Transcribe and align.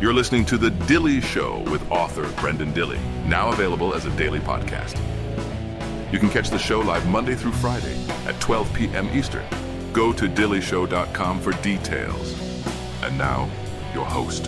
You're 0.00 0.14
listening 0.14 0.46
to 0.46 0.56
The 0.56 0.70
Dilley 0.70 1.22
Show 1.22 1.58
with 1.70 1.90
author 1.90 2.24
Brenden 2.40 2.72
Dilley, 2.72 2.98
now 3.26 3.50
available 3.50 3.92
as 3.92 4.06
a 4.06 4.16
daily 4.16 4.38
podcast. 4.38 4.98
You 6.10 6.18
can 6.18 6.30
catch 6.30 6.48
the 6.48 6.58
show 6.58 6.80
live 6.80 7.06
Monday 7.06 7.34
through 7.34 7.52
Friday 7.52 8.02
at 8.24 8.40
12 8.40 8.72
p.m. 8.72 9.10
Eastern. 9.12 9.44
Go 9.92 10.10
to 10.14 10.26
dilleyshow.com 10.26 11.40
for 11.42 11.52
details. 11.60 12.64
And 13.02 13.18
now, 13.18 13.50
your 13.92 14.06
host, 14.06 14.44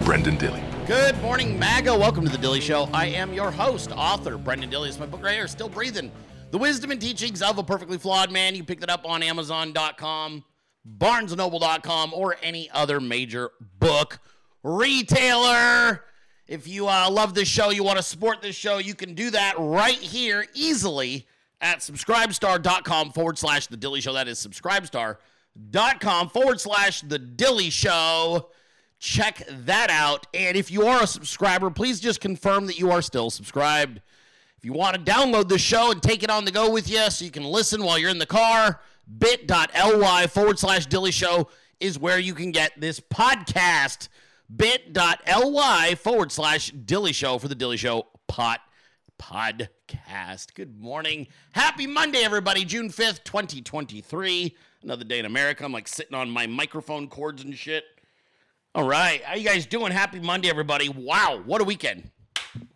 Brenden 0.00 0.40
Dilley. 0.40 0.64
Good 0.88 1.16
morning, 1.22 1.56
MAGA. 1.56 1.96
Welcome 1.96 2.24
to 2.24 2.36
the 2.36 2.44
Dilley 2.44 2.60
Show. 2.60 2.88
I 2.92 3.06
am 3.06 3.32
your 3.32 3.52
host, 3.52 3.92
author 3.92 4.36
Brenden 4.36 4.72
Dilley. 4.72 4.88
It's 4.88 4.98
my 4.98 5.06
book 5.06 5.22
right 5.22 5.34
here, 5.36 5.46
Still 5.46 5.68
Breathing. 5.68 6.10
The 6.50 6.58
Wisdom 6.58 6.90
and 6.90 7.00
Teachings 7.00 7.42
of 7.42 7.58
a 7.58 7.62
Perfectly 7.62 7.98
Flawed 7.98 8.32
Man. 8.32 8.54
You 8.54 8.64
can 8.64 8.66
pick 8.66 8.82
it 8.82 8.90
up 8.90 9.08
on 9.08 9.22
Amazon.com, 9.22 10.42
BarnesandNoble.com, 10.98 12.12
or 12.12 12.34
any 12.42 12.68
other 12.70 12.98
major 12.98 13.52
book 13.78 14.18
retailer. 14.66 16.02
If 16.48 16.66
you 16.66 16.88
uh, 16.88 17.08
love 17.10 17.34
this 17.34 17.48
show, 17.48 17.70
you 17.70 17.84
want 17.84 17.98
to 17.98 18.02
support 18.02 18.42
this 18.42 18.56
show, 18.56 18.78
you 18.78 18.94
can 18.94 19.14
do 19.14 19.30
that 19.30 19.54
right 19.58 19.98
here 19.98 20.46
easily 20.54 21.26
at 21.60 21.78
subscribestar.com 21.78 23.12
forward 23.12 23.38
slash 23.38 23.68
The 23.68 23.76
Dilley 23.76 24.02
Show. 24.02 24.12
That 24.12 24.28
is 24.28 24.44
subscribestar.com 24.44 26.28
forward 26.30 26.60
slash 26.60 27.00
The 27.02 27.18
Dilley 27.18 27.70
Show. 27.70 28.50
Check 28.98 29.42
that 29.48 29.90
out. 29.90 30.26
And 30.34 30.56
if 30.56 30.70
you 30.70 30.86
are 30.86 31.02
a 31.02 31.06
subscriber, 31.06 31.70
please 31.70 32.00
just 32.00 32.20
confirm 32.20 32.66
that 32.66 32.78
you 32.78 32.90
are 32.90 33.02
still 33.02 33.30
subscribed. 33.30 34.00
If 34.56 34.64
you 34.64 34.72
want 34.72 34.96
to 34.96 35.12
download 35.12 35.48
the 35.48 35.58
show 35.58 35.92
and 35.92 36.02
take 36.02 36.22
it 36.22 36.30
on 36.30 36.44
the 36.44 36.50
go 36.50 36.70
with 36.70 36.90
you 36.90 37.08
so 37.10 37.24
you 37.24 37.30
can 37.30 37.44
listen 37.44 37.84
while 37.84 37.98
you're 37.98 38.10
in 38.10 38.18
the 38.18 38.26
car, 38.26 38.80
bit.ly 39.18 40.26
forward 40.28 40.58
slash 40.58 40.86
Dilley 40.88 41.12
Show 41.12 41.48
is 41.78 41.98
where 41.98 42.18
you 42.18 42.34
can 42.34 42.52
get 42.52 42.72
this 42.80 42.98
podcast 42.98 44.08
bit.ly 44.54 45.94
forward 45.96 46.32
slash 46.32 46.72
Dilley 46.72 47.14
Show 47.14 47.38
for 47.38 47.48
the 47.48 47.56
Dilley 47.56 47.78
Show 47.78 48.06
pot 48.28 48.60
podcast. 49.18 50.54
Good 50.54 50.78
morning. 50.78 51.26
Happy 51.52 51.86
Monday, 51.86 52.20
everybody. 52.20 52.64
June 52.64 52.88
5th, 52.88 53.24
2023. 53.24 54.56
Another 54.82 55.04
day 55.04 55.18
in 55.18 55.24
America. 55.24 55.64
I'm 55.64 55.72
like 55.72 55.88
sitting 55.88 56.14
on 56.14 56.30
my 56.30 56.46
microphone 56.46 57.08
cords 57.08 57.42
and 57.42 57.56
shit. 57.56 57.84
All 58.74 58.86
right. 58.86 59.22
How 59.24 59.34
you 59.34 59.44
guys 59.44 59.66
doing? 59.66 59.90
Happy 59.90 60.20
Monday, 60.20 60.50
everybody. 60.50 60.88
Wow. 60.88 61.42
What 61.44 61.60
a 61.60 61.64
weekend. 61.64 62.10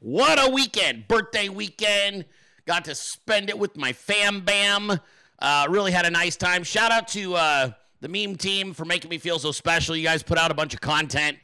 What 0.01 0.45
a 0.45 0.51
weekend. 0.51 1.07
Birthday 1.09 1.49
weekend. 1.49 2.25
Got 2.67 2.87
to 2.87 2.95
spend 2.95 3.49
it 3.51 3.59
with 3.59 3.77
my 3.77 3.93
fam 3.93 4.41
bam. 4.41 4.99
Uh, 5.39 5.67
really 5.69 5.93
had 5.93 6.07
a 6.07 6.11
nice 6.11 6.37
time. 6.37 6.63
Shout 6.63 6.91
out 6.91 7.09
to 7.09 7.35
uh, 7.35 7.71
the 8.01 8.09
meme 8.09 8.37
team 8.37 8.73
for 8.75 8.85
making 8.85 9.11
me 9.11 9.19
feel 9.19 9.39
so 9.39 9.53
special. 9.53 9.97
You 9.97 10.05
guys 10.05 10.23
put 10.23 10.39
out 10.39 10.51
a 10.51 10.55
bunch 10.55 10.75
of 10.75 10.81
content 10.81 11.39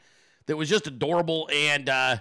that 0.47 0.57
was 0.57 0.67
just 0.69 0.87
adorable 0.87 1.49
and 1.53 1.87
uh, 1.89 2.17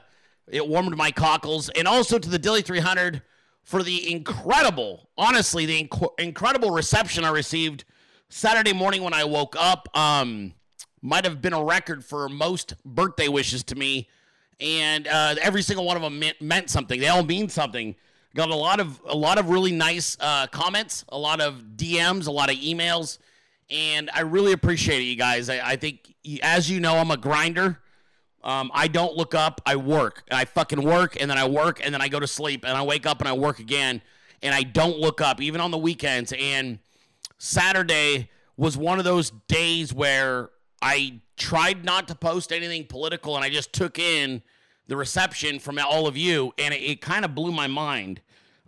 it 0.48 0.66
warmed 0.66 0.96
my 0.96 1.10
cockles. 1.10 1.68
And 1.70 1.88
also 1.88 2.18
to 2.18 2.28
the 2.28 2.38
Dilley 2.38 2.64
300 2.64 3.22
for 3.62 3.82
the 3.82 4.12
incredible, 4.12 5.08
honestly, 5.16 5.66
the 5.66 5.88
inc- 5.88 6.20
incredible 6.20 6.70
reception 6.70 7.24
I 7.24 7.30
received 7.30 7.84
Saturday 8.28 8.72
morning 8.72 9.02
when 9.02 9.14
I 9.14 9.24
woke 9.24 9.56
up. 9.58 9.88
Um, 9.96 10.54
might 11.02 11.24
have 11.24 11.40
been 11.40 11.52
a 11.52 11.62
record 11.62 12.04
for 12.04 12.28
most 12.28 12.74
birthday 12.84 13.28
wishes 13.28 13.62
to 13.64 13.74
me. 13.74 14.08
And 14.60 15.06
uh, 15.06 15.36
every 15.40 15.62
single 15.62 15.84
one 15.84 15.96
of 15.96 16.02
them 16.02 16.18
meant, 16.18 16.40
meant 16.40 16.70
something. 16.70 16.98
They 16.98 17.08
all 17.08 17.22
mean 17.22 17.48
something. 17.48 17.94
Got 18.34 18.50
a 18.50 18.54
lot 18.54 18.80
of 18.80 19.00
a 19.06 19.16
lot 19.16 19.38
of 19.38 19.48
really 19.48 19.72
nice 19.72 20.16
uh, 20.20 20.46
comments, 20.48 21.06
a 21.08 21.16
lot 21.16 21.40
of 21.40 21.62
DMs, 21.76 22.26
a 22.26 22.30
lot 22.30 22.50
of 22.50 22.56
emails, 22.56 23.16
and 23.70 24.10
I 24.12 24.20
really 24.20 24.52
appreciate 24.52 25.00
it, 25.00 25.04
you 25.04 25.16
guys. 25.16 25.48
I, 25.48 25.70
I 25.70 25.76
think, 25.76 26.14
as 26.42 26.70
you 26.70 26.78
know, 26.78 26.96
I'm 26.96 27.10
a 27.10 27.16
grinder. 27.16 27.80
Um, 28.46 28.70
I 28.72 28.86
don't 28.86 29.16
look 29.16 29.34
up. 29.34 29.60
I 29.66 29.74
work. 29.74 30.22
I 30.30 30.44
fucking 30.44 30.80
work, 30.80 31.20
and 31.20 31.28
then 31.28 31.36
I 31.36 31.48
work, 31.48 31.84
and 31.84 31.92
then 31.92 32.00
I 32.00 32.06
go 32.06 32.20
to 32.20 32.28
sleep, 32.28 32.64
and 32.64 32.78
I 32.78 32.82
wake 32.82 33.04
up 33.04 33.18
and 33.18 33.28
I 33.28 33.32
work 33.32 33.58
again, 33.58 34.00
and 34.40 34.54
I 34.54 34.62
don't 34.62 34.98
look 34.98 35.20
up 35.20 35.40
even 35.42 35.60
on 35.60 35.72
the 35.72 35.78
weekends. 35.78 36.32
And 36.38 36.78
Saturday 37.38 38.30
was 38.56 38.76
one 38.76 39.00
of 39.00 39.04
those 39.04 39.32
days 39.48 39.92
where 39.92 40.50
I 40.80 41.20
tried 41.36 41.84
not 41.84 42.06
to 42.06 42.14
post 42.14 42.52
anything 42.52 42.84
political, 42.84 43.34
and 43.34 43.44
I 43.44 43.50
just 43.50 43.72
took 43.72 43.98
in 43.98 44.42
the 44.86 44.96
reception 44.96 45.58
from 45.58 45.80
all 45.80 46.06
of 46.06 46.16
you, 46.16 46.54
and 46.56 46.72
it, 46.72 46.80
it 46.82 47.00
kind 47.00 47.24
of 47.24 47.34
blew 47.34 47.50
my 47.50 47.66
mind. 47.66 48.20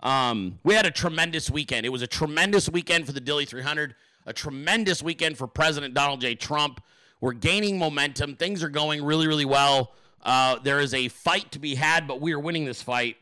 Um, 0.03 0.59
we 0.65 0.75
had 0.75 0.87
a 0.87 0.91
tremendous 0.91 1.51
weekend. 1.51 1.87
It 1.87 1.91
was 1.91 2.03
a 2.03 2.09
tremendous 2.09 2.69
weekend 2.69 3.07
for 3.07 3.13
the 3.13 3.21
Dilley 3.21 3.47
300, 3.47 3.95
a 4.27 4.33
tremendous 4.33 5.05
weekend 5.05 5.39
for 5.39 5.47
President 5.47 5.95
Donald 5.95 6.21
J. 6.21 6.35
Trump. 6.35 6.81
We're 7.21 7.33
gaining 7.33 7.79
momentum. 7.79 8.37
Things 8.37 8.63
are 8.63 8.69
going 8.69 9.05
really, 9.05 9.27
really 9.27 9.45
well. 9.45 9.93
Uh, 10.23 10.59
there 10.63 10.81
is 10.81 10.95
a 10.95 11.09
fight 11.09 11.51
to 11.53 11.59
be 11.59 11.75
had, 11.75 12.07
but 12.07 12.21
we 12.21 12.33
are 12.33 12.39
winning 12.39 12.65
this 12.65 12.83
fight. 12.83 13.17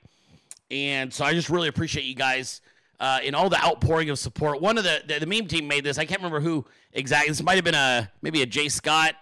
And 0.71 1.13
so 1.13 1.25
I 1.25 1.33
just 1.33 1.49
really 1.49 1.69
appreciate 1.69 2.05
you 2.05 2.15
guys 2.15 2.61
uh, 3.01 3.21
in 3.23 3.35
all 3.35 3.49
the 3.49 3.63
outpouring 3.65 4.11
of 4.11 4.19
support. 4.19 4.61
One 4.61 4.79
of 4.79 4.85
the, 4.85 5.03
the, 5.07 5.21
the 5.21 5.27
meme 5.27 5.47
team 5.47 5.69
made 5.69 5.85
this. 5.85 5.99
I 5.99 6.05
can't 6.05 6.21
remember 6.21 6.41
who 6.41 6.65
exactly. 6.93 7.31
This 7.31 7.43
might 7.43 7.55
have 7.55 7.65
been 7.65 7.75
a 7.75 8.11
maybe 8.23 8.43
a 8.43 8.47
Jay 8.47 8.69
Scott, 8.69 9.15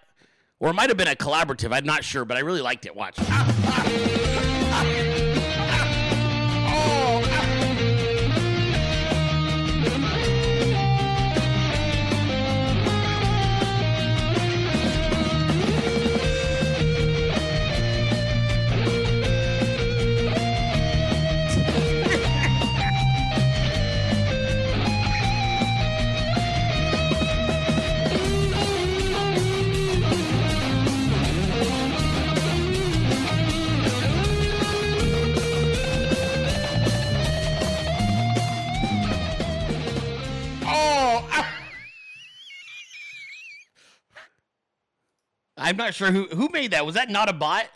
or 0.60 0.70
it 0.70 0.74
might 0.74 0.88
have 0.88 0.96
been 0.96 1.08
a 1.08 1.16
collaborative. 1.16 1.72
I'm 1.72 1.84
not 1.84 2.04
sure, 2.04 2.24
but 2.24 2.36
I 2.36 2.40
really 2.40 2.62
liked 2.62 2.86
it. 2.86 2.94
Watch. 2.94 3.18
I'm 45.64 45.76
not 45.76 45.94
sure 45.94 46.12
who 46.12 46.26
who 46.26 46.50
made 46.50 46.72
that. 46.72 46.84
Was 46.84 46.94
that 46.96 47.08
not 47.08 47.30
a 47.30 47.32
bot? 47.32 47.66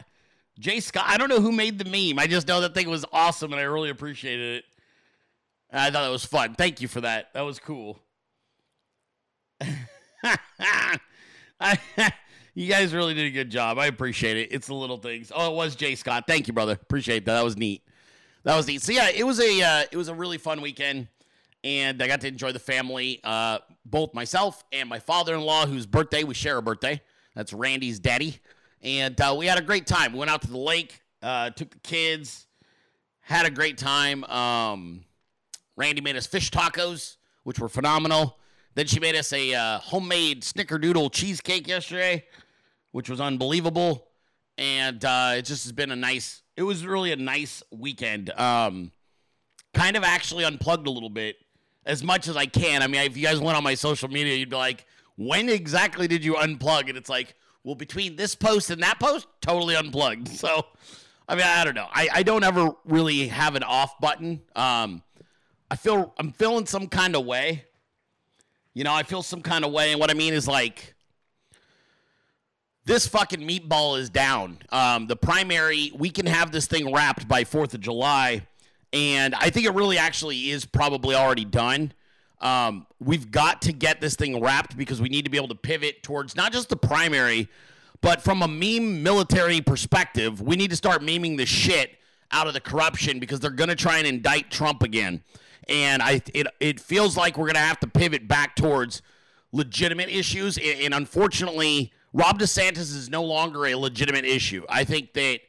Jay 0.58 0.80
Scott. 0.80 1.04
I 1.06 1.16
don't 1.16 1.28
know 1.28 1.40
who 1.40 1.52
made 1.52 1.78
the 1.78 1.84
meme. 1.84 2.18
I 2.18 2.26
just 2.26 2.46
know 2.46 2.60
that 2.60 2.74
thing 2.74 2.90
was 2.90 3.04
awesome 3.12 3.52
and 3.52 3.60
I 3.60 3.64
really 3.64 3.90
appreciated 3.90 4.58
it. 4.58 4.64
I 5.72 5.90
thought 5.90 6.06
it 6.06 6.12
was 6.12 6.24
fun. 6.24 6.54
Thank 6.54 6.80
you 6.80 6.88
for 6.88 7.00
that. 7.00 7.32
That 7.32 7.42
was 7.42 7.58
cool. 7.58 7.98
You 12.58 12.66
guys 12.66 12.92
really 12.92 13.14
did 13.14 13.26
a 13.26 13.30
good 13.30 13.50
job. 13.50 13.78
I 13.78 13.86
appreciate 13.86 14.36
it. 14.36 14.48
It's 14.50 14.66
the 14.66 14.74
little 14.74 14.96
things. 14.96 15.30
Oh, 15.32 15.52
it 15.52 15.54
was 15.54 15.76
Jay 15.76 15.94
Scott. 15.94 16.24
Thank 16.26 16.48
you, 16.48 16.52
brother. 16.52 16.72
Appreciate 16.72 17.24
that. 17.26 17.34
That 17.34 17.44
was 17.44 17.56
neat. 17.56 17.84
That 18.42 18.56
was 18.56 18.66
neat. 18.66 18.82
So 18.82 18.90
yeah, 18.90 19.10
it 19.14 19.22
was 19.22 19.38
a 19.38 19.62
uh, 19.62 19.84
it 19.92 19.96
was 19.96 20.08
a 20.08 20.14
really 20.14 20.38
fun 20.38 20.60
weekend, 20.60 21.06
and 21.62 22.02
I 22.02 22.08
got 22.08 22.20
to 22.22 22.26
enjoy 22.26 22.50
the 22.50 22.58
family. 22.58 23.20
Uh, 23.22 23.60
both 23.84 24.12
myself 24.12 24.64
and 24.72 24.88
my 24.88 24.98
father-in-law, 24.98 25.66
whose 25.66 25.86
birthday 25.86 26.24
we 26.24 26.34
share 26.34 26.56
a 26.56 26.62
birthday. 26.62 27.00
That's 27.38 27.52
Randy's 27.52 28.00
daddy. 28.00 28.40
And 28.82 29.18
uh, 29.20 29.32
we 29.38 29.46
had 29.46 29.58
a 29.58 29.62
great 29.62 29.86
time. 29.86 30.12
We 30.12 30.18
went 30.18 30.28
out 30.28 30.42
to 30.42 30.50
the 30.50 30.58
lake, 30.58 31.02
uh, 31.22 31.50
took 31.50 31.70
the 31.70 31.78
kids, 31.78 32.48
had 33.20 33.46
a 33.46 33.50
great 33.50 33.78
time. 33.78 34.24
Um, 34.24 35.04
Randy 35.76 36.00
made 36.00 36.16
us 36.16 36.26
fish 36.26 36.50
tacos, 36.50 37.16
which 37.44 37.60
were 37.60 37.68
phenomenal. 37.68 38.38
Then 38.74 38.88
she 38.88 38.98
made 38.98 39.14
us 39.14 39.32
a 39.32 39.54
uh, 39.54 39.78
homemade 39.78 40.42
snickerdoodle 40.42 41.12
cheesecake 41.12 41.68
yesterday, 41.68 42.24
which 42.90 43.08
was 43.08 43.20
unbelievable. 43.20 44.08
And 44.56 45.04
uh, 45.04 45.34
it 45.36 45.42
just 45.42 45.62
has 45.62 45.70
been 45.70 45.92
a 45.92 45.96
nice, 45.96 46.42
it 46.56 46.64
was 46.64 46.84
really 46.84 47.12
a 47.12 47.16
nice 47.16 47.62
weekend. 47.70 48.30
Um, 48.30 48.90
kind 49.74 49.96
of 49.96 50.02
actually 50.02 50.42
unplugged 50.42 50.88
a 50.88 50.90
little 50.90 51.08
bit 51.08 51.36
as 51.86 52.02
much 52.02 52.26
as 52.26 52.36
I 52.36 52.46
can. 52.46 52.82
I 52.82 52.88
mean, 52.88 53.00
if 53.02 53.16
you 53.16 53.22
guys 53.22 53.38
went 53.38 53.56
on 53.56 53.62
my 53.62 53.76
social 53.76 54.08
media, 54.08 54.34
you'd 54.34 54.50
be 54.50 54.56
like, 54.56 54.84
when 55.18 55.48
exactly 55.48 56.06
did 56.06 56.24
you 56.24 56.34
unplug? 56.34 56.88
And 56.88 56.96
it's 56.96 57.10
like, 57.10 57.34
well, 57.64 57.74
between 57.74 58.16
this 58.16 58.34
post 58.36 58.70
and 58.70 58.82
that 58.82 58.98
post, 58.98 59.26
totally 59.42 59.74
unplugged. 59.74 60.28
So, 60.38 60.64
I 61.28 61.34
mean, 61.34 61.44
I 61.44 61.64
don't 61.64 61.74
know. 61.74 61.88
I, 61.92 62.08
I 62.14 62.22
don't 62.22 62.44
ever 62.44 62.70
really 62.86 63.28
have 63.28 63.54
an 63.54 63.64
off 63.64 64.00
button. 64.00 64.40
Um, 64.56 65.02
I 65.70 65.76
feel 65.76 66.14
I'm 66.16 66.32
feeling 66.32 66.64
some 66.64 66.86
kind 66.86 67.14
of 67.14 67.26
way. 67.26 67.64
You 68.72 68.84
know, 68.84 68.94
I 68.94 69.02
feel 69.02 69.22
some 69.22 69.42
kind 69.42 69.64
of 69.64 69.72
way, 69.72 69.90
and 69.90 70.00
what 70.00 70.10
I 70.10 70.14
mean 70.14 70.32
is 70.32 70.46
like 70.46 70.94
this 72.86 73.06
fucking 73.08 73.40
meatball 73.40 73.98
is 73.98 74.08
down. 74.08 74.58
Um, 74.70 75.08
the 75.08 75.16
primary, 75.16 75.92
we 75.94 76.08
can 76.10 76.26
have 76.26 76.52
this 76.52 76.66
thing 76.66 76.94
wrapped 76.94 77.28
by 77.28 77.44
Fourth 77.44 77.74
of 77.74 77.80
July, 77.80 78.46
and 78.92 79.34
I 79.34 79.50
think 79.50 79.66
it 79.66 79.74
really 79.74 79.98
actually 79.98 80.50
is 80.50 80.64
probably 80.64 81.14
already 81.14 81.44
done. 81.44 81.92
Um, 82.40 82.86
we've 83.00 83.30
got 83.30 83.62
to 83.62 83.72
get 83.72 84.00
this 84.00 84.14
thing 84.14 84.40
wrapped 84.40 84.76
because 84.76 85.00
we 85.00 85.08
need 85.08 85.24
to 85.24 85.30
be 85.30 85.36
able 85.36 85.48
to 85.48 85.54
pivot 85.56 86.02
towards 86.02 86.36
not 86.36 86.52
just 86.52 86.68
the 86.68 86.76
primary, 86.76 87.48
But 88.00 88.22
from 88.22 88.42
a 88.42 88.48
meme 88.48 89.02
military 89.02 89.60
perspective, 89.60 90.40
we 90.40 90.56
need 90.56 90.70
to 90.70 90.76
start 90.76 91.02
memeing 91.02 91.36
the 91.36 91.46
shit 91.46 91.98
out 92.30 92.46
of 92.46 92.54
the 92.54 92.60
corruption 92.60 93.18
because 93.18 93.40
they're 93.40 93.50
going 93.50 93.70
to 93.70 93.76
try 93.76 93.98
and 93.98 94.06
indict 94.06 94.50
Trump 94.50 94.82
again. 94.82 95.22
And 95.68 96.02
I 96.02 96.22
it 96.32 96.46
it 96.60 96.80
feels 96.80 97.16
like 97.16 97.36
we're 97.36 97.46
going 97.46 97.54
to 97.54 97.60
have 97.60 97.80
to 97.80 97.88
pivot 97.88 98.28
back 98.28 98.56
towards 98.56 99.02
legitimate 99.52 100.08
issues 100.10 100.56
and, 100.58 100.80
and 100.80 100.94
unfortunately 100.94 101.92
Ron 102.12 102.38
DeSantis 102.38 102.94
is 102.94 103.10
no 103.10 103.22
longer 103.24 103.66
a 103.66 103.74
legitimate 103.74 104.24
issue. 104.24 104.64
I 104.68 104.84
think 104.84 105.12
that 105.14 105.40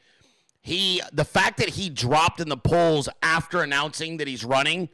he 0.62 1.02
the 1.14 1.24
fact 1.24 1.58
that 1.60 1.70
he 1.70 1.90
dropped 1.90 2.40
in 2.40 2.50
the 2.50 2.58
polls 2.58 3.08
after 3.22 3.62
announcing 3.62 4.18
that 4.18 4.28
he's 4.28 4.44
running 4.44 4.90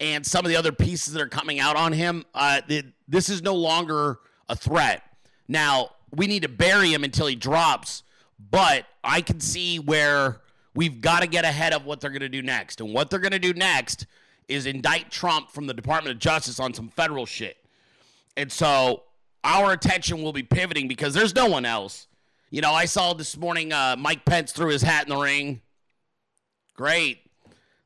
and 0.00 0.24
some 0.24 0.44
of 0.44 0.50
the 0.50 0.56
other 0.56 0.72
pieces 0.72 1.14
that 1.14 1.22
are 1.22 1.28
coming 1.28 1.58
out 1.60 1.76
on 1.76 1.92
him, 1.92 2.24
uh, 2.34 2.60
this 3.08 3.28
is 3.28 3.42
no 3.42 3.54
longer 3.54 4.18
a 4.48 4.56
threat. 4.56 5.02
Now, 5.48 5.90
we 6.14 6.26
need 6.26 6.42
to 6.42 6.48
bury 6.48 6.92
him 6.92 7.04
until 7.04 7.26
he 7.26 7.34
drops, 7.34 8.02
but 8.38 8.86
I 9.02 9.20
can 9.20 9.40
see 9.40 9.78
where 9.78 10.40
we've 10.74 11.00
got 11.00 11.20
to 11.20 11.26
get 11.26 11.44
ahead 11.44 11.72
of 11.72 11.84
what 11.84 12.00
they're 12.00 12.10
going 12.10 12.20
to 12.20 12.28
do 12.28 12.42
next. 12.42 12.80
And 12.80 12.94
what 12.94 13.10
they're 13.10 13.18
going 13.18 13.32
to 13.32 13.38
do 13.38 13.52
next 13.52 14.06
is 14.46 14.66
indict 14.66 15.10
Trump 15.10 15.50
from 15.50 15.66
the 15.66 15.74
Department 15.74 16.14
of 16.14 16.20
Justice 16.20 16.60
on 16.60 16.72
some 16.72 16.88
federal 16.88 17.26
shit. 17.26 17.56
And 18.36 18.50
so 18.50 19.02
our 19.42 19.72
attention 19.72 20.22
will 20.22 20.32
be 20.32 20.42
pivoting 20.42 20.88
because 20.88 21.14
there's 21.14 21.34
no 21.34 21.46
one 21.46 21.64
else. 21.64 22.06
You 22.50 22.60
know, 22.62 22.72
I 22.72 22.86
saw 22.86 23.12
this 23.12 23.36
morning 23.36 23.72
uh, 23.72 23.96
Mike 23.98 24.24
Pence 24.24 24.52
threw 24.52 24.68
his 24.68 24.82
hat 24.82 25.04
in 25.04 25.14
the 25.14 25.20
ring. 25.20 25.60
Great. 26.74 27.18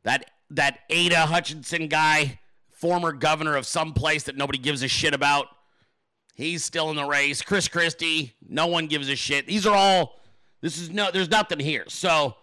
That 0.05 0.32
that 0.53 0.81
Asa 0.91 1.27
Hutchinson 1.27 1.89
guy, 1.89 2.39
former 2.71 3.13
governor 3.13 3.57
of 3.57 3.67
some 3.67 3.93
place 3.93 4.25
that 4.25 4.37
nobody 4.37 4.59
gives 4.59 4.83
a 4.83 4.89
shit 4.89 5.15
about. 5.15 5.47
He's 6.35 6.65
still 6.65 6.91
in 6.91 6.97
the 6.97 7.05
race. 7.05 7.43
Chris 7.43 7.69
Christie, 7.69 8.35
no 8.49 8.67
one 8.67 8.87
gives 8.87 9.09
a 9.09 9.17
shit. 9.17 9.47
These 9.47 9.67
are 9.67 9.75
all. 9.75 10.21
This 10.61 10.79
is 10.79 10.91
no. 10.91 11.11
There's 11.11 11.31
nothing 11.31 11.59
here. 11.59 11.85
So, 11.89 12.37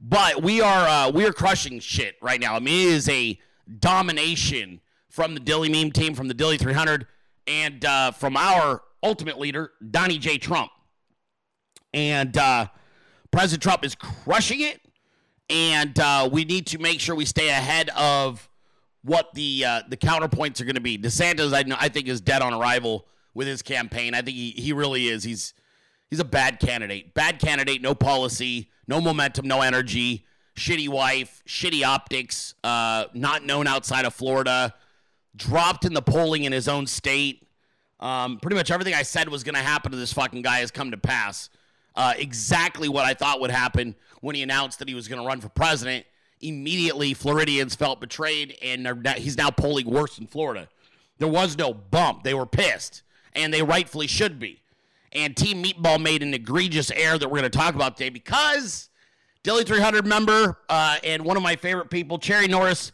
but 0.00 0.42
we 0.42 0.60
are 0.60 0.88
uh, 0.88 1.10
we 1.10 1.24
are 1.26 1.32
crushing 1.32 1.80
shit 1.80 2.16
right 2.20 2.40
now. 2.40 2.54
I 2.54 2.58
mean, 2.58 2.88
it 2.88 2.92
is 2.92 3.08
a 3.08 3.38
domination 3.78 4.80
from 5.08 5.34
the 5.34 5.40
Dilley 5.40 5.70
meme 5.70 5.92
team, 5.92 6.14
from 6.14 6.28
the 6.28 6.34
Dilley 6.34 6.58
300, 6.58 7.06
and 7.46 7.84
uh, 7.84 8.10
from 8.12 8.36
our 8.36 8.82
ultimate 9.02 9.38
leader, 9.38 9.72
Donnie 9.90 10.18
J. 10.18 10.38
Trump. 10.38 10.70
And 11.94 12.36
uh, 12.36 12.68
President 13.30 13.62
Trump 13.62 13.84
is 13.84 13.94
crushing 13.94 14.60
it 14.60 14.81
and 15.48 15.98
uh, 15.98 16.28
we 16.30 16.44
need 16.44 16.66
to 16.68 16.78
make 16.78 17.00
sure 17.00 17.14
we 17.14 17.24
stay 17.24 17.48
ahead 17.48 17.90
of 17.90 18.48
what 19.02 19.34
the 19.34 19.64
uh, 19.64 19.82
the 19.88 19.96
counterpoints 19.96 20.60
are 20.60 20.64
going 20.64 20.76
to 20.76 20.80
be. 20.80 20.96
DeSantis, 20.98 21.52
I, 21.52 21.64
I 21.78 21.88
think, 21.88 22.08
is 22.08 22.20
dead 22.20 22.42
on 22.42 22.54
arrival 22.54 23.06
with 23.34 23.46
his 23.46 23.62
campaign. 23.62 24.14
I 24.14 24.22
think 24.22 24.36
he, 24.36 24.50
he 24.50 24.72
really 24.72 25.08
is. 25.08 25.24
He's 25.24 25.54
he's 26.10 26.20
a 26.20 26.24
bad 26.24 26.60
candidate. 26.60 27.14
Bad 27.14 27.38
candidate. 27.38 27.82
No 27.82 27.94
policy. 27.94 28.70
No 28.86 29.00
momentum. 29.00 29.46
No 29.46 29.60
energy. 29.62 30.24
Shitty 30.56 30.88
wife. 30.88 31.42
Shitty 31.46 31.84
optics. 31.84 32.54
Uh, 32.62 33.06
not 33.14 33.44
known 33.44 33.66
outside 33.66 34.04
of 34.04 34.14
Florida. 34.14 34.74
Dropped 35.34 35.84
in 35.84 35.94
the 35.94 36.02
polling 36.02 36.44
in 36.44 36.52
his 36.52 36.68
own 36.68 36.86
state. 36.86 37.46
Um, 38.00 38.38
pretty 38.38 38.56
much 38.56 38.70
everything 38.70 38.94
I 38.94 39.02
said 39.02 39.28
was 39.28 39.44
going 39.44 39.54
to 39.54 39.60
happen 39.62 39.92
to 39.92 39.96
this 39.96 40.12
fucking 40.12 40.42
guy 40.42 40.58
has 40.58 40.70
come 40.70 40.90
to 40.90 40.96
pass. 40.96 41.48
Uh, 41.94 42.14
exactly 42.16 42.88
what 42.88 43.04
I 43.04 43.14
thought 43.14 43.40
would 43.40 43.50
happen 43.50 43.94
when 44.20 44.34
he 44.34 44.42
announced 44.42 44.78
that 44.78 44.88
he 44.88 44.94
was 44.94 45.08
going 45.08 45.20
to 45.20 45.26
run 45.26 45.40
for 45.40 45.48
president. 45.48 46.06
Immediately, 46.40 47.14
Floridians 47.14 47.74
felt 47.74 48.00
betrayed, 48.00 48.56
and 48.62 49.06
he's 49.16 49.36
now 49.36 49.50
polling 49.50 49.88
worse 49.88 50.18
in 50.18 50.26
Florida. 50.26 50.68
There 51.18 51.28
was 51.28 51.56
no 51.56 51.72
bump. 51.72 52.24
They 52.24 52.34
were 52.34 52.46
pissed, 52.46 53.02
and 53.34 53.52
they 53.52 53.62
rightfully 53.62 54.06
should 54.06 54.38
be. 54.38 54.62
And 55.12 55.36
Team 55.36 55.62
Meatball 55.62 56.00
made 56.00 56.22
an 56.22 56.34
egregious 56.34 56.90
error 56.90 57.18
that 57.18 57.28
we're 57.28 57.38
going 57.38 57.50
to 57.50 57.58
talk 57.58 57.74
about 57.74 57.96
today 57.96 58.08
because 58.08 58.88
Dilley 59.44 59.66
300 59.66 60.06
member 60.06 60.58
uh, 60.68 60.96
and 61.04 61.24
one 61.24 61.36
of 61.36 61.42
my 61.42 61.56
favorite 61.56 61.90
people, 61.90 62.18
Cherry 62.18 62.48
Norris, 62.48 62.92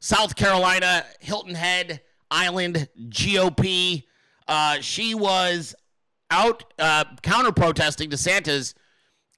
South 0.00 0.34
Carolina, 0.34 1.04
Hilton 1.20 1.54
Head 1.54 2.00
Island 2.30 2.88
GOP. 3.08 4.04
Uh, 4.48 4.80
she 4.80 5.14
was 5.14 5.74
out 6.30 6.64
uh, 6.78 7.04
counter 7.22 7.52
protesting 7.52 8.10
DeSantis 8.10 8.74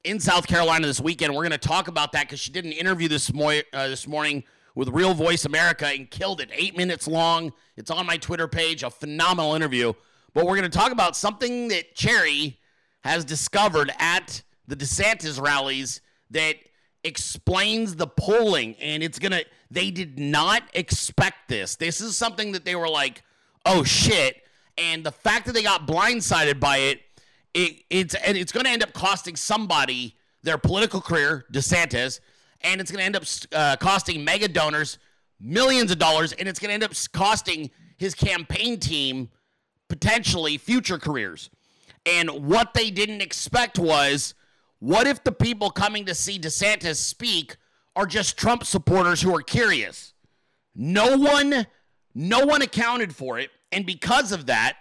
in 0.05 0.21
South 0.21 0.47
Carolina 0.47 0.87
this 0.87 1.01
weekend. 1.01 1.35
We're 1.35 1.43
going 1.43 1.53
to 1.53 1.59
talk 1.59 1.89
about 1.89 2.13
that 2.13 2.27
because 2.27 2.41
she 2.41 2.53
did 2.53 2.65
an 2.65 2.73
interview 2.73 3.09
this, 3.09 3.33
mo- 3.33 3.61
uh, 3.73 3.89
this 3.89 4.07
morning 4.07 4.45
with 4.75 4.89
Real 4.89 5.15
Voice 5.15 5.45
America 5.45 5.87
and 5.87 6.11
killed 6.11 6.41
it. 6.41 6.51
Eight 6.53 6.77
minutes 6.77 7.07
long. 7.07 7.53
It's 7.77 7.91
on 7.91 8.07
my 8.07 8.17
Twitter 8.17 8.49
page. 8.49 8.83
A 8.83 8.91
phenomenal 8.91 9.55
interview. 9.55 9.93
But 10.35 10.47
we're 10.47 10.57
going 10.57 10.71
to 10.71 10.79
talk 10.79 10.93
about 10.93 11.17
something 11.17 11.69
that 11.69 11.95
Cherry 11.95 12.59
has 13.05 13.25
discovered 13.25 13.93
at 13.99 14.43
the 14.67 14.77
DeSantis 14.77 15.41
rallies 15.41 16.01
that 16.31 16.57
explains 17.05 17.97
the 17.97 18.07
polling. 18.07 18.77
And 18.81 19.03
it's 19.03 19.19
going 19.19 19.33
to, 19.33 19.45
they 19.71 19.91
did 19.91 20.19
not 20.19 20.63
expect 20.73 21.49
this. 21.49 21.77
This 21.77 22.01
is 22.01 22.17
something 22.17 22.53
that 22.53 22.65
they 22.65 22.75
were 22.75 22.89
like, 22.89 23.23
oh 23.67 23.85
shit. 23.85 24.42
And 24.79 25.05
the 25.05 25.13
fact 25.13 25.47
that 25.47 25.53
they 25.53 25.63
got 25.63 25.87
blindsided 25.87 26.59
by 26.59 26.79
it 26.79 27.01
it, 27.55 27.83
it's 27.91 28.15
and 28.15 28.37
it's 28.37 28.53
going 28.53 28.65
to 28.65 28.71
end 28.71 28.83
up 28.83 28.93
costing 28.93 29.37
somebody 29.37 30.17
their 30.43 30.59
political 30.59 31.01
career, 31.01 31.45
DeSantis, 31.53 32.21
and 32.63 32.81
it's 32.81 32.91
going 32.91 33.01
to 33.01 33.05
end 33.05 33.17
up 33.17 33.25
uh, 33.53 33.77
costing 33.77 34.25
mega 34.25 34.49
donors 34.49 34.99
millions 35.43 35.91
of 35.91 35.99
dollars, 35.99 36.33
and 36.33 36.49
it's 36.49 36.59
going 36.59 36.69
to 36.69 36.75
end 36.75 36.85
up 36.85 36.93
costing 37.13 37.71
his 37.99 38.15
campaign 38.15 38.79
team 38.79 39.29
potentially 39.89 40.57
future 40.57 40.99
careers. 40.99 41.51
And 42.07 42.31
what 42.47 42.75
they 42.75 42.91
didn't 42.91 43.21
expect 43.21 43.79
was 43.79 44.35
what 44.79 45.07
if 45.07 45.23
the 45.23 45.33
people 45.33 45.71
coming 45.71 46.07
to 46.07 46.15
see 46.15 46.39
DeSantis 46.39 46.97
speak 46.97 47.57
are 47.95 48.07
just 48.07 48.37
Trump 48.37 48.65
supporters 48.65 49.21
who 49.21 49.35
are 49.35 49.43
curious? 49.43 50.15
No 50.75 51.19
one 51.19 51.67
no 52.15 52.45
one 52.45 52.63
accounted 52.63 53.15
for 53.15 53.39
it, 53.39 53.51
and 53.73 53.87
because 53.87 54.31
of 54.33 54.47
that, 54.47 54.77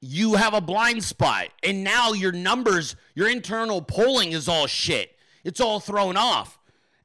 you 0.00 0.34
have 0.34 0.54
a 0.54 0.60
blind 0.60 1.04
spot. 1.04 1.48
And 1.62 1.84
now 1.84 2.12
your 2.12 2.32
numbers, 2.32 2.96
your 3.14 3.28
internal 3.28 3.82
polling 3.82 4.32
is 4.32 4.48
all 4.48 4.66
shit. 4.66 5.16
It's 5.44 5.60
all 5.60 5.80
thrown 5.80 6.16
off. 6.16 6.58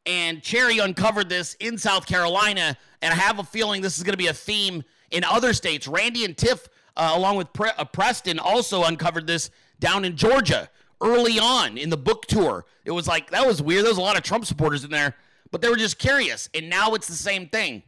And 0.05 0.41
Cherry 0.41 0.79
uncovered 0.79 1.29
this 1.29 1.55
in 1.59 1.77
South 1.77 2.07
Carolina, 2.07 2.77
and 3.01 3.13
I 3.13 3.17
have 3.17 3.39
a 3.39 3.43
feeling 3.43 3.81
this 3.81 3.97
is 3.97 4.03
going 4.03 4.13
to 4.13 4.17
be 4.17 4.27
a 4.27 4.33
theme 4.33 4.83
in 5.11 5.23
other 5.23 5.53
states. 5.53 5.87
Randy 5.87 6.23
and 6.23 6.35
Tiff, 6.35 6.69
uh, 6.95 7.11
along 7.13 7.35
with 7.35 7.51
Pre- 7.53 7.71
uh, 7.77 7.85
Preston, 7.85 8.39
also 8.39 8.83
uncovered 8.83 9.27
this 9.27 9.51
down 9.79 10.05
in 10.05 10.15
Georgia 10.15 10.69
early 11.01 11.39
on 11.39 11.77
in 11.77 11.89
the 11.89 11.97
book 11.97 12.25
tour. 12.25 12.65
It 12.85 12.91
was 12.91 13.07
like, 13.07 13.29
that 13.31 13.45
was 13.45 13.61
weird. 13.61 13.83
There 13.83 13.91
was 13.91 13.97
a 13.97 14.01
lot 14.01 14.17
of 14.17 14.23
Trump 14.23 14.45
supporters 14.45 14.83
in 14.83 14.89
there, 14.89 15.15
but 15.51 15.61
they 15.61 15.69
were 15.69 15.75
just 15.75 15.99
curious. 15.99 16.49
And 16.53 16.69
now 16.69 16.93
it's 16.93 17.07
the 17.07 17.13
same 17.13 17.47
thing. 17.49 17.83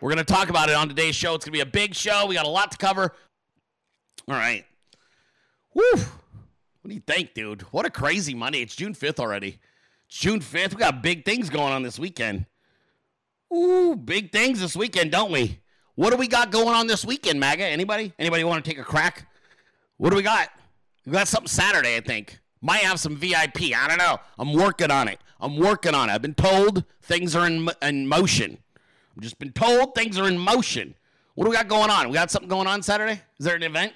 We're 0.00 0.10
going 0.10 0.24
to 0.24 0.32
talk 0.32 0.48
about 0.48 0.68
it 0.68 0.76
on 0.76 0.88
today's 0.88 1.14
show. 1.14 1.34
It's 1.34 1.44
going 1.44 1.52
to 1.52 1.64
be 1.64 1.68
a 1.68 1.72
big 1.72 1.94
show. 1.94 2.26
We 2.26 2.34
got 2.34 2.46
a 2.46 2.50
lot 2.50 2.72
to 2.72 2.78
cover. 2.78 3.14
All 4.28 4.34
right. 4.34 4.64
Woo. 5.74 5.82
What 5.92 6.88
do 6.88 6.94
you 6.94 7.02
think, 7.06 7.34
dude? 7.34 7.62
What 7.72 7.86
a 7.86 7.90
crazy 7.90 8.34
Monday. 8.34 8.62
It's 8.62 8.74
June 8.74 8.94
5th 8.94 9.20
already. 9.20 9.58
It's 10.08 10.18
June 10.18 10.40
5th. 10.40 10.74
We 10.74 10.78
got 10.78 11.02
big 11.02 11.24
things 11.24 11.50
going 11.50 11.72
on 11.72 11.82
this 11.82 11.98
weekend. 11.98 12.46
Ooh, 13.54 13.96
big 13.96 14.32
things 14.32 14.60
this 14.60 14.76
weekend, 14.76 15.10
don't 15.10 15.32
we? 15.32 15.58
What 15.96 16.10
do 16.10 16.16
we 16.16 16.28
got 16.28 16.50
going 16.50 16.74
on 16.74 16.86
this 16.86 17.04
weekend, 17.04 17.40
MAGA? 17.40 17.64
Anybody? 17.64 18.12
Anybody 18.18 18.44
want 18.44 18.64
to 18.64 18.70
take 18.70 18.78
a 18.78 18.84
crack? 18.84 19.26
What 19.98 20.10
do 20.10 20.16
we 20.16 20.22
got? 20.22 20.48
We 21.04 21.12
got 21.12 21.28
something 21.28 21.48
Saturday, 21.48 21.96
I 21.96 22.00
think. 22.00 22.38
Might 22.62 22.82
have 22.82 23.00
some 23.00 23.16
VIP. 23.16 23.76
I 23.76 23.88
don't 23.88 23.98
know. 23.98 24.18
I'm 24.38 24.52
working 24.52 24.90
on 24.90 25.08
it. 25.08 25.18
I'm 25.40 25.56
working 25.56 25.94
on 25.94 26.08
it. 26.08 26.12
I've 26.12 26.22
been 26.22 26.34
told 26.34 26.84
things 27.02 27.34
are 27.34 27.46
in, 27.46 27.68
in 27.82 28.06
motion. 28.06 28.58
I've 29.20 29.24
just 29.24 29.38
been 29.38 29.52
told 29.52 29.94
things 29.94 30.16
are 30.18 30.26
in 30.26 30.38
motion. 30.38 30.94
What 31.34 31.44
do 31.44 31.50
we 31.50 31.56
got 31.56 31.68
going 31.68 31.90
on? 31.90 32.08
We 32.08 32.14
got 32.14 32.30
something 32.30 32.48
going 32.48 32.66
on 32.66 32.82
Saturday? 32.82 33.20
Is 33.38 33.44
there 33.44 33.54
an 33.54 33.62
event? 33.62 33.92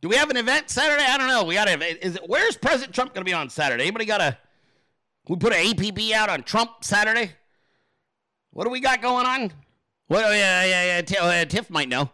Do 0.00 0.08
we 0.08 0.16
have 0.16 0.28
an 0.28 0.36
event 0.36 0.70
Saturday? 0.70 1.04
I 1.04 1.16
don't 1.16 1.28
know. 1.28 1.44
We 1.44 1.54
got 1.54 1.66
to. 1.66 2.04
Is 2.04 2.16
it? 2.16 2.22
Where's 2.28 2.56
President 2.56 2.92
Trump 2.92 3.14
going 3.14 3.24
to 3.24 3.30
be 3.30 3.32
on 3.32 3.48
Saturday? 3.48 3.84
Anybody 3.84 4.04
got 4.04 4.20
a? 4.20 4.36
We 5.28 5.36
put 5.36 5.52
an 5.52 5.64
APB 5.64 6.10
out 6.10 6.28
on 6.28 6.42
Trump 6.42 6.82
Saturday. 6.82 7.30
What 8.50 8.64
do 8.64 8.70
we 8.70 8.80
got 8.80 9.00
going 9.02 9.24
on? 9.24 9.52
What? 10.08 10.24
Oh, 10.24 10.32
yeah, 10.32 10.64
yeah, 10.64 10.84
yeah. 10.86 11.02
T- 11.02 11.16
uh, 11.16 11.44
Tiff 11.44 11.70
might 11.70 11.88
know. 11.88 12.10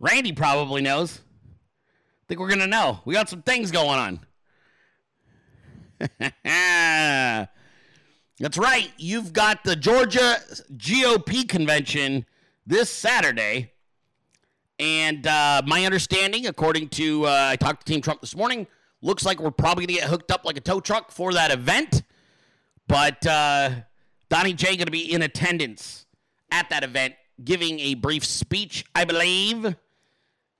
Randy 0.00 0.32
probably 0.32 0.80
knows. 0.80 1.18
I 1.18 2.24
think 2.28 2.40
we're 2.40 2.48
gonna 2.48 2.66
know. 2.66 3.00
We 3.04 3.12
got 3.12 3.28
some 3.28 3.42
things 3.42 3.70
going 3.70 4.20
on. 6.00 6.32
That's 8.42 8.58
right. 8.58 8.90
You've 8.96 9.32
got 9.32 9.62
the 9.62 9.76
Georgia 9.76 10.38
GOP 10.76 11.48
convention 11.48 12.26
this 12.66 12.90
Saturday. 12.90 13.70
And 14.80 15.24
uh, 15.28 15.62
my 15.64 15.84
understanding, 15.84 16.48
according 16.48 16.88
to 16.88 17.24
uh, 17.24 17.50
I 17.52 17.54
talked 17.54 17.86
to 17.86 17.92
Team 17.92 18.02
Trump 18.02 18.20
this 18.20 18.34
morning, 18.34 18.66
looks 19.00 19.24
like 19.24 19.38
we're 19.38 19.52
probably 19.52 19.86
gonna 19.86 20.00
get 20.00 20.08
hooked 20.08 20.32
up 20.32 20.44
like 20.44 20.56
a 20.56 20.60
tow 20.60 20.80
truck 20.80 21.12
for 21.12 21.32
that 21.34 21.52
event. 21.52 22.02
But 22.88 23.24
uh, 23.24 23.70
Donnie 24.28 24.54
J 24.54 24.74
going 24.74 24.86
to 24.86 24.90
be 24.90 25.12
in 25.12 25.22
attendance 25.22 26.06
at 26.50 26.68
that 26.70 26.82
event, 26.82 27.14
giving 27.44 27.78
a 27.78 27.94
brief 27.94 28.24
speech, 28.24 28.84
I 28.92 29.04
believe. 29.04 29.76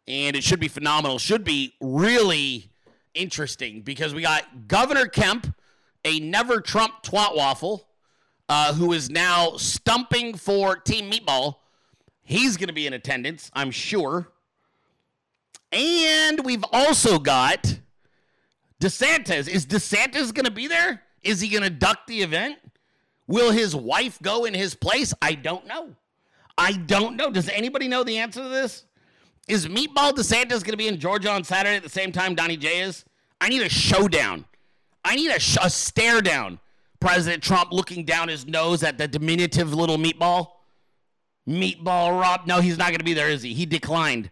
and 0.06 0.36
it 0.36 0.44
should 0.44 0.60
be 0.60 0.68
phenomenal. 0.68 1.18
Should 1.18 1.42
be 1.42 1.74
really 1.80 2.70
interesting 3.12 3.82
because 3.82 4.14
we 4.14 4.22
got 4.22 4.68
Governor 4.68 5.06
Kemp, 5.06 5.52
a 6.04 6.20
never 6.20 6.60
Trump 6.60 7.02
twat 7.02 7.36
waffle, 7.36 7.88
uh, 8.48 8.74
who 8.74 8.92
is 8.92 9.10
now 9.10 9.56
stumping 9.56 10.34
for 10.34 10.76
Team 10.76 11.10
Meatball. 11.10 11.56
He's 12.22 12.56
going 12.56 12.68
to 12.68 12.74
be 12.74 12.86
in 12.86 12.92
attendance, 12.92 13.50
I'm 13.54 13.70
sure. 13.70 14.28
And 15.72 16.44
we've 16.44 16.64
also 16.72 17.18
got 17.18 17.78
DeSantis. 18.80 19.48
Is 19.48 19.66
DeSantis 19.66 20.34
going 20.34 20.44
to 20.44 20.50
be 20.50 20.68
there? 20.68 21.02
Is 21.22 21.40
he 21.40 21.48
going 21.48 21.62
to 21.62 21.70
duck 21.70 22.06
the 22.06 22.22
event? 22.22 22.58
Will 23.26 23.50
his 23.50 23.74
wife 23.74 24.18
go 24.20 24.44
in 24.44 24.54
his 24.54 24.74
place? 24.74 25.14
I 25.22 25.34
don't 25.34 25.66
know. 25.66 25.94
I 26.58 26.72
don't 26.72 27.16
know. 27.16 27.30
Does 27.30 27.48
anybody 27.48 27.88
know 27.88 28.04
the 28.04 28.18
answer 28.18 28.42
to 28.42 28.48
this? 28.48 28.84
Is 29.48 29.66
Meatball 29.66 30.12
DeSantis 30.12 30.62
going 30.62 30.72
to 30.72 30.76
be 30.76 30.88
in 30.88 31.00
Georgia 31.00 31.30
on 31.30 31.42
Saturday 31.44 31.76
at 31.76 31.82
the 31.82 31.88
same 31.88 32.12
time 32.12 32.34
Donnie 32.34 32.56
J 32.56 32.80
is? 32.80 33.04
I 33.40 33.48
need 33.48 33.62
a 33.62 33.68
showdown. 33.68 34.44
I 35.04 35.16
need 35.16 35.30
a, 35.30 35.40
sh- 35.40 35.58
a 35.60 35.70
stare 35.70 36.20
down. 36.20 36.58
President 37.00 37.42
Trump 37.42 37.72
looking 37.72 38.04
down 38.04 38.28
his 38.28 38.46
nose 38.46 38.82
at 38.82 38.98
the 38.98 39.08
diminutive 39.08 39.74
little 39.74 39.98
meatball. 39.98 40.50
Meatball 41.48 42.20
Ron. 42.20 42.40
No, 42.46 42.60
he's 42.60 42.78
not 42.78 42.88
going 42.88 42.98
to 42.98 43.04
be 43.04 43.14
there, 43.14 43.28
is 43.28 43.42
he? 43.42 43.52
He 43.52 43.66
declined. 43.66 44.30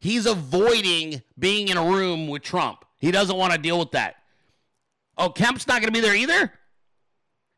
He's 0.00 0.26
avoiding 0.26 1.22
being 1.38 1.68
in 1.68 1.76
a 1.76 1.84
room 1.84 2.26
with 2.28 2.42
Trump. 2.42 2.84
He 2.98 3.10
doesn't 3.10 3.36
want 3.36 3.52
to 3.52 3.58
deal 3.58 3.78
with 3.78 3.92
that. 3.92 4.16
Oh, 5.16 5.30
Kemp's 5.30 5.66
not 5.66 5.80
going 5.80 5.92
to 5.92 5.92
be 5.92 6.00
there 6.00 6.14
either? 6.14 6.52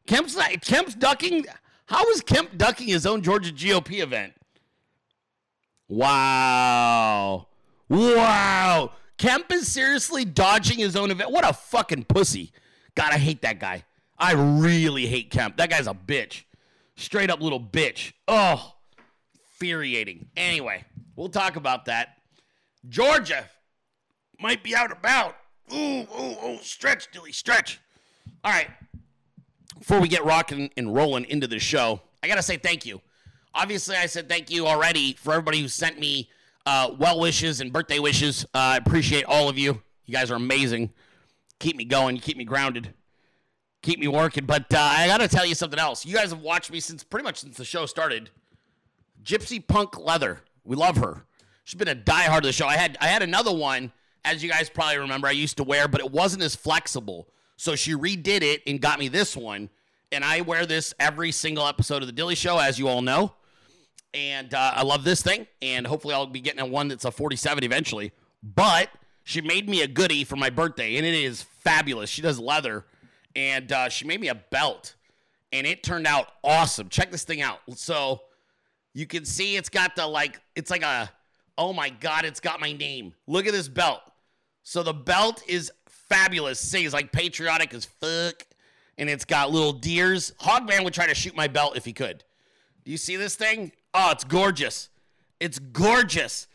Kemp's 0.06 0.36
not, 0.36 0.60
Kemp's 0.62 0.94
ducking. 0.94 1.46
How 1.86 2.04
is 2.10 2.20
Kemp 2.20 2.56
ducking 2.56 2.88
his 2.88 3.06
own 3.06 3.22
Georgia 3.22 3.52
GOP 3.52 4.02
event? 4.02 4.34
Wow. 5.88 7.48
Wow. 7.88 8.92
Kemp 9.20 9.52
is 9.52 9.70
seriously 9.70 10.24
dodging 10.24 10.78
his 10.78 10.96
own 10.96 11.10
event. 11.10 11.30
What 11.30 11.46
a 11.46 11.52
fucking 11.52 12.04
pussy. 12.04 12.52
God, 12.94 13.12
I 13.12 13.18
hate 13.18 13.42
that 13.42 13.60
guy. 13.60 13.84
I 14.18 14.32
really 14.32 15.06
hate 15.06 15.30
Kemp. 15.30 15.58
That 15.58 15.68
guy's 15.68 15.86
a 15.86 15.92
bitch. 15.92 16.44
Straight 16.96 17.28
up 17.28 17.42
little 17.42 17.60
bitch. 17.60 18.14
Oh, 18.26 18.76
infuriating. 19.34 20.28
Anyway, 20.38 20.86
we'll 21.16 21.28
talk 21.28 21.56
about 21.56 21.84
that. 21.84 22.16
Georgia 22.88 23.44
might 24.40 24.64
be 24.64 24.74
out 24.74 24.90
about. 24.90 25.36
Ooh, 25.70 26.06
ooh, 26.18 26.36
ooh. 26.42 26.58
Stretch, 26.62 27.12
Dilley, 27.12 27.34
stretch. 27.34 27.78
All 28.42 28.50
right. 28.50 28.70
Before 29.78 30.00
we 30.00 30.08
get 30.08 30.24
rocking 30.24 30.70
and 30.78 30.94
rolling 30.94 31.26
into 31.26 31.46
the 31.46 31.58
show, 31.58 32.00
I 32.22 32.28
got 32.28 32.36
to 32.36 32.42
say 32.42 32.56
thank 32.56 32.86
you. 32.86 33.02
Obviously, 33.54 33.96
I 33.96 34.06
said 34.06 34.30
thank 34.30 34.50
you 34.50 34.66
already 34.66 35.12
for 35.12 35.34
everybody 35.34 35.60
who 35.60 35.68
sent 35.68 36.00
me 36.00 36.30
uh, 36.66 36.90
well 36.98 37.20
wishes 37.20 37.60
and 37.60 37.72
birthday 37.72 37.98
wishes. 37.98 38.44
Uh, 38.54 38.58
I 38.58 38.76
appreciate 38.76 39.24
all 39.24 39.48
of 39.48 39.58
you. 39.58 39.82
You 40.06 40.14
guys 40.14 40.30
are 40.30 40.36
amazing. 40.36 40.90
Keep 41.58 41.76
me 41.76 41.84
going. 41.84 42.18
Keep 42.18 42.36
me 42.36 42.44
grounded. 42.44 42.94
Keep 43.82 43.98
me 43.98 44.08
working. 44.08 44.44
But 44.44 44.72
uh, 44.74 44.78
I 44.78 45.06
got 45.06 45.18
to 45.18 45.28
tell 45.28 45.46
you 45.46 45.54
something 45.54 45.78
else. 45.78 46.04
You 46.04 46.14
guys 46.14 46.30
have 46.30 46.42
watched 46.42 46.70
me 46.70 46.80
since 46.80 47.02
pretty 47.04 47.24
much 47.24 47.38
since 47.38 47.56
the 47.56 47.64
show 47.64 47.86
started. 47.86 48.30
Gypsy 49.22 49.64
Punk 49.66 49.98
Leather. 49.98 50.40
We 50.64 50.76
love 50.76 50.96
her. 50.96 51.24
She's 51.64 51.78
been 51.78 51.88
a 51.88 51.94
diehard 51.94 52.38
of 52.38 52.44
the 52.44 52.52
show. 52.52 52.66
I 52.66 52.76
had 52.76 52.98
I 53.00 53.06
had 53.06 53.22
another 53.22 53.54
one, 53.54 53.92
as 54.24 54.42
you 54.42 54.50
guys 54.50 54.68
probably 54.68 54.98
remember, 54.98 55.28
I 55.28 55.32
used 55.32 55.56
to 55.58 55.64
wear, 55.64 55.88
but 55.88 56.00
it 56.00 56.10
wasn't 56.10 56.42
as 56.42 56.56
flexible. 56.56 57.28
So 57.56 57.76
she 57.76 57.92
redid 57.94 58.42
it 58.42 58.62
and 58.66 58.80
got 58.80 58.98
me 58.98 59.08
this 59.08 59.36
one. 59.36 59.70
And 60.12 60.24
I 60.24 60.40
wear 60.40 60.66
this 60.66 60.92
every 60.98 61.30
single 61.30 61.66
episode 61.66 62.02
of 62.02 62.14
the 62.14 62.22
Dilley 62.22 62.36
Show, 62.36 62.58
as 62.58 62.78
you 62.78 62.88
all 62.88 63.02
know. 63.02 63.34
And 64.12 64.52
uh, 64.54 64.72
I 64.74 64.82
love 64.82 65.04
this 65.04 65.22
thing. 65.22 65.46
And 65.62 65.86
hopefully 65.86 66.14
I'll 66.14 66.26
be 66.26 66.40
getting 66.40 66.60
a 66.60 66.66
one 66.66 66.88
that's 66.88 67.04
a 67.04 67.10
47 67.10 67.64
eventually. 67.64 68.12
But 68.42 68.90
she 69.24 69.40
made 69.40 69.68
me 69.68 69.82
a 69.82 69.86
goodie 69.86 70.24
for 70.24 70.36
my 70.36 70.50
birthday, 70.50 70.96
and 70.96 71.06
it 71.06 71.14
is 71.14 71.42
fabulous. 71.42 72.10
She 72.10 72.22
does 72.22 72.38
leather, 72.38 72.84
and 73.36 73.70
uh, 73.70 73.88
she 73.88 74.04
made 74.04 74.20
me 74.20 74.28
a 74.28 74.34
belt, 74.34 74.94
and 75.52 75.66
it 75.66 75.82
turned 75.82 76.06
out 76.06 76.28
awesome. 76.42 76.88
Check 76.88 77.10
this 77.10 77.24
thing 77.24 77.42
out. 77.42 77.60
So 77.76 78.22
you 78.94 79.06
can 79.06 79.24
see 79.24 79.56
it's 79.56 79.68
got 79.68 79.94
the 79.94 80.06
like, 80.06 80.40
it's 80.56 80.70
like 80.70 80.82
a, 80.82 81.10
oh 81.58 81.72
my 81.72 81.90
God, 81.90 82.24
it's 82.24 82.40
got 82.40 82.60
my 82.60 82.72
name. 82.72 83.14
Look 83.26 83.46
at 83.46 83.52
this 83.52 83.68
belt. 83.68 84.00
So 84.62 84.82
the 84.82 84.94
belt 84.94 85.42
is 85.46 85.70
fabulous. 85.86 86.58
See, 86.58 86.84
it's 86.84 86.94
like 86.94 87.12
patriotic 87.12 87.72
as 87.74 87.84
fuck, 87.84 88.46
and 88.98 89.08
it's 89.08 89.24
got 89.24 89.50
little 89.50 89.72
deers. 89.72 90.32
Hogman 90.40 90.82
would 90.84 90.94
try 90.94 91.06
to 91.06 91.14
shoot 91.14 91.36
my 91.36 91.46
belt 91.46 91.76
if 91.76 91.84
he 91.84 91.92
could. 91.92 92.24
Do 92.84 92.90
you 92.90 92.96
see 92.96 93.16
this 93.16 93.36
thing? 93.36 93.72
Oh, 93.92 94.11
it's 94.11 94.25
gorgeous. 94.25 94.88
It's 95.38 95.59
gorgeous. 95.59 96.47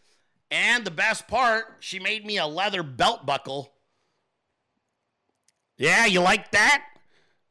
And 0.52 0.86
the 0.86 0.92
best 0.92 1.28
part, 1.28 1.78
she 1.80 2.00
made 2.00 2.26
me 2.26 2.38
a 2.38 2.46
leather 2.46 2.84
belt 2.84 3.26
buckle. 3.26 3.74
Yeah, 5.78 6.06
you 6.06 6.22
like 6.22 6.52
that? 6.52 6.84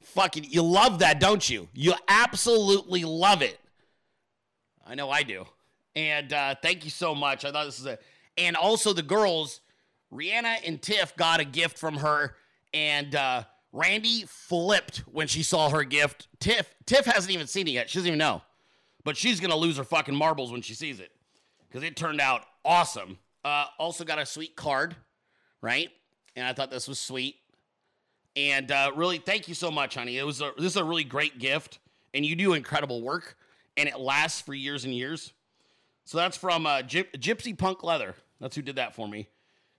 Fucking, 0.01 0.45
you 0.45 0.63
love 0.63 1.01
that, 1.01 1.21
don't 1.21 1.49
you? 1.49 1.69
You 1.75 1.95
absolutely 2.09 3.05
love 3.05 3.43
it. 3.43 3.59
I 4.87 4.95
know 4.95 5.11
I 5.11 5.23
do. 5.23 5.45
And 5.97 6.33
uh, 6.33 6.55
thank 6.63 6.85
you 6.85 6.91
so 6.91 7.15
much. 7.15 7.45
I 7.45 7.53
thought 7.53 7.67
this 7.67 7.81
is 7.81 7.87
a. 7.87 7.99
And 8.37 8.57
also 8.57 8.93
the 8.93 9.03
girls, 9.03 9.61
Rihanna 10.13 10.67
and 10.67 10.81
Tiff 10.81 11.15
got 11.17 11.41
a 11.41 11.45
gift 11.45 11.79
from 11.79 11.99
her, 11.99 12.35
and 12.73 13.15
uh, 13.15 13.45
Randy 13.73 14.25
flipped 14.27 14.99
when 15.11 15.27
she 15.27 15.43
saw 15.43 15.71
her 15.71 15.85
gift. 15.85 16.29
Tiff, 16.41 16.75
Tiff 16.87 17.07
hasn't 17.07 17.33
even 17.33 17.47
seen 17.47 17.69
it 17.69 17.73
yet. 17.73 17.91
She 17.91 17.99
doesn't 17.99 18.09
even 18.09 18.19
know, 18.19 18.43
but 19.05 19.17
she's 19.17 19.41
gonna 19.41 19.57
lose 19.57 19.77
her 19.77 19.85
fucking 19.85 20.15
marbles 20.15 20.51
when 20.51 20.63
she 20.63 20.75
sees 20.75 21.01
it 21.01 21.13
because 21.69 21.83
it 21.83 21.97
turned 21.97 22.21
out 22.21 22.45
awesome. 22.65 23.19
Uh, 23.45 23.67
also 23.79 24.05
got 24.05 24.19
a 24.19 24.27
sweet 24.27 24.57
card, 24.57 24.97
right? 25.61 25.91
And 26.37 26.47
I 26.47 26.53
thought 26.53 26.71
this 26.71 26.89
was 26.89 26.99
sweet. 26.99 27.37
And 28.37 28.71
uh, 28.73 28.93
really, 28.97 29.19
thank 29.19 29.49
you 29.49 29.55
so 29.55 29.71
much, 29.71 29.95
honey. 29.95 30.19
It 30.19 30.27
was 30.27 30.41
a, 30.41 30.53
this 30.57 30.67
is 30.67 30.77
a 30.77 30.85
really 30.85 31.05
great 31.05 31.39
gift, 31.39 31.79
and 32.13 32.25
you 32.27 32.35
do 32.35 32.55
incredible 32.55 33.03
work, 33.03 33.37
and 33.77 33.89
it 33.89 33.99
lasts 33.99 34.41
for 34.41 34.55
years 34.55 34.85
and 34.85 34.95
years. 34.95 35.33
So 36.05 36.19
that's 36.19 36.37
from 36.37 36.67
uh, 36.67 36.79
Gyp- 36.83 37.13
Gypsy 37.17 37.57
Punk 37.57 37.85
Leather. 37.85 38.15
That's 38.41 38.57
who 38.57 38.63
did 38.63 38.77
that 38.77 38.95
for 38.95 39.07
me. 39.07 39.29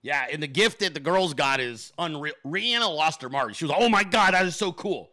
Yeah, 0.02 0.26
and 0.30 0.42
the 0.42 0.46
gift 0.46 0.80
that 0.80 0.94
the 0.94 1.00
girls 1.00 1.34
got 1.34 1.60
is 1.60 1.92
unreal. 1.98 2.34
Rihanna 2.46 2.94
lost 2.94 3.22
her 3.22 3.28
marbles. 3.28 3.56
She 3.56 3.64
was 3.64 3.72
like, 3.72 3.80
"Oh 3.80 3.88
my 3.88 4.04
god, 4.04 4.34
that 4.34 4.46
is 4.46 4.54
so 4.54 4.72
cool." 4.72 5.10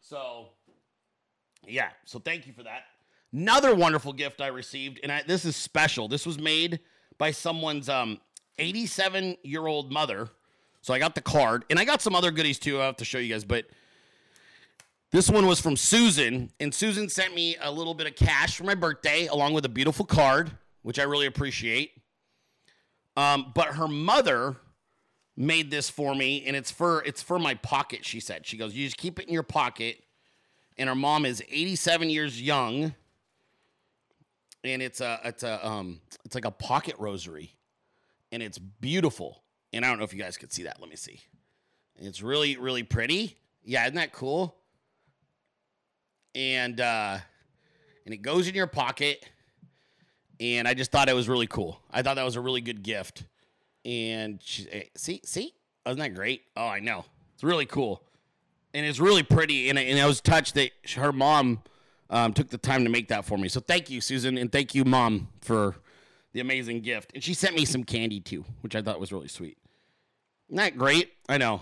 So, 0.00 0.48
yeah. 1.66 1.90
So 2.04 2.18
thank 2.18 2.46
you 2.46 2.52
for 2.52 2.62
that. 2.62 2.84
Another 3.32 3.74
wonderful 3.74 4.12
gift 4.12 4.40
I 4.40 4.48
received, 4.48 5.00
and 5.02 5.12
I, 5.12 5.22
this 5.26 5.44
is 5.44 5.56
special. 5.56 6.08
This 6.08 6.24
was 6.24 6.38
made 6.38 6.80
by 7.18 7.30
someone's 7.30 7.88
um, 7.88 8.20
87 8.58 9.36
year 9.42 9.66
old 9.66 9.92
mother. 9.92 10.28
So 10.80 10.94
I 10.94 10.98
got 10.98 11.14
the 11.14 11.20
card, 11.20 11.64
and 11.68 11.78
I 11.78 11.84
got 11.84 12.00
some 12.00 12.14
other 12.14 12.30
goodies 12.30 12.58
too. 12.58 12.80
I 12.80 12.86
have 12.86 12.96
to 12.98 13.04
show 13.04 13.18
you 13.18 13.32
guys, 13.32 13.44
but 13.44 13.66
this 15.10 15.28
one 15.28 15.46
was 15.46 15.60
from 15.60 15.76
Susan, 15.76 16.50
and 16.60 16.74
Susan 16.74 17.08
sent 17.08 17.34
me 17.34 17.56
a 17.60 17.70
little 17.70 17.94
bit 17.94 18.06
of 18.06 18.16
cash 18.16 18.56
for 18.56 18.64
my 18.64 18.74
birthday, 18.74 19.26
along 19.26 19.54
with 19.54 19.64
a 19.64 19.68
beautiful 19.68 20.04
card, 20.04 20.52
which 20.82 20.98
I 20.98 21.02
really 21.02 21.26
appreciate. 21.26 21.92
Um, 23.16 23.52
but 23.54 23.68
her 23.74 23.88
mother 23.88 24.56
made 25.36 25.70
this 25.70 25.90
for 25.90 26.14
me, 26.14 26.44
and 26.46 26.56
it's 26.56 26.70
for 26.70 27.02
it's 27.04 27.22
for 27.22 27.38
my 27.38 27.54
pocket. 27.54 28.04
She 28.04 28.20
said, 28.20 28.46
she 28.46 28.56
goes, 28.56 28.74
you 28.74 28.84
just 28.84 28.96
keep 28.96 29.18
it 29.18 29.26
in 29.26 29.34
your 29.34 29.42
pocket. 29.42 30.02
And 30.78 30.88
her 30.88 30.94
mom 30.94 31.24
is 31.24 31.42
87 31.50 32.10
years 32.10 32.40
young, 32.40 32.94
and 34.68 34.82
it's 34.82 35.00
a 35.00 35.20
it's 35.24 35.42
a 35.42 35.66
um 35.66 36.00
it's 36.24 36.34
like 36.34 36.44
a 36.44 36.50
pocket 36.50 36.96
rosary, 36.98 37.56
and 38.32 38.42
it's 38.42 38.58
beautiful. 38.58 39.42
And 39.72 39.84
I 39.84 39.88
don't 39.88 39.98
know 39.98 40.04
if 40.04 40.12
you 40.12 40.20
guys 40.20 40.36
could 40.36 40.52
see 40.52 40.62
that. 40.64 40.80
Let 40.80 40.88
me 40.88 40.96
see. 40.96 41.20
It's 41.96 42.22
really 42.22 42.56
really 42.56 42.82
pretty. 42.82 43.36
Yeah, 43.64 43.84
isn't 43.84 43.96
that 43.96 44.12
cool? 44.12 44.56
And 46.34 46.80
uh, 46.80 47.18
and 48.04 48.14
it 48.14 48.22
goes 48.22 48.48
in 48.48 48.54
your 48.54 48.66
pocket. 48.66 49.24
And 50.38 50.68
I 50.68 50.74
just 50.74 50.92
thought 50.92 51.08
it 51.08 51.14
was 51.14 51.30
really 51.30 51.46
cool. 51.46 51.80
I 51.90 52.02
thought 52.02 52.16
that 52.16 52.24
was 52.24 52.36
a 52.36 52.42
really 52.42 52.60
good 52.60 52.82
gift. 52.82 53.24
And 53.86 54.38
she, 54.42 54.68
eh, 54.70 54.82
see, 54.94 55.22
see, 55.24 55.54
isn't 55.86 55.98
that 55.98 56.14
great? 56.14 56.42
Oh, 56.54 56.66
I 56.66 56.78
know. 56.78 57.06
It's 57.32 57.44
really 57.44 57.66
cool, 57.66 58.02
and 58.74 58.84
it's 58.84 58.98
really 58.98 59.22
pretty. 59.22 59.68
And, 59.68 59.78
and 59.78 59.98
I 60.00 60.06
was 60.06 60.20
touched 60.20 60.54
that 60.54 60.72
her 60.96 61.12
mom 61.12 61.62
um, 62.10 62.32
took 62.32 62.48
the 62.48 62.58
time 62.58 62.84
to 62.84 62.90
make 62.90 63.08
that 63.08 63.24
for 63.24 63.36
me. 63.38 63.48
So 63.48 63.60
thank 63.60 63.90
you, 63.90 64.00
Susan, 64.00 64.38
and 64.38 64.50
thank 64.50 64.74
you, 64.74 64.84
mom, 64.84 65.28
for 65.40 65.76
the 66.32 66.40
amazing 66.40 66.80
gift. 66.82 67.12
And 67.14 67.22
she 67.22 67.34
sent 67.34 67.54
me 67.54 67.64
some 67.64 67.84
candy 67.84 68.20
too, 68.20 68.44
which 68.60 68.76
I 68.76 68.82
thought 68.82 69.00
was 69.00 69.12
really 69.12 69.28
sweet. 69.28 69.58
That 70.50 70.76
great? 70.76 71.12
I 71.28 71.38
know. 71.38 71.60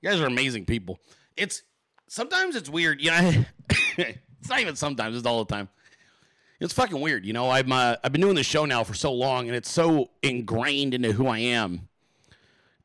You 0.00 0.10
guys 0.10 0.20
are 0.20 0.26
amazing 0.26 0.66
people. 0.66 0.98
It's 1.36 1.62
sometimes 2.08 2.54
it's 2.54 2.68
weird, 2.68 3.00
you 3.00 3.10
know. 3.10 3.44
it's 3.98 4.48
not 4.48 4.60
even 4.60 4.76
sometimes; 4.76 5.16
it's 5.16 5.26
all 5.26 5.44
the 5.44 5.52
time. 5.52 5.68
It's 6.60 6.72
fucking 6.72 7.00
weird, 7.00 7.26
you 7.26 7.32
know. 7.32 7.50
I'm 7.50 7.72
uh, 7.72 7.96
I've 8.04 8.12
been 8.12 8.20
doing 8.20 8.36
this 8.36 8.46
show 8.46 8.64
now 8.64 8.84
for 8.84 8.94
so 8.94 9.12
long, 9.12 9.48
and 9.48 9.56
it's 9.56 9.70
so 9.70 10.10
ingrained 10.22 10.94
into 10.94 11.12
who 11.12 11.26
I 11.26 11.38
am, 11.38 11.88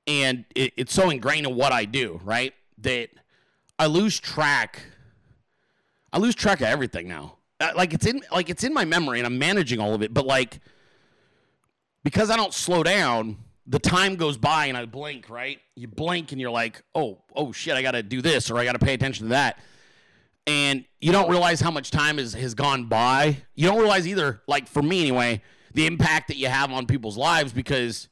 and 0.08 0.46
it, 0.55 0.74
it's 0.77 0.93
so 0.93 1.10
ingrained 1.10 1.46
in 1.46 1.55
what 1.55 1.72
I 1.72 1.86
do, 1.86 2.19
right? 2.24 2.53
That 2.79 3.10
I 3.77 3.86
lose 3.86 4.19
track. 4.19 4.81
I 6.12 6.18
lose 6.20 6.36
track 6.36 6.62
of 6.62 6.68
everything 6.68 7.08
now. 7.08 7.38
Uh, 7.60 7.72
Like 7.75 7.94
it's 7.94 8.06
in 8.06 8.22
like 8.32 8.50
it's 8.50 8.63
in 8.63 8.74
my 8.74 8.86
memory, 8.86 9.20
and 9.20 9.28
I'm 9.28 9.38
managing 9.38 9.80
all 9.80 9.94
of 9.94 10.01
it. 10.01 10.13
But 10.13 10.25
like 10.25 10.60
because 12.04 12.30
I 12.30 12.38
don't 12.38 12.54
slow 12.54 12.84
down, 12.84 13.38
the 13.68 13.80
time 13.80 14.16
goes 14.16 14.38
by 14.38 14.66
and 14.66 14.78
I 14.78 14.86
blink, 14.86 15.30
right? 15.30 15.60
You 15.75 15.88
blink 15.88 16.32
and 16.32 16.42
you're 16.42 16.51
like, 16.51 16.82
oh, 16.96 17.20
oh 17.36 17.51
shit, 17.51 17.75
I 17.75 17.82
got 17.82 17.92
to 17.92 18.04
do 18.04 18.22
this 18.22 18.50
or 18.50 18.58
I 18.58 18.66
got 18.66 18.74
to 18.74 18.80
pay 18.80 18.94
attention 18.94 19.28
to 19.28 19.30
that. 19.30 19.60
And 20.48 20.86
you 21.00 21.12
don't 21.12 21.30
realize 21.30 21.62
how 21.62 21.70
much 21.70 21.92
time 21.92 22.18
has, 22.18 22.34
has 22.34 22.56
gone 22.56 22.86
by. 22.86 23.38
You 23.54 23.68
don't 23.68 23.78
realize 23.78 24.08
either, 24.08 24.42
like 24.48 24.68
for 24.68 24.82
me 24.82 25.01
anyway, 25.01 25.42
the 25.74 25.86
impact 25.86 26.30
that 26.30 26.38
you 26.38 26.48
have 26.48 26.72
on 26.72 26.88
people's 26.88 27.18
lives 27.18 27.54
because 27.54 28.08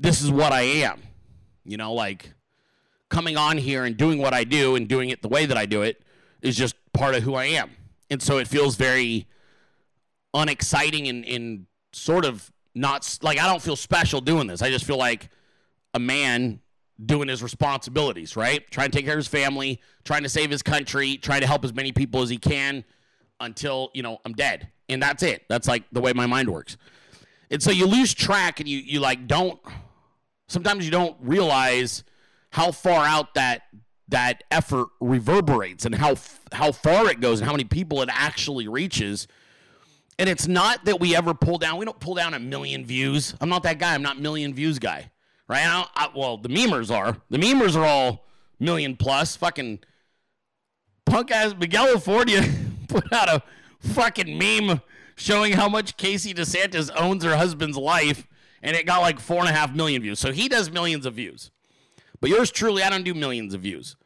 this 0.00 0.20
is 0.20 0.30
what 0.30 0.52
I 0.52 0.62
am. 0.62 1.00
You 1.64 1.76
know, 1.76 1.92
like 1.92 2.32
coming 3.08 3.36
on 3.36 3.58
here 3.58 3.84
and 3.84 3.96
doing 3.96 4.18
what 4.18 4.34
I 4.34 4.42
do 4.44 4.74
and 4.74 4.88
doing 4.88 5.10
it 5.10 5.22
the 5.22 5.28
way 5.28 5.46
that 5.46 5.56
I 5.56 5.66
do 5.66 5.82
it 5.82 6.02
is 6.44 6.56
just 6.56 6.76
part 6.92 7.16
of 7.16 7.24
who 7.24 7.34
I 7.34 7.46
am. 7.46 7.70
And 8.10 8.22
so 8.22 8.38
it 8.38 8.46
feels 8.46 8.76
very 8.76 9.26
unexciting 10.34 11.08
and, 11.08 11.24
and 11.24 11.66
sort 11.92 12.24
of 12.24 12.52
not 12.74 13.18
like 13.22 13.40
I 13.40 13.48
don't 13.48 13.62
feel 13.62 13.76
special 13.76 14.20
doing 14.20 14.46
this. 14.46 14.62
I 14.62 14.70
just 14.70 14.84
feel 14.84 14.98
like 14.98 15.30
a 15.94 15.98
man 15.98 16.60
doing 17.04 17.28
his 17.28 17.42
responsibilities, 17.42 18.36
right? 18.36 18.68
Trying 18.70 18.90
to 18.90 18.96
take 18.96 19.04
care 19.04 19.14
of 19.14 19.18
his 19.18 19.26
family, 19.26 19.80
trying 20.04 20.22
to 20.22 20.28
save 20.28 20.50
his 20.50 20.62
country, 20.62 21.16
trying 21.16 21.40
to 21.40 21.46
help 21.46 21.64
as 21.64 21.72
many 21.72 21.92
people 21.92 22.22
as 22.22 22.28
he 22.28 22.36
can 22.36 22.84
until, 23.40 23.90
you 23.94 24.02
know, 24.02 24.18
I'm 24.24 24.34
dead. 24.34 24.68
And 24.88 25.02
that's 25.02 25.22
it. 25.22 25.44
That's 25.48 25.66
like 25.66 25.84
the 25.92 26.00
way 26.00 26.12
my 26.12 26.26
mind 26.26 26.50
works. 26.50 26.76
And 27.50 27.62
so 27.62 27.70
you 27.70 27.86
lose 27.86 28.12
track 28.12 28.60
and 28.60 28.68
you 28.68 28.78
you 28.78 29.00
like 29.00 29.26
don't 29.26 29.58
sometimes 30.48 30.84
you 30.84 30.90
don't 30.90 31.16
realize 31.20 32.04
how 32.50 32.70
far 32.70 33.04
out 33.04 33.34
that 33.34 33.62
that 34.08 34.44
effort 34.50 34.88
reverberates 35.00 35.86
and 35.86 35.94
how 35.94 36.16
how 36.52 36.72
far 36.72 37.08
it 37.08 37.20
goes 37.20 37.40
and 37.40 37.46
how 37.46 37.52
many 37.52 37.64
people 37.64 38.02
it 38.02 38.08
actually 38.12 38.68
reaches. 38.68 39.26
And 40.18 40.28
it's 40.28 40.46
not 40.46 40.84
that 40.84 41.00
we 41.00 41.16
ever 41.16 41.34
pull 41.34 41.58
down. 41.58 41.78
We 41.78 41.84
don't 41.84 41.98
pull 41.98 42.14
down 42.14 42.34
a 42.34 42.38
million 42.38 42.84
views. 42.84 43.34
I'm 43.40 43.48
not 43.48 43.64
that 43.64 43.78
guy. 43.78 43.94
I'm 43.94 44.02
not 44.02 44.18
million 44.20 44.54
views 44.54 44.78
guy, 44.78 45.10
right? 45.48 45.64
I 45.66 45.86
I, 45.96 46.08
well, 46.14 46.36
the 46.36 46.48
memers 46.48 46.94
are. 46.94 47.16
The 47.30 47.38
memers 47.38 47.74
are 47.76 47.84
all 47.84 48.26
million 48.60 48.96
plus. 48.96 49.36
Fucking 49.36 49.80
punk 51.04 51.30
ass 51.30 51.54
Miguel 51.58 51.86
California 51.86 52.42
put 52.88 53.12
out 53.12 53.28
a 53.28 53.42
fucking 53.80 54.38
meme 54.38 54.80
showing 55.16 55.52
how 55.52 55.68
much 55.68 55.96
Casey 55.96 56.34
DeSantis 56.34 56.90
owns 56.96 57.24
her 57.24 57.36
husband's 57.36 57.76
life, 57.76 58.26
and 58.62 58.76
it 58.76 58.86
got 58.86 59.00
like 59.00 59.20
four 59.20 59.40
and 59.40 59.48
a 59.48 59.52
half 59.52 59.74
million 59.74 60.02
views. 60.02 60.18
So 60.18 60.32
he 60.32 60.48
does 60.48 60.70
millions 60.70 61.06
of 61.06 61.14
views. 61.14 61.50
But 62.24 62.30
yours 62.30 62.50
truly, 62.50 62.82
I 62.82 62.88
don't 62.88 63.02
do 63.02 63.12
millions 63.12 63.52
of 63.52 63.60
views. 63.60 63.96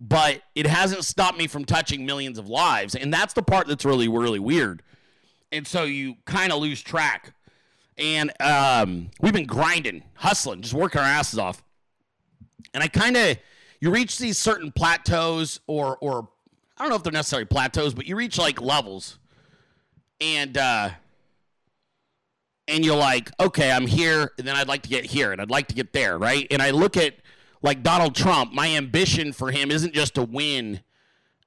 But 0.00 0.42
it 0.56 0.66
hasn't 0.66 1.04
stopped 1.04 1.38
me 1.38 1.46
from 1.46 1.64
touching 1.64 2.04
millions 2.04 2.36
of 2.36 2.48
lives. 2.48 2.96
And 2.96 3.14
that's 3.14 3.34
the 3.34 3.42
part 3.44 3.68
that's 3.68 3.84
really, 3.84 4.08
really 4.08 4.40
weird. 4.40 4.82
And 5.52 5.64
so 5.64 5.84
you 5.84 6.16
kind 6.24 6.50
of 6.50 6.60
lose 6.60 6.82
track. 6.82 7.34
And 7.96 8.32
um, 8.40 9.12
we've 9.20 9.32
been 9.32 9.46
grinding, 9.46 10.02
hustling, 10.14 10.62
just 10.62 10.74
working 10.74 11.00
our 11.00 11.06
asses 11.06 11.38
off. 11.38 11.62
And 12.74 12.82
I 12.82 12.88
kind 12.88 13.16
of, 13.16 13.38
you 13.80 13.92
reach 13.92 14.18
these 14.18 14.38
certain 14.38 14.72
plateaus, 14.72 15.60
or, 15.68 15.98
or 15.98 16.28
I 16.78 16.82
don't 16.82 16.88
know 16.88 16.96
if 16.96 17.04
they're 17.04 17.12
necessarily 17.12 17.46
plateaus, 17.46 17.94
but 17.94 18.08
you 18.08 18.16
reach 18.16 18.38
like 18.38 18.60
levels. 18.60 19.20
And, 20.20 20.58
uh, 20.58 20.90
and 22.66 22.84
you're 22.84 22.96
like, 22.96 23.30
okay, 23.38 23.70
I'm 23.70 23.86
here, 23.86 24.32
and 24.36 24.44
then 24.48 24.56
I'd 24.56 24.66
like 24.66 24.82
to 24.82 24.88
get 24.88 25.04
here, 25.04 25.30
and 25.30 25.40
I'd 25.40 25.52
like 25.52 25.68
to 25.68 25.76
get 25.76 25.92
there, 25.92 26.18
right? 26.18 26.44
And 26.50 26.60
I 26.60 26.72
look 26.72 26.96
at 26.96 27.14
like 27.62 27.82
Donald 27.82 28.14
Trump, 28.14 28.52
my 28.52 28.68
ambition 28.68 29.32
for 29.32 29.50
him 29.50 29.70
isn't 29.70 29.94
just 29.94 30.14
to 30.14 30.22
win 30.22 30.80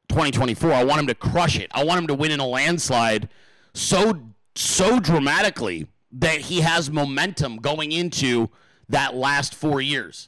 2024. 0.10 0.74
I 0.74 0.84
want 0.84 1.00
him 1.02 1.08
to 1.08 1.16
crush 1.16 1.58
it. 1.60 1.70
I 1.74 1.84
want 1.84 2.00
him 2.00 2.08
to 2.08 2.14
win 2.14 2.32
in 2.32 2.40
a 2.40 2.48
landslide 2.48 3.30
so 3.74 4.22
so 4.54 5.00
dramatically 5.00 5.88
that 6.12 6.42
he 6.42 6.60
has 6.60 6.92
momentum 6.92 7.58
going 7.58 7.94
into 7.94 8.50
that 8.90 9.16
last 9.16 9.56
4 9.56 9.80
years. 9.80 10.28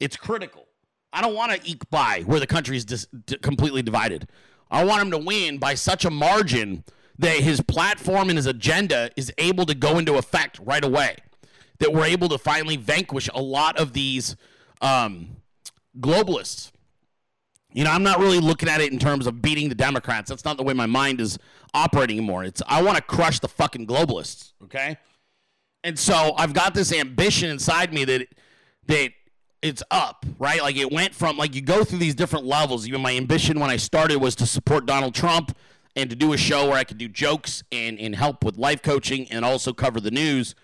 It's 0.00 0.16
critical. 0.16 0.66
I 1.12 1.20
don't 1.20 1.34
want 1.34 1.52
to 1.52 1.70
eke 1.70 1.88
by 1.90 2.22
where 2.26 2.40
the 2.40 2.46
country 2.46 2.76
is 2.76 2.84
dis- 2.84 3.06
completely 3.40 3.82
divided. 3.82 4.28
I 4.70 4.84
want 4.84 5.02
him 5.02 5.10
to 5.12 5.18
win 5.18 5.58
by 5.58 5.74
such 5.74 6.04
a 6.04 6.10
margin 6.10 6.84
that 7.18 7.36
his 7.36 7.60
platform 7.60 8.28
and 8.28 8.36
his 8.36 8.46
agenda 8.46 9.10
is 9.16 9.32
able 9.38 9.66
to 9.66 9.74
go 9.74 9.98
into 9.98 10.16
effect 10.16 10.58
right 10.62 10.84
away. 10.84 11.16
That 11.78 11.92
we're 11.92 12.06
able 12.06 12.28
to 12.28 12.38
finally 12.38 12.76
vanquish 12.76 13.28
a 13.34 13.42
lot 13.42 13.78
of 13.78 13.92
these 13.92 14.36
um, 14.80 15.36
globalists. 15.98 16.72
You 17.72 17.84
know, 17.84 17.90
I'm 17.90 18.02
not 18.02 18.18
really 18.18 18.40
looking 18.40 18.68
at 18.68 18.80
it 18.80 18.92
in 18.92 18.98
terms 18.98 19.26
of 19.26 19.40
beating 19.40 19.68
the 19.68 19.74
Democrats. 19.74 20.28
That's 20.28 20.44
not 20.44 20.56
the 20.56 20.64
way 20.64 20.74
my 20.74 20.86
mind 20.86 21.20
is 21.20 21.38
operating 21.72 22.18
anymore. 22.18 22.44
It's 22.44 22.60
I 22.66 22.82
want 22.82 22.96
to 22.96 23.02
crush 23.02 23.38
the 23.38 23.48
fucking 23.48 23.86
globalists, 23.86 24.52
okay? 24.64 24.98
And 25.84 25.98
so 25.98 26.34
I've 26.36 26.52
got 26.52 26.74
this 26.74 26.92
ambition 26.92 27.48
inside 27.50 27.92
me 27.92 28.04
that 28.04 28.26
that 28.86 29.12
it's 29.62 29.82
up, 29.90 30.26
right? 30.38 30.62
Like 30.62 30.76
it 30.76 30.90
went 30.90 31.14
from 31.14 31.36
like 31.36 31.54
you 31.54 31.60
go 31.60 31.84
through 31.84 31.98
these 31.98 32.14
different 32.14 32.44
levels. 32.44 32.88
Even 32.88 33.00
my 33.00 33.16
ambition 33.16 33.60
when 33.60 33.70
I 33.70 33.76
started 33.76 34.18
was 34.18 34.34
to 34.36 34.46
support 34.46 34.86
Donald 34.86 35.14
Trump 35.14 35.56
and 35.96 36.08
to 36.10 36.16
do 36.16 36.32
a 36.32 36.36
show 36.36 36.68
where 36.68 36.78
I 36.78 36.84
could 36.84 36.98
do 36.98 37.08
jokes 37.08 37.62
and, 37.70 37.98
and 37.98 38.14
help 38.14 38.44
with 38.44 38.56
life 38.56 38.82
coaching 38.82 39.30
and 39.30 39.44
also 39.44 39.72
cover 39.72 40.00
the 40.00 40.10
news. 40.10 40.54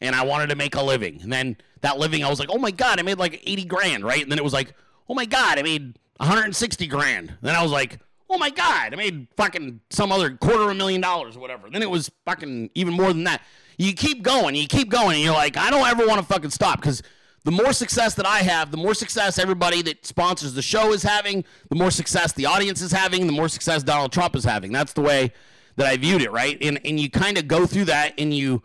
And 0.00 0.14
I 0.14 0.24
wanted 0.24 0.48
to 0.48 0.56
make 0.56 0.74
a 0.74 0.82
living. 0.82 1.20
And 1.22 1.32
then 1.32 1.56
that 1.80 1.98
living, 1.98 2.24
I 2.24 2.28
was 2.28 2.38
like, 2.38 2.50
oh 2.50 2.58
my 2.58 2.70
God, 2.70 2.98
I 2.98 3.02
made 3.02 3.18
like 3.18 3.42
80 3.46 3.64
grand, 3.64 4.04
right? 4.04 4.22
And 4.22 4.30
then 4.30 4.38
it 4.38 4.44
was 4.44 4.52
like, 4.52 4.74
oh 5.08 5.14
my 5.14 5.24
God, 5.24 5.58
I 5.58 5.62
made 5.62 5.98
160 6.18 6.86
grand. 6.86 7.28
And 7.30 7.38
then 7.40 7.54
I 7.54 7.62
was 7.62 7.72
like, 7.72 7.98
oh 8.28 8.38
my 8.38 8.50
God, 8.50 8.92
I 8.92 8.96
made 8.96 9.28
fucking 9.36 9.80
some 9.90 10.12
other 10.12 10.36
quarter 10.36 10.64
of 10.64 10.70
a 10.70 10.74
million 10.74 11.00
dollars 11.00 11.36
or 11.36 11.40
whatever. 11.40 11.66
And 11.66 11.74
then 11.74 11.82
it 11.82 11.90
was 11.90 12.10
fucking 12.24 12.70
even 12.74 12.94
more 12.94 13.12
than 13.12 13.24
that. 13.24 13.42
You 13.78 13.92
keep 13.92 14.22
going, 14.22 14.54
you 14.54 14.66
keep 14.66 14.88
going, 14.88 15.16
and 15.16 15.24
you're 15.24 15.34
like, 15.34 15.56
I 15.56 15.70
don't 15.70 15.86
ever 15.86 16.06
want 16.06 16.20
to 16.20 16.26
fucking 16.26 16.50
stop 16.50 16.80
because 16.80 17.02
the 17.44 17.52
more 17.52 17.72
success 17.72 18.14
that 18.14 18.26
I 18.26 18.38
have, 18.38 18.70
the 18.70 18.76
more 18.76 18.94
success 18.94 19.38
everybody 19.38 19.82
that 19.82 20.04
sponsors 20.04 20.54
the 20.54 20.62
show 20.62 20.92
is 20.92 21.02
having, 21.02 21.44
the 21.68 21.76
more 21.76 21.90
success 21.90 22.32
the 22.32 22.46
audience 22.46 22.80
is 22.82 22.90
having, 22.90 23.26
the 23.26 23.32
more 23.32 23.48
success 23.48 23.82
Donald 23.82 24.12
Trump 24.12 24.34
is 24.34 24.44
having. 24.44 24.72
That's 24.72 24.94
the 24.94 25.02
way 25.02 25.32
that 25.76 25.86
I 25.86 25.96
viewed 25.96 26.22
it, 26.22 26.32
right? 26.32 26.58
And 26.60 26.80
and 26.84 26.98
you 26.98 27.10
kind 27.10 27.38
of 27.38 27.46
go 27.46 27.66
through 27.66 27.84
that 27.84 28.14
and 28.18 28.34
you 28.34 28.62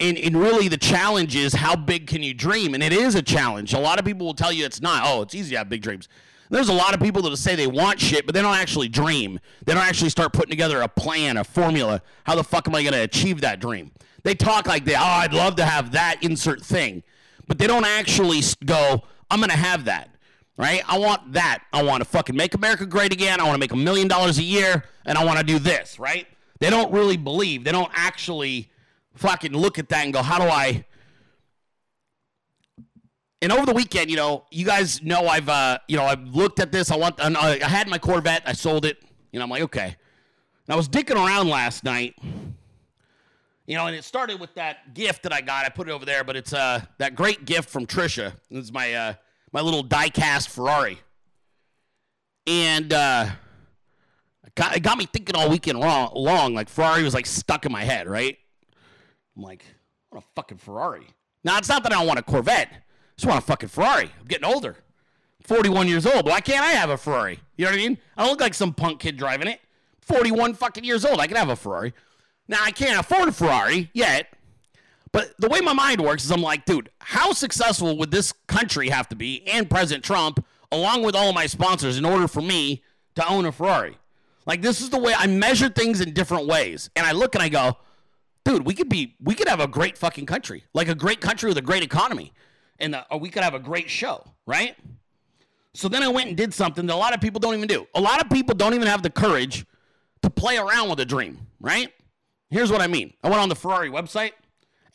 and, 0.00 0.18
and 0.18 0.36
really 0.36 0.68
the 0.68 0.78
challenge 0.78 1.36
is 1.36 1.52
how 1.52 1.76
big 1.76 2.06
can 2.06 2.22
you 2.22 2.34
dream? 2.34 2.74
And 2.74 2.82
it 2.82 2.92
is 2.92 3.14
a 3.14 3.22
challenge. 3.22 3.74
A 3.74 3.78
lot 3.78 3.98
of 3.98 4.04
people 4.04 4.26
will 4.26 4.34
tell 4.34 4.52
you 4.52 4.64
it's 4.64 4.80
not. 4.80 5.02
Oh, 5.04 5.22
it's 5.22 5.34
easy 5.34 5.50
to 5.50 5.58
have 5.58 5.68
big 5.68 5.82
dreams. 5.82 6.08
There's 6.50 6.68
a 6.68 6.74
lot 6.74 6.94
of 6.94 7.00
people 7.00 7.22
that 7.22 7.36
say 7.36 7.54
they 7.54 7.68
want 7.68 8.00
shit, 8.00 8.26
but 8.26 8.34
they 8.34 8.42
don't 8.42 8.56
actually 8.56 8.88
dream. 8.88 9.38
They 9.64 9.72
don't 9.72 9.84
actually 9.84 10.10
start 10.10 10.32
putting 10.32 10.50
together 10.50 10.80
a 10.80 10.88
plan, 10.88 11.36
a 11.36 11.44
formula. 11.44 12.02
How 12.24 12.34
the 12.34 12.42
fuck 12.42 12.66
am 12.66 12.74
I 12.74 12.82
going 12.82 12.92
to 12.92 13.02
achieve 13.02 13.40
that 13.42 13.60
dream? 13.60 13.92
They 14.24 14.34
talk 14.34 14.66
like 14.66 14.84
they, 14.84 14.96
oh, 14.96 15.00
I'd 15.00 15.32
love 15.32 15.54
to 15.56 15.64
have 15.64 15.92
that 15.92 16.22
insert 16.22 16.60
thing, 16.60 17.04
but 17.46 17.58
they 17.58 17.68
don't 17.68 17.86
actually 17.86 18.40
go, 18.64 19.02
I'm 19.30 19.38
going 19.38 19.50
to 19.50 19.56
have 19.56 19.84
that, 19.84 20.10
right? 20.56 20.82
I 20.88 20.98
want 20.98 21.34
that. 21.34 21.62
I 21.72 21.84
want 21.84 22.02
to 22.02 22.08
fucking 22.08 22.34
make 22.34 22.54
America 22.54 22.84
great 22.84 23.12
again. 23.12 23.40
I 23.40 23.44
want 23.44 23.54
to 23.54 23.60
make 23.60 23.72
a 23.72 23.76
million 23.76 24.08
dollars 24.08 24.38
a 24.38 24.42
year, 24.42 24.84
and 25.06 25.16
I 25.16 25.24
want 25.24 25.38
to 25.38 25.44
do 25.44 25.60
this, 25.60 26.00
right? 26.00 26.26
They 26.58 26.68
don't 26.68 26.92
really 26.92 27.16
believe. 27.16 27.62
They 27.62 27.72
don't 27.72 27.92
actually 27.94 28.69
fucking 29.20 29.52
look 29.52 29.78
at 29.78 29.88
that 29.90 30.04
and 30.04 30.12
go, 30.12 30.22
how 30.22 30.38
do 30.38 30.44
I? 30.44 30.84
And 33.42 33.52
over 33.52 33.64
the 33.64 33.72
weekend, 33.72 34.10
you 34.10 34.16
know, 34.16 34.44
you 34.50 34.66
guys 34.66 35.02
know 35.02 35.26
I've, 35.26 35.48
uh, 35.48 35.78
you 35.88 35.96
know, 35.96 36.04
I've 36.04 36.34
looked 36.34 36.60
at 36.60 36.72
this. 36.72 36.90
I 36.90 36.96
want, 36.96 37.20
I 37.20 37.56
had 37.68 37.88
my 37.88 37.98
Corvette. 37.98 38.42
I 38.44 38.52
sold 38.52 38.84
it. 38.84 39.02
You 39.32 39.38
know, 39.38 39.44
I'm 39.44 39.50
like, 39.50 39.62
okay. 39.62 39.96
And 40.66 40.74
I 40.74 40.76
was 40.76 40.88
dicking 40.88 41.16
around 41.16 41.48
last 41.48 41.84
night. 41.84 42.14
You 43.66 43.76
know, 43.76 43.86
and 43.86 43.94
it 43.94 44.04
started 44.04 44.40
with 44.40 44.54
that 44.54 44.94
gift 44.94 45.22
that 45.22 45.32
I 45.32 45.40
got. 45.40 45.64
I 45.64 45.68
put 45.68 45.88
it 45.88 45.92
over 45.92 46.04
there, 46.04 46.24
but 46.24 46.36
it's 46.36 46.52
uh 46.52 46.82
that 46.98 47.14
great 47.14 47.44
gift 47.44 47.70
from 47.70 47.86
Trisha. 47.86 48.32
It's 48.50 48.72
my 48.72 48.92
uh 48.92 49.14
my 49.52 49.60
little 49.60 49.84
die-cast 49.84 50.48
Ferrari. 50.48 50.98
And 52.46 52.92
uh 52.92 53.28
it 54.58 54.82
got, 54.82 54.98
me 54.98 55.06
thinking 55.06 55.36
all 55.36 55.48
weekend 55.48 55.78
long. 55.78 56.54
Like 56.54 56.68
Ferrari 56.68 57.04
was 57.04 57.14
like 57.14 57.26
stuck 57.26 57.64
in 57.64 57.72
my 57.72 57.84
head, 57.84 58.08
right? 58.08 58.36
I'm 59.40 59.44
like, 59.44 59.64
I 60.12 60.16
want 60.16 60.26
a 60.26 60.28
fucking 60.34 60.58
Ferrari. 60.58 61.06
Now, 61.44 61.56
it's 61.56 61.68
not 61.70 61.82
that 61.84 61.92
I 61.92 61.96
don't 61.96 62.06
want 62.06 62.18
a 62.18 62.22
Corvette. 62.22 62.68
I 62.70 62.76
just 63.16 63.26
want 63.26 63.42
a 63.42 63.46
fucking 63.46 63.70
Ferrari. 63.70 64.10
I'm 64.20 64.26
getting 64.26 64.44
older. 64.44 64.76
41 65.44 65.88
years 65.88 66.04
old. 66.04 66.26
Why 66.26 66.42
can't 66.42 66.62
I 66.62 66.72
have 66.72 66.90
a 66.90 66.98
Ferrari? 66.98 67.40
You 67.56 67.64
know 67.64 67.70
what 67.70 67.80
I 67.80 67.82
mean? 67.82 67.98
I 68.18 68.22
don't 68.22 68.32
look 68.32 68.40
like 68.42 68.52
some 68.52 68.74
punk 68.74 69.00
kid 69.00 69.16
driving 69.16 69.48
it. 69.48 69.60
41 70.02 70.52
fucking 70.54 70.84
years 70.84 71.06
old. 71.06 71.20
I 71.20 71.26
can 71.26 71.38
have 71.38 71.48
a 71.48 71.56
Ferrari. 71.56 71.94
Now, 72.48 72.58
I 72.62 72.70
can't 72.70 73.00
afford 73.00 73.30
a 73.30 73.32
Ferrari 73.32 73.88
yet. 73.94 74.26
But 75.10 75.32
the 75.38 75.48
way 75.48 75.62
my 75.62 75.72
mind 75.72 76.02
works 76.02 76.26
is 76.26 76.30
I'm 76.30 76.42
like, 76.42 76.66
dude, 76.66 76.90
how 76.98 77.32
successful 77.32 77.96
would 77.96 78.10
this 78.10 78.32
country 78.46 78.90
have 78.90 79.08
to 79.08 79.16
be 79.16 79.42
and 79.48 79.70
President 79.70 80.04
Trump, 80.04 80.44
along 80.70 81.02
with 81.02 81.16
all 81.16 81.30
of 81.30 81.34
my 81.34 81.46
sponsors, 81.46 81.96
in 81.96 82.04
order 82.04 82.28
for 82.28 82.42
me 82.42 82.82
to 83.14 83.26
own 83.26 83.46
a 83.46 83.52
Ferrari? 83.52 83.96
Like, 84.44 84.60
this 84.60 84.82
is 84.82 84.90
the 84.90 84.98
way 84.98 85.14
I 85.16 85.26
measure 85.28 85.70
things 85.70 86.02
in 86.02 86.12
different 86.12 86.46
ways. 86.46 86.90
And 86.94 87.06
I 87.06 87.12
look 87.12 87.34
and 87.34 87.42
I 87.42 87.48
go, 87.48 87.78
dude, 88.50 88.66
we 88.66 88.74
could 88.74 88.88
be, 88.88 89.16
we 89.22 89.34
could 89.34 89.48
have 89.48 89.60
a 89.60 89.68
great 89.68 89.96
fucking 89.96 90.26
country, 90.26 90.64
like 90.74 90.88
a 90.88 90.94
great 90.94 91.20
country 91.20 91.48
with 91.48 91.58
a 91.58 91.62
great 91.62 91.82
economy, 91.82 92.32
and 92.78 92.94
uh, 92.94 93.04
we 93.20 93.30
could 93.30 93.42
have 93.42 93.54
a 93.54 93.58
great 93.58 93.88
show, 93.88 94.24
right? 94.46 94.76
So 95.74 95.88
then 95.88 96.02
I 96.02 96.08
went 96.08 96.28
and 96.28 96.36
did 96.36 96.52
something 96.52 96.86
that 96.86 96.94
a 96.94 96.96
lot 96.96 97.14
of 97.14 97.20
people 97.20 97.38
don't 97.38 97.54
even 97.54 97.68
do. 97.68 97.86
A 97.94 98.00
lot 98.00 98.20
of 98.20 98.28
people 98.28 98.54
don't 98.54 98.74
even 98.74 98.88
have 98.88 99.02
the 99.02 99.10
courage 99.10 99.64
to 100.22 100.30
play 100.30 100.58
around 100.58 100.90
with 100.90 100.98
a 100.98 101.04
dream, 101.04 101.46
right? 101.60 101.92
Here's 102.50 102.72
what 102.72 102.80
I 102.80 102.88
mean. 102.88 103.12
I 103.22 103.28
went 103.28 103.40
on 103.40 103.48
the 103.48 103.54
Ferrari 103.54 103.88
website 103.88 104.32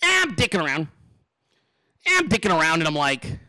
And 0.02 0.30
I'm 0.30 0.36
dicking 0.36 0.64
around. 0.64 0.88
And 2.08 2.18
I'm 2.18 2.30
dicking 2.30 2.52
around, 2.52 2.82
and 2.82 2.88
I'm 2.88 2.96
like, 2.96 3.40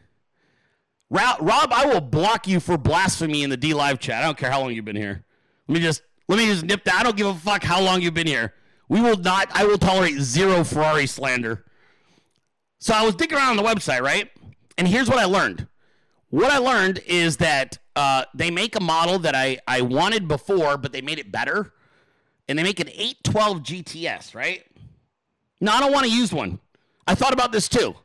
Rob, 1.10 1.72
I 1.72 1.86
will 1.86 2.00
block 2.00 2.46
you 2.46 2.60
for 2.60 2.78
blasphemy 2.78 3.42
in 3.42 3.50
the 3.50 3.58
DLive 3.58 3.98
chat. 3.98 4.22
I 4.22 4.26
don't 4.26 4.38
care 4.38 4.50
how 4.50 4.60
long 4.60 4.72
you've 4.72 4.84
been 4.84 4.96
here. 4.96 5.24
Let 5.68 5.74
me 5.74 5.80
just 5.80 6.02
let 6.28 6.38
me 6.38 6.46
just 6.46 6.64
nip 6.64 6.84
that. 6.84 6.94
I 6.94 7.02
don't 7.02 7.16
give 7.16 7.26
a 7.26 7.34
fuck 7.34 7.62
how 7.62 7.80
long 7.80 8.00
you've 8.00 8.14
been 8.14 8.26
here. 8.26 8.54
We 8.88 9.00
will 9.00 9.16
not. 9.16 9.48
I 9.52 9.64
will 9.64 9.78
tolerate 9.78 10.18
zero 10.20 10.64
Ferrari 10.64 11.06
slander. 11.06 11.64
So 12.78 12.94
I 12.94 13.04
was 13.04 13.14
digging 13.14 13.36
around 13.36 13.50
on 13.50 13.56
the 13.56 13.62
website, 13.62 14.00
right? 14.00 14.30
And 14.78 14.86
here's 14.86 15.08
what 15.08 15.18
I 15.18 15.24
learned. 15.24 15.66
What 16.30 16.52
I 16.52 16.58
learned 16.58 17.00
is 17.06 17.38
that 17.38 17.78
uh, 17.94 18.24
they 18.34 18.50
make 18.50 18.76
a 18.76 18.80
model 18.80 19.18
that 19.20 19.34
I, 19.34 19.58
I 19.66 19.80
wanted 19.80 20.28
before, 20.28 20.76
but 20.76 20.92
they 20.92 21.00
made 21.00 21.18
it 21.18 21.32
better. 21.32 21.72
And 22.48 22.58
they 22.58 22.62
make 22.62 22.78
an 22.78 22.88
812 22.88 23.62
GTS, 23.62 24.34
right? 24.34 24.64
Now 25.60 25.76
I 25.76 25.80
don't 25.80 25.92
want 25.92 26.06
to 26.06 26.12
use 26.12 26.32
one. 26.32 26.60
I 27.06 27.14
thought 27.14 27.32
about 27.32 27.52
this 27.52 27.68
too. 27.68 27.96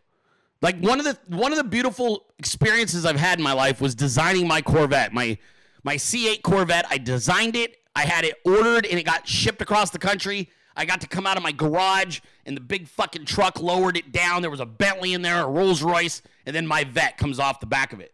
Like 0.61 0.79
one 0.79 0.99
of 0.99 1.05
the 1.05 1.17
one 1.27 1.51
of 1.51 1.57
the 1.57 1.63
beautiful 1.63 2.25
experiences 2.37 3.05
I've 3.05 3.19
had 3.19 3.39
in 3.39 3.43
my 3.43 3.53
life 3.53 3.81
was 3.81 3.95
designing 3.95 4.47
my 4.47 4.61
Corvette, 4.61 5.11
my 5.11 5.37
my 5.83 5.95
C8 5.95 6.43
Corvette. 6.43 6.85
I 6.89 6.99
designed 6.99 7.55
it, 7.55 7.77
I 7.95 8.01
had 8.01 8.25
it 8.25 8.35
ordered, 8.45 8.85
and 8.85 8.99
it 8.99 9.03
got 9.03 9.27
shipped 9.27 9.61
across 9.61 9.89
the 9.89 9.99
country. 9.99 10.49
I 10.75 10.85
got 10.85 11.01
to 11.01 11.07
come 11.07 11.27
out 11.27 11.37
of 11.37 11.43
my 11.43 11.51
garage, 11.51 12.21
and 12.45 12.55
the 12.55 12.61
big 12.61 12.87
fucking 12.87 13.25
truck 13.25 13.61
lowered 13.61 13.97
it 13.97 14.11
down. 14.11 14.41
There 14.41 14.51
was 14.51 14.59
a 14.59 14.65
Bentley 14.65 15.13
in 15.13 15.21
there, 15.21 15.43
a 15.43 15.47
Rolls 15.47 15.83
Royce, 15.83 16.21
and 16.45 16.55
then 16.55 16.65
my 16.65 16.83
vet 16.83 17.17
comes 17.17 17.39
off 17.39 17.59
the 17.59 17.65
back 17.65 17.93
of 17.93 17.99
it. 17.99 18.13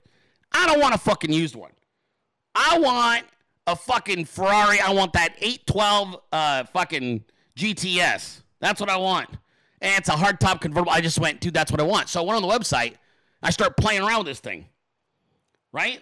I 0.51 0.65
don't 0.65 0.79
want 0.79 0.95
a 0.95 0.97
fucking 0.97 1.31
used 1.31 1.55
one. 1.55 1.71
I 2.55 2.79
want 2.79 3.25
a 3.67 3.75
fucking 3.75 4.25
Ferrari. 4.25 4.79
I 4.79 4.91
want 4.93 5.13
that 5.13 5.35
812 5.39 6.17
uh, 6.31 6.63
fucking 6.65 7.23
GTS. 7.55 8.41
That's 8.59 8.79
what 8.79 8.89
I 8.89 8.97
want 8.97 9.29
and 9.81 9.97
it's 9.97 10.09
a 10.09 10.13
hardtop 10.13 10.61
convertible. 10.61 10.91
I 10.91 11.01
just 11.01 11.19
went, 11.19 11.39
dude, 11.39 11.53
that's 11.53 11.71
what 11.71 11.79
I 11.79 11.83
want. 11.83 12.09
So 12.09 12.21
I 12.21 12.25
went 12.25 12.43
on 12.43 12.47
the 12.47 12.53
website. 12.53 12.95
I 13.43 13.51
start 13.51 13.77
playing 13.77 14.01
around 14.01 14.19
with 14.19 14.27
this 14.27 14.39
thing, 14.39 14.65
right? 15.71 16.01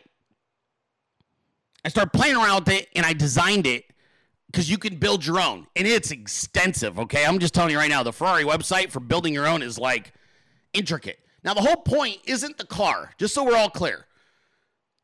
I 1.84 1.89
start 1.89 2.13
playing 2.13 2.36
around 2.36 2.65
with 2.65 2.74
it, 2.74 2.89
and 2.96 3.06
I 3.06 3.13
designed 3.13 3.68
it 3.68 3.86
because 4.56 4.70
you 4.70 4.78
can 4.78 4.96
build 4.96 5.26
your 5.26 5.41
own, 5.41 5.68
and 5.76 5.86
it's 5.86 6.12
extensive. 6.12 6.98
Okay, 6.98 7.26
I'm 7.26 7.39
just 7.39 7.54
telling 7.54 7.72
you 7.72 7.78
right 7.78 7.89
now, 7.89 8.04
the 8.04 8.13
Ferrari 8.13 8.46
website 8.46 8.89
for 8.89 9.02
building 9.02 9.34
your 9.34 9.46
own 9.46 9.62
is 9.62 9.78
like 9.78 10.13
intricate. 10.72 11.20
Now, 11.44 11.54
the 11.54 11.60
whole 11.62 11.76
point 11.76 12.20
isn't 12.24 12.58
the 12.58 12.65
car, 12.65 13.12
just 13.18 13.34
so 13.34 13.44
we're 13.44 13.58
all 13.58 13.70
clear. 13.70 14.06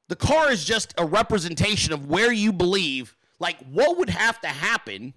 The 0.08 0.16
car 0.16 0.54
is 0.54 0.64
just 0.64 0.94
a 0.98 1.06
representation 1.06 1.92
of 1.92 2.06
where 2.06 2.32
you 2.32 2.54
believe, 2.54 3.18
like, 3.40 3.58
what 3.70 3.98
would 3.98 4.10
have 4.10 4.40
to 4.40 4.48
happen 4.48 5.14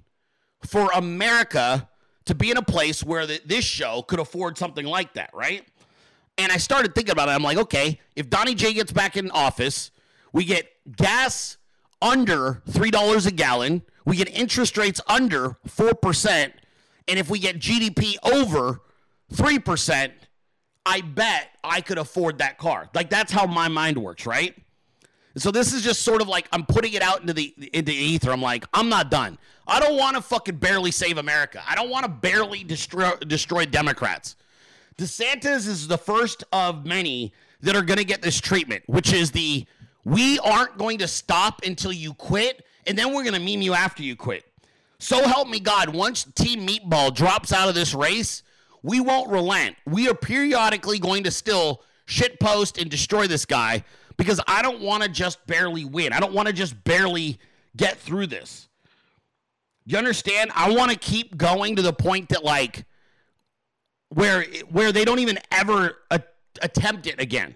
for 0.66 0.90
America 0.94 1.88
to 2.25 2.35
be 2.35 2.51
in 2.51 2.57
a 2.57 2.62
place 2.62 3.05
where 3.05 3.27
the, 3.27 3.40
this 3.47 3.64
show 3.64 4.03
could 4.03 4.18
afford 4.18 4.59
something 4.59 4.85
like 4.85 5.14
that, 5.14 5.31
right? 5.33 5.64
And 6.38 6.51
I 6.51 6.57
started 6.57 6.97
thinking 6.97 7.12
about 7.12 7.29
it. 7.29 7.33
I'm 7.33 7.42
like, 7.44 7.59
okay, 7.59 8.01
if 8.16 8.29
Donnie 8.29 8.57
J 8.57 8.75
gets 8.75 8.90
back 8.90 9.16
in 9.16 9.31
office, 9.31 9.92
we 10.33 10.44
get 10.44 10.68
gas 10.97 11.57
under 12.03 12.62
$3 12.68 13.27
a 13.27 13.31
gallon, 13.31 13.83
we 14.05 14.17
get 14.17 14.29
interest 14.29 14.77
rates 14.77 15.01
under 15.07 15.57
4%, 15.69 16.53
and 17.09 17.19
if 17.19 17.31
we 17.31 17.38
get 17.38 17.59
GDP 17.59 18.17
over 18.23 18.81
3%, 19.33 20.11
I 20.87 21.01
bet 21.01 21.49
I 21.62 21.81
could 21.81 21.99
afford 21.99 22.38
that 22.38 22.59
car. 22.59 22.88
Like 22.95 23.11
that's 23.11 23.33
how 23.33 23.47
my 23.47 23.69
mind 23.69 23.97
works, 23.97 24.27
right? 24.27 24.55
So 25.37 25.51
this 25.51 25.73
is 25.73 25.83
just 25.83 26.03
sort 26.03 26.23
of 26.23 26.29
like 26.29 26.47
I'm 26.53 26.64
putting 26.64 26.93
it 26.93 27.03
out 27.03 27.21
into 27.21 27.33
the 27.33 27.55
into 27.73 27.90
the 27.90 27.97
ether. 27.97 28.31
I'm 28.31 28.43
like, 28.43 28.64
I'm 28.73 28.88
not 28.88 29.11
done. 29.11 29.38
I 29.67 29.81
don't 29.81 29.97
want 29.97 30.17
to 30.17 30.23
fucking 30.23 30.57
barely 30.57 30.90
save 30.90 31.19
America. 31.19 31.62
I 31.67 31.75
don't 31.75 31.90
want 31.90 32.05
to 32.05 32.11
barely 32.11 32.62
destroy 32.62 33.17
destroy 33.17 33.64
Democrats. 33.64 34.37
DeSantis 34.97 35.67
is 35.67 35.88
the 35.88 35.99
first 35.99 36.45
of 36.53 36.87
many 36.87 37.33
that 37.62 37.75
are 37.75 37.83
going 37.83 37.99
to 37.99 38.05
get 38.05 38.23
this 38.23 38.40
treatment, 38.40 38.85
which 38.87 39.12
is 39.12 39.33
the 39.33 39.67
we 40.05 40.38
aren't 40.40 40.79
going 40.79 40.99
to 40.99 41.09
stop 41.09 41.62
until 41.64 41.93
you 41.93 42.14
quit, 42.14 42.64
and 42.87 42.99
then 42.99 43.14
we're 43.14 43.23
going 43.23 43.35
to 43.35 43.40
meme 43.40 43.62
you 43.62 43.75
after 43.75 44.03
you 44.03 44.16
quit. 44.16 44.44
So 44.99 45.27
help 45.27 45.49
me 45.49 45.61
God, 45.61 45.90
once 45.90 46.25
Team 46.25 46.66
Meatball 46.66 47.14
drops 47.14 47.53
out 47.53 47.68
of 47.68 47.75
this 47.75 47.94
race, 47.94 48.42
we 48.83 49.01
won't 49.01 49.31
relent. 49.31 49.77
We 49.87 50.09
are 50.09 50.14
periodically 50.14 50.99
going 50.99 51.25
to 51.25 51.31
still 51.31 51.83
shitpost 52.07 52.81
and 52.81 52.90
destroy 52.90 53.27
this 53.27 53.44
guy 53.44 53.85
because 54.16 54.40
I 54.47 54.62
don't 54.62 54.81
want 54.81 55.03
to 55.03 55.09
just 55.09 55.44
barely 55.47 55.85
win. 55.85 56.12
I 56.12 56.20
don't 56.20 56.33
want 56.33 56.49
to 56.49 56.55
just 56.55 56.83
barely 56.85 57.38
get 57.77 57.99
through 57.99 58.29
this. 58.29 58.68
You 59.87 59.99
understand? 59.99 60.51
I 60.55 60.73
want 60.73 60.90
to 60.90 60.99
keep 60.99 61.37
going 61.37 61.77
to 61.77 61.83
the 61.83 61.92
point 61.92 62.31
that 62.31 62.44
like 62.44 62.85
where 64.09 64.44
where 64.70 64.92
they 64.92 65.05
don't 65.05 65.18
even 65.18 65.38
ever 65.51 65.99
a- 66.11 66.23
attempt 66.62 67.07
it 67.07 67.20
again. 67.20 67.55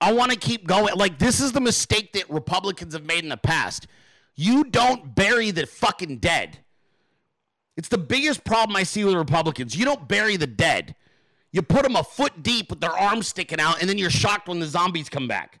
I 0.00 0.12
want 0.12 0.32
to 0.32 0.38
keep 0.38 0.66
going. 0.66 0.94
Like 0.96 1.18
this 1.18 1.40
is 1.40 1.52
the 1.52 1.60
mistake 1.60 2.12
that 2.14 2.28
Republicans 2.30 2.94
have 2.94 3.04
made 3.04 3.22
in 3.22 3.28
the 3.28 3.36
past. 3.36 3.86
You 4.34 4.64
don't 4.64 5.14
bury 5.14 5.50
the 5.50 5.66
fucking 5.66 6.18
dead. 6.18 6.58
It's 7.76 7.88
the 7.88 7.98
biggest 7.98 8.44
problem 8.44 8.76
I 8.76 8.82
see 8.82 9.04
with 9.04 9.14
Republicans. 9.14 9.76
You 9.76 9.84
don't 9.84 10.08
bury 10.08 10.36
the 10.36 10.46
dead. 10.46 10.94
You 11.52 11.62
put 11.62 11.82
them 11.82 11.96
a 11.96 12.04
foot 12.04 12.42
deep 12.42 12.70
with 12.70 12.80
their 12.80 12.92
arms 12.92 13.28
sticking 13.28 13.60
out, 13.60 13.80
and 13.80 13.88
then 13.88 13.98
you're 13.98 14.10
shocked 14.10 14.48
when 14.48 14.58
the 14.60 14.66
zombies 14.66 15.08
come 15.08 15.28
back. 15.28 15.60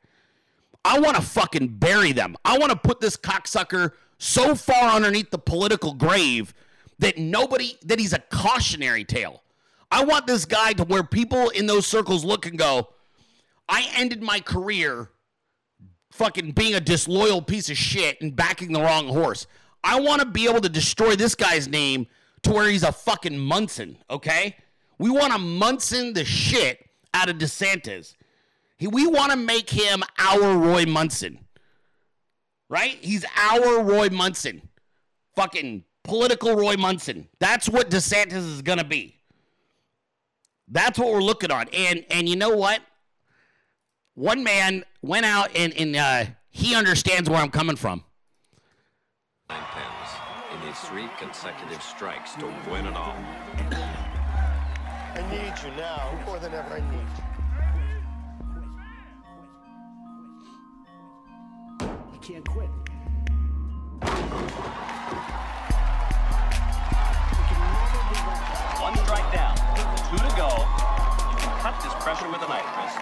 I 0.84 0.98
want 0.98 1.16
to 1.16 1.22
fucking 1.22 1.68
bury 1.78 2.12
them. 2.12 2.36
I 2.44 2.58
want 2.58 2.72
to 2.72 2.78
put 2.78 3.00
this 3.00 3.16
cocksucker 3.16 3.92
so 4.18 4.54
far 4.54 4.90
underneath 4.90 5.30
the 5.30 5.38
political 5.38 5.92
grave 5.94 6.54
that 6.98 7.18
nobody, 7.18 7.76
that 7.84 7.98
he's 7.98 8.12
a 8.12 8.18
cautionary 8.18 9.04
tale. 9.04 9.42
I 9.90 10.04
want 10.04 10.26
this 10.26 10.44
guy 10.44 10.72
to 10.74 10.84
where 10.84 11.02
people 11.02 11.50
in 11.50 11.66
those 11.66 11.86
circles 11.86 12.24
look 12.24 12.46
and 12.46 12.58
go, 12.58 12.88
I 13.68 13.88
ended 13.94 14.22
my 14.22 14.40
career 14.40 15.10
fucking 16.12 16.52
being 16.52 16.74
a 16.74 16.80
disloyal 16.80 17.42
piece 17.42 17.70
of 17.70 17.76
shit 17.76 18.20
and 18.20 18.36
backing 18.36 18.72
the 18.72 18.80
wrong 18.80 19.08
horse. 19.08 19.46
I 19.82 20.00
want 20.00 20.20
to 20.20 20.26
be 20.26 20.46
able 20.48 20.60
to 20.60 20.68
destroy 20.68 21.16
this 21.16 21.34
guy's 21.34 21.68
name 21.68 22.06
to 22.42 22.52
where 22.52 22.68
he's 22.68 22.82
a 22.82 22.92
fucking 22.92 23.38
Munson, 23.38 23.98
okay? 24.10 24.56
We 24.98 25.10
want 25.10 25.32
to 25.32 25.38
Munson 25.38 26.12
the 26.12 26.24
shit 26.24 26.88
out 27.14 27.28
of 27.28 27.38
DeSantis. 27.38 28.14
He, 28.76 28.86
we 28.86 29.06
want 29.06 29.32
to 29.32 29.36
make 29.36 29.70
him 29.70 30.02
our 30.18 30.56
Roy 30.56 30.86
Munson. 30.86 31.40
Right? 32.68 32.96
He's 33.00 33.24
our 33.36 33.82
Roy 33.82 34.08
Munson. 34.10 34.68
Fucking 35.34 35.84
political 36.04 36.54
Roy 36.54 36.76
Munson. 36.76 37.28
That's 37.38 37.68
what 37.68 37.90
DeSantis 37.90 38.32
is 38.32 38.62
going 38.62 38.78
to 38.78 38.84
be. 38.84 39.16
That's 40.68 40.98
what 40.98 41.12
we're 41.12 41.20
looking 41.22 41.50
on. 41.50 41.68
And 41.68 42.04
and 42.10 42.28
you 42.28 42.36
know 42.36 42.56
what? 42.56 42.80
One 44.14 44.44
man 44.44 44.84
went 45.00 45.24
out 45.24 45.50
and, 45.56 45.72
and 45.72 45.96
uh, 45.96 46.24
he 46.50 46.74
understands 46.74 47.30
where 47.30 47.38
I'm 47.38 47.50
coming 47.50 47.76
from. 47.76 48.04
Nine 49.48 49.64
pins. 49.72 50.10
He 50.50 50.66
needs 50.66 50.80
three 50.80 51.08
consecutive 51.18 51.82
strikes 51.82 52.34
to 52.34 52.44
win 52.70 52.84
it 52.86 52.94
all. 52.94 53.16
I 55.14 55.22
need 55.30 55.54
you 55.64 55.74
now 55.78 56.12
more 56.26 56.38
than 56.38 56.52
ever 56.52 56.74
I 56.74 56.80
need 56.90 57.08
you. 61.80 61.88
You 62.12 62.18
can't 62.20 62.46
quit. 62.46 62.68
One 68.78 68.96
strike 68.98 69.32
down, 69.32 69.56
two 70.10 70.18
to 70.18 70.32
go. 70.36 70.48
You 71.30 71.36
can 71.38 71.52
cut 71.60 71.80
this 71.82 71.94
pressure 72.02 72.28
with 72.30 72.42
a 72.42 72.48
knife, 72.48 72.66
Chris. 72.74 72.92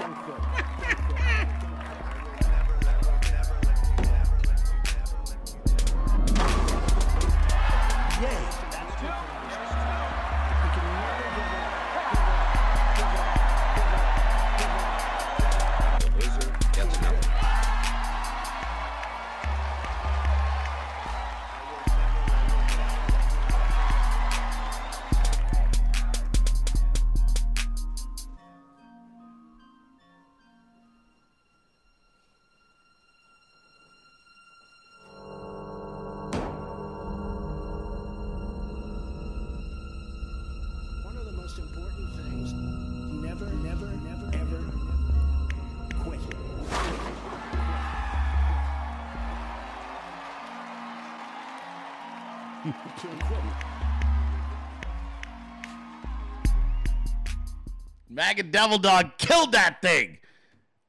MAGA 58.30 58.44
Devil 58.44 58.78
Dog 58.78 59.18
killed 59.18 59.50
that 59.52 59.82
thing. 59.82 60.18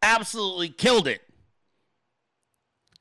Absolutely 0.04 0.70
killed 0.70 1.08
it. 1.08 1.22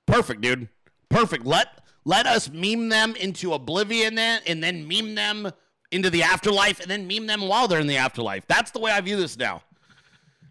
Perfect, 0.06 0.40
dude. 0.40 0.66
Perfect. 1.10 1.44
Let 1.44 1.68
let 2.06 2.24
us 2.24 2.48
meme 2.48 2.88
them 2.88 3.14
into 3.16 3.52
oblivion 3.52 4.14
then 4.14 4.40
and 4.46 4.64
then 4.64 4.88
meme 4.88 5.14
them 5.14 5.52
into 5.92 6.08
the 6.08 6.22
afterlife 6.22 6.80
and 6.80 6.90
then 6.90 7.06
meme 7.06 7.26
them 7.26 7.48
while 7.48 7.68
they're 7.68 7.80
in 7.80 7.86
the 7.86 7.98
afterlife. 7.98 8.46
That's 8.46 8.70
the 8.70 8.78
way 8.78 8.90
I 8.90 9.02
view 9.02 9.18
this 9.18 9.36
now. 9.36 9.62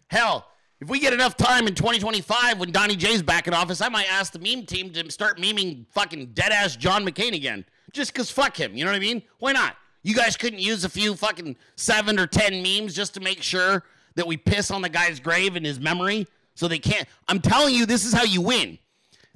Hell, 0.06 0.46
if 0.80 0.88
we 0.88 1.00
get 1.00 1.12
enough 1.12 1.36
time 1.36 1.66
in 1.66 1.74
2025 1.74 2.60
when 2.60 2.70
Donnie 2.70 2.94
J's 2.94 3.22
back 3.22 3.48
in 3.48 3.54
office, 3.54 3.80
I 3.80 3.88
might 3.88 4.06
ask 4.08 4.32
the 4.32 4.38
meme 4.38 4.66
team 4.66 4.92
to 4.92 5.10
start 5.10 5.36
memeing 5.38 5.86
fucking 5.90 6.26
dead 6.26 6.52
ass 6.52 6.76
John 6.76 7.04
McCain 7.04 7.34
again. 7.34 7.64
Just 7.92 8.12
because 8.12 8.30
fuck 8.30 8.56
him. 8.56 8.76
You 8.76 8.84
know 8.84 8.92
what 8.92 8.96
I 8.96 9.00
mean? 9.00 9.24
Why 9.40 9.50
not? 9.50 9.74
You 10.02 10.14
guys 10.14 10.36
couldn't 10.36 10.60
use 10.60 10.84
a 10.84 10.88
few 10.88 11.14
fucking 11.14 11.56
seven 11.76 12.18
or 12.18 12.26
ten 12.26 12.62
memes 12.62 12.94
just 12.94 13.14
to 13.14 13.20
make 13.20 13.42
sure 13.42 13.84
that 14.14 14.26
we 14.26 14.36
piss 14.36 14.70
on 14.70 14.82
the 14.82 14.88
guy's 14.88 15.20
grave 15.20 15.56
in 15.56 15.64
his 15.64 15.78
memory 15.78 16.26
so 16.54 16.68
they 16.68 16.78
can't. 16.78 17.06
I'm 17.28 17.40
telling 17.40 17.74
you, 17.74 17.86
this 17.86 18.04
is 18.04 18.12
how 18.12 18.24
you 18.24 18.40
win. 18.40 18.78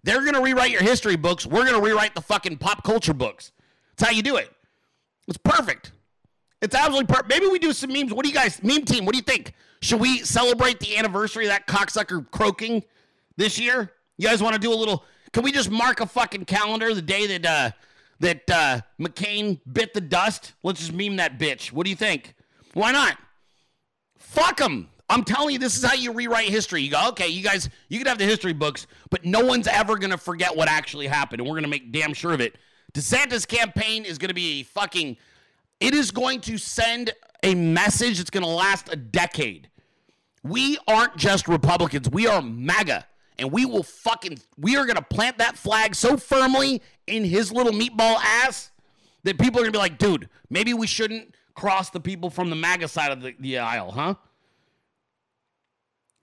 They're 0.02 0.20
going 0.20 0.34
to 0.34 0.42
rewrite 0.42 0.70
your 0.70 0.82
history 0.82 1.16
books. 1.16 1.46
We're 1.46 1.64
going 1.64 1.80
to 1.80 1.80
rewrite 1.80 2.14
the 2.14 2.20
fucking 2.20 2.58
pop 2.58 2.84
culture 2.84 3.14
books. 3.14 3.52
That's 3.96 4.10
how 4.10 4.14
you 4.14 4.22
do 4.22 4.36
it. 4.36 4.50
It's 5.26 5.38
perfect. 5.38 5.92
It's 6.60 6.74
absolutely 6.74 7.06
perfect. 7.06 7.28
Maybe 7.28 7.46
we 7.46 7.58
do 7.58 7.72
some 7.72 7.92
memes. 7.92 8.12
What 8.12 8.24
do 8.24 8.28
you 8.28 8.34
guys, 8.34 8.62
meme 8.62 8.84
team, 8.84 9.04
what 9.04 9.12
do 9.12 9.18
you 9.18 9.22
think? 9.22 9.54
Should 9.80 10.00
we 10.00 10.18
celebrate 10.18 10.80
the 10.80 10.96
anniversary 10.96 11.44
of 11.44 11.50
that 11.50 11.66
cocksucker 11.66 12.30
croaking 12.30 12.82
this 13.36 13.58
year? 13.58 13.92
You 14.16 14.28
guys 14.28 14.42
want 14.42 14.54
to 14.54 14.60
do 14.60 14.72
a 14.72 14.74
little? 14.74 15.04
Can 15.32 15.42
we 15.42 15.52
just 15.52 15.70
mark 15.70 16.00
a 16.00 16.06
fucking 16.06 16.44
calendar 16.44 16.94
the 16.94 17.02
day 17.02 17.26
that 17.38 17.46
uh, 17.46 17.70
that 18.24 18.50
uh, 18.50 18.80
McCain 19.00 19.60
bit 19.70 19.94
the 19.94 20.00
dust? 20.00 20.52
Let's 20.62 20.80
just 20.80 20.92
meme 20.92 21.16
that 21.16 21.38
bitch. 21.38 21.72
What 21.72 21.84
do 21.84 21.90
you 21.90 21.96
think? 21.96 22.34
Why 22.72 22.92
not? 22.92 23.16
Fuck 24.18 24.58
them. 24.58 24.88
I'm 25.08 25.22
telling 25.22 25.52
you, 25.52 25.58
this 25.58 25.76
is 25.76 25.84
how 25.84 25.94
you 25.94 26.12
rewrite 26.12 26.48
history. 26.48 26.82
You 26.82 26.90
go, 26.90 27.08
okay, 27.10 27.28
you 27.28 27.42
guys, 27.42 27.68
you 27.88 27.98
can 27.98 28.06
have 28.06 28.18
the 28.18 28.24
history 28.24 28.54
books, 28.54 28.86
but 29.10 29.24
no 29.24 29.44
one's 29.44 29.66
ever 29.66 29.96
going 29.98 30.10
to 30.10 30.18
forget 30.18 30.56
what 30.56 30.68
actually 30.68 31.06
happened, 31.06 31.40
and 31.40 31.48
we're 31.48 31.54
going 31.54 31.64
to 31.64 31.68
make 31.68 31.92
damn 31.92 32.14
sure 32.14 32.32
of 32.32 32.40
it. 32.40 32.56
DeSantis' 32.94 33.46
campaign 33.46 34.04
is 34.04 34.18
going 34.18 34.28
to 34.28 34.34
be 34.34 34.60
a 34.60 34.62
fucking, 34.64 35.16
it 35.80 35.94
is 35.94 36.10
going 36.10 36.40
to 36.42 36.56
send 36.56 37.12
a 37.42 37.54
message 37.54 38.18
that's 38.18 38.30
going 38.30 38.42
to 38.42 38.48
last 38.48 38.92
a 38.92 38.96
decade. 38.96 39.68
We 40.42 40.78
aren't 40.88 41.16
just 41.16 41.48
Republicans, 41.48 42.08
we 42.10 42.26
are 42.26 42.40
MAGA. 42.40 43.06
And 43.36 43.50
we 43.50 43.66
will 43.66 43.82
fucking, 43.82 44.38
we 44.56 44.76
are 44.76 44.84
going 44.86 44.96
to 44.96 45.02
plant 45.02 45.38
that 45.38 45.56
flag 45.56 45.96
so 45.96 46.16
firmly 46.16 46.80
in 47.06 47.24
his 47.24 47.52
little 47.52 47.72
meatball 47.72 48.16
ass 48.16 48.70
that 49.24 49.38
people 49.38 49.60
are 49.60 49.64
to 49.64 49.72
be 49.72 49.78
like, 49.78 49.98
dude, 49.98 50.28
maybe 50.50 50.74
we 50.74 50.86
shouldn't 50.86 51.34
cross 51.54 51.90
the 51.90 52.00
people 52.00 52.30
from 52.30 52.50
the 52.50 52.56
MAGA 52.56 52.88
side 52.88 53.12
of 53.12 53.22
the, 53.22 53.34
the 53.38 53.58
aisle, 53.58 53.90
huh? 53.90 54.14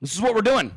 This 0.02 0.14
is 0.16 0.22
what 0.22 0.34
we're 0.34 0.42
doing. 0.42 0.72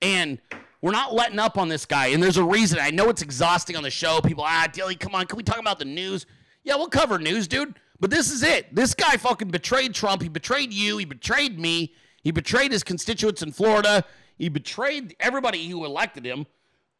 And 0.00 0.38
we're 0.80 0.92
not 0.92 1.14
letting 1.14 1.38
up 1.38 1.58
on 1.58 1.68
this 1.68 1.86
guy. 1.86 2.08
And 2.08 2.22
there's 2.22 2.38
a 2.38 2.44
reason. 2.44 2.78
I 2.80 2.90
know 2.90 3.08
it's 3.08 3.22
exhausting 3.22 3.76
on 3.76 3.82
the 3.82 3.90
show. 3.90 4.20
People, 4.20 4.44
ah, 4.46 4.66
Dilley, 4.70 4.98
come 4.98 5.14
on. 5.14 5.26
Can 5.26 5.36
we 5.36 5.42
talk 5.42 5.58
about 5.58 5.78
the 5.78 5.84
news? 5.84 6.26
Yeah, 6.64 6.76
we'll 6.76 6.88
cover 6.88 7.18
news, 7.18 7.46
dude. 7.46 7.74
But 8.00 8.10
this 8.10 8.32
is 8.32 8.42
it. 8.42 8.74
This 8.74 8.94
guy 8.94 9.16
fucking 9.16 9.48
betrayed 9.48 9.94
Trump. 9.94 10.22
He 10.22 10.28
betrayed 10.28 10.72
you. 10.72 10.98
He 10.98 11.04
betrayed 11.04 11.58
me. 11.58 11.94
He 12.22 12.32
betrayed 12.32 12.72
his 12.72 12.82
constituents 12.82 13.42
in 13.42 13.52
Florida. 13.52 14.04
He 14.36 14.48
betrayed 14.48 15.14
everybody 15.20 15.68
who 15.68 15.84
elected 15.84 16.24
him. 16.24 16.46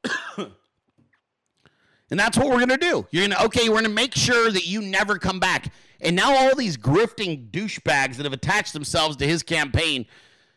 and 2.12 2.20
that's 2.20 2.38
what 2.38 2.46
we're 2.46 2.64
going 2.64 2.68
to 2.68 2.76
do. 2.76 3.04
You're 3.10 3.26
going 3.26 3.36
to, 3.36 3.44
okay, 3.46 3.68
we're 3.68 3.80
going 3.80 3.84
to 3.84 3.90
make 3.90 4.14
sure 4.14 4.52
that 4.52 4.66
you 4.66 4.80
never 4.80 5.18
come 5.18 5.40
back. 5.40 5.72
And 6.00 6.14
now 6.14 6.32
all 6.32 6.54
these 6.54 6.76
grifting 6.76 7.50
douchebags 7.50 8.16
that 8.16 8.24
have 8.24 8.32
attached 8.32 8.72
themselves 8.72 9.16
to 9.16 9.26
his 9.26 9.42
campaign 9.42 10.06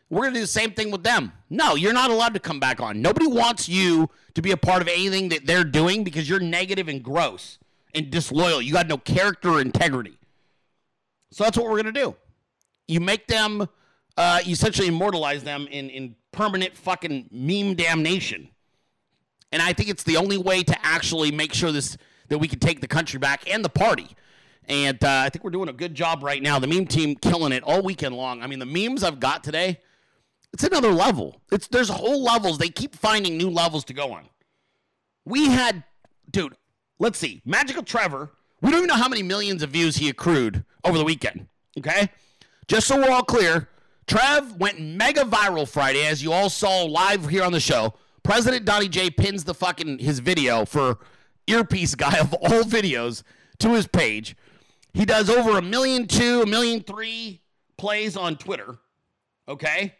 we're 0.08 0.22
going 0.22 0.34
to 0.34 0.38
do 0.38 0.42
the 0.42 0.46
same 0.46 0.70
thing 0.70 0.90
with 0.90 1.02
them. 1.02 1.32
No, 1.50 1.74
you're 1.74 1.92
not 1.92 2.10
allowed 2.10 2.34
to 2.34 2.40
come 2.40 2.60
back 2.60 2.80
on. 2.80 3.02
Nobody 3.02 3.26
wants 3.26 3.68
you 3.68 4.08
to 4.34 4.42
be 4.42 4.52
a 4.52 4.56
part 4.56 4.80
of 4.80 4.88
anything 4.88 5.30
that 5.30 5.46
they're 5.46 5.64
doing 5.64 6.04
because 6.04 6.28
you're 6.28 6.38
negative 6.38 6.86
and 6.88 7.02
gross 7.02 7.58
and 7.94 8.08
disloyal. 8.10 8.62
You 8.62 8.72
got 8.72 8.86
no 8.86 8.98
character 8.98 9.50
or 9.50 9.60
integrity. 9.60 10.16
So 11.32 11.42
that's 11.42 11.58
what 11.58 11.66
we're 11.66 11.82
going 11.82 11.92
to 11.92 12.00
do. 12.00 12.14
You 12.86 13.00
make 13.00 13.26
them, 13.26 13.68
uh, 14.16 14.40
you 14.44 14.52
essentially 14.52 14.86
immortalize 14.86 15.42
them 15.42 15.66
in, 15.66 15.90
in 15.90 16.14
permanent 16.30 16.76
fucking 16.76 17.28
meme 17.32 17.74
damnation. 17.74 18.48
And 19.56 19.62
I 19.62 19.72
think 19.72 19.88
it's 19.88 20.02
the 20.02 20.18
only 20.18 20.36
way 20.36 20.62
to 20.62 20.86
actually 20.86 21.32
make 21.32 21.54
sure 21.54 21.72
this 21.72 21.96
that 22.28 22.36
we 22.36 22.46
can 22.46 22.58
take 22.58 22.82
the 22.82 22.86
country 22.88 23.18
back 23.18 23.50
and 23.50 23.64
the 23.64 23.70
party. 23.70 24.14
And 24.68 25.02
uh, 25.02 25.22
I 25.24 25.30
think 25.30 25.44
we're 25.44 25.50
doing 25.50 25.70
a 25.70 25.72
good 25.72 25.94
job 25.94 26.22
right 26.22 26.42
now. 26.42 26.58
The 26.58 26.66
meme 26.66 26.86
team 26.86 27.14
killing 27.14 27.52
it 27.52 27.62
all 27.62 27.80
weekend 27.80 28.14
long. 28.14 28.42
I 28.42 28.48
mean, 28.48 28.58
the 28.58 28.66
memes 28.66 29.02
I've 29.02 29.18
got 29.18 29.42
today 29.42 29.78
it's 30.52 30.64
another 30.64 30.92
level. 30.92 31.40
It's 31.50 31.68
there's 31.68 31.88
whole 31.88 32.22
levels. 32.22 32.58
They 32.58 32.68
keep 32.68 32.94
finding 32.94 33.38
new 33.38 33.48
levels 33.48 33.84
to 33.86 33.94
go 33.94 34.12
on. 34.12 34.28
We 35.24 35.48
had, 35.48 35.84
dude. 36.30 36.54
Let's 36.98 37.18
see, 37.18 37.42
Magical 37.46 37.82
Trevor. 37.82 38.30
We 38.62 38.70
don't 38.70 38.80
even 38.80 38.88
know 38.88 38.94
how 38.94 39.08
many 39.08 39.22
millions 39.22 39.62
of 39.62 39.70
views 39.70 39.96
he 39.96 40.10
accrued 40.10 40.64
over 40.84 40.96
the 40.96 41.04
weekend. 41.04 41.46
Okay, 41.78 42.08
just 42.68 42.86
so 42.86 42.96
we're 42.96 43.10
all 43.10 43.22
clear, 43.22 43.68
Trev 44.06 44.56
went 44.56 44.80
mega 44.80 45.22
viral 45.22 45.68
Friday, 45.68 46.06
as 46.06 46.22
you 46.22 46.32
all 46.32 46.48
saw 46.48 46.84
live 46.84 47.28
here 47.28 47.42
on 47.42 47.52
the 47.52 47.60
show. 47.60 47.94
President 48.26 48.64
Donnie 48.64 48.88
J 48.88 49.08
pins 49.08 49.44
the 49.44 49.54
fucking 49.54 50.00
his 50.00 50.18
video 50.18 50.64
for 50.64 50.98
earpiece 51.46 51.94
guy 51.94 52.18
of 52.18 52.34
all 52.34 52.64
videos 52.64 53.22
to 53.60 53.70
his 53.74 53.86
page. 53.86 54.34
He 54.92 55.04
does 55.04 55.30
over 55.30 55.56
a 55.56 55.62
million 55.62 56.08
two, 56.08 56.42
a 56.42 56.46
million 56.46 56.82
three 56.82 57.40
plays 57.78 58.16
on 58.16 58.36
Twitter. 58.36 58.78
Okay. 59.46 59.94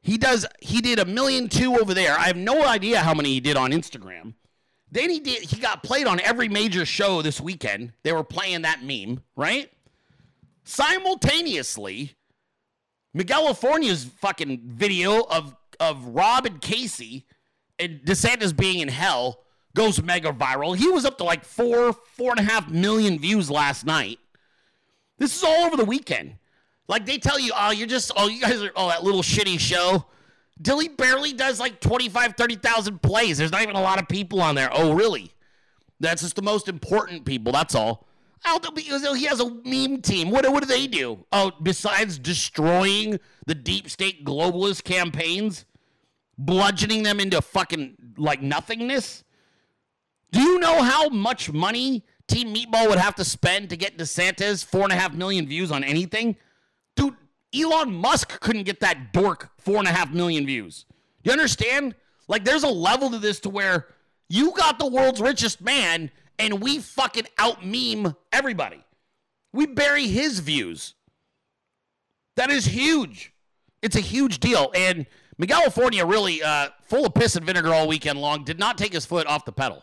He 0.00 0.16
does. 0.16 0.46
He 0.62 0.80
did 0.80 0.98
a 0.98 1.04
million 1.04 1.50
two 1.50 1.76
over 1.78 1.92
there. 1.92 2.18
I 2.18 2.28
have 2.28 2.36
no 2.36 2.64
idea 2.64 3.00
how 3.00 3.12
many 3.12 3.28
he 3.28 3.40
did 3.40 3.58
on 3.58 3.70
Instagram. 3.70 4.32
Then 4.90 5.10
he 5.10 5.20
did. 5.20 5.42
He 5.42 5.60
got 5.60 5.82
played 5.82 6.06
on 6.06 6.18
every 6.20 6.48
major 6.48 6.86
show 6.86 7.20
this 7.20 7.42
weekend. 7.42 7.92
They 8.04 8.12
were 8.14 8.24
playing 8.24 8.62
that 8.62 8.82
meme, 8.82 9.22
right? 9.36 9.70
Simultaneously, 10.64 12.14
Miguel 13.12 13.42
California's 13.42 14.04
fucking 14.04 14.62
video 14.64 15.24
of 15.24 15.54
of 15.80 16.04
Ron 16.06 16.46
and 16.46 16.60
Casey 16.60 17.26
and 17.78 18.00
DeSantis 18.00 18.56
being 18.56 18.80
in 18.80 18.88
hell 18.88 19.40
goes 19.74 20.02
mega 20.02 20.32
viral. 20.32 20.76
He 20.76 20.88
was 20.88 21.04
up 21.04 21.18
to 21.18 21.24
like 21.24 21.44
four, 21.44 21.92
four 21.92 22.30
and 22.30 22.40
a 22.40 22.42
half 22.42 22.68
million 22.70 23.18
views 23.18 23.50
last 23.50 23.84
night. 23.84 24.18
This 25.18 25.36
is 25.36 25.42
all 25.42 25.64
over 25.64 25.76
the 25.76 25.84
weekend. 25.84 26.36
Like 26.88 27.06
they 27.06 27.18
tell 27.18 27.38
you, 27.38 27.52
oh, 27.56 27.70
you're 27.70 27.86
just, 27.86 28.12
oh, 28.16 28.28
you 28.28 28.40
guys 28.40 28.62
are, 28.62 28.70
oh, 28.76 28.88
that 28.88 29.02
little 29.02 29.22
shitty 29.22 29.58
show. 29.58 30.06
Dilley 30.62 30.94
barely 30.96 31.32
does 31.32 31.58
like 31.58 31.80
25, 31.80 32.34
30,000 32.36 33.02
plays. 33.02 33.38
There's 33.38 33.50
not 33.50 33.62
even 33.62 33.74
a 33.74 33.80
lot 33.80 34.00
of 34.00 34.08
people 34.08 34.40
on 34.40 34.54
there. 34.54 34.70
Oh, 34.72 34.92
really? 34.92 35.32
That's 35.98 36.22
just 36.22 36.36
the 36.36 36.42
most 36.42 36.68
important 36.68 37.24
people. 37.24 37.52
That's 37.52 37.74
all. 37.74 38.06
He 38.44 39.24
has 39.24 39.40
a 39.40 39.50
meme 39.64 40.02
team. 40.02 40.30
What, 40.30 40.50
what 40.50 40.62
do 40.62 40.68
they 40.68 40.86
do? 40.86 41.24
Oh, 41.32 41.52
besides 41.62 42.18
destroying 42.18 43.18
the 43.46 43.54
deep 43.54 43.88
state 43.88 44.24
globalist 44.24 44.84
campaigns, 44.84 45.64
bludgeoning 46.38 47.02
them 47.02 47.20
into 47.20 47.40
fucking 47.40 47.96
like 48.16 48.42
nothingness? 48.42 49.24
Do 50.32 50.40
you 50.40 50.58
know 50.58 50.82
how 50.82 51.08
much 51.08 51.52
money 51.52 52.04
Team 52.26 52.54
Meatball 52.54 52.88
would 52.88 52.98
have 52.98 53.14
to 53.16 53.24
spend 53.24 53.70
to 53.70 53.76
get 53.76 53.98
DeSantis 53.98 54.64
four 54.64 54.82
and 54.82 54.92
a 54.92 54.96
half 54.96 55.14
million 55.14 55.46
views 55.46 55.70
on 55.70 55.84
anything? 55.84 56.36
Dude, 56.96 57.14
Elon 57.54 57.94
Musk 57.94 58.40
couldn't 58.40 58.64
get 58.64 58.80
that 58.80 59.12
dork 59.12 59.50
four 59.58 59.76
and 59.76 59.86
a 59.86 59.92
half 59.92 60.10
million 60.10 60.44
views. 60.44 60.86
You 61.22 61.32
understand? 61.32 61.94
Like, 62.26 62.44
there's 62.44 62.64
a 62.64 62.68
level 62.68 63.10
to 63.10 63.18
this 63.18 63.40
to 63.40 63.50
where 63.50 63.86
you 64.28 64.52
got 64.52 64.78
the 64.78 64.88
world's 64.88 65.20
richest 65.20 65.60
man 65.60 66.10
and 66.38 66.60
we 66.60 66.78
fucking 66.78 67.26
out 67.38 67.64
meme 67.64 68.14
everybody. 68.32 68.82
We 69.52 69.66
bury 69.66 70.08
his 70.08 70.40
views. 70.40 70.94
That 72.36 72.50
is 72.50 72.66
huge. 72.66 73.32
It's 73.82 73.96
a 73.96 74.00
huge 74.00 74.40
deal. 74.40 74.72
And 74.74 75.06
Miguel 75.38 75.70
really 76.06 76.42
uh, 76.42 76.68
full 76.82 77.06
of 77.06 77.14
piss 77.14 77.36
and 77.36 77.46
vinegar 77.46 77.72
all 77.72 77.86
weekend 77.86 78.20
long, 78.20 78.44
did 78.44 78.58
not 78.58 78.78
take 78.78 78.92
his 78.92 79.06
foot 79.06 79.26
off 79.26 79.44
the 79.44 79.52
pedal. 79.52 79.82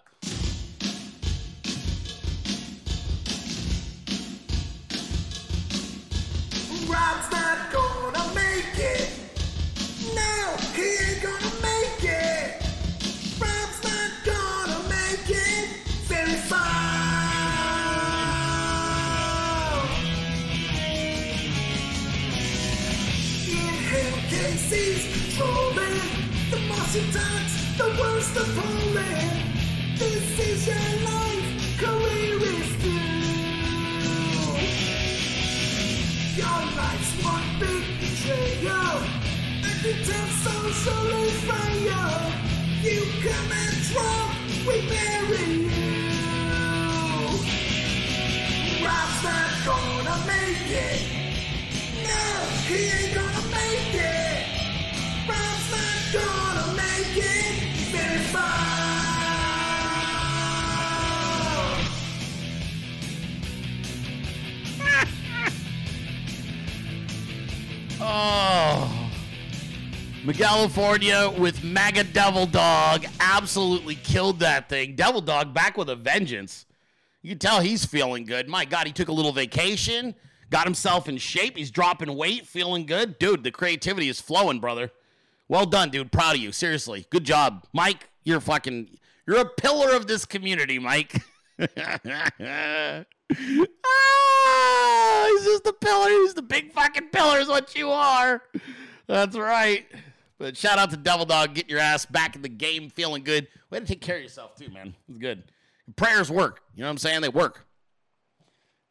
Fire. 41.48 42.34
You 42.82 43.02
come 43.24 43.52
and 43.52 43.78
drunk, 43.90 44.32
we 44.68 44.76
you. 44.90 45.74
Rob's 48.86 49.24
not 49.24 49.52
gonna 49.66 50.18
make 50.26 50.70
it. 50.70 51.02
No, 52.08 52.24
he 52.68 52.80
ain't 52.98 53.14
gonna 53.14 53.44
make 53.52 53.94
it. 53.94 54.40
Rob's 55.30 55.68
not 55.72 56.00
gonna 56.14 56.68
make 56.76 57.18
it. 57.18 57.42
Oh. 68.04 68.81
California 70.30 71.34
with 71.38 71.64
MAGA 71.64 72.04
Devil 72.06 72.46
Dog 72.46 73.06
absolutely 73.20 73.96
killed 73.96 74.40
that 74.40 74.70
thing. 74.70 74.96
Devil 74.96 75.22
Dog 75.22 75.54
back 75.54 75.78
with 75.78 75.90
a 75.90 75.96
vengeance. 75.96 76.68
You 77.24 77.32
can 77.32 77.40
tell 77.40 77.60
he's 77.60 77.86
feeling 77.86 78.26
good. 78.26 78.48
My 78.48 78.64
God, 78.66 78.86
he 78.86 78.94
took 78.94 79.08
a 79.08 79.12
little 79.12 79.32
vacation, 79.32 80.14
got 80.52 80.66
himself 80.66 81.10
in 81.10 81.18
shape. 81.18 81.58
He's 81.58 81.72
dropping 81.72 82.16
weight, 82.16 82.46
feeling 82.46 82.86
good. 82.86 83.18
Dude, 83.18 83.44
the 83.44 83.52
creativity 83.52 84.10
is 84.10 84.22
flowing, 84.22 84.60
brother. 84.60 84.92
Well 85.48 85.66
done, 85.66 85.90
dude. 85.90 86.12
Proud 86.12 86.36
of 86.36 86.42
you. 86.42 86.52
Seriously. 86.52 87.08
Good 87.10 87.24
job. 87.24 87.66
Mike, 87.74 88.08
you're 88.24 88.40
fucking, 88.40 88.98
you're 89.28 89.40
a 89.40 89.46
pillar 89.46 89.96
of 89.96 90.06
this 90.08 90.26
community, 90.26 90.78
Mike. 90.78 91.24
ah, 91.60 93.04
he's 95.28 95.46
just 95.46 95.66
a 95.68 95.74
pillar. 95.74 96.10
He's 96.10 96.36
the 96.36 96.44
big 96.44 96.72
fucking 96.74 97.10
pillar, 97.10 97.40
is 97.40 97.48
what 97.48 97.76
you 97.76 97.90
are. 97.90 98.44
That's 99.08 99.36
right. 99.36 99.86
But 100.42 100.58
shout 100.58 100.80
out 100.80 100.90
to 100.90 100.98
Devil 100.98 101.28
Dog, 101.28 101.54
getting 101.54 101.70
your 101.70 101.78
ass 101.78 102.04
back 102.04 102.36
in 102.36 102.42
the 102.42 102.50
game, 102.50 102.90
feeling 102.90 103.24
good. 103.24 103.48
Way 103.70 103.80
to 103.80 103.86
take 103.86 104.02
care 104.02 104.16
of 104.16 104.24
yourself 104.24 104.56
too, 104.56 104.70
man. 104.70 104.96
It's 105.08 105.20
good. 105.20 105.44
Prayers 105.96 106.32
work. 106.32 106.62
You 106.74 106.82
know 106.82 106.88
what 106.88 106.94
I'm 106.94 106.98
saying? 106.98 107.22
They 107.22 107.30
work. 107.30 107.68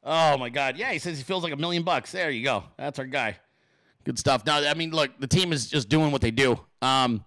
Oh 0.05 0.39
my 0.39 0.49
God. 0.49 0.77
Yeah, 0.77 0.93
he 0.93 1.01
says 1.01 1.19
he 1.19 1.25
feels 1.25 1.43
like 1.43 1.53
a 1.53 1.57
million 1.57 1.83
bucks. 1.83 2.13
There 2.13 2.31
you 2.31 2.45
go. 2.45 2.63
That's 2.79 3.01
our 3.01 3.05
guy. 3.05 3.37
Good 4.05 4.17
stuff. 4.17 4.47
Now, 4.47 4.59
I 4.59 4.75
mean, 4.75 4.93
look, 4.93 5.11
the 5.19 5.27
team 5.27 5.53
is 5.53 5.69
just 5.69 5.89
doing 5.89 6.13
what 6.13 6.21
they 6.21 6.31
do. 6.31 6.61
Um, 6.83 7.25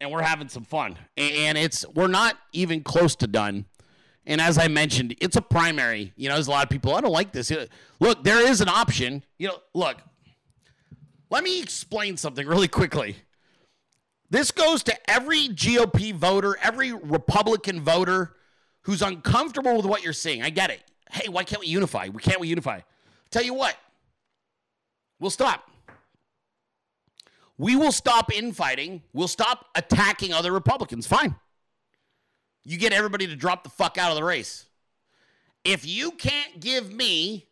and 0.00 0.12
we're 0.12 0.22
having 0.22 0.48
some 0.48 0.64
fun. 0.64 0.96
And 1.16 1.58
it's 1.58 1.84
we're 1.88 2.06
not 2.06 2.38
even 2.52 2.84
close 2.84 3.16
to 3.16 3.26
done. 3.26 3.64
And 4.26 4.40
as 4.40 4.58
I 4.58 4.68
mentioned, 4.68 5.16
it's 5.20 5.34
a 5.34 5.42
primary. 5.42 6.12
You 6.14 6.28
know, 6.28 6.36
there's 6.36 6.46
a 6.46 6.52
lot 6.52 6.62
of 6.62 6.70
people, 6.70 6.94
I 6.94 7.00
don't 7.00 7.10
like 7.10 7.32
this. 7.32 7.52
Look, 7.98 8.22
there 8.22 8.46
is 8.46 8.60
an 8.60 8.68
option. 8.68 9.24
You 9.38 9.48
know, 9.48 9.58
look, 9.74 9.96
let 11.30 11.42
me 11.42 11.60
explain 11.60 12.16
something 12.16 12.46
really 12.46 12.68
quickly. 12.68 13.16
This 14.30 14.50
goes 14.50 14.82
to 14.84 15.10
every 15.10 15.48
GOP 15.48 16.12
voter, 16.14 16.56
every 16.62 16.92
Republican 16.92 17.80
voter 17.80 18.34
who's 18.82 19.02
uncomfortable 19.02 19.76
with 19.76 19.86
what 19.86 20.02
you're 20.02 20.12
seeing. 20.12 20.42
I 20.42 20.50
get 20.50 20.70
it. 20.70 20.80
Hey, 21.10 21.28
why 21.28 21.44
can't 21.44 21.60
we 21.60 21.68
unify? 21.68 22.08
We 22.08 22.20
can't 22.20 22.40
we 22.40 22.48
unify? 22.48 22.80
Tell 23.30 23.42
you 23.42 23.54
what, 23.54 23.76
we'll 25.20 25.30
stop. 25.30 25.70
We 27.58 27.74
will 27.74 27.92
stop 27.92 28.32
infighting. 28.34 29.02
We'll 29.12 29.28
stop 29.28 29.66
attacking 29.74 30.32
other 30.32 30.52
Republicans. 30.52 31.06
Fine. 31.06 31.34
You 32.64 32.76
get 32.76 32.92
everybody 32.92 33.26
to 33.28 33.36
drop 33.36 33.64
the 33.64 33.70
fuck 33.70 33.96
out 33.96 34.10
of 34.10 34.16
the 34.16 34.24
race. 34.24 34.66
If 35.64 35.86
you 35.86 36.10
can't 36.12 36.60
give 36.60 36.92
me 36.92 37.46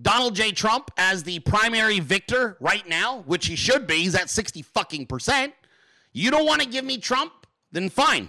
Donald 0.00 0.34
J. 0.34 0.52
Trump 0.52 0.90
as 0.96 1.22
the 1.22 1.38
primary 1.40 2.00
victor 2.00 2.56
right 2.60 2.86
now, 2.88 3.22
which 3.26 3.46
he 3.46 3.56
should 3.56 3.86
be, 3.86 3.96
he's 3.96 4.14
at 4.14 4.30
60 4.30 4.62
fucking 4.62 5.06
percent. 5.06 5.54
You 6.12 6.30
don't 6.30 6.46
want 6.46 6.62
to 6.62 6.68
give 6.68 6.84
me 6.84 6.98
Trump? 6.98 7.32
Then 7.70 7.88
fine. 7.88 8.28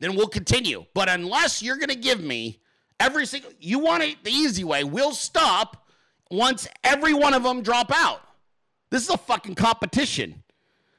Then 0.00 0.16
we'll 0.16 0.28
continue. 0.28 0.84
But 0.94 1.08
unless 1.08 1.62
you're 1.62 1.76
going 1.76 1.88
to 1.88 1.94
give 1.96 2.20
me 2.20 2.60
every 3.00 3.26
single, 3.26 3.50
you 3.58 3.78
want 3.78 4.02
it 4.02 4.22
the 4.24 4.30
easy 4.30 4.64
way, 4.64 4.84
we'll 4.84 5.12
stop 5.12 5.88
once 6.30 6.68
every 6.82 7.14
one 7.14 7.34
of 7.34 7.42
them 7.42 7.62
drop 7.62 7.90
out. 7.94 8.20
This 8.90 9.02
is 9.02 9.10
a 9.10 9.18
fucking 9.18 9.54
competition. 9.54 10.42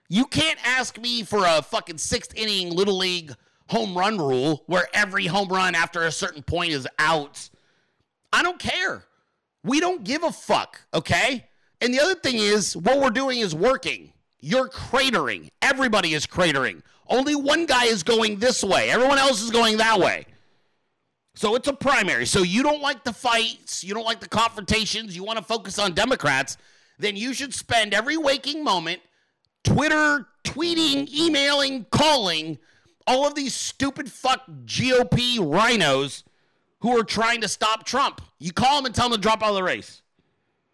You 0.09 0.25
can't 0.25 0.59
ask 0.65 0.99
me 0.99 1.23
for 1.23 1.43
a 1.45 1.61
fucking 1.61 1.97
sixth 1.97 2.35
inning 2.35 2.71
little 2.71 2.97
league 2.97 3.33
home 3.67 3.97
run 3.97 4.17
rule 4.17 4.63
where 4.67 4.87
every 4.93 5.25
home 5.25 5.49
run 5.49 5.73
after 5.73 6.03
a 6.03 6.11
certain 6.11 6.43
point 6.43 6.71
is 6.71 6.87
out. 6.99 7.49
I 8.31 8.43
don't 8.43 8.59
care. 8.59 9.05
We 9.65 9.79
don't 9.79 10.03
give 10.03 10.23
a 10.23 10.31
fuck, 10.31 10.79
okay? 10.93 11.47
And 11.81 11.93
the 11.93 11.99
other 11.99 12.15
thing 12.15 12.35
is, 12.35 12.77
what 12.77 13.01
we're 13.01 13.09
doing 13.09 13.39
is 13.39 13.55
working. 13.55 14.13
You're 14.39 14.69
cratering. 14.69 15.49
Everybody 15.61 16.13
is 16.13 16.27
cratering. 16.27 16.83
Only 17.07 17.35
one 17.35 17.65
guy 17.65 17.85
is 17.85 18.03
going 18.03 18.37
this 18.37 18.63
way, 18.63 18.89
everyone 18.91 19.17
else 19.17 19.41
is 19.41 19.49
going 19.49 19.77
that 19.77 19.99
way. 19.99 20.27
So 21.33 21.55
it's 21.55 21.67
a 21.67 21.73
primary. 21.73 22.25
So 22.25 22.43
you 22.43 22.63
don't 22.63 22.81
like 22.81 23.03
the 23.03 23.11
fights, 23.11 23.83
you 23.83 23.93
don't 23.93 24.05
like 24.05 24.19
the 24.19 24.29
confrontations, 24.29 25.15
you 25.15 25.23
want 25.23 25.37
to 25.39 25.43
focus 25.43 25.79
on 25.79 25.93
Democrats, 25.93 26.57
then 26.97 27.15
you 27.17 27.33
should 27.33 27.53
spend 27.53 27.93
every 27.93 28.17
waking 28.17 28.63
moment 28.63 29.01
Twitter, 29.63 30.27
tweeting, 30.43 31.11
emailing, 31.11 31.85
calling 31.91 32.59
all 33.07 33.27
of 33.27 33.35
these 33.35 33.53
stupid 33.53 34.11
fuck 34.11 34.45
GOP 34.65 35.39
rhinos 35.39 36.23
who 36.85 36.95
are 36.95 37.03
trying 37.03 37.41
to 37.41 37.47
stop 37.47 37.83
Trump. 37.83 38.21
You 38.37 38.53
call 38.53 38.75
them 38.75 38.85
and 38.85 38.93
tell 38.93 39.09
them 39.09 39.19
to 39.19 39.21
drop 39.21 39.41
out 39.41 39.49
of 39.49 39.55
the 39.55 39.63
race. 39.63 40.03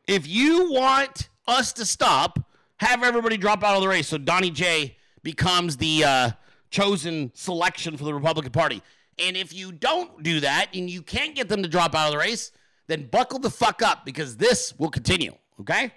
If 0.10 0.28
you 0.28 0.70
want 0.70 1.30
us 1.48 1.72
to 1.72 1.86
stop, 1.86 2.38
have 2.82 3.02
everybody 3.02 3.38
drop 3.38 3.64
out 3.64 3.78
of 3.78 3.82
the 3.82 3.88
race 3.88 4.10
so 4.10 4.18
Donnie 4.18 4.52
J 4.52 4.98
becomes 5.24 5.78
the 5.78 6.04
uh, 6.04 6.32
chosen 6.70 7.32
selection 7.34 7.96
for 7.96 8.04
the 8.04 8.14
Republican 8.14 8.52
Party. 8.52 8.82
And 9.20 9.38
if 9.38 9.54
you 9.54 9.72
don't 9.72 10.22
do 10.22 10.42
that 10.42 10.76
and 10.76 10.90
you 10.90 11.02
can't 11.02 11.34
get 11.34 11.48
them 11.48 11.64
to 11.64 11.70
drop 11.70 11.96
out 11.96 12.08
of 12.08 12.12
the 12.12 12.18
race, 12.18 12.52
then 12.88 13.08
buckle 13.08 13.40
the 13.40 13.50
fuck 13.50 13.82
up 13.82 14.04
because 14.04 14.36
this 14.36 14.78
will 14.78 14.90
continue, 14.90 15.34
okay? 15.62 15.94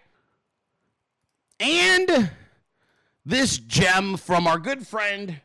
And 1.59 2.31
this 3.27 3.59
gem 3.59 4.16
from 4.16 4.46
our 4.46 4.61
good 4.61 4.87
friend 4.87 5.40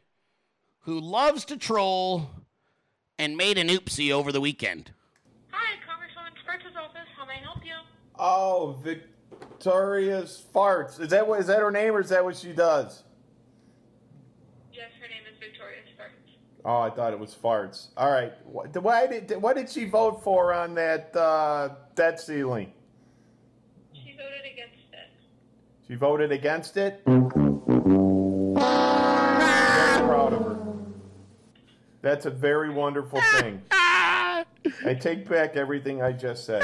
who 0.81 0.99
loves 0.99 1.43
to 1.45 1.57
troll 1.57 2.29
and 3.19 3.35
made 3.37 3.57
an 3.57 3.67
oopsie 3.67 4.11
over 4.11 4.31
the 4.31 4.41
weekend. 4.41 4.91
Hi, 5.51 5.75
Congresswoman 5.85 6.31
Sparks' 6.41 6.63
office. 6.75 7.07
How 7.15 7.25
may 7.25 7.33
I 7.33 7.43
help 7.43 7.57
you? 7.63 7.73
Oh, 8.17 8.77
Victoria's 8.81 10.43
farts. 10.55 10.99
Is 10.99 11.09
that 11.09 11.27
what 11.27 11.41
is 11.41 11.47
that 11.47 11.59
her 11.59 11.69
name 11.69 11.93
or 11.93 11.99
is 11.99 12.09
that 12.09 12.23
what 12.23 12.37
she 12.37 12.53
does? 12.53 13.03
Yes, 14.73 14.89
her 15.01 15.07
name 15.07 15.21
is 15.31 15.37
Victoria 15.39 15.79
Farts. 15.99 16.63
Oh, 16.65 16.79
I 16.79 16.89
thought 16.89 17.11
it 17.13 17.19
was 17.19 17.35
farts. 17.35 17.89
All 17.97 18.09
right. 18.11 18.31
Wh- 18.45 18.83
Why 18.83 19.05
did 19.05 19.41
what 19.41 19.57
did 19.57 19.69
she 19.69 19.85
vote 19.85 20.23
for 20.23 20.53
on 20.53 20.73
that 20.75 21.13
uh, 21.15 21.69
debt 21.95 22.19
ceiling? 22.21 22.71
She 23.93 24.15
voted 24.17 24.51
against 24.51 24.93
it. 24.93 25.87
She 25.87 25.95
voted 25.95 26.31
against 26.31 26.77
it. 26.77 27.01
That's 32.01 32.25
a 32.25 32.29
very 32.29 32.69
wonderful 32.69 33.21
thing. 33.39 33.61
I 33.71 34.45
take 34.99 35.27
back 35.27 35.55
everything 35.55 36.01
I 36.01 36.11
just 36.13 36.45
said. 36.45 36.63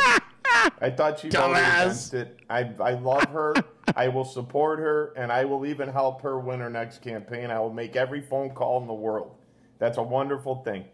I 0.81 0.89
thought 0.89 1.19
she 1.19 1.29
voted 1.29 1.57
Dumbass. 1.57 1.81
against 1.81 2.13
it. 2.13 2.39
I, 2.49 2.71
I 2.79 2.93
love 2.93 3.25
her. 3.25 3.53
I 3.95 4.07
will 4.07 4.25
support 4.25 4.79
her, 4.79 5.13
and 5.15 5.31
I 5.31 5.45
will 5.45 5.65
even 5.65 5.89
help 5.89 6.21
her 6.21 6.39
win 6.39 6.59
her 6.59 6.69
next 6.69 7.01
campaign. 7.01 7.51
I 7.51 7.59
will 7.59 7.73
make 7.73 7.95
every 7.95 8.21
phone 8.21 8.49
call 8.51 8.81
in 8.81 8.87
the 8.87 8.93
world. 8.93 9.35
That's 9.77 9.97
a 9.97 10.03
wonderful 10.03 10.63
thing. 10.63 10.85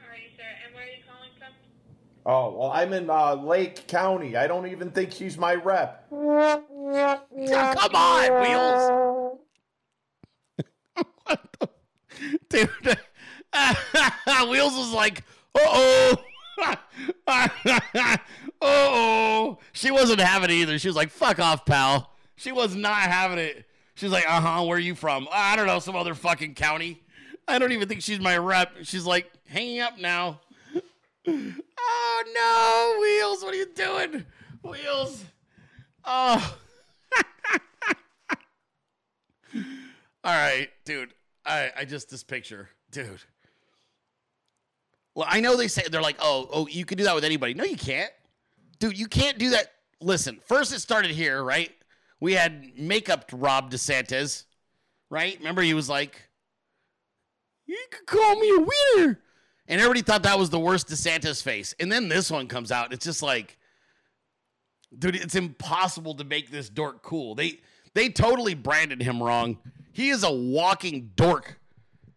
All 0.00 0.08
right, 0.08 0.20
sir. 0.36 0.42
And 0.66 0.74
where 0.74 0.84
are 0.84 0.86
you 0.88 1.02
calling 1.08 1.30
from? 1.38 1.52
Oh, 2.26 2.58
well, 2.58 2.70
I'm 2.72 2.92
in 2.92 3.08
uh, 3.08 3.34
Lake 3.34 3.86
County. 3.86 4.36
I 4.36 4.46
don't 4.46 4.66
even 4.66 4.90
think 4.90 5.12
she's 5.12 5.38
my 5.38 5.54
rep. 5.54 6.06
Come 6.10 6.64
on, 7.94 8.40
Wheels. 8.42 9.38
What 11.24 11.40
the- 11.60 11.68
Dude, 12.48 12.70
Wheels 14.48 14.76
was 14.76 14.92
like, 14.92 15.24
oh. 15.54 16.16
oh. 18.60 19.58
She 19.72 19.90
wasn't 19.90 20.20
having 20.20 20.50
it 20.50 20.54
either. 20.54 20.78
She 20.78 20.88
was 20.88 20.96
like, 20.96 21.10
fuck 21.10 21.38
off, 21.38 21.64
pal. 21.64 22.10
She 22.36 22.52
was 22.52 22.74
not 22.74 23.00
having 23.00 23.38
it. 23.38 23.66
She's 23.94 24.10
like, 24.10 24.24
uh 24.26 24.40
huh, 24.40 24.64
where 24.64 24.76
are 24.76 24.80
you 24.80 24.94
from? 24.94 25.28
I 25.30 25.54
don't 25.56 25.66
know, 25.66 25.78
some 25.78 25.96
other 25.96 26.14
fucking 26.14 26.54
county. 26.54 27.02
I 27.46 27.58
don't 27.58 27.72
even 27.72 27.88
think 27.88 28.02
she's 28.02 28.20
my 28.20 28.38
rep. 28.38 28.72
She's 28.82 29.04
like, 29.04 29.30
hanging 29.46 29.80
up 29.80 29.98
now. 29.98 30.40
Oh 31.84 32.24
no, 32.34 33.00
Wheels, 33.00 33.44
what 33.44 33.54
are 33.54 33.58
you 33.58 33.66
doing? 33.74 34.24
Wheels. 34.62 35.24
Oh. 36.04 36.56
All 39.54 39.62
right, 40.24 40.68
dude. 40.84 41.12
I 41.44 41.70
I 41.78 41.84
just 41.84 42.10
this 42.10 42.22
picture, 42.22 42.68
dude. 42.90 43.20
Well, 45.14 45.26
I 45.28 45.40
know 45.40 45.56
they 45.56 45.68
say 45.68 45.82
they're 45.90 46.00
like, 46.00 46.16
oh, 46.20 46.48
oh, 46.52 46.66
you 46.68 46.84
can 46.84 46.96
do 46.96 47.04
that 47.04 47.14
with 47.14 47.24
anybody. 47.24 47.54
No, 47.54 47.64
you 47.64 47.76
can't, 47.76 48.10
dude. 48.78 48.98
You 48.98 49.06
can't 49.06 49.38
do 49.38 49.50
that. 49.50 49.72
Listen, 50.00 50.40
first 50.46 50.72
it 50.72 50.80
started 50.80 51.10
here, 51.10 51.42
right? 51.42 51.70
We 52.18 52.32
had 52.32 52.78
makeup 52.78 53.26
Rob 53.32 53.70
DeSantis, 53.70 54.44
right? 55.10 55.36
Remember 55.38 55.62
he 55.62 55.74
was 55.74 55.88
like, 55.88 56.28
"You 57.66 57.78
could 57.90 58.06
call 58.06 58.36
me 58.36 58.50
a 58.50 58.60
wiener," 58.60 59.20
and 59.68 59.80
everybody 59.80 60.02
thought 60.02 60.22
that 60.22 60.38
was 60.38 60.50
the 60.50 60.60
worst 60.60 60.88
DeSantis 60.88 61.42
face. 61.42 61.74
And 61.78 61.90
then 61.90 62.08
this 62.08 62.30
one 62.30 62.48
comes 62.48 62.72
out. 62.72 62.92
It's 62.92 63.04
just 63.04 63.22
like, 63.22 63.58
dude, 64.98 65.16
it's 65.16 65.34
impossible 65.34 66.14
to 66.14 66.24
make 66.24 66.50
this 66.50 66.68
dork 66.68 67.02
cool. 67.02 67.34
They 67.34 67.60
they 67.94 68.08
totally 68.08 68.54
branded 68.54 69.02
him 69.02 69.22
wrong. 69.22 69.58
He 69.92 70.08
is 70.10 70.22
a 70.22 70.32
walking 70.32 71.10
dork. 71.14 71.58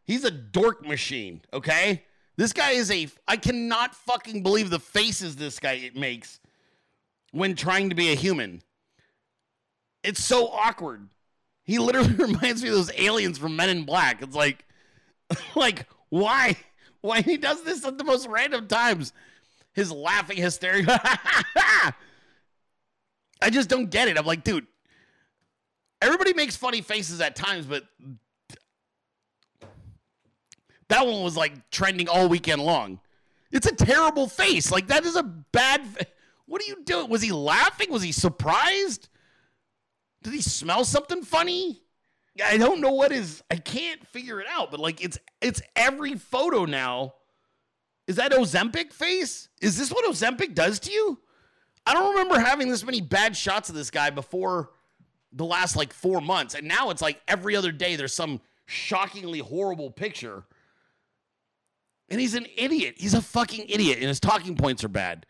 He's 0.04 0.24
a 0.24 0.32
dork 0.32 0.86
machine, 0.86 1.42
okay? 1.52 2.04
This 2.38 2.54
guy 2.54 2.72
is 2.72 2.92
a 2.92 3.08
I 3.28 3.38
cannot 3.38 3.96
fucking 3.96 4.44
believe 4.44 4.70
the 4.70 4.80
faces 4.80 5.36
this 5.36 5.60
guy 5.60 5.90
makes 5.96 6.40
when 7.32 7.56
trying 7.56 7.90
to 7.90 7.96
be 7.96 8.12
a 8.12 8.16
human. 8.16 8.62
It's 10.04 10.24
so 10.24 10.48
awkward. 10.48 11.10
He 11.64 11.80
literally 11.80 12.14
reminds 12.18 12.62
me 12.62 12.70
of 12.70 12.76
those 12.76 12.92
aliens 12.98 13.38
from 13.38 13.56
Men 13.56 13.70
in 13.70 13.84
Black. 13.84 14.22
It's 14.22 14.36
like 14.36 14.66
like 15.56 15.88
why? 16.10 16.58
Why 17.02 17.22
he 17.22 17.38
does 17.38 17.64
this 17.64 17.86
at 17.86 17.98
the 17.98 18.04
most 18.04 18.28
random 18.28 18.68
times? 18.68 19.14
His 19.74 19.92
laughing 19.92 20.38
hysteria. 20.38 20.86
I 23.42 23.50
just 23.52 23.70
don't 23.70 23.90
get 23.90 24.08
it. 24.08 24.18
I'm 24.18 24.26
like, 24.26 24.44
dude, 24.44 24.66
everybody 26.02 26.34
makes 26.34 26.56
funny 26.56 26.82
faces 26.82 27.22
at 27.22 27.36
times, 27.36 27.66
but 27.66 27.84
that 30.90 31.06
one 31.06 31.24
was 31.24 31.36
like 31.36 31.70
trending 31.72 32.08
all 32.08 32.28
weekend 32.30 32.62
long. 32.62 33.00
It's 33.52 33.68
a 33.68 33.76
terrible 33.76 34.28
face. 34.28 34.72
Like 34.72 34.88
that 34.88 35.06
is 35.06 35.16
a 35.16 35.24
bad. 35.24 35.86
fa- 35.86 36.06
What 36.46 36.62
are 36.62 36.66
you 36.66 36.84
doing? 36.84 37.10
Was 37.10 37.22
he 37.22 37.32
laughing? 37.32 37.92
Was 37.92 38.04
he 38.04 38.12
surprised? 38.12 39.10
Did 40.24 40.34
he 40.34 40.42
smell 40.42 40.84
something 40.86 41.24
funny? 41.24 41.82
I 42.46 42.58
don't 42.58 42.82
know 42.82 42.92
what 42.92 43.12
is. 43.12 43.42
I 43.50 43.56
can't 43.56 44.06
figure 44.08 44.42
it 44.42 44.48
out. 44.50 44.72
But 44.72 44.80
like 44.80 45.02
it's 45.04 45.18
it's 45.42 45.62
every 45.76 46.16
photo 46.16 46.66
now. 46.66 47.14
Is 48.08 48.18
that 48.18 48.32
Ozempic 48.34 48.92
face? 48.94 49.50
Is 49.62 49.78
this 49.78 49.92
what 49.92 50.06
Ozempic 50.06 50.54
does 50.54 50.80
to 50.82 50.92
you? 50.92 51.20
I 51.88 51.94
don't 51.94 52.12
remember 52.16 52.40
having 52.40 52.70
this 52.70 52.84
many 52.84 53.02
bad 53.02 53.36
shots 53.36 53.70
of 53.70 53.76
this 53.76 53.90
guy 53.90 54.10
before 54.10 54.72
the 55.36 55.46
last 55.46 55.76
like 55.76 55.94
four 55.94 56.22
months. 56.22 56.56
And 56.56 56.68
now 56.68 56.90
it's 56.90 57.02
like 57.02 57.22
every 57.28 57.56
other 57.56 57.72
day 57.72 57.96
there's 57.96 58.14
some 58.14 58.42
shockingly 58.66 59.40
horrible 59.40 59.92
picture. 59.92 60.44
And 62.10 62.20
he's 62.20 62.34
an 62.34 62.48
idiot. 62.58 62.96
He's 62.98 63.14
a 63.14 63.22
fucking 63.22 63.66
idiot. 63.68 64.00
And 64.00 64.08
his 64.08 64.20
talking 64.20 64.56
points 64.56 64.84
are 64.84 64.90
bad. 64.90 65.26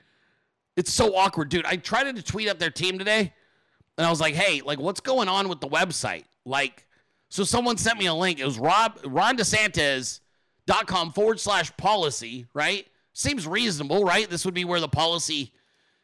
It's 0.75 0.91
so 0.91 1.15
awkward, 1.15 1.49
dude. 1.49 1.65
I 1.65 1.77
tried 1.77 2.15
to 2.15 2.21
tweet 2.21 2.49
up 2.49 2.59
their 2.59 2.69
team 2.69 2.99
today. 2.99 3.33
And 3.97 4.05
I 4.05 4.09
was 4.09 4.19
like, 4.19 4.35
hey, 4.35 4.61
like, 4.61 4.79
what's 4.79 4.99
going 4.99 5.29
on 5.29 5.47
with 5.47 5.61
the 5.61 5.69
website? 5.69 6.25
Like, 6.45 6.85
so 7.29 7.43
someone 7.43 7.77
sent 7.77 7.97
me 7.97 8.07
a 8.07 8.13
link. 8.13 8.39
It 8.39 8.45
was 8.45 8.59
Rob 8.59 8.99
Ron 9.05 9.37
DeSantis.com 9.37 11.13
forward 11.13 11.39
slash 11.39 11.75
policy, 11.77 12.45
right? 12.53 12.85
Seems 13.13 13.47
reasonable, 13.47 14.03
right? 14.03 14.29
This 14.29 14.43
would 14.43 14.53
be 14.53 14.65
where 14.65 14.81
the 14.81 14.89
policy. 14.89 15.53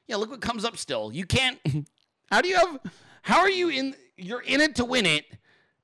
Yeah, 0.07 0.15
look 0.15 0.31
what 0.31 0.41
comes 0.41 0.63
up 0.63 0.77
still. 0.77 1.11
You 1.11 1.25
can't. 1.25 1.59
How 2.31 2.41
do 2.41 2.47
you 2.47 2.55
have? 2.55 2.79
How 3.21 3.39
are 3.39 3.49
you 3.49 3.69
in? 3.69 3.95
You're 4.17 4.41
in 4.41 4.61
it 4.61 4.75
to 4.75 4.85
win 4.85 5.05
it, 5.05 5.25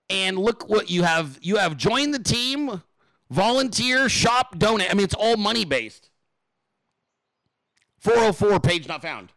and 0.10 0.38
look 0.38 0.70
what 0.70 0.90
you 0.90 1.04
have. 1.04 1.38
You 1.42 1.58
have 1.58 1.78
joined 1.78 2.14
the 2.14 2.20
team, 2.20 2.82
volunteer, 3.30 4.10
shop, 4.10 4.58
donate. 4.58 4.90
I 4.90 4.94
mean, 4.94 5.04
it's 5.04 5.14
all 5.14 5.38
money 5.38 5.66
based. 5.66 6.10
404 8.00 8.60
page 8.60 8.88
not 8.88 9.02
found. 9.02 9.32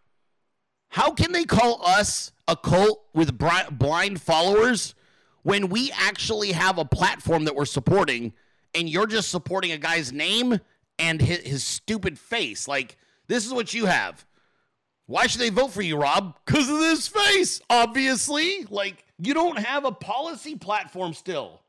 How 0.89 1.13
can 1.13 1.33
they 1.33 1.45
call 1.45 1.81
us 1.85 2.33
a 2.49 2.57
cult 2.57 3.05
with 3.15 3.39
blind 3.39 4.21
followers 4.21 4.95
when 5.43 5.69
we 5.69 5.93
actually 5.93 6.53
have 6.53 6.79
a 6.79 6.85
platform 6.85 7.45
that 7.45 7.55
we're 7.55 7.65
supporting 7.65 8.33
and 8.75 8.89
you're 8.89 9.07
just 9.07 9.31
supporting 9.31 9.73
a 9.73 9.79
guy's 9.79 10.13
name 10.13 10.59
and 10.99 11.21
his, 11.23 11.39
his 11.39 11.65
stupid 11.65 12.19
face? 12.19 12.67
Like, 12.67 12.97
this 13.29 13.47
is 13.47 13.53
what 13.53 13.73
you 13.73 13.87
have. 13.87 14.27
Why 15.11 15.27
should 15.27 15.41
they 15.41 15.51
vote 15.51 15.73
for 15.73 15.83
you, 15.83 15.97
Rob? 15.97 16.37
Because 16.47 16.71
of 16.71 16.79
this 16.79 17.09
face, 17.09 17.61
obviously. 17.69 18.65
Like, 18.71 19.05
you 19.19 19.35
don't 19.35 19.59
have 19.59 19.85
a 19.85 19.91
policy 19.91 20.55
platform 20.55 21.15
still. 21.15 21.63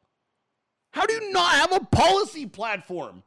How 0.91 1.07
do 1.07 1.13
you 1.15 1.31
not 1.31 1.53
have 1.53 1.71
a 1.71 1.83
policy 1.83 2.45
platform? 2.45 3.23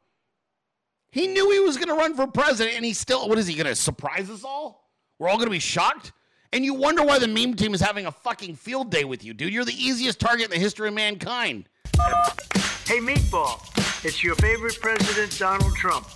He 1.11 1.27
knew 1.27 1.51
he 1.51 1.59
was 1.59 1.75
going 1.75 1.89
to 1.89 1.95
run 1.95 2.15
for 2.15 2.27
president, 2.27 2.77
and 2.77 2.85
he 2.85 2.93
still, 2.93 3.27
what 3.27 3.37
is 3.37 3.45
he 3.45 3.55
going 3.55 3.65
to 3.65 3.75
surprise 3.75 4.29
us 4.29 4.45
all? 4.45 4.89
We're 5.19 5.27
all 5.27 5.35
going 5.35 5.47
to 5.47 5.51
be 5.51 5.59
shocked? 5.59 6.13
And 6.53 6.63
you 6.63 6.75
wonder 6.75 7.03
why 7.03 7.19
the 7.19 7.27
meme 7.27 7.55
team 7.55 7.73
is 7.73 7.81
having 7.81 8.05
a 8.05 8.11
fucking 8.11 8.55
field 8.55 8.89
day 8.89 9.03
with 9.03 9.21
you, 9.21 9.33
dude. 9.33 9.51
You're 9.51 9.65
the 9.65 9.73
easiest 9.73 10.21
target 10.21 10.45
in 10.45 10.51
the 10.51 10.59
history 10.59 10.87
of 10.87 10.93
mankind. 10.93 11.67
Hey, 12.85 12.99
Meatball, 12.99 13.59
it's 14.05 14.23
your 14.23 14.35
favorite 14.35 14.79
president, 14.79 15.37
Donald 15.37 15.75
Trump. 15.75 16.07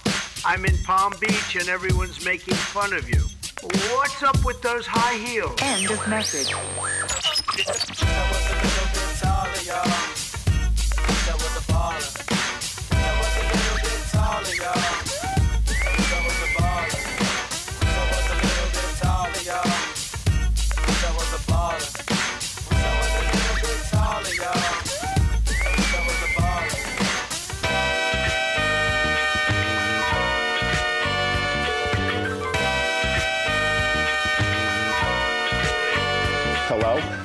I'm 0.45 0.63
in 0.63 0.77
Palm 0.85 1.11
Beach 1.19 1.57
and 1.59 1.67
everyone's 1.67 2.23
making 2.23 2.53
fun 2.53 2.93
of 2.93 3.09
you. 3.09 3.25
What's 3.61 4.23
up 4.23 4.45
with 4.45 4.61
those 4.61 4.85
high 4.87 5.17
heels? 5.17 5.53
End 5.61 5.91
of 5.91 6.07
message. 6.07 6.53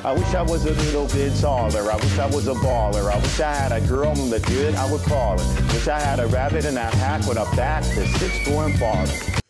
I 0.04 0.12
wish 0.12 0.34
I 0.34 0.42
was 0.42 0.66
a 0.66 0.70
little 0.70 1.06
bit 1.06 1.34
taller. 1.40 1.90
I 1.90 1.96
wish 1.96 2.18
I 2.18 2.26
was 2.26 2.46
a 2.46 2.52
baller. 2.52 3.10
I 3.10 3.16
wish 3.16 3.40
I 3.40 3.54
had 3.54 3.72
a 3.72 3.80
girl 3.86 4.14
that 4.14 4.44
good, 4.44 4.74
I 4.74 4.92
would 4.92 5.00
call 5.00 5.38
her. 5.38 5.62
Wish 5.72 5.88
I 5.88 5.98
had 5.98 6.20
a 6.20 6.26
rabbit 6.26 6.66
in 6.66 6.76
a 6.76 6.94
hat 6.96 7.26
with 7.26 7.38
a 7.38 7.46
bat 7.56 7.84
that's 7.94 8.20
six 8.20 8.46
four 8.46 8.66
and 8.66 8.78
farther. 8.78 9.10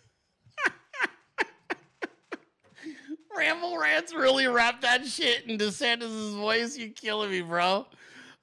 Ramble 3.37 3.77
Rants 3.77 4.15
really 4.15 4.47
wrapped 4.47 4.83
that 4.83 5.05
shit 5.05 5.45
in 5.47 5.59
DeSantis' 5.59 6.37
voice. 6.37 6.79
You 6.79 6.91
killing 6.91 7.33
me, 7.33 7.41
bro. 7.41 7.85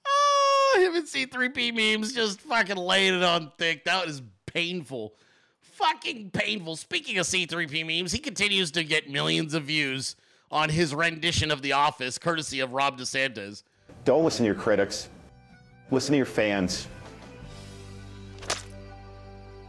Oh, 0.05 0.77
him 0.81 0.95
and 0.95 1.07
C3P 1.07 1.73
memes 1.73 2.11
just 2.11 2.41
fucking 2.41 2.75
laying 2.75 3.13
it 3.13 3.23
on 3.23 3.53
thick. 3.57 3.85
That 3.85 4.05
was 4.05 4.21
painful. 4.47 5.15
Fucking 5.61 6.31
painful. 6.31 6.75
Speaking 6.75 7.19
of 7.19 7.25
C3P 7.25 7.87
memes, 7.87 8.11
he 8.11 8.19
continues 8.19 8.71
to 8.71 8.83
get 8.83 9.09
millions 9.09 9.53
of 9.53 9.63
views 9.63 10.17
on 10.51 10.69
his 10.69 10.93
rendition 10.93 11.49
of 11.51 11.61
The 11.61 11.73
Office, 11.73 12.17
courtesy 12.17 12.59
of 12.59 12.73
Rob 12.73 12.99
DeSantis. 12.99 13.63
Don't 14.03 14.23
listen 14.23 14.43
to 14.43 14.47
your 14.51 14.61
critics. 14.61 15.09
Listen 15.89 16.11
to 16.13 16.17
your 16.17 16.25
fans. 16.25 16.87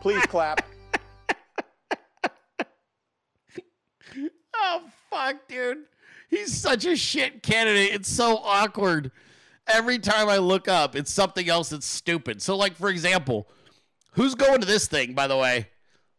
Please 0.00 0.24
clap. 0.26 0.66
Oh 4.64 4.82
fuck, 5.10 5.48
dude. 5.48 5.78
He's 6.30 6.54
such 6.56 6.84
a 6.86 6.96
shit 6.96 7.42
candidate. 7.42 7.92
It's 7.92 8.08
so 8.08 8.38
awkward. 8.38 9.10
Every 9.66 9.98
time 9.98 10.28
I 10.28 10.38
look 10.38 10.68
up, 10.68 10.94
it's 10.96 11.12
something 11.12 11.48
else 11.48 11.70
that's 11.70 11.84
stupid. 11.86 12.40
So, 12.40 12.56
like, 12.56 12.76
for 12.76 12.88
example, 12.88 13.48
who's 14.12 14.34
going 14.34 14.60
to 14.60 14.66
this 14.66 14.86
thing, 14.86 15.14
by 15.14 15.26
the 15.26 15.36
way? 15.36 15.68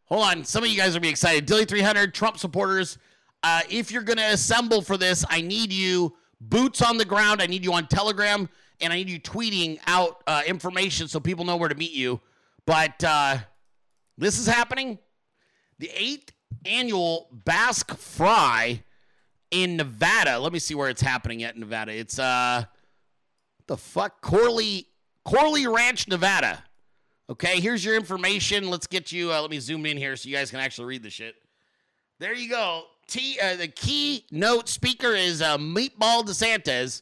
Hold 0.06 0.24
on. 0.24 0.44
Some 0.44 0.64
of 0.64 0.70
you 0.70 0.78
guys 0.78 0.96
are 0.96 1.00
be 1.00 1.10
excited. 1.10 1.48
Dilley 1.48 1.68
300, 1.68 2.14
Trump 2.14 2.38
supporters. 2.38 2.98
Uh, 3.44 3.62
if 3.70 3.92
you're 3.92 4.04
going 4.04 4.18
to 4.18 4.32
assemble 4.32 4.82
for 4.82 4.98
this, 4.98 5.26
I 5.30 5.42
need 5.42 5.74
you 5.74 6.16
boots 6.40 6.82
on 6.82 6.98
the 6.98 7.06
ground. 7.06 7.42
I 7.42 7.46
need 7.46 7.64
you 7.64 7.74
on 7.74 7.88
Telegram, 7.88 8.50
and 8.82 8.94
I 8.94 8.98
need 8.98 9.10
you 9.10 9.20
tweeting 9.20 9.80
out 9.86 10.24
uh, 10.28 10.42
information 10.48 11.08
so 11.08 11.20
people 11.20 11.46
know 11.46 11.58
where 11.58 11.70
to 11.70 11.76
meet 11.76 11.92
you. 11.92 12.22
But 12.66 13.04
uh, 13.04 13.38
this 14.18 14.40
is 14.40 14.48
happening. 14.48 14.98
The 15.80 15.92
eighth 15.94 16.32
annual 16.66 17.28
Basque 17.32 17.96
Fry 17.96 18.84
in 19.52 19.78
Nevada. 19.78 20.40
Let 20.40 20.54
me 20.54 20.60
see 20.60 20.76
where 20.76 20.90
it's 20.90 21.02
happening 21.02 21.44
at 21.44 21.58
Nevada. 21.58 21.94
It's 21.94 22.20
uh 22.20 22.66
the 23.68 23.78
fuck 23.78 24.22
Corley 24.22 24.88
Corley 25.26 25.68
Ranch, 25.68 26.08
Nevada. 26.08 26.64
Okay, 27.30 27.60
here's 27.60 27.86
your 27.86 27.96
information. 27.96 28.70
Let's 28.70 28.88
get 28.88 29.12
you. 29.12 29.32
Uh, 29.32 29.42
let 29.42 29.50
me 29.50 29.60
zoom 29.60 29.86
in 29.86 29.98
here 29.98 30.16
so 30.16 30.28
you 30.28 30.36
guys 30.36 30.52
can 30.52 30.60
actually 30.60 30.86
read 30.86 31.04
the 31.04 31.10
shit. 31.10 31.36
There 32.20 32.34
you 32.34 32.50
go. 32.50 32.84
T. 33.08 33.40
Uh, 33.42 33.56
the 33.56 33.68
keynote 33.68 34.70
speaker 34.70 35.14
is 35.14 35.42
uh, 35.42 35.58
Meatball 35.58 36.24
DeSantis. 36.24 37.02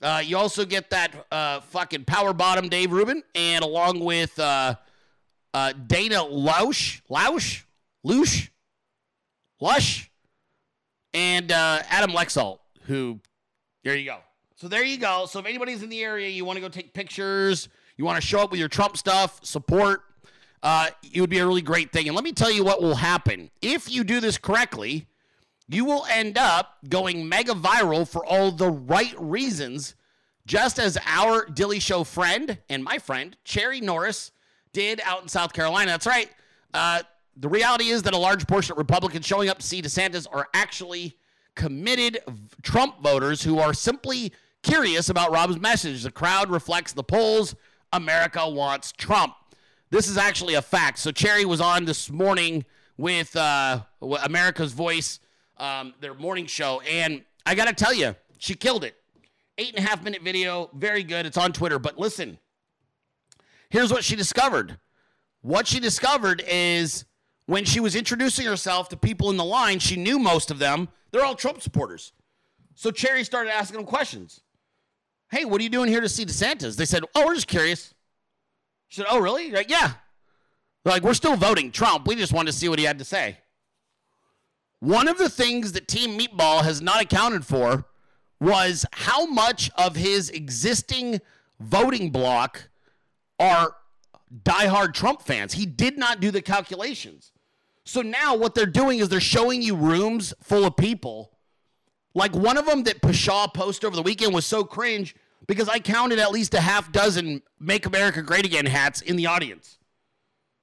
Uh, 0.00 0.20
you 0.24 0.36
also 0.36 0.64
get 0.64 0.90
that 0.90 1.26
uh, 1.30 1.60
fucking 1.60 2.04
power 2.04 2.32
bottom 2.32 2.68
Dave 2.68 2.90
Rubin, 2.92 3.22
and 3.34 3.64
along 3.64 4.00
with 4.00 4.36
uh, 4.38 4.74
uh, 5.54 5.72
Dana 5.86 6.24
Loesch, 6.24 7.02
Lausch, 7.08 7.62
Lush, 8.02 8.50
Lush, 9.60 10.10
and 11.14 11.52
uh, 11.52 11.82
Adam 11.88 12.10
Laxalt, 12.10 12.58
who 12.82 13.20
There 13.84 13.96
you 13.96 14.06
go. 14.06 14.18
So 14.56 14.68
there 14.68 14.84
you 14.84 14.98
go. 14.98 15.26
So 15.26 15.38
if 15.38 15.46
anybody's 15.46 15.82
in 15.82 15.88
the 15.88 16.02
area, 16.02 16.28
you 16.28 16.44
want 16.44 16.56
to 16.56 16.60
go 16.60 16.68
take 16.68 16.94
pictures, 16.94 17.68
you 17.96 18.04
want 18.04 18.20
to 18.20 18.26
show 18.26 18.40
up 18.40 18.50
with 18.50 18.60
your 18.60 18.68
Trump 18.68 18.96
stuff, 18.96 19.44
support, 19.44 20.02
uh, 20.62 20.88
it 21.12 21.20
would 21.20 21.30
be 21.30 21.38
a 21.38 21.46
really 21.46 21.62
great 21.62 21.92
thing. 21.92 22.06
And 22.06 22.14
let 22.14 22.24
me 22.24 22.32
tell 22.32 22.50
you 22.50 22.64
what 22.64 22.80
will 22.80 22.94
happen. 22.94 23.50
If 23.60 23.92
you 23.92 24.04
do 24.04 24.20
this 24.20 24.38
correctly, 24.38 25.06
you 25.74 25.84
will 25.84 26.04
end 26.10 26.38
up 26.38 26.78
going 26.88 27.28
mega 27.28 27.52
viral 27.52 28.08
for 28.08 28.24
all 28.24 28.52
the 28.52 28.70
right 28.70 29.14
reasons, 29.18 29.94
just 30.46 30.78
as 30.78 30.98
our 31.06 31.46
Dilley 31.46 31.80
Show 31.80 32.04
friend 32.04 32.58
and 32.68 32.82
my 32.82 32.98
friend, 32.98 33.36
Cherry 33.44 33.80
Norris, 33.80 34.32
did 34.72 35.00
out 35.04 35.22
in 35.22 35.28
South 35.28 35.52
Carolina. 35.52 35.92
That's 35.92 36.06
right. 36.06 36.28
Uh, 36.74 37.02
the 37.36 37.48
reality 37.48 37.88
is 37.88 38.02
that 38.02 38.14
a 38.14 38.18
large 38.18 38.46
portion 38.46 38.72
of 38.72 38.78
Republicans 38.78 39.26
showing 39.26 39.48
up 39.48 39.58
to 39.58 39.66
see 39.66 39.80
DeSantis 39.80 40.26
are 40.30 40.48
actually 40.52 41.16
committed 41.54 42.18
Trump 42.62 43.00
voters 43.02 43.42
who 43.42 43.58
are 43.58 43.74
simply 43.74 44.32
curious 44.62 45.08
about 45.08 45.32
Rob's 45.32 45.58
message. 45.58 46.02
The 46.02 46.10
crowd 46.10 46.50
reflects 46.50 46.92
the 46.92 47.02
polls. 47.02 47.54
America 47.92 48.48
wants 48.48 48.92
Trump. 48.92 49.34
This 49.90 50.08
is 50.08 50.16
actually 50.16 50.54
a 50.54 50.62
fact. 50.62 50.98
So 50.98 51.10
Cherry 51.10 51.44
was 51.44 51.60
on 51.60 51.84
this 51.84 52.10
morning 52.10 52.64
with 52.96 53.36
uh, 53.36 53.82
America's 54.22 54.72
Voice, 54.72 55.20
um, 55.62 55.94
their 56.00 56.12
morning 56.12 56.46
show, 56.46 56.80
and 56.80 57.22
I 57.46 57.54
got 57.54 57.68
to 57.68 57.72
tell 57.72 57.94
you, 57.94 58.16
she 58.38 58.54
killed 58.54 58.84
it. 58.84 58.96
Eight 59.58 59.74
and 59.74 59.84
a 59.84 59.88
half 59.88 60.02
minute 60.02 60.22
video, 60.22 60.68
very 60.74 61.04
good. 61.04 61.24
It's 61.24 61.36
on 61.36 61.52
Twitter. 61.52 61.78
But 61.78 61.98
listen, 61.98 62.38
here's 63.70 63.92
what 63.92 64.02
she 64.02 64.16
discovered. 64.16 64.78
What 65.42 65.66
she 65.66 65.78
discovered 65.78 66.42
is 66.46 67.04
when 67.46 67.64
she 67.64 67.78
was 67.78 67.94
introducing 67.94 68.46
herself 68.46 68.88
to 68.88 68.96
people 68.96 69.30
in 69.30 69.36
the 69.36 69.44
line, 69.44 69.78
she 69.78 69.96
knew 69.96 70.18
most 70.18 70.50
of 70.50 70.58
them. 70.58 70.88
They're 71.10 71.24
all 71.24 71.34
Trump 71.34 71.62
supporters. 71.62 72.12
So 72.74 72.90
Cherry 72.90 73.22
started 73.22 73.54
asking 73.54 73.76
them 73.76 73.86
questions. 73.86 74.40
Hey, 75.30 75.44
what 75.44 75.60
are 75.60 75.64
you 75.64 75.70
doing 75.70 75.88
here 75.88 76.00
to 76.00 76.08
see 76.08 76.24
DeSantis? 76.24 76.76
They 76.76 76.84
said, 76.84 77.04
Oh, 77.14 77.26
we're 77.26 77.34
just 77.34 77.48
curious. 77.48 77.94
She 78.88 79.00
said, 79.00 79.06
Oh, 79.08 79.20
really? 79.20 79.50
Like, 79.50 79.70
yeah. 79.70 79.92
They're 80.84 80.94
like, 80.94 81.02
we're 81.02 81.14
still 81.14 81.36
voting 81.36 81.70
Trump. 81.70 82.08
We 82.08 82.16
just 82.16 82.32
wanted 82.32 82.50
to 82.50 82.56
see 82.58 82.68
what 82.68 82.78
he 82.78 82.84
had 82.84 82.98
to 82.98 83.04
say. 83.04 83.38
One 84.82 85.06
of 85.06 85.16
the 85.16 85.30
things 85.30 85.70
that 85.72 85.86
Team 85.86 86.18
Meatball 86.18 86.64
has 86.64 86.82
not 86.82 87.00
accounted 87.00 87.46
for 87.46 87.84
was 88.40 88.84
how 88.90 89.26
much 89.26 89.70
of 89.78 89.94
his 89.94 90.28
existing 90.30 91.20
voting 91.60 92.10
block 92.10 92.68
are 93.38 93.76
diehard 94.42 94.92
Trump 94.92 95.22
fans. 95.22 95.52
He 95.52 95.66
did 95.66 95.96
not 95.96 96.18
do 96.18 96.32
the 96.32 96.42
calculations. 96.42 97.30
So 97.84 98.02
now 98.02 98.34
what 98.34 98.56
they're 98.56 98.66
doing 98.66 98.98
is 98.98 99.08
they're 99.08 99.20
showing 99.20 99.62
you 99.62 99.76
rooms 99.76 100.34
full 100.42 100.64
of 100.64 100.76
people. 100.76 101.30
Like 102.12 102.34
one 102.34 102.56
of 102.56 102.66
them 102.66 102.82
that 102.82 103.02
Pushaw 103.02 103.54
posted 103.54 103.86
over 103.86 103.94
the 103.94 104.02
weekend 104.02 104.34
was 104.34 104.46
so 104.46 104.64
cringe 104.64 105.14
because 105.46 105.68
I 105.68 105.78
counted 105.78 106.18
at 106.18 106.32
least 106.32 106.54
a 106.54 106.60
half 106.60 106.90
dozen 106.90 107.42
Make 107.60 107.86
America 107.86 108.20
Great 108.20 108.46
Again 108.46 108.66
hats 108.66 109.00
in 109.00 109.14
the 109.14 109.26
audience. 109.26 109.78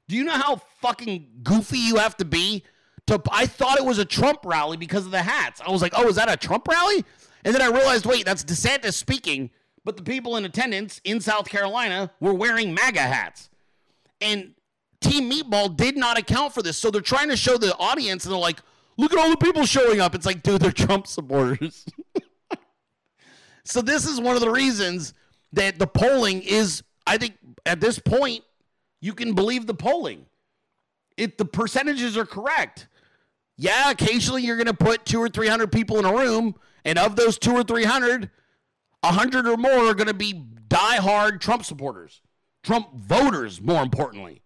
Do 0.09 0.17
you 0.17 0.25
know 0.25 0.33
how 0.33 0.61
fucking 0.81 1.39
goofy 1.41 1.77
you 1.77 1.95
have 1.95 2.17
to 2.17 2.25
be 2.25 2.65
to 3.09 3.21
I 3.31 3.45
thought 3.45 3.77
it 3.77 3.85
was 3.85 3.99
a 3.99 4.05
Trump 4.05 4.39
rally 4.45 4.77
because 4.77 5.05
of 5.05 5.11
the 5.11 5.21
hats. 5.21 5.61
I 5.65 5.71
was 5.71 5.81
like, 5.81 5.93
"Oh, 5.95 6.07
is 6.07 6.15
that 6.15 6.31
a 6.31 6.37
Trump 6.37 6.67
rally?" 6.67 7.03
And 7.43 7.53
then 7.53 7.61
I 7.61 7.67
realized, 7.67 8.05
"Wait, 8.05 8.25
that's 8.25 8.43
DeSantis 8.43 8.93
speaking." 8.93 9.51
But 9.83 9.97
the 9.97 10.03
people 10.03 10.35
in 10.37 10.45
attendance 10.45 11.01
in 11.03 11.21
South 11.21 11.47
Carolina 11.47 12.11
were 12.19 12.33
wearing 12.33 12.73
MAGA 12.73 13.01
hats. 13.01 13.49
And 14.21 14.53
Team 15.01 15.31
Meatball 15.31 15.75
did 15.75 15.97
not 15.97 16.17
account 16.19 16.53
for 16.53 16.61
this. 16.61 16.77
So 16.77 16.91
they're 16.91 17.01
trying 17.01 17.29
to 17.29 17.37
show 17.37 17.57
the 17.57 17.75
audience 17.77 18.25
and 18.25 18.33
they're 18.33 18.39
like, 18.39 18.59
look 18.97 19.13
at 19.13 19.19
all 19.19 19.29
the 19.29 19.37
people 19.37 19.65
showing 19.65 20.01
up. 20.01 20.13
It's 20.13 20.25
like, 20.25 20.43
dude, 20.43 20.61
they're 20.61 20.71
Trump 20.71 21.07
supporters. 21.07 21.85
so 23.63 23.81
this 23.81 24.05
is 24.05 24.19
one 24.19 24.35
of 24.35 24.41
the 24.41 24.51
reasons 24.51 25.13
that 25.53 25.79
the 25.79 25.87
polling 25.87 26.41
is, 26.43 26.83
I 27.07 27.17
think, 27.17 27.37
at 27.65 27.79
this 27.79 27.97
point, 27.97 28.43
you 29.01 29.13
can 29.13 29.33
believe 29.33 29.65
the 29.65 29.73
polling. 29.73 30.25
If 31.17 31.37
the 31.37 31.45
percentages 31.45 32.17
are 32.17 32.25
correct. 32.25 32.87
Yeah, 33.61 33.91
occasionally 33.91 34.43
you're 34.43 34.55
going 34.55 34.67
to 34.67 34.73
put 34.73 35.05
two 35.05 35.19
or 35.19 35.27
300 35.27 35.69
people 35.69 35.99
in 35.99 36.05
a 36.05 36.13
room, 36.13 36.55
and 36.85 36.97
of 36.97 37.17
those 37.17 37.37
two 37.37 37.51
or 37.51 37.61
300, 37.61 38.29
100 39.01 39.47
or 39.47 39.57
more 39.57 39.89
are 39.89 39.93
going 39.93 40.07
to 40.07 40.13
be 40.13 40.45
diehard 40.69 41.41
Trump 41.41 41.65
supporters, 41.65 42.21
Trump 42.63 42.93
voters, 42.95 43.59
more 43.59 43.83
importantly. 43.83 44.41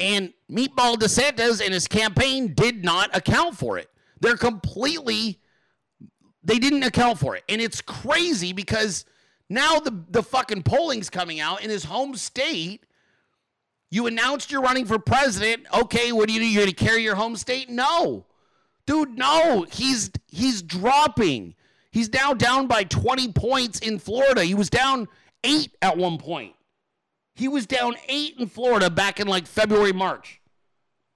And 0.00 0.32
Meatball 0.50 0.96
DeSantis 0.96 1.64
and 1.64 1.72
his 1.72 1.86
campaign 1.86 2.54
did 2.54 2.84
not 2.84 3.16
account 3.16 3.56
for 3.56 3.78
it. 3.78 3.88
They're 4.18 4.36
completely, 4.36 5.38
they 6.42 6.58
didn't 6.58 6.82
account 6.82 7.20
for 7.20 7.36
it. 7.36 7.44
And 7.48 7.62
it's 7.62 7.80
crazy 7.80 8.52
because 8.52 9.04
now 9.48 9.78
the, 9.78 9.96
the 10.10 10.24
fucking 10.24 10.64
polling's 10.64 11.08
coming 11.08 11.38
out 11.38 11.62
in 11.62 11.70
his 11.70 11.84
home 11.84 12.16
state. 12.16 12.84
You 13.90 14.06
announced 14.06 14.50
you're 14.50 14.62
running 14.62 14.86
for 14.86 14.98
president. 14.98 15.66
Okay, 15.72 16.12
what 16.12 16.28
do 16.28 16.34
you 16.34 16.40
do? 16.40 16.46
You're 16.46 16.64
going 16.64 16.74
to 16.74 16.84
carry 16.84 17.02
your 17.02 17.14
home 17.14 17.36
state? 17.36 17.70
No. 17.70 18.26
Dude, 18.86 19.16
no. 19.16 19.66
He's 19.70 20.10
he's 20.28 20.62
dropping. 20.62 21.54
He's 21.90 22.12
now 22.12 22.34
down 22.34 22.66
by 22.66 22.84
20 22.84 23.32
points 23.32 23.78
in 23.78 23.98
Florida. 23.98 24.44
He 24.44 24.54
was 24.54 24.68
down 24.68 25.06
8 25.44 25.76
at 25.80 25.96
one 25.96 26.18
point. 26.18 26.54
He 27.36 27.46
was 27.46 27.66
down 27.66 27.94
8 28.08 28.36
in 28.40 28.46
Florida 28.48 28.90
back 28.90 29.20
in 29.20 29.28
like 29.28 29.46
February, 29.46 29.92
March. 29.92 30.40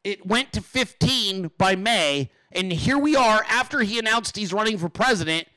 It 0.04 0.24
went 0.24 0.52
to 0.52 0.60
15 0.60 1.50
by 1.58 1.74
May, 1.74 2.30
and 2.52 2.72
here 2.72 2.96
we 2.96 3.16
are 3.16 3.44
after 3.48 3.80
he 3.80 3.98
announced 3.98 4.36
he's 4.36 4.52
running 4.52 4.78
for 4.78 4.88
president 4.88 5.48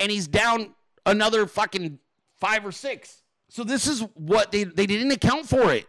and 0.00 0.10
he's 0.10 0.26
down 0.26 0.74
another 1.06 1.46
fucking 1.46 1.98
5 2.40 2.66
or 2.66 2.72
6. 2.72 3.22
So 3.48 3.62
this 3.62 3.86
is 3.86 4.00
what 4.14 4.50
they 4.50 4.64
they 4.64 4.86
didn't 4.86 5.12
account 5.12 5.48
for 5.48 5.72
it. 5.72 5.86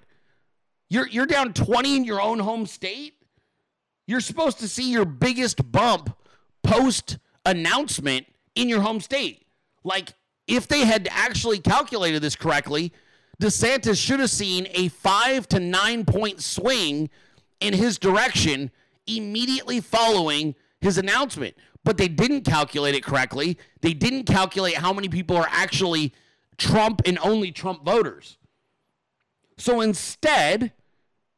You're 0.90 1.08
you're 1.08 1.26
down 1.26 1.54
20 1.54 1.98
in 1.98 2.04
your 2.04 2.22
own 2.22 2.40
home 2.40 2.66
state. 2.66 3.14
You're 4.08 4.22
supposed 4.22 4.60
to 4.60 4.68
see 4.68 4.92
your 4.92 5.06
biggest 5.06 5.72
bump 5.72 6.16
post 6.64 7.18
announcement 7.46 8.28
in 8.56 8.70
your 8.70 8.82
home 8.82 9.00
state. 9.00 9.46
Like 9.84 10.14
if 10.48 10.68
they 10.68 10.86
had 10.86 11.08
actually 11.12 11.60
calculated 11.60 12.22
this 12.22 12.36
correctly, 12.36 12.94
DeSantis 13.42 13.98
should 13.98 14.20
have 14.20 14.30
seen 14.30 14.68
a 14.72 14.88
5 14.90 15.48
to 15.50 15.60
9 15.60 16.06
point 16.06 16.42
swing 16.42 17.10
in 17.60 17.74
his 17.74 17.98
direction 17.98 18.72
immediately 19.08 19.82
following 19.82 20.56
his 20.82 20.98
announcement. 20.98 21.56
But 21.84 21.98
they 21.98 22.08
didn't 22.08 22.42
calculate 22.42 22.96
it 22.96 23.04
correctly. 23.04 23.58
They 23.82 23.94
didn't 23.94 24.24
calculate 24.24 24.76
how 24.76 24.94
many 24.94 25.10
people 25.10 25.38
are 25.38 25.48
actually 25.50 26.14
Trump 26.58 27.02
and 27.06 27.20
only 27.20 27.52
Trump 27.52 27.84
voters. 27.86 28.38
So 29.58 29.82
instead, 29.82 30.72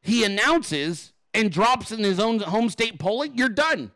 he 0.07 0.23
announces 0.23 1.11
and 1.33 1.51
drops 1.51 1.91
in 1.91 1.99
his 1.99 2.19
own 2.19 2.39
home 2.39 2.69
state 2.69 2.97
polling, 2.97 3.37
you're 3.37 3.49
done. 3.49 3.91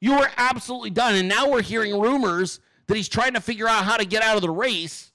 You 0.00 0.14
are 0.14 0.30
absolutely 0.36 0.90
done. 0.90 1.14
And 1.14 1.28
now 1.28 1.48
we're 1.48 1.62
hearing 1.62 1.98
rumors 1.98 2.60
that 2.86 2.96
he's 2.96 3.08
trying 3.08 3.34
to 3.34 3.40
figure 3.40 3.66
out 3.66 3.84
how 3.84 3.96
to 3.96 4.04
get 4.04 4.22
out 4.22 4.36
of 4.36 4.42
the 4.42 4.50
race 4.50 5.10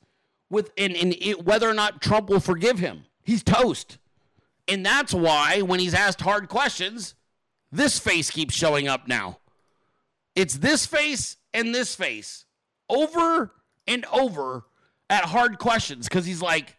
with 0.50 0.72
and, 0.78 0.96
and 0.96 1.14
it, 1.20 1.46
whether 1.46 1.70
or 1.70 1.74
not 1.74 2.02
Trump 2.02 2.30
will 2.30 2.40
forgive 2.40 2.80
him. 2.80 3.04
He's 3.24 3.44
toast. 3.44 3.98
And 4.68 4.86
that's 4.86 5.14
why 5.14 5.62
when 5.62 5.80
he's 5.80 5.94
asked 5.94 6.22
hard 6.22 6.50
questions, 6.50 7.16
this 7.72 8.00
face 8.00 8.32
keeps 8.32 8.56
showing 8.56 8.88
up 8.88 9.08
now. 9.08 9.40
It's 10.36 10.58
this 10.58 10.86
face 10.86 11.38
and 11.54 11.76
this 11.76 11.96
face 11.96 12.46
over 12.90 13.54
and 13.86 14.06
over 14.06 14.66
at 15.10 15.26
hard 15.26 15.60
questions 15.60 16.08
because 16.08 16.26
he's 16.26 16.42
like, 16.42 16.76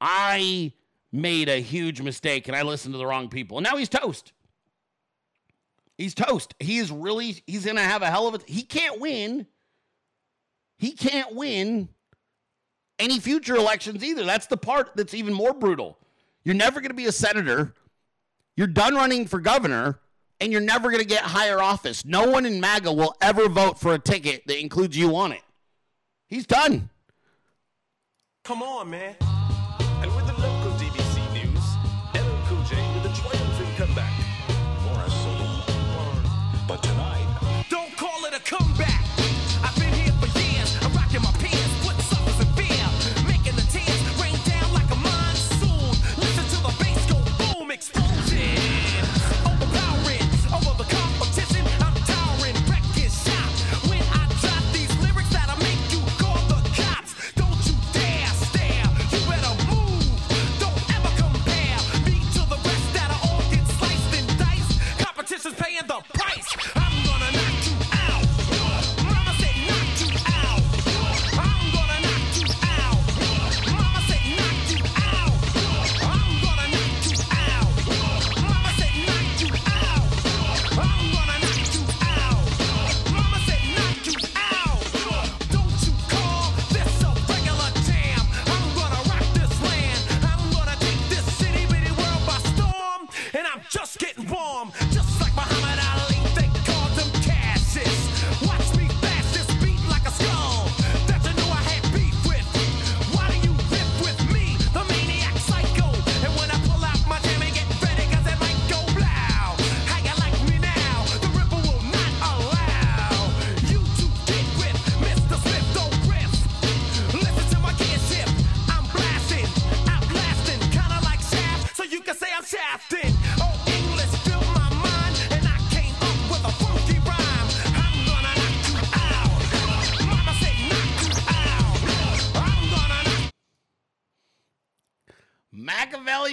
I 0.00 0.72
made 1.12 1.48
a 1.48 1.60
huge 1.60 2.00
mistake 2.00 2.48
and 2.48 2.56
I 2.56 2.62
listened 2.62 2.94
to 2.94 2.98
the 2.98 3.06
wrong 3.06 3.28
people. 3.28 3.58
And 3.58 3.64
now 3.64 3.76
he's 3.76 3.88
toast. 3.88 4.32
He's 5.98 6.14
toast. 6.14 6.54
He 6.60 6.78
is 6.78 6.90
really, 6.90 7.42
he's 7.46 7.64
going 7.64 7.76
to 7.76 7.82
have 7.82 8.02
a 8.02 8.10
hell 8.10 8.28
of 8.28 8.34
a, 8.34 8.40
he 8.46 8.62
can't 8.62 9.00
win. 9.00 9.46
He 10.78 10.92
can't 10.92 11.34
win 11.34 11.88
any 12.98 13.18
future 13.18 13.56
elections 13.56 14.02
either. 14.02 14.24
That's 14.24 14.46
the 14.46 14.56
part 14.56 14.92
that's 14.94 15.14
even 15.14 15.34
more 15.34 15.52
brutal. 15.52 15.98
You're 16.42 16.54
never 16.54 16.80
going 16.80 16.90
to 16.90 16.94
be 16.94 17.06
a 17.06 17.12
senator. 17.12 17.74
You're 18.56 18.66
done 18.66 18.94
running 18.94 19.26
for 19.26 19.40
governor 19.40 20.00
and 20.40 20.50
you're 20.50 20.62
never 20.62 20.90
going 20.90 21.02
to 21.02 21.08
get 21.08 21.22
higher 21.22 21.60
office. 21.60 22.04
No 22.04 22.28
one 22.30 22.46
in 22.46 22.60
MAGA 22.60 22.92
will 22.92 23.14
ever 23.20 23.48
vote 23.48 23.78
for 23.78 23.92
a 23.92 23.98
ticket 23.98 24.46
that 24.46 24.58
includes 24.58 24.96
you 24.96 25.14
on 25.16 25.32
it. 25.32 25.42
He's 26.28 26.46
done. 26.46 26.88
Come 28.44 28.62
on, 28.62 28.88
man. 28.90 29.16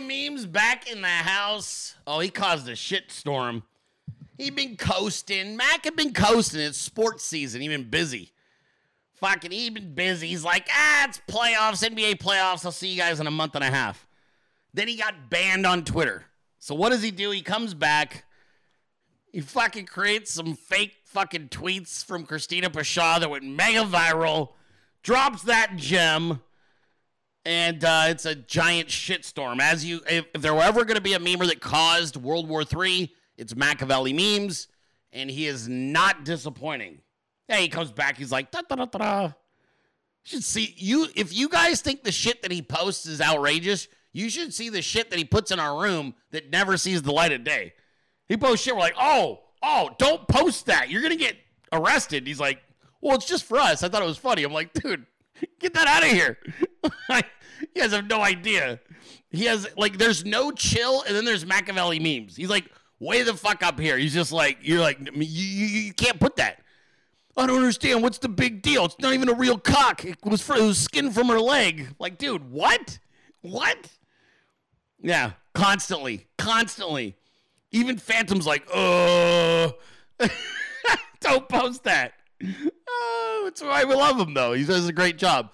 Memes 0.01 0.45
back 0.45 0.89
in 0.91 1.01
the 1.01 1.07
house. 1.07 1.95
Oh, 2.05 2.19
he 2.19 2.29
caused 2.29 2.67
a 2.69 2.75
shit 2.75 3.11
storm. 3.11 3.63
He 4.37 4.49
been 4.51 4.77
coasting. 4.77 5.57
Mac 5.57 5.85
had 5.85 5.95
been 5.95 6.13
coasting. 6.13 6.61
It's 6.61 6.77
sports 6.77 7.23
season. 7.23 7.61
He 7.61 7.67
been 7.67 7.89
busy. 7.89 8.31
Fucking, 9.15 9.51
he 9.51 9.69
been 9.71 9.95
busy. 9.95 10.27
He's 10.27 10.43
like, 10.43 10.69
ah, 10.71 11.05
it's 11.07 11.19
playoffs, 11.27 11.87
NBA 11.87 12.17
playoffs. 12.17 12.63
I'll 12.65 12.71
see 12.71 12.89
you 12.89 12.97
guys 12.97 13.19
in 13.19 13.25
a 13.25 13.31
month 13.31 13.55
and 13.55 13.63
a 13.63 13.69
half. 13.71 14.07
Then 14.73 14.87
he 14.87 14.95
got 14.95 15.29
banned 15.29 15.65
on 15.65 15.83
Twitter. 15.83 16.25
So 16.59 16.75
what 16.75 16.89
does 16.89 17.01
he 17.01 17.09
do? 17.09 17.31
He 17.31 17.41
comes 17.41 17.73
back. 17.73 18.25
He 19.31 19.41
fucking 19.41 19.87
creates 19.87 20.31
some 20.31 20.55
fake 20.55 20.97
fucking 21.05 21.49
tweets 21.49 22.05
from 22.05 22.25
Christina 22.25 22.69
Pushaw 22.69 23.19
that 23.19 23.29
went 23.29 23.43
mega 23.43 23.83
viral. 23.83 24.49
Drops 25.01 25.43
that 25.43 25.77
gem 25.77 26.41
and 27.47 27.85
uh, 27.85 28.07
it's 28.07 28.25
a 28.25 28.35
giant 28.35 28.89
shitstorm. 28.89 29.61
As 29.61 29.85
you, 29.85 30.01
if, 30.09 30.25
if 30.35 30.41
there 30.41 30.53
were 30.53 30.63
ever 30.63 30.83
going 30.83 30.97
to 30.97 31.01
be 31.01 31.13
a 31.13 31.19
memer 31.19 31.47
that 31.47 31.61
caused 31.61 32.17
World 32.17 32.49
War 32.49 32.61
III, 32.61 33.09
it's 33.37 33.55
Machiavelli 33.55 34.11
memes, 34.11 34.67
and 35.13 35.31
he 35.31 35.47
is 35.47 35.69
not 35.69 36.25
disappointing. 36.25 36.99
Yeah, 37.47 37.59
he 37.59 37.69
comes 37.69 37.89
back. 37.93 38.17
He's 38.17 38.33
like, 38.33 38.51
da 38.51 38.63
da 38.67 38.75
da 38.75 38.85
da. 38.85 39.31
should 40.23 40.43
see 40.43 40.73
you. 40.75 41.07
If 41.15 41.33
you 41.33 41.47
guys 41.47 41.79
think 41.79 42.03
the 42.03 42.11
shit 42.11 42.41
that 42.41 42.51
he 42.51 42.61
posts 42.61 43.05
is 43.05 43.21
outrageous, 43.21 43.87
you 44.11 44.29
should 44.29 44.53
see 44.53 44.67
the 44.67 44.81
shit 44.81 45.09
that 45.09 45.17
he 45.17 45.23
puts 45.23 45.49
in 45.49 45.57
our 45.57 45.81
room 45.81 46.15
that 46.31 46.51
never 46.51 46.75
sees 46.75 47.01
the 47.01 47.13
light 47.13 47.31
of 47.31 47.45
day. 47.45 47.73
He 48.27 48.35
posts 48.35 48.65
shit. 48.65 48.75
We're 48.75 48.81
like, 48.81 48.95
oh, 48.99 49.39
oh, 49.63 49.91
don't 49.97 50.27
post 50.27 50.65
that. 50.65 50.89
You're 50.89 51.01
gonna 51.01 51.15
get 51.15 51.37
arrested. 51.71 52.27
He's 52.27 52.41
like, 52.41 52.61
well, 52.99 53.15
it's 53.15 53.25
just 53.25 53.45
for 53.45 53.57
us. 53.57 53.83
I 53.83 53.87
thought 53.87 54.01
it 54.01 54.05
was 54.05 54.17
funny. 54.17 54.43
I'm 54.43 54.51
like, 54.51 54.73
dude, 54.73 55.05
get 55.61 55.73
that 55.75 55.87
out 55.87 56.03
of 56.03 56.09
here. 56.09 56.37
you 57.75 57.81
guys 57.81 57.91
have 57.91 58.07
no 58.07 58.21
idea. 58.21 58.79
He 59.29 59.45
has 59.45 59.67
like, 59.77 59.97
there's 59.97 60.25
no 60.25 60.51
chill, 60.51 61.03
and 61.03 61.15
then 61.15 61.25
there's 61.25 61.45
Machiavelli 61.45 61.99
memes. 61.99 62.35
He's 62.35 62.49
like, 62.49 62.65
way 62.99 63.23
the 63.23 63.33
fuck 63.33 63.63
up 63.63 63.79
here. 63.79 63.97
He's 63.97 64.13
just 64.13 64.31
like, 64.31 64.59
you're 64.61 64.79
like, 64.79 64.99
you, 64.99 65.23
you, 65.23 65.65
you 65.65 65.93
can't 65.93 66.19
put 66.19 66.37
that. 66.37 66.61
I 67.35 67.45
don't 67.45 67.57
understand. 67.57 68.01
What's 68.01 68.17
the 68.17 68.29
big 68.29 68.63
deal? 68.63 68.85
It's 68.85 68.97
not 68.99 69.13
even 69.13 69.29
a 69.29 69.33
real 69.33 69.59
cock. 69.59 70.03
It 70.03 70.17
was 70.23 70.41
for, 70.41 70.55
it 70.55 70.63
was 70.63 70.79
skin 70.79 71.11
from 71.11 71.27
her 71.27 71.39
leg. 71.39 71.89
Like, 71.99 72.17
dude, 72.17 72.49
what? 72.49 72.97
What? 73.41 73.91
Yeah, 74.99 75.33
constantly, 75.53 76.27
constantly. 76.37 77.15
Even 77.71 77.97
Phantom's 77.97 78.47
like, 78.47 78.67
oh, 78.73 79.73
don't 81.19 81.47
post 81.47 81.83
that. 81.83 82.13
Oh, 82.89 83.41
that's 83.45 83.61
why 83.61 83.83
we 83.83 83.93
love 83.93 84.19
him, 84.19 84.33
though. 84.33 84.53
He 84.53 84.63
does 84.63 84.87
a 84.87 84.93
great 84.93 85.17
job. 85.17 85.51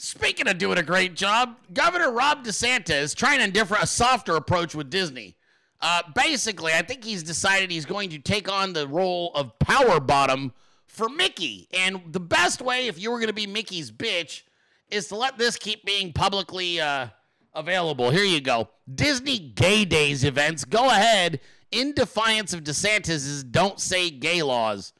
Speaking 0.00 0.46
of 0.46 0.58
doing 0.58 0.78
a 0.78 0.82
great 0.82 1.16
job, 1.16 1.56
Governor 1.72 2.12
Rob 2.12 2.44
DeSantis 2.44 3.16
trying 3.16 3.40
a 3.40 3.50
different, 3.50 3.82
a 3.82 3.86
softer 3.86 4.36
approach 4.36 4.72
with 4.72 4.90
Disney. 4.90 5.34
Uh, 5.80 6.02
basically, 6.14 6.72
I 6.72 6.82
think 6.82 7.02
he's 7.02 7.24
decided 7.24 7.72
he's 7.72 7.84
going 7.84 8.10
to 8.10 8.20
take 8.20 8.48
on 8.50 8.72
the 8.72 8.86
role 8.86 9.32
of 9.34 9.58
power 9.58 9.98
bottom 9.98 10.52
for 10.86 11.08
Mickey. 11.08 11.66
And 11.72 12.00
the 12.12 12.20
best 12.20 12.62
way, 12.62 12.86
if 12.86 12.96
you 13.00 13.10
were 13.10 13.18
going 13.18 13.26
to 13.26 13.32
be 13.32 13.48
Mickey's 13.48 13.90
bitch, 13.90 14.42
is 14.88 15.08
to 15.08 15.16
let 15.16 15.36
this 15.36 15.56
keep 15.56 15.84
being 15.84 16.12
publicly 16.12 16.80
uh, 16.80 17.08
available. 17.52 18.10
Here 18.10 18.24
you 18.24 18.40
go. 18.40 18.68
Disney 18.92 19.40
Gay 19.40 19.84
Days 19.84 20.22
events. 20.22 20.64
Go 20.64 20.86
ahead 20.90 21.40
in 21.72 21.92
defiance 21.92 22.54
of 22.54 22.62
DeSantis's 22.62 23.42
"Don't 23.42 23.80
Say 23.80 24.10
Gay" 24.10 24.44
laws. 24.44 24.92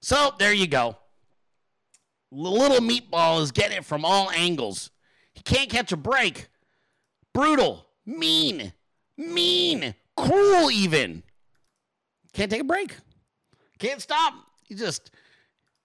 So 0.00 0.34
there 0.38 0.52
you 0.52 0.66
go. 0.66 0.98
Little 2.34 2.78
meatball 2.78 3.42
is 3.42 3.52
getting 3.52 3.76
it 3.76 3.84
from 3.84 4.06
all 4.06 4.30
angles. 4.30 4.90
He 5.34 5.42
can't 5.42 5.68
catch 5.68 5.92
a 5.92 5.98
break. 5.98 6.48
Brutal, 7.34 7.86
mean, 8.06 8.72
mean, 9.18 9.94
cruel, 10.16 10.70
even. 10.70 11.22
Can't 12.32 12.50
take 12.50 12.62
a 12.62 12.64
break. 12.64 12.96
Can't 13.78 14.00
stop. 14.00 14.32
He 14.64 14.74
just, 14.74 15.10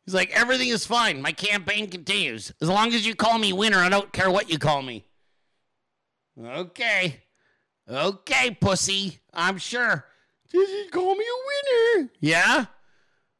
he's 0.06 0.14
like, 0.14 0.30
everything 0.32 0.70
is 0.70 0.86
fine. 0.86 1.22
My 1.22 1.34
campaign 1.34 1.90
continues. 1.90 2.54
As 2.62 2.70
long 2.70 2.94
as 2.94 3.06
you 3.06 3.14
call 3.14 3.38
me 3.38 3.52
winner, 3.52 3.80
I 3.80 3.90
don't 3.90 4.14
care 4.14 4.32
what 4.32 4.50
you 4.50 4.58
call 4.58 4.82
me. 4.82 5.04
Okay. 6.42 7.24
Okay, 7.90 8.52
pussy. 8.52 9.20
I'm 9.34 9.58
sure. 9.58 10.06
Did 10.50 10.70
he 10.70 10.90
call 10.90 11.14
me 11.14 11.26
a 11.26 11.98
winner? 11.98 12.10
Yeah? 12.22 12.66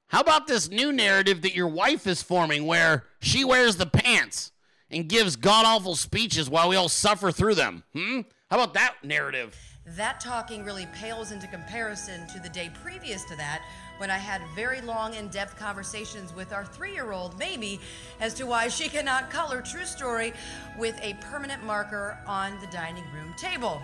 How 0.10 0.22
about 0.22 0.48
this 0.48 0.70
new 0.70 0.94
narrative 0.94 1.42
that 1.42 1.54
your 1.54 1.68
wife 1.68 2.08
is 2.08 2.24
forming 2.24 2.66
where 2.66 3.04
she 3.20 3.44
wears 3.44 3.76
the 3.76 3.86
pants 3.86 4.54
and 4.90 5.10
gives 5.10 5.36
god 5.36 5.66
awful 5.66 5.96
speeches 5.96 6.50
while 6.50 6.70
we 6.70 6.78
all 6.78 6.88
suffer 6.88 7.30
through 7.32 7.56
them? 7.56 7.84
Hmm? 7.94 8.22
How 8.50 8.58
about 8.58 8.74
that 8.76 8.96
narrative? 9.04 9.58
That 9.98 10.22
talking 10.22 10.64
really 10.64 10.88
pales 10.94 11.32
into 11.32 11.48
comparison 11.48 12.26
to 12.28 12.40
the 12.40 12.48
day 12.50 12.72
previous 12.82 13.26
to 13.26 13.36
that 13.36 13.64
when 13.98 14.10
I 14.10 14.18
had 14.18 14.42
very 14.56 14.80
long, 14.82 15.14
in 15.14 15.28
depth 15.28 15.58
conversations 15.58 16.34
with 16.34 16.54
our 16.54 16.64
three 16.64 16.94
year 16.94 17.12
old 17.12 17.38
Mamie 17.38 17.80
as 18.22 18.34
to 18.36 18.46
why 18.46 18.70
she 18.70 18.88
cannot 18.88 19.30
color 19.30 19.62
True 19.62 19.86
Story 19.86 20.34
with 20.78 20.98
a 21.02 21.16
permanent 21.16 21.66
marker 21.66 22.18
on 22.26 22.60
the 22.62 22.68
dining 22.68 23.06
room 23.14 23.34
table. 23.38 23.82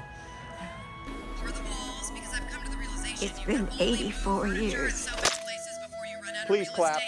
Over 1.39 1.51
the 1.51 1.61
walls, 1.63 2.11
because 2.13 2.34
I've 2.34 2.49
come 2.49 2.63
to 2.63 2.71
the 2.71 2.78
realization 2.78 3.28
It's 3.28 3.39
been 3.41 3.67
84 3.80 4.47
years. 4.47 5.09
Please 6.46 6.70
clap. 6.70 7.02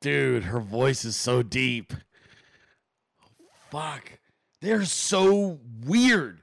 Dude, 0.00 0.44
her 0.44 0.60
voice 0.60 1.04
is 1.04 1.16
so 1.16 1.42
deep. 1.42 1.92
Fuck. 3.70 4.18
They're 4.60 4.84
so 4.84 5.58
weird. 5.84 6.42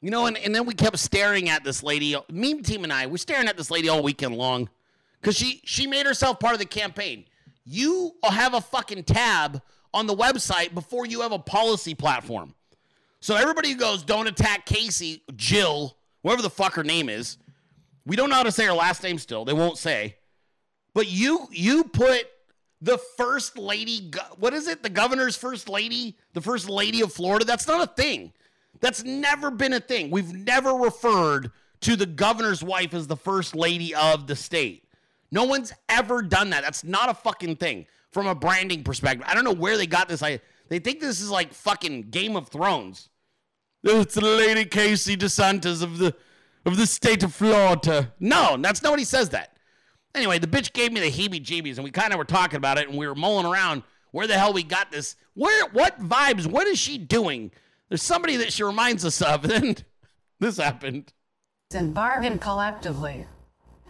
You 0.00 0.10
know, 0.10 0.26
and, 0.26 0.36
and 0.38 0.54
then 0.54 0.66
we 0.66 0.74
kept 0.74 0.98
staring 0.98 1.48
at 1.48 1.64
this 1.64 1.82
lady. 1.82 2.16
Meme 2.30 2.62
team 2.62 2.84
and 2.84 2.92
I, 2.92 3.06
we're 3.06 3.16
staring 3.16 3.48
at 3.48 3.56
this 3.56 3.70
lady 3.70 3.88
all 3.88 4.02
weekend 4.02 4.36
long. 4.36 4.68
Because 5.20 5.36
she 5.36 5.60
she 5.64 5.86
made 5.86 6.06
herself 6.06 6.40
part 6.40 6.54
of 6.54 6.58
the 6.58 6.66
campaign. 6.66 7.24
You 7.64 8.12
have 8.24 8.54
a 8.54 8.60
fucking 8.60 9.04
tab 9.04 9.62
on 9.94 10.06
the 10.06 10.14
website 10.14 10.74
before 10.74 11.06
you 11.06 11.20
have 11.20 11.32
a 11.32 11.38
policy 11.38 11.94
platform. 11.94 12.54
So 13.20 13.36
everybody 13.36 13.70
who 13.70 13.76
goes, 13.76 14.02
don't 14.02 14.26
attack 14.26 14.66
Casey, 14.66 15.22
Jill, 15.36 15.96
whatever 16.22 16.42
the 16.42 16.50
fuck 16.50 16.74
her 16.74 16.84
name 16.84 17.08
is. 17.08 17.38
We 18.06 18.16
don't 18.16 18.30
know 18.30 18.36
how 18.36 18.42
to 18.42 18.52
say 18.52 18.64
her 18.64 18.72
last 18.72 19.02
name 19.02 19.18
still. 19.18 19.44
They 19.44 19.52
won't 19.52 19.78
say. 19.78 20.16
But 20.94 21.08
you 21.08 21.48
you 21.50 21.84
put 21.84 22.26
the 22.80 22.98
first 23.16 23.56
lady 23.56 24.10
what 24.38 24.54
is 24.54 24.66
it? 24.66 24.82
The 24.82 24.90
governor's 24.90 25.36
first 25.36 25.68
lady, 25.68 26.16
the 26.32 26.40
first 26.40 26.68
lady 26.68 27.00
of 27.02 27.12
Florida. 27.12 27.44
That's 27.44 27.68
not 27.68 27.82
a 27.82 27.92
thing. 27.92 28.32
That's 28.80 29.04
never 29.04 29.50
been 29.50 29.72
a 29.72 29.80
thing. 29.80 30.10
We've 30.10 30.32
never 30.34 30.72
referred 30.72 31.52
to 31.82 31.96
the 31.96 32.06
governor's 32.06 32.62
wife 32.62 32.94
as 32.94 33.06
the 33.06 33.16
first 33.16 33.54
lady 33.54 33.94
of 33.94 34.26
the 34.26 34.36
state. 34.36 34.84
No 35.30 35.44
one's 35.44 35.72
ever 35.88 36.22
done 36.22 36.50
that. 36.50 36.62
That's 36.62 36.84
not 36.84 37.08
a 37.08 37.14
fucking 37.14 37.56
thing 37.56 37.86
from 38.10 38.26
a 38.26 38.34
branding 38.34 38.84
perspective. 38.84 39.26
I 39.28 39.34
don't 39.34 39.44
know 39.44 39.52
where 39.52 39.76
they 39.76 39.86
got 39.86 40.08
this. 40.08 40.22
I 40.22 40.40
they 40.68 40.78
think 40.78 41.00
this 41.00 41.20
is 41.20 41.30
like 41.30 41.52
fucking 41.52 42.02
Game 42.10 42.36
of 42.36 42.48
Thrones. 42.48 43.08
It's 43.84 44.16
Lady 44.16 44.64
Casey 44.64 45.16
DeSantis 45.16 45.82
of 45.82 45.98
the 45.98 46.14
of 46.64 46.76
the 46.76 46.86
state 46.86 47.24
of 47.24 47.34
Florida. 47.34 48.12
No, 48.20 48.56
that's 48.58 48.82
nobody 48.82 49.04
says 49.04 49.30
that. 49.30 49.56
Anyway, 50.14 50.38
the 50.38 50.46
bitch 50.46 50.72
gave 50.72 50.92
me 50.92 51.00
the 51.00 51.10
heebie-jeebies, 51.10 51.76
and 51.76 51.84
we 51.84 51.90
kind 51.90 52.12
of 52.12 52.18
were 52.18 52.24
talking 52.24 52.58
about 52.58 52.78
it, 52.78 52.88
and 52.88 52.96
we 52.96 53.06
were 53.06 53.14
mulling 53.14 53.46
around 53.46 53.82
where 54.12 54.26
the 54.26 54.38
hell 54.38 54.52
we 54.52 54.62
got 54.62 54.92
this. 54.92 55.16
Where, 55.34 55.66
what 55.70 55.98
vibes? 56.00 56.46
What 56.46 56.66
is 56.68 56.78
she 56.78 56.98
doing? 56.98 57.50
There's 57.88 58.02
somebody 58.02 58.36
that 58.36 58.52
she 58.52 58.62
reminds 58.62 59.04
us 59.04 59.20
of. 59.20 59.44
and 59.50 59.82
this 60.38 60.58
happened. 60.58 61.12
and 61.74 61.92
bargain 61.92 62.38
collectively. 62.38 63.26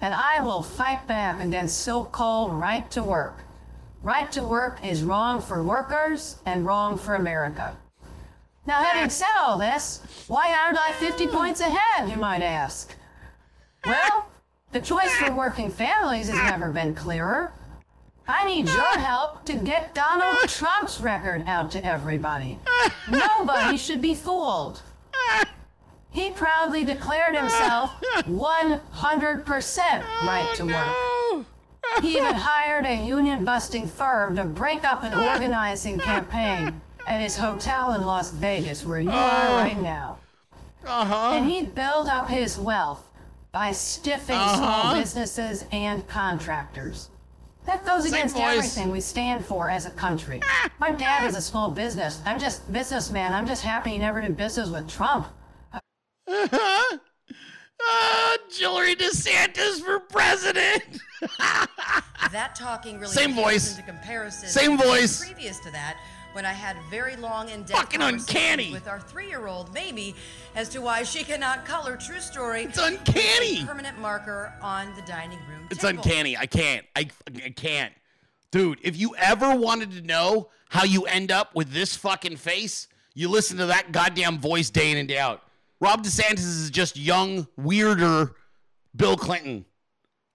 And 0.01 0.14
I 0.14 0.40
will 0.40 0.62
fight 0.62 1.07
back 1.07 1.45
against 1.45 1.78
so 1.78 2.05
called 2.05 2.53
right 2.53 2.90
to 2.93 3.03
work. 3.03 3.45
Right 4.03 4.30
to 4.32 4.43
work 4.43 4.84
is 4.84 5.05
wrong 5.05 5.40
for 5.40 5.62
workers 5.62 6.38
and 6.47 6.64
wrong 6.64 6.99
for 6.99 7.14
America. 7.14 7.76
Now, 8.65 8.81
having 8.83 9.11
said 9.11 9.35
all 9.41 9.59
this, 9.59 10.01
why 10.29 10.55
aren't 10.55 10.79
I 10.79 10.93
50 10.93 11.27
points 11.27 11.61
ahead, 11.61 12.09
you 12.09 12.17
might 12.17 12.43
ask? 12.43 12.95
Well, 13.85 14.29
the 14.71 14.81
choice 14.81 15.13
for 15.17 15.33
working 15.33 15.69
families 15.69 16.29
has 16.29 16.39
never 16.51 16.71
been 16.71 16.95
clearer. 16.95 17.53
I 18.29 18.47
need 18.47 18.69
your 18.69 18.99
help 18.99 19.45
to 19.47 19.55
get 19.55 19.95
Donald 19.95 20.49
Trump's 20.49 21.01
record 21.01 21.43
out 21.49 21.73
to 21.73 21.85
everybody. 21.85 22.61
Nobody 23.11 23.77
should 23.77 24.01
be 24.01 24.15
fooled. 24.15 24.81
He 26.11 26.31
proudly 26.31 26.85
declared 26.85 27.35
himself 27.35 27.91
100% 28.01 30.05
right 30.23 30.55
to 30.55 30.67
work. 30.67 31.47
He 32.01 32.17
even 32.17 32.35
hired 32.35 32.87
a 32.87 33.05
union 33.05 33.45
busting 33.45 33.89
firm 33.89 34.37
to 34.37 34.45
break 34.45 34.85
up 34.85 35.03
an 35.03 35.15
organizing 35.15 35.99
campaign 35.99 36.81
at 37.07 37.20
his 37.20 37.36
hotel 37.36 37.92
in 37.94 38.03
Las 38.03 38.30
Vegas, 38.30 38.84
where 38.84 39.00
you 39.00 39.11
are 39.11 39.57
right 39.57 39.80
now. 39.80 40.18
Uh-huh. 40.86 41.32
And 41.36 41.46
he 41.48 41.62
built 41.64 42.09
up 42.09 42.28
his 42.28 42.59
wealth 42.59 43.07
by 43.53 43.70
stiffing 43.72 44.36
Uh-huh. 44.36 44.57
small 44.57 44.94
businesses 44.94 45.64
and 45.72 46.07
contractors. 46.09 47.09
That 47.66 47.84
goes 47.86 48.05
Same 48.05 48.14
against 48.14 48.36
voice. 48.36 48.57
everything 48.57 48.90
we 48.90 49.00
stand 49.00 49.44
for 49.44 49.70
as 49.70 49.86
a 49.86 49.90
country. 49.90 50.40
My 50.80 50.90
dad 50.90 51.24
is 51.28 51.36
a 51.36 51.40
small 51.40 51.70
business. 51.70 52.20
I'm 52.26 52.40
just 52.40 52.72
businessman. 52.72 53.32
I'm 53.32 53.46
just 53.46 53.62
happy 53.62 53.90
he 53.90 53.98
never 53.98 54.20
did 54.20 54.36
business 54.36 54.68
with 54.68 54.88
Trump. 54.88 55.28
Uh, 55.72 55.78
huh. 56.28 56.98
Ah, 57.84 58.36
Hillary 58.50 58.94
DeSantis 58.96 59.80
for 59.80 60.00
president. 60.00 60.82
That 62.30 62.55
talking 62.55 62.94
really 62.98 63.12
Same 63.12 63.34
voice. 63.34 63.72
into 63.76 63.82
comparison. 63.82 64.48
Same 64.48 64.78
voice. 64.78 65.22
Previous 65.22 65.59
to 65.61 65.70
that, 65.72 65.98
when 66.33 66.45
I 66.47 66.53
had 66.53 66.76
very 66.91 67.16
long 67.16 67.51
and 67.51 67.64
depth 67.66 67.80
Fucking 67.80 68.03
uncanny. 68.03 68.72
with 68.72 68.89
our 68.89 69.01
three-year-old 69.01 69.72
baby 69.74 70.14
as 70.55 70.68
to 70.70 70.80
why 70.80 71.03
she 71.03 71.24
cannot 71.24 71.64
color. 71.64 71.97
True 71.97 72.20
story. 72.20 72.64
It's 72.64 72.78
uncanny. 72.78 73.64
Permanent 73.64 73.99
marker 73.99 74.53
on 74.62 74.95
the 74.97 75.03
dining 75.03 75.39
room. 75.49 75.66
It's 75.70 75.80
table. 75.83 75.99
uncanny. 76.03 76.37
I 76.37 76.47
can't. 76.47 76.87
I, 76.97 77.09
I 77.45 77.51
can't. 77.51 77.93
Dude, 78.51 78.78
if 78.83 78.97
you 78.97 79.14
ever 79.16 79.55
wanted 79.55 79.93
to 79.93 80.03
know 80.03 80.49
how 80.68 80.85
you 80.85 81.05
end 81.05 81.30
up 81.30 81.55
with 81.55 81.72
this 81.72 81.97
fucking 81.97 82.37
face, 82.37 82.89
you 83.14 83.28
listen 83.28 83.59
to 83.59 83.66
that 83.66 83.93
goddamn 83.93 84.39
voice 84.39 84.70
day 84.70 84.91
in 84.91 84.97
and 84.99 85.09
day 85.09 85.18
out. 85.18 85.43
Rob 85.80 86.03
DeSantis 86.05 86.39
is 86.39 86.70
just 86.70 86.97
young, 86.97 87.47
weirder 87.57 88.33
Bill 88.95 89.16
Clinton. 89.16 89.64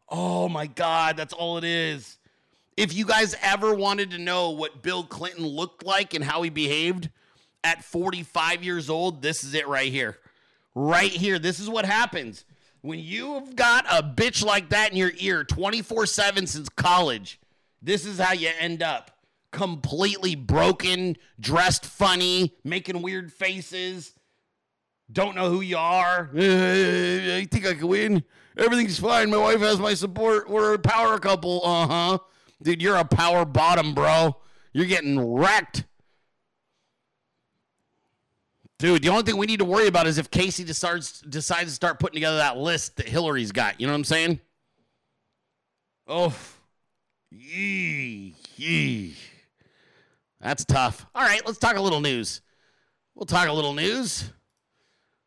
Oh 0.10 0.48
my 0.50 0.68
God, 0.68 1.18
that's 1.18 1.34
all 1.34 1.58
it 1.58 1.64
is. 1.64 2.18
If 2.78 2.94
you 2.94 3.06
guys 3.06 3.36
ever 3.42 3.74
wanted 3.74 4.12
to 4.12 4.20
know 4.20 4.52
what 4.52 4.84
Bill 4.84 5.04
Clinton 5.04 5.46
looked 5.46 5.84
like 5.84 6.14
and 6.14 6.24
how 6.24 6.44
he 6.44 6.52
behaved 6.52 7.10
at 7.64 7.84
45 7.84 8.64
years 8.64 8.90
old, 8.90 9.22
this 9.24 9.44
is 9.44 9.56
it 9.56 9.68
right 9.68 9.92
here. 9.92 10.18
Right 10.76 11.12
here. 11.12 11.40
This 11.40 11.60
is 11.60 11.70
what 11.70 11.86
happens. 11.86 12.46
When 12.82 13.00
you've 13.00 13.56
got 13.56 13.86
a 13.90 14.04
bitch 14.04 14.46
like 14.46 14.70
that 14.70 14.92
in 14.92 14.98
your 14.98 15.12
ear 15.18 15.44
24 15.44 16.06
7 16.06 16.46
since 16.46 16.70
college, 16.70 17.40
this 17.82 18.06
is 18.06 18.20
how 18.20 18.34
you 18.34 18.52
end 18.60 18.84
up. 18.84 19.12
Completely 19.52 20.36
broken, 20.36 21.18
dressed 21.40 21.84
funny, 21.84 22.54
making 22.64 23.02
weird 23.02 23.34
faces, 23.34 24.14
don't 25.12 25.36
know 25.36 25.50
who 25.50 25.62
you 25.62 25.78
are. 25.78 26.30
I 26.36 27.48
think 27.50 27.66
I 27.66 27.74
can 27.74 27.88
win. 27.88 28.24
Everything's 28.58 29.00
fine. 29.00 29.30
My 29.30 29.38
wife 29.38 29.60
has 29.60 29.80
my 29.80 29.94
support. 29.94 30.50
We're 30.50 30.74
a 30.74 30.80
power 30.80 31.18
couple. 31.18 31.62
Uh 31.64 31.88
huh. 31.88 32.18
Dude, 32.62 32.82
you're 32.82 32.96
a 32.96 33.06
power 33.06 33.46
bottom, 33.46 33.94
bro. 33.94 34.38
You're 34.74 34.86
getting 34.86 35.20
wrecked. 35.34 35.86
Dude, 38.80 39.02
the 39.02 39.10
only 39.10 39.24
thing 39.24 39.38
we 39.38 39.48
need 39.48 39.60
to 39.60 39.66
worry 39.66 39.88
about 39.88 40.06
is 40.06 40.18
if 40.18 40.30
Casey 40.30 40.64
decides 40.64 41.22
decides 41.22 41.70
to 41.70 41.76
start 41.76 42.00
putting 42.00 42.16
together 42.16 42.38
that 42.38 42.58
list 42.58 42.98
that 42.98 43.08
Hillary's 43.08 43.52
got. 43.52 43.80
You 43.82 43.88
know 43.88 43.94
what 43.94 43.98
I'm 43.98 44.04
saying? 44.04 44.40
Oh, 46.08 46.36
yee, 47.32 48.36
yee. 48.56 49.16
That's 50.40 50.64
tough. 50.64 51.06
All 51.16 51.24
right, 51.24 51.42
let's 51.46 51.58
talk 51.58 51.76
a 51.76 51.82
little 51.82 52.02
news. 52.02 52.42
We'll 53.16 53.26
talk 53.26 53.48
a 53.48 53.54
little 53.54 53.74
news. 53.74 54.32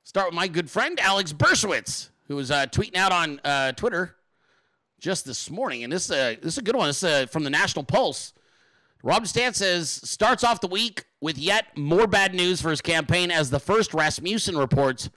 Start 0.04 0.28
with 0.28 0.34
my 0.34 0.46
good 0.46 0.70
friend 0.70 0.98
Alex 1.00 1.32
Bruesewitz, 1.32 2.10
who 2.28 2.36
was 2.36 2.52
uh, 2.52 2.66
tweeting 2.66 2.96
out 2.96 3.10
on 3.10 3.40
uh, 3.44 3.72
Twitter 3.72 4.14
just 5.00 5.24
this 5.24 5.50
morning, 5.50 5.82
and 5.82 5.92
this 5.92 6.10
uh, 6.10 6.34
this 6.42 6.54
is 6.54 6.58
a 6.58 6.62
good 6.62 6.76
one. 6.76 6.88
This 6.88 7.02
is 7.02 7.24
uh, 7.24 7.26
from 7.26 7.44
the 7.44 7.50
National 7.50 7.84
Pulse. 7.84 8.32
Rob 9.02 9.24
DeSantis 9.24 9.56
says 9.56 9.90
starts 9.90 10.44
off 10.44 10.60
the 10.60 10.66
week 10.66 11.06
with 11.20 11.38
yet 11.38 11.76
more 11.76 12.06
bad 12.06 12.34
news 12.34 12.60
for 12.60 12.70
his 12.70 12.82
campaign 12.82 13.30
as 13.30 13.50
the 13.50 13.58
first 13.58 13.94
Rasmussen 13.94 14.58
reports 14.58 15.08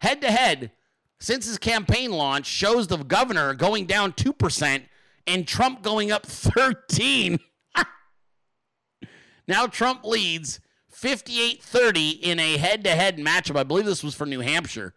head 0.00 0.20
to 0.20 0.30
head 0.30 0.72
since 1.18 1.46
his 1.46 1.58
campaign 1.58 2.10
launch 2.12 2.46
shows 2.46 2.86
the 2.86 2.98
governor 2.98 3.54
going 3.54 3.86
down 3.86 4.12
2% 4.12 4.82
and 5.26 5.46
Trump 5.46 5.82
going 5.82 6.10
up 6.10 6.26
13. 6.26 7.38
now 9.48 9.66
Trump 9.66 10.04
leads 10.04 10.60
58-30 10.94 12.20
in 12.20 12.40
a 12.40 12.56
head-to-head 12.56 13.18
matchup. 13.18 13.56
I 13.56 13.62
believe 13.62 13.86
this 13.86 14.04
was 14.04 14.14
for 14.14 14.26
New 14.26 14.40
Hampshire. 14.40 14.94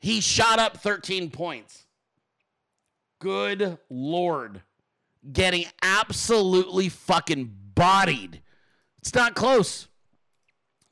He 0.00 0.20
shot 0.20 0.58
up 0.58 0.78
13 0.78 1.30
points. 1.30 1.86
Good 3.22 3.78
lord. 3.88 4.62
Getting 5.32 5.66
absolutely 5.80 6.88
fucking 6.88 7.54
bodied. 7.72 8.42
It's 8.98 9.14
not 9.14 9.36
close. 9.36 9.86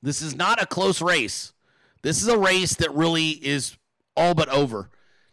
This 0.01 0.22
is 0.22 0.37
not 0.37 0.62
a 0.62 0.66
close 0.66 1.03
race. 1.03 1.53
This 2.03 2.22
is 2.22 2.28
a 2.28 2.39
race 2.39 2.74
that 2.76 2.95
really 2.95 3.31
is 3.31 3.76
all 4.16 4.35
but 4.35 4.49
over. 4.49 4.91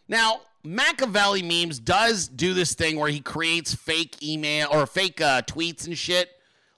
Now, 0.08 0.40
Machiavelli 0.64 1.40
memes 1.40 1.78
does 1.78 2.26
do 2.26 2.52
this 2.52 2.74
thing 2.74 2.98
where 2.98 3.10
he 3.10 3.20
creates 3.20 3.72
fake 3.76 4.20
email 4.20 4.66
or 4.72 4.84
fake 4.84 5.20
uh, 5.20 5.42
tweets 5.42 5.86
and 5.86 5.96
shit. 5.96 6.28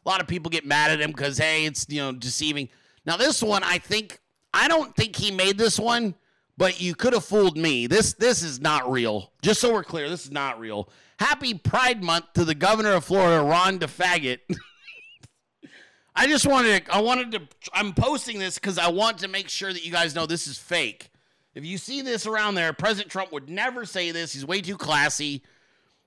A 0.05 0.09
lot 0.09 0.21
of 0.21 0.29
people 0.29 0.51
get 0.51 0.67
mad 0.67 0.91
at 0.91 1.01
him 1.01 1.13
because 1.13 1.39
hey, 1.39 1.65
it's 1.65 1.87
you 1.89 2.03
know 2.03 2.13
deceiving. 2.13 2.69
Now 3.07 3.17
this 3.17 3.43
one, 3.43 3.63
I 3.65 3.79
think 3.79 4.21
I 4.53 4.69
don't 4.69 4.95
think 4.95 5.17
he 5.17 5.31
made 5.31 5.57
this 5.57 5.81
one, 5.81 6.15
but 6.61 6.79
you 6.79 6.95
could 6.95 7.15
have 7.15 7.25
fooled 7.25 7.57
me. 7.57 7.87
This 7.87 8.13
this 8.13 8.43
is 8.43 8.61
not 8.61 8.91
real. 8.91 9.33
Just 9.41 9.63
so 9.63 9.73
we're 9.73 9.83
clear, 9.83 10.11
this 10.11 10.27
is 10.27 10.31
not 10.31 10.61
real. 10.61 10.91
Happy 11.19 11.55
Pride 11.55 12.05
Month 12.05 12.35
to 12.35 12.45
the 12.45 12.55
governor 12.55 12.93
of 12.93 13.05
Florida, 13.07 13.43
Ron 13.43 13.79
DeFaggot. 13.79 14.41
I 16.15 16.27
just 16.27 16.47
wanted 16.47 16.85
to, 16.85 16.95
I 16.95 17.01
wanted 17.01 17.33
to, 17.33 17.41
I'm 17.73 17.95
posting 17.95 18.39
this 18.39 18.57
because 18.59 18.77
I 18.77 18.91
want 18.91 19.19
to 19.21 19.29
make 19.29 19.49
sure 19.49 19.73
that 19.73 19.87
you 19.87 19.91
guys 19.91 20.15
know 20.15 20.27
this 20.27 20.47
is 20.47 20.59
fake. 20.59 21.11
If 21.55 21.65
you 21.65 21.79
see 21.79 22.03
this 22.03 22.27
around 22.27 22.57
there, 22.57 22.75
President 22.75 23.11
Trump 23.11 23.33
would 23.33 23.49
never 23.49 23.87
say 23.87 24.11
this. 24.11 24.35
He's 24.35 24.45
way 24.45 24.61
too 24.61 24.77
classy. 24.77 25.43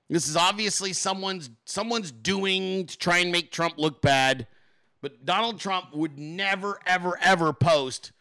This 0.08 0.28
is 0.28 0.38
obviously 0.38 0.94
someone's 0.94 1.50
someone's 1.66 2.12
doing 2.12 2.86
to 2.86 2.96
try 2.96 3.18
and 3.18 3.32
make 3.32 3.52
Trump 3.52 3.80
look 3.80 4.04
bad. 4.04 4.46
But 5.02 5.26
Donald 5.26 5.60
Trump 5.60 5.96
would 5.96 6.20
never, 6.20 6.78
ever, 6.86 7.18
ever 7.24 7.54
post 7.54 8.12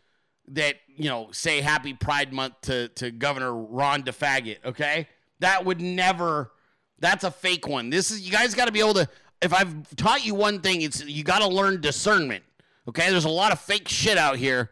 that, 0.48 0.76
you 0.96 1.08
know, 1.08 1.28
say 1.32 1.60
happy 1.60 1.94
Pride 1.94 2.32
Month 2.32 2.60
to, 2.62 2.88
to 2.88 3.10
Governor 3.10 3.54
Ron 3.54 4.02
DeFaggot, 4.02 4.58
okay? 4.64 5.08
That 5.40 5.64
would 5.64 5.80
never, 5.80 6.52
that's 6.98 7.24
a 7.24 7.30
fake 7.30 7.66
one. 7.66 7.90
This 7.90 8.10
is, 8.10 8.20
you 8.20 8.32
guys 8.32 8.54
got 8.54 8.66
to 8.66 8.72
be 8.72 8.80
able 8.80 8.94
to, 8.94 9.08
if 9.40 9.52
I've 9.52 9.94
taught 9.96 10.24
you 10.24 10.34
one 10.34 10.60
thing, 10.60 10.82
it's 10.82 11.04
you 11.04 11.24
got 11.24 11.40
to 11.40 11.48
learn 11.48 11.80
discernment, 11.80 12.44
okay? 12.88 13.10
There's 13.10 13.24
a 13.24 13.30
lot 13.30 13.52
of 13.52 13.60
fake 13.60 13.88
shit 13.88 14.18
out 14.18 14.36
here, 14.36 14.70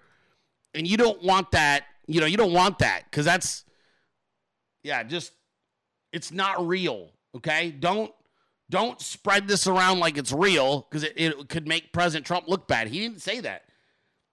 and 0.75 0.87
you 0.87 0.97
don't 0.97 1.23
want 1.23 1.51
that, 1.53 1.85
you 2.07 2.21
know, 2.21 2.27
you 2.27 2.37
don't 2.37 2.53
want 2.53 2.79
that 2.81 3.05
because 3.11 3.25
that's, 3.25 3.65
yeah, 4.83 5.03
just, 5.03 5.33
it's 6.13 6.31
not 6.31 6.67
real, 6.67 7.11
okay? 7.37 7.71
Don't, 7.71 8.13
don't 8.69 9.01
spread 9.01 9.49
this 9.49 9.67
around 9.67 9.99
like 9.99 10.17
it's 10.17 10.33
real 10.33 10.87
because 10.89 11.03
it, 11.03 11.15
it 11.17 11.49
could 11.49 11.67
make 11.67 11.93
President 11.93 12.25
Trump 12.25 12.47
look 12.47 12.69
bad. 12.69 12.87
He 12.87 13.01
didn't 13.01 13.21
say 13.21 13.41
that. 13.41 13.65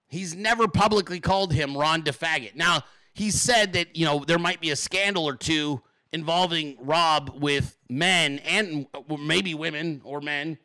He's 0.08 0.34
never 0.34 0.66
publicly 0.66 1.20
called 1.20 1.52
him 1.52 1.76
Ron 1.76 2.02
DeFaggot. 2.02 2.56
Now, 2.56 2.82
he 3.14 3.30
said 3.30 3.74
that, 3.74 3.96
you 3.96 4.04
know, 4.04 4.24
there 4.26 4.38
might 4.38 4.60
be 4.60 4.70
a 4.70 4.76
scandal 4.76 5.28
or 5.28 5.36
two 5.36 5.82
involving 6.12 6.76
Rob 6.80 7.32
with 7.40 7.76
men 7.90 8.38
and 8.40 8.86
maybe 9.20 9.54
women 9.54 10.00
or 10.04 10.20
men, 10.20 10.58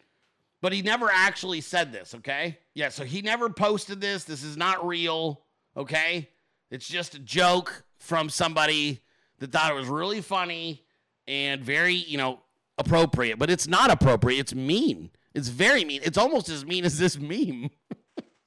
but 0.61 0.71
he 0.71 0.81
never 0.81 1.09
actually 1.11 1.59
said 1.59 1.91
this, 1.91 2.15
okay? 2.15 2.57
Yeah, 2.73 2.89
so 2.89 3.03
he 3.03 3.21
never 3.21 3.49
posted 3.49 3.99
this. 3.99 4.23
This 4.23 4.43
is 4.43 4.55
not 4.55 4.85
real, 4.87 5.41
okay? 5.75 6.29
It's 6.71 6.87
just 6.87 7.15
a 7.15 7.19
joke 7.19 7.83
from 7.97 8.29
somebody 8.29 9.01
that 9.39 9.51
thought 9.51 9.71
it 9.71 9.75
was 9.75 9.87
really 9.87 10.21
funny 10.21 10.85
and 11.27 11.61
very, 11.61 11.95
you 11.95 12.17
know, 12.17 12.39
appropriate, 12.77 13.37
but 13.37 13.49
it's 13.49 13.67
not 13.67 13.91
appropriate. 13.91 14.39
It's 14.39 14.55
mean. 14.55 15.09
It's 15.33 15.49
very 15.49 15.83
mean. 15.83 16.01
It's 16.03 16.17
almost 16.17 16.49
as 16.49 16.65
mean 16.65 16.85
as 16.85 16.97
this 16.97 17.17
meme. 17.17 17.69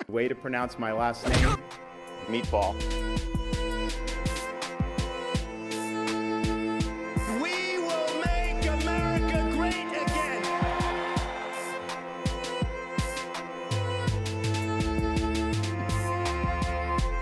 Way 0.09 0.29
to 0.29 0.37
pronounce 0.37 0.79
my 0.79 0.93
last 0.93 1.27
name, 1.29 1.57
Meatball. 2.29 2.75
We 7.43 7.79
will 7.79 8.15
make 8.25 8.65
America 8.67 9.51
great 9.57 9.75
again. 9.75 10.45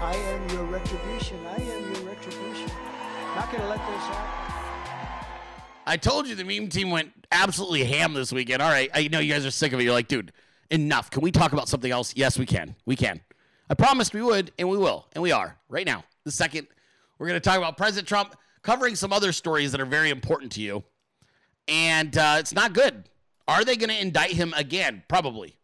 I 0.02 0.14
am 0.14 0.50
your 0.50 0.64
retribution. 0.64 1.38
I 1.46 1.56
am 1.56 1.94
your 1.94 2.02
retribution. 2.02 2.70
Not 3.34 3.50
gonna 3.50 3.68
let 3.68 3.78
this 3.78 4.04
happen. 4.04 4.54
I 5.86 5.96
told 5.96 6.26
you 6.26 6.34
the 6.34 6.44
meme 6.44 6.68
team 6.68 6.90
went 6.90 7.12
absolutely 7.32 7.84
ham 7.84 8.12
this 8.12 8.30
weekend. 8.30 8.60
All 8.60 8.70
right, 8.70 8.90
I 8.92 9.08
know 9.08 9.20
you 9.20 9.32
guys 9.32 9.46
are 9.46 9.50
sick 9.50 9.72
of 9.72 9.80
it. 9.80 9.84
You're 9.84 9.94
like, 9.94 10.08
dude, 10.08 10.32
enough. 10.70 11.10
Can 11.10 11.22
we 11.22 11.30
talk 11.30 11.52
about 11.52 11.68
something 11.68 11.90
else? 11.90 12.14
Yes, 12.16 12.38
we 12.38 12.46
can. 12.46 12.74
We 12.86 12.96
can. 12.96 13.20
I 13.68 13.74
promised 13.74 14.14
we 14.14 14.22
would, 14.22 14.52
and 14.58 14.68
we 14.68 14.76
will, 14.76 15.06
and 15.12 15.22
we 15.22 15.32
are 15.32 15.56
right 15.68 15.86
now. 15.86 16.04
The 16.24 16.30
second, 16.30 16.66
we're 17.18 17.28
going 17.28 17.40
to 17.40 17.48
talk 17.48 17.58
about 17.58 17.76
President 17.76 18.06
Trump 18.06 18.36
covering 18.62 18.96
some 18.96 19.12
other 19.12 19.32
stories 19.32 19.72
that 19.72 19.80
are 19.80 19.86
very 19.86 20.10
important 20.10 20.52
to 20.52 20.60
you, 20.60 20.84
and 21.68 22.16
uh, 22.16 22.36
it's 22.38 22.52
not 22.52 22.72
good. 22.72 23.08
Are 23.46 23.64
they 23.64 23.76
going 23.76 23.90
to 23.90 24.00
indict 24.00 24.32
him 24.32 24.54
again? 24.56 25.02
Probably. 25.08 25.56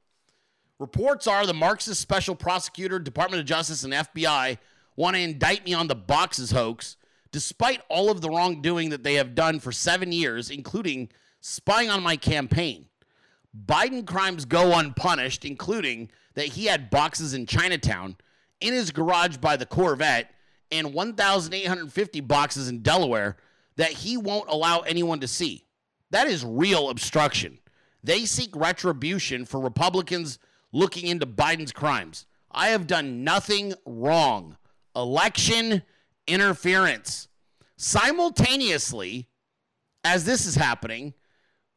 Reports 0.78 1.26
are 1.26 1.46
the 1.46 1.54
Marxist 1.54 2.00
special 2.00 2.34
prosecutor, 2.34 2.98
Department 2.98 3.40
of 3.40 3.46
Justice, 3.46 3.84
and 3.84 3.92
FBI 3.92 4.58
want 4.96 5.16
to 5.16 5.20
indict 5.22 5.64
me 5.64 5.74
on 5.74 5.88
the 5.88 5.94
boxes 5.94 6.50
hoax 6.50 6.96
despite 7.32 7.80
all 7.88 8.10
of 8.10 8.20
the 8.20 8.28
wrongdoing 8.28 8.90
that 8.90 9.02
they 9.02 9.14
have 9.14 9.34
done 9.34 9.60
for 9.60 9.72
seven 9.72 10.10
years, 10.10 10.50
including 10.50 11.08
spying 11.40 11.88
on 11.90 12.02
my 12.02 12.16
campaign. 12.16 12.86
Biden 13.54 14.06
crimes 14.06 14.44
go 14.44 14.78
unpunished, 14.78 15.44
including 15.44 16.10
that 16.34 16.46
he 16.46 16.66
had 16.66 16.90
boxes 16.90 17.34
in 17.34 17.46
Chinatown, 17.46 18.16
in 18.60 18.72
his 18.72 18.90
garage 18.90 19.38
by 19.38 19.56
the 19.56 19.66
Corvette, 19.66 20.32
and 20.70 20.94
1,850 20.94 22.20
boxes 22.20 22.68
in 22.68 22.82
Delaware 22.82 23.36
that 23.76 23.90
he 23.90 24.16
won't 24.16 24.48
allow 24.48 24.80
anyone 24.80 25.20
to 25.20 25.28
see. 25.28 25.64
That 26.10 26.28
is 26.28 26.44
real 26.44 26.90
obstruction. 26.90 27.58
They 28.02 28.24
seek 28.24 28.54
retribution 28.54 29.44
for 29.44 29.60
Republicans 29.60 30.38
looking 30.72 31.06
into 31.06 31.26
Biden's 31.26 31.72
crimes. 31.72 32.26
I 32.50 32.68
have 32.68 32.86
done 32.86 33.24
nothing 33.24 33.74
wrong. 33.84 34.56
Election 34.94 35.82
interference. 36.26 37.28
Simultaneously, 37.76 39.28
as 40.04 40.24
this 40.24 40.46
is 40.46 40.54
happening, 40.54 41.14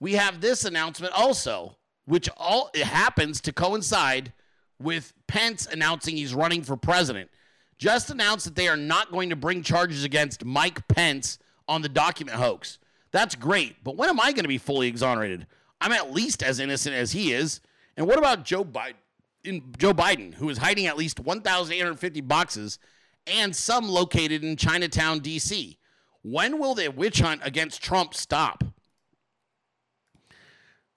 we 0.03 0.13
have 0.15 0.41
this 0.41 0.65
announcement 0.65 1.13
also, 1.13 1.77
which 2.03 2.27
all 2.35 2.69
it 2.73 2.83
happens 2.83 3.39
to 3.39 3.53
coincide 3.53 4.33
with 4.77 5.13
Pence 5.27 5.65
announcing 5.65 6.17
he's 6.17 6.35
running 6.35 6.61
for 6.61 6.75
president. 6.75 7.29
Just 7.77 8.09
announced 8.09 8.43
that 8.43 8.55
they 8.55 8.67
are 8.67 8.75
not 8.75 9.13
going 9.13 9.29
to 9.29 9.37
bring 9.37 9.63
charges 9.63 10.03
against 10.03 10.43
Mike 10.43 10.85
Pence 10.89 11.39
on 11.69 11.81
the 11.81 11.87
document 11.87 12.37
hoax. 12.37 12.79
That's 13.11 13.33
great, 13.33 13.81
but 13.81 13.95
when 13.95 14.09
am 14.09 14.19
I 14.19 14.33
going 14.33 14.43
to 14.43 14.49
be 14.49 14.57
fully 14.57 14.89
exonerated? 14.89 15.47
I'm 15.79 15.93
at 15.93 16.11
least 16.11 16.43
as 16.43 16.59
innocent 16.59 16.97
as 16.97 17.13
he 17.13 17.31
is. 17.31 17.61
And 17.95 18.05
what 18.05 18.17
about 18.17 18.43
Joe 18.43 18.65
Biden? 18.65 19.77
Joe 19.77 19.93
Biden, 19.93 20.33
who 20.33 20.49
is 20.49 20.57
hiding 20.57 20.85
at 20.85 20.97
least 20.97 21.21
1,850 21.21 22.19
boxes 22.19 22.77
and 23.25 23.55
some 23.55 23.87
located 23.87 24.43
in 24.43 24.57
Chinatown, 24.57 25.19
D.C. 25.19 25.77
When 26.23 26.59
will 26.59 26.75
the 26.75 26.89
witch 26.89 27.21
hunt 27.21 27.39
against 27.45 27.81
Trump 27.81 28.13
stop? 28.13 28.65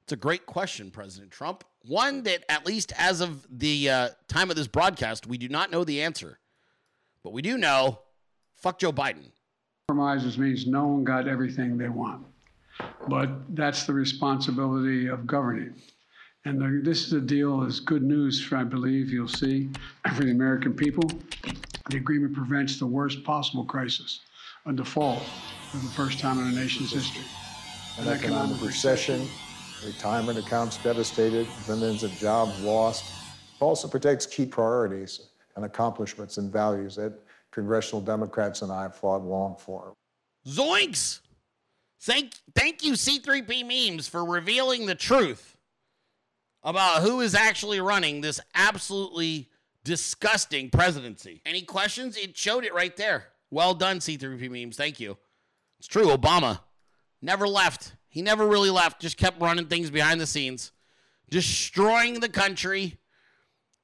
It's 0.07 0.13
a 0.13 0.17
great 0.17 0.47
question, 0.47 0.93
President 0.93 1.33
Trump. 1.33 1.65
One 1.85 2.23
that, 2.23 2.45
at 2.49 2.65
least 2.65 2.93
as 2.97 3.21
of 3.21 3.45
the 3.51 3.91
uh, 3.91 4.09
time 4.29 4.51
of 4.51 4.57
this 4.57 4.69
broadcast, 4.69 5.27
we 5.27 5.37
do 5.37 5.49
not 5.49 5.73
know 5.73 5.83
the 5.83 6.01
answer. 6.01 6.39
But 7.25 7.33
we 7.33 7.43
do 7.43 7.59
know 7.59 7.99
fuck 8.55 8.79
Joe 8.79 8.93
Biden. 8.93 9.33
Compromises 9.89 10.39
means 10.39 10.65
no 10.65 10.87
one 10.87 11.03
got 11.03 11.27
everything 11.27 11.77
they 11.77 11.89
want. 11.89 12.25
But 13.09 13.57
that's 13.57 13.83
the 13.83 13.95
responsibility 13.95 15.09
of 15.09 15.27
governing. 15.27 15.75
And 16.45 16.61
the, 16.61 16.83
this 16.89 17.05
is 17.05 17.13
a 17.13 17.21
deal 17.21 17.59
that's 17.59 17.81
good 17.81 18.05
news, 18.05 18.41
for, 18.41 18.59
I 18.59 18.63
believe 18.63 19.11
you'll 19.11 19.27
see, 19.27 19.71
for 20.15 20.23
the 20.23 20.31
American 20.31 20.73
people. 20.73 21.11
The 21.91 21.97
agreement 21.97 22.33
prevents 22.33 22.79
the 22.79 22.87
worst 22.87 23.25
possible 23.25 23.65
crisis, 23.65 24.21
a 24.67 24.73
default 24.73 25.25
for 25.73 25.79
the 25.79 25.93
first 25.95 26.21
time 26.21 26.39
in 26.39 26.45
our 26.45 26.53
nation's 26.53 26.93
history. 26.93 27.25
An 27.99 28.07
economic 28.07 28.63
recession, 28.63 29.27
retirement 29.85 30.39
accounts 30.39 30.77
devastated, 30.79 31.47
millions 31.69 32.03
of 32.03 32.11
jobs 32.13 32.61
lost. 32.61 33.05
It 33.05 33.63
also 33.63 33.89
protects 33.89 34.27
key 34.27 34.47
priorities 34.47 35.29
and 35.57 35.65
accomplishments 35.65 36.39
and 36.39 36.53
values 36.53 36.97
that 36.97 37.19
congressional 37.51 38.01
Democrats 38.01 38.63
and 38.63 38.71
I 38.71 38.83
have 38.83 38.97
fought 38.97 39.23
long 39.23 39.57
for. 39.57 39.95
Zoinks! 40.47 41.21
Thank, 42.03 42.35
thank 42.55 42.85
you, 42.85 42.93
C3P 42.93 43.67
Memes, 43.67 44.07
for 44.07 44.25
revealing 44.25 44.87
the 44.87 44.95
truth 44.95 45.57
about 46.63 47.03
who 47.03 47.21
is 47.21 47.35
actually 47.35 47.81
running 47.81 48.21
this 48.21 48.41
absolutely 48.55 49.49
disgusting 49.83 50.69
presidency. 50.69 51.41
Any 51.47 51.63
questions? 51.63 52.17
It 52.17 52.37
showed 52.37 52.65
it 52.65 52.75
right 52.75 52.97
there. 52.97 53.29
Well 53.51 53.75
done, 53.75 53.99
C3P 53.99 54.51
Memes. 54.51 54.77
Thank 54.77 55.01
you. 55.01 55.17
It's 55.79 55.89
true. 55.89 56.07
Obama 56.07 56.61
never 57.23 57.49
left. 57.49 57.95
He 58.17 58.23
never 58.23 58.47
really 58.47 58.71
left, 58.71 58.99
just 58.99 59.19
kept 59.19 59.43
running 59.43 59.67
things 59.67 59.91
behind 59.91 60.23
the 60.23 60.27
scenes, 60.27 60.73
destroying 61.29 62.21
the 62.21 62.31
country. 62.31 62.97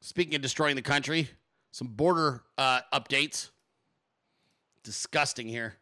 Speaking 0.01 0.35
of 0.35 0.41
destroying 0.41 0.75
the 0.75 0.81
country, 0.81 1.29
some 1.71 1.89
border 1.89 2.43
uh, 2.57 2.81
updates. 2.95 3.51
Disgusting 4.85 5.49
here. 5.49 5.75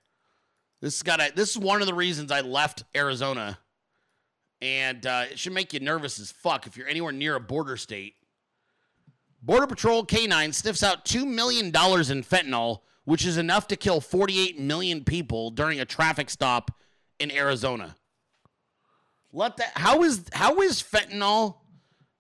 This 0.81 0.97
has 0.97 1.05
got 1.05 1.37
this 1.37 1.51
is 1.51 1.59
one 1.59 1.81
of 1.81 1.87
the 1.87 1.95
reasons 1.95 2.33
I 2.33 2.41
left 2.41 2.83
Arizona, 2.93 3.57
and 4.61 5.07
uh, 5.07 5.27
it 5.31 5.39
should 5.39 5.53
make 5.53 5.73
you 5.73 5.79
nervous 5.79 6.19
as 6.19 6.33
fuck 6.33 6.67
if 6.67 6.77
you're 6.77 6.89
anywhere 6.89 7.13
near 7.13 7.37
a 7.37 7.41
border 7.41 7.77
state. 7.77 8.15
Border 9.41 9.69
Patrol 9.69 10.05
K9 10.05 10.53
sniffs 10.53 10.83
out 10.83 11.05
$2 11.05 11.25
million 11.25 11.67
in 11.67 11.73
fentanyl, 11.73 12.81
which 13.05 13.25
is 13.25 13.37
enough 13.37 13.69
to 13.69 13.77
kill 13.77 14.01
48 14.01 14.59
million 14.59 15.05
people 15.05 15.51
during 15.51 15.79
a 15.79 15.85
traffic 15.85 16.29
stop 16.29 16.73
in 17.21 17.31
Arizona. 17.31 17.95
Let 19.33 19.57
that 19.59 19.73
how 19.75 20.03
is 20.03 20.25
how 20.33 20.61
is 20.61 20.83
fentanyl 20.83 21.57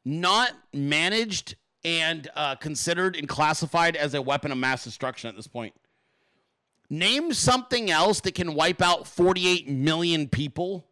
not 0.04 0.52
managed 0.72 1.56
and 1.84 2.28
uh, 2.34 2.56
considered 2.56 3.16
and 3.16 3.28
classified 3.28 3.96
as 3.96 4.14
a 4.14 4.22
weapon 4.22 4.52
of 4.52 4.58
mass 4.58 4.84
destruction 4.84 5.28
at 5.28 5.36
this 5.36 5.46
point? 5.46 5.74
Name 6.88 7.32
something 7.32 7.90
else 7.90 8.20
that 8.22 8.34
can 8.34 8.54
wipe 8.54 8.82
out 8.82 9.06
48 9.06 9.68
million 9.68 10.28
people 10.28 10.86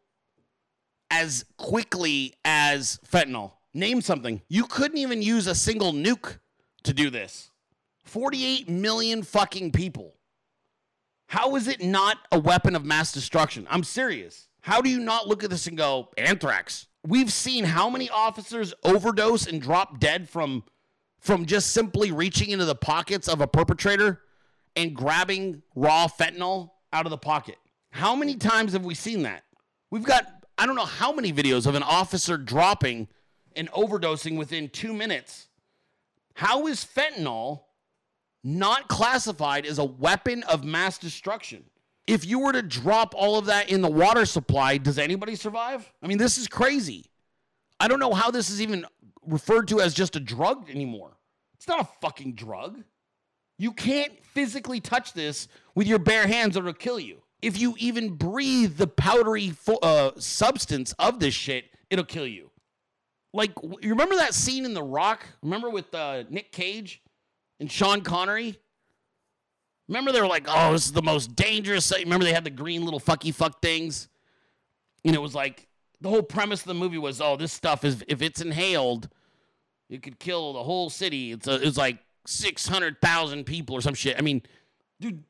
as 1.10 1.44
quickly 1.56 2.34
as 2.44 3.00
fentanyl. 3.10 3.52
Name 3.74 4.00
something. 4.00 4.42
You 4.48 4.64
couldn't 4.64 4.98
even 4.98 5.22
use 5.22 5.46
a 5.46 5.54
single 5.54 5.92
nuke 5.92 6.38
to 6.84 6.92
do 6.92 7.10
this. 7.10 7.50
48 8.04 8.68
million 8.68 9.22
fucking 9.22 9.72
people. 9.72 10.14
How 11.26 11.56
is 11.56 11.68
it 11.68 11.82
not 11.82 12.16
a 12.32 12.38
weapon 12.38 12.74
of 12.74 12.84
mass 12.84 13.12
destruction? 13.12 13.66
I'm 13.68 13.84
serious. 13.84 14.47
How 14.68 14.82
do 14.82 14.90
you 14.90 15.00
not 15.00 15.26
look 15.26 15.42
at 15.44 15.48
this 15.48 15.66
and 15.66 15.78
go, 15.78 16.10
anthrax? 16.18 16.88
We've 17.02 17.32
seen 17.32 17.64
how 17.64 17.88
many 17.88 18.10
officers 18.10 18.74
overdose 18.84 19.46
and 19.46 19.62
drop 19.62 19.98
dead 19.98 20.28
from 20.28 20.62
from 21.20 21.46
just 21.46 21.70
simply 21.70 22.12
reaching 22.12 22.50
into 22.50 22.66
the 22.66 22.74
pockets 22.74 23.28
of 23.28 23.40
a 23.40 23.46
perpetrator 23.46 24.20
and 24.76 24.94
grabbing 24.94 25.62
raw 25.74 26.06
fentanyl 26.06 26.72
out 26.92 27.06
of 27.06 27.10
the 27.10 27.16
pocket. 27.16 27.56
How 27.92 28.14
many 28.14 28.36
times 28.36 28.74
have 28.74 28.84
we 28.84 28.94
seen 28.94 29.22
that? 29.22 29.42
We've 29.90 30.04
got 30.04 30.26
I 30.58 30.66
don't 30.66 30.76
know 30.76 30.84
how 30.84 31.12
many 31.12 31.32
videos 31.32 31.66
of 31.66 31.74
an 31.74 31.82
officer 31.82 32.36
dropping 32.36 33.08
and 33.56 33.70
overdosing 33.70 34.36
within 34.36 34.68
2 34.68 34.92
minutes. 34.92 35.48
How 36.34 36.66
is 36.66 36.84
fentanyl 36.84 37.62
not 38.44 38.88
classified 38.88 39.64
as 39.64 39.78
a 39.78 39.84
weapon 39.84 40.42
of 40.42 40.62
mass 40.62 40.98
destruction? 40.98 41.64
If 42.08 42.24
you 42.24 42.38
were 42.38 42.52
to 42.52 42.62
drop 42.62 43.14
all 43.14 43.38
of 43.38 43.44
that 43.46 43.68
in 43.68 43.82
the 43.82 43.90
water 43.90 44.24
supply, 44.24 44.78
does 44.78 44.98
anybody 44.98 45.36
survive? 45.36 45.92
I 46.02 46.06
mean, 46.06 46.16
this 46.16 46.38
is 46.38 46.48
crazy. 46.48 47.04
I 47.78 47.86
don't 47.86 48.00
know 48.00 48.14
how 48.14 48.30
this 48.30 48.48
is 48.48 48.62
even 48.62 48.86
referred 49.26 49.68
to 49.68 49.80
as 49.82 49.92
just 49.92 50.16
a 50.16 50.20
drug 50.20 50.70
anymore. 50.70 51.18
It's 51.54 51.68
not 51.68 51.80
a 51.80 51.88
fucking 52.00 52.34
drug. 52.34 52.82
You 53.58 53.72
can't 53.72 54.24
physically 54.24 54.80
touch 54.80 55.12
this 55.12 55.48
with 55.74 55.86
your 55.86 55.98
bare 55.98 56.26
hands 56.26 56.56
or 56.56 56.60
it'll 56.60 56.72
kill 56.72 56.98
you. 56.98 57.22
If 57.42 57.60
you 57.60 57.74
even 57.78 58.14
breathe 58.14 58.78
the 58.78 58.86
powdery 58.86 59.50
fo- 59.50 59.76
uh, 59.82 60.12
substance 60.18 60.94
of 60.98 61.20
this 61.20 61.34
shit, 61.34 61.66
it'll 61.90 62.06
kill 62.06 62.26
you. 62.26 62.50
Like, 63.34 63.52
you 63.82 63.90
remember 63.90 64.16
that 64.16 64.32
scene 64.32 64.64
in 64.64 64.72
The 64.72 64.82
Rock? 64.82 65.26
Remember 65.42 65.68
with 65.68 65.94
uh, 65.94 66.24
Nick 66.30 66.52
Cage 66.52 67.02
and 67.60 67.70
Sean 67.70 68.00
Connery? 68.00 68.58
Remember 69.88 70.12
they 70.12 70.20
were 70.20 70.26
like, 70.26 70.44
oh, 70.46 70.72
this 70.72 70.84
is 70.84 70.92
the 70.92 71.02
most 71.02 71.34
dangerous. 71.34 71.92
Remember 71.92 72.24
they 72.24 72.32
had 72.32 72.44
the 72.44 72.50
green 72.50 72.84
little 72.84 73.00
fucky 73.00 73.34
fuck 73.34 73.62
things? 73.62 74.08
And 75.04 75.14
it 75.14 75.20
was 75.20 75.34
like, 75.34 75.66
the 76.00 76.08
whole 76.08 76.22
premise 76.22 76.60
of 76.60 76.66
the 76.66 76.74
movie 76.74 76.98
was, 76.98 77.20
oh, 77.20 77.36
this 77.36 77.52
stuff 77.52 77.84
is, 77.84 78.04
if 78.06 78.22
it's 78.22 78.40
inhaled, 78.40 79.08
it 79.88 80.02
could 80.02 80.18
kill 80.18 80.52
the 80.52 80.62
whole 80.62 80.90
city. 80.90 81.32
It's, 81.32 81.46
a, 81.46 81.54
it's 81.66 81.78
like 81.78 81.98
600,000 82.26 83.44
people 83.44 83.74
or 83.74 83.80
some 83.80 83.94
shit. 83.94 84.16
I 84.18 84.20
mean, 84.20 84.42
dude, 85.00 85.24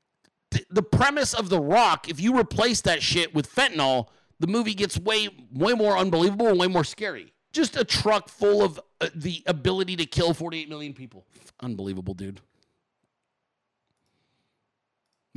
th- 0.51 0.67
the 0.71 0.83
premise 0.83 1.35
of 1.35 1.49
The 1.49 1.61
Rock, 1.61 2.09
if 2.09 2.21
you 2.21 2.39
replace 2.39 2.81
that 2.83 3.03
shit 3.03 3.35
with 3.35 3.53
fentanyl, 3.55 4.09
the 4.41 4.47
movie 4.49 4.75
gets 4.75 4.99
way, 4.99 5.29
way 5.53 5.75
more 5.75 5.97
unbelievable 5.97 6.49
and 6.49 6.59
way 6.59 6.67
more 6.67 6.85
scary. 6.85 7.33
Just 7.53 7.77
a 7.77 7.85
truck 7.85 8.29
full 8.29 8.63
of 8.63 8.81
uh, 9.01 9.09
the 9.15 9.43
ability 9.47 9.97
to 9.97 10.07
kill 10.07 10.35
48 10.35 10.69
million 10.69 10.93
people. 10.93 11.25
Unbelievable, 11.61 12.15
dude. 12.15 12.41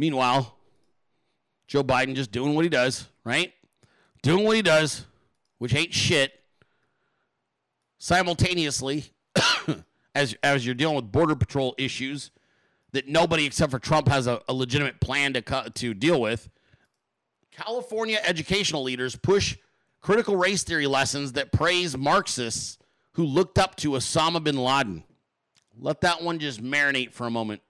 Meanwhile, 0.01 0.57
Joe 1.67 1.83
Biden 1.83 2.15
just 2.15 2.31
doing 2.31 2.55
what 2.55 2.65
he 2.65 2.69
does, 2.69 3.07
right? 3.23 3.53
Doing 4.23 4.45
what 4.45 4.55
he 4.55 4.63
does, 4.63 5.05
which 5.59 5.75
ain't 5.75 5.93
shit. 5.93 6.33
Simultaneously, 7.99 9.13
as 10.15 10.35
as 10.41 10.65
you're 10.65 10.73
dealing 10.73 10.95
with 10.95 11.11
border 11.11 11.35
patrol 11.35 11.75
issues 11.77 12.31
that 12.93 13.07
nobody 13.07 13.45
except 13.45 13.69
for 13.69 13.77
Trump 13.77 14.07
has 14.07 14.25
a, 14.25 14.41
a 14.49 14.53
legitimate 14.55 14.99
plan 15.01 15.33
to 15.33 15.43
cut, 15.43 15.75
to 15.75 15.93
deal 15.93 16.19
with, 16.19 16.49
California 17.51 18.17
educational 18.25 18.81
leaders 18.81 19.15
push 19.15 19.55
critical 20.01 20.35
race 20.35 20.63
theory 20.63 20.87
lessons 20.87 21.33
that 21.33 21.51
praise 21.51 21.95
Marxists 21.95 22.79
who 23.11 23.23
looked 23.23 23.59
up 23.59 23.75
to 23.75 23.91
Osama 23.91 24.43
bin 24.43 24.57
Laden. 24.57 25.03
Let 25.79 26.01
that 26.01 26.23
one 26.23 26.39
just 26.39 26.59
marinate 26.59 27.13
for 27.13 27.27
a 27.27 27.31
moment. 27.31 27.61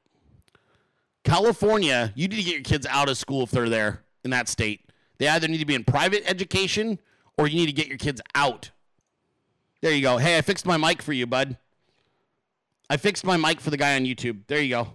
California, 1.24 2.12
you 2.16 2.28
need 2.28 2.38
to 2.38 2.44
get 2.44 2.54
your 2.54 2.64
kids 2.64 2.86
out 2.88 3.10
of 3.10 3.18
school 3.18 3.44
if 3.44 3.52
they're 3.52 3.70
there 3.70 4.04
in 4.24 4.32
that 4.32 4.48
state. 4.48 4.82
They 5.18 5.28
either 5.28 5.48
need 5.48 5.60
to 5.60 5.66
be 5.66 5.76
in 5.76 5.84
private 5.84 6.24
education 6.26 7.00
or 7.38 7.48
you 7.48 7.56
need 7.56 7.68
to 7.68 7.74
get 7.74 7.88
your 7.88 7.98
kids 7.98 8.22
out. 8.34 8.72
There 9.82 9.92
you 9.92 10.02
go. 10.02 10.18
Hey, 10.18 10.38
I 10.38 10.42
fixed 10.42 10.66
my 10.66 10.78
mic 10.78 11.02
for 11.02 11.14
you, 11.14 11.28
bud. 11.28 11.58
I 12.90 12.98
fixed 12.98 13.24
my 13.24 13.38
mic 13.38 13.62
for 13.62 13.70
the 13.70 13.78
guy 13.78 13.96
on 13.96 14.06
YouTube. 14.06 14.40
There 14.48 14.62
you 14.62 14.70
go. 14.70 14.94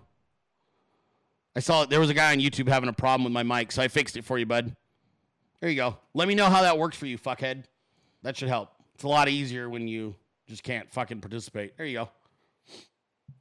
I 1.55 1.61
saw 1.61 1.87
there 1.87 2.01
was 2.01 2.11
a 2.11 2.15
guy 2.15 2.33
on 2.33 2.39
YouTube 2.39 2.69
having 2.69 2.89
a 2.89 2.93
problem 2.93 3.25
with 3.25 3.33
my 3.33 3.43
mic, 3.43 3.73
so 3.73 3.83
I 3.83 3.89
fixed 3.89 4.17
it 4.17 4.25
for 4.25 4.39
you, 4.39 4.47
bud. 4.47 4.77
There 5.61 5.71
you 5.71 5.77
go. 5.77 5.97
Let 6.13 6.29
me 6.29 6.35
know 6.35 6.47
how 6.47 6.63
that 6.63 6.79
works 6.79 6.97
for 6.97 7.07
you, 7.07 7.19
fuckhead. 7.19 7.65
That 8.23 8.37
should 8.37 8.49
help. 8.49 8.71
It's 8.95 9.05
a 9.05 9.09
lot 9.09 9.29
easier 9.29 9.71
when 9.71 9.89
you 9.89 10.15
just 10.47 10.63
can't 10.63 10.91
fucking 10.93 11.21
participate. 11.21 11.77
There 11.77 11.87
you 11.87 11.99
go. 11.99 12.09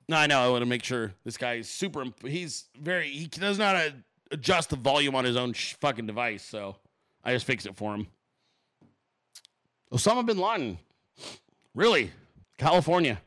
No, 0.08 0.18
I 0.18 0.28
know. 0.28 0.40
I 0.40 0.50
want 0.50 0.62
to 0.62 0.68
make 0.68 0.84
sure 0.84 1.14
this 1.24 1.38
guy 1.38 1.56
is 1.56 1.70
super. 1.70 2.02
imp- 2.04 2.26
He's 2.28 2.66
very. 2.80 3.10
He 3.10 3.26
does 3.28 3.58
not 3.58 3.76
uh, 3.76 3.90
adjust 4.32 4.70
the 4.70 4.76
volume 4.76 5.16
on 5.16 5.26
his 5.26 5.36
own 5.36 5.54
sh- 5.54 5.74
fucking 5.82 6.06
device, 6.06 6.44
so 6.44 6.76
I 7.24 7.34
just 7.34 7.46
fixed 7.46 7.66
it 7.66 7.76
for 7.76 7.96
him. 7.96 8.08
Osama 9.92 10.26
bin 10.26 10.38
Laden. 10.38 10.78
Really? 11.74 12.12
California. 12.58 13.20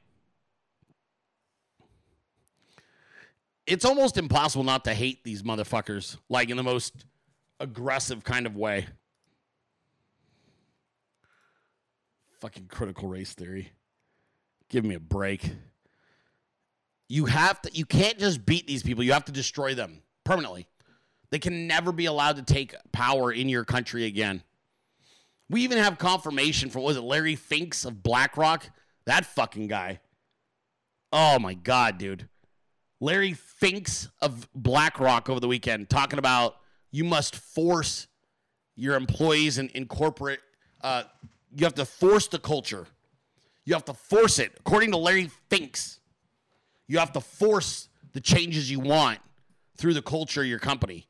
It's 3.66 3.84
almost 3.84 4.16
impossible 4.16 4.64
not 4.64 4.84
to 4.84 4.94
hate 4.94 5.24
these 5.24 5.42
motherfuckers, 5.42 6.16
like 6.30 6.48
in 6.48 6.56
the 6.56 6.62
most 6.62 6.94
aggressive 7.60 8.24
kind 8.24 8.46
of 8.46 8.56
way. 8.56 8.86
Fucking 12.40 12.66
critical 12.68 13.08
race 13.08 13.32
theory. 13.34 13.72
Give 14.68 14.84
me 14.84 14.94
a 14.94 15.00
break. 15.00 15.50
You 17.08 17.26
have 17.26 17.60
to 17.62 17.70
you 17.72 17.84
can't 17.84 18.18
just 18.18 18.44
beat 18.44 18.66
these 18.66 18.82
people. 18.82 19.02
You 19.02 19.12
have 19.12 19.24
to 19.26 19.32
destroy 19.32 19.74
them 19.74 20.02
permanently. 20.24 20.66
They 21.30 21.38
can 21.38 21.66
never 21.66 21.92
be 21.92 22.06
allowed 22.06 22.36
to 22.36 22.42
take 22.42 22.74
power 22.92 23.32
in 23.32 23.48
your 23.48 23.64
country 23.64 24.04
again. 24.04 24.42
We 25.50 25.62
even 25.62 25.78
have 25.78 25.98
confirmation 25.98 26.70
from 26.70 26.82
was 26.82 26.96
it 26.96 27.02
Larry 27.02 27.36
Finks 27.36 27.84
of 27.84 28.02
BlackRock? 28.02 28.68
That 29.06 29.24
fucking 29.24 29.68
guy. 29.68 30.00
Oh 31.12 31.38
my 31.38 31.54
god, 31.54 31.98
dude. 31.98 32.28
Larry 33.00 33.32
Finks 33.32 34.08
of 34.20 34.48
BlackRock 34.54 35.30
over 35.30 35.40
the 35.40 35.48
weekend 35.48 35.88
talking 35.88 36.18
about 36.18 36.56
you 36.90 37.04
must 37.04 37.36
force 37.36 38.06
your 38.76 38.96
employees 38.96 39.58
in, 39.58 39.68
in 39.70 39.86
corporate 39.86 40.40
uh, 40.82 41.04
you 41.56 41.64
have 41.64 41.74
to 41.74 41.84
force 41.84 42.28
the 42.28 42.38
culture. 42.38 42.86
You 43.64 43.74
have 43.74 43.84
to 43.86 43.94
force 43.94 44.38
it. 44.38 44.52
According 44.60 44.92
to 44.92 44.96
Larry 44.96 45.30
Finks, 45.50 46.00
you 46.88 46.98
have 46.98 47.12
to 47.12 47.20
force 47.20 47.88
the 48.12 48.20
changes 48.20 48.70
you 48.70 48.80
want 48.80 49.20
through 49.76 49.94
the 49.94 50.02
culture 50.02 50.40
of 50.40 50.46
your 50.48 50.58
company, 50.58 51.06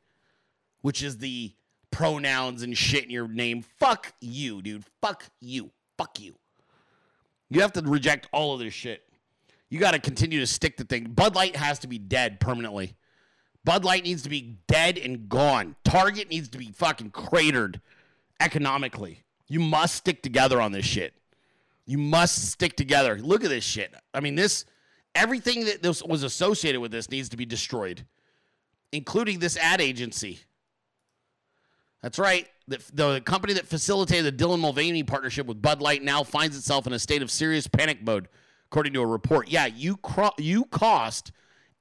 which 0.81 1.01
is 1.01 1.17
the 1.17 1.53
pronouns 1.89 2.61
and 2.61 2.77
shit 2.77 3.05
in 3.05 3.09
your 3.09 3.27
name. 3.27 3.63
Fuck 3.79 4.13
you, 4.21 4.61
dude. 4.61 4.83
Fuck 5.01 5.23
you. 5.39 5.71
Fuck 5.97 6.19
you. 6.19 6.35
You 7.49 7.61
have 7.61 7.73
to 7.73 7.81
reject 7.81 8.27
all 8.31 8.53
of 8.53 8.59
this 8.59 8.73
shit. 8.73 9.03
You 9.69 9.79
got 9.79 9.91
to 9.91 9.99
continue 9.99 10.39
to 10.39 10.47
stick 10.47 10.77
to 10.77 10.83
things. 10.83 11.07
Bud 11.09 11.35
Light 11.35 11.55
has 11.55 11.79
to 11.79 11.87
be 11.87 11.97
dead 11.97 12.39
permanently. 12.39 12.95
Bud 13.63 13.85
Light 13.85 14.03
needs 14.03 14.23
to 14.23 14.29
be 14.29 14.57
dead 14.67 14.97
and 14.97 15.29
gone. 15.29 15.75
Target 15.83 16.29
needs 16.29 16.49
to 16.49 16.57
be 16.57 16.71
fucking 16.71 17.11
cratered 17.11 17.81
economically. 18.39 19.23
You 19.47 19.59
must 19.59 19.95
stick 19.95 20.21
together 20.21 20.61
on 20.61 20.71
this 20.71 20.85
shit. 20.85 21.13
You 21.85 21.97
must 21.97 22.49
stick 22.49 22.75
together. 22.75 23.19
Look 23.19 23.43
at 23.43 23.49
this 23.49 23.63
shit. 23.63 23.93
I 24.13 24.19
mean, 24.19 24.35
this 24.35 24.65
everything 25.15 25.65
that 25.65 25.81
this 25.81 26.03
was 26.03 26.23
associated 26.23 26.81
with 26.81 26.91
this 26.91 27.09
needs 27.09 27.29
to 27.29 27.37
be 27.37 27.45
destroyed, 27.45 28.05
including 28.91 29.39
this 29.39 29.57
ad 29.57 29.81
agency. 29.81 30.39
That's 32.01 32.19
right. 32.19 32.47
The, 32.67 32.81
the 32.93 33.21
company 33.21 33.53
that 33.53 33.67
facilitated 33.67 34.37
the 34.37 34.43
Dylan 34.43 34.59
Mulvaney 34.59 35.03
partnership 35.03 35.47
with 35.47 35.61
Bud 35.61 35.81
Light 35.81 36.03
now 36.03 36.23
finds 36.23 36.55
itself 36.55 36.87
in 36.87 36.93
a 36.93 36.99
state 36.99 37.21
of 37.21 37.29
serious 37.29 37.67
panic 37.67 38.03
mode, 38.03 38.29
according 38.67 38.93
to 38.93 39.01
a 39.01 39.05
report. 39.05 39.49
Yeah, 39.49 39.65
you 39.65 39.97
cro- 39.97 40.31
you 40.37 40.65
cost 40.65 41.31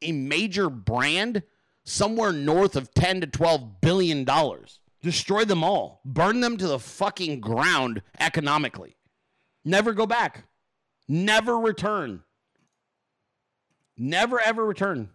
a 0.02 0.12
major 0.12 0.70
brand 0.70 1.42
somewhere 1.84 2.32
north 2.32 2.76
of 2.76 2.92
10 2.94 3.20
to 3.20 3.26
12 3.26 3.80
billion 3.80 4.24
dollars. 4.24 4.80
Destroy 5.02 5.44
them 5.44 5.62
all. 5.62 6.00
Burn 6.04 6.40
them 6.40 6.56
to 6.56 6.66
the 6.66 6.78
fucking 6.78 7.40
ground 7.40 8.02
economically. 8.18 8.96
Never 9.64 9.92
go 9.92 10.06
back. 10.06 10.44
Never 11.06 11.56
return. 11.58 12.22
Never 13.98 14.40
ever 14.40 14.64
return. 14.64 15.10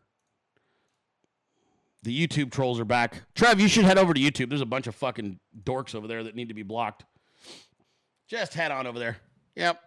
The 2.03 2.27
YouTube 2.27 2.51
trolls 2.51 2.81
are 2.81 2.85
back. 2.85 3.23
Trev, 3.33 3.61
you 3.61 3.69
should 3.69 3.85
head 3.85 3.97
over 3.97 4.13
to 4.13 4.19
YouTube. 4.19 4.49
There's 4.49 4.59
a 4.59 4.65
bunch 4.65 4.87
of 4.87 4.95
fucking 4.95 5.39
dorks 5.63 5.95
over 5.95 6.05
there 6.05 6.23
that 6.23 6.35
need 6.35 6.49
to 6.49 6.53
be 6.53 6.63
blocked. 6.63 7.05
Just 8.27 8.53
head 8.53 8.71
on 8.71 8.85
over 8.85 8.99
there. 8.99 9.17
Yep. 9.55 9.79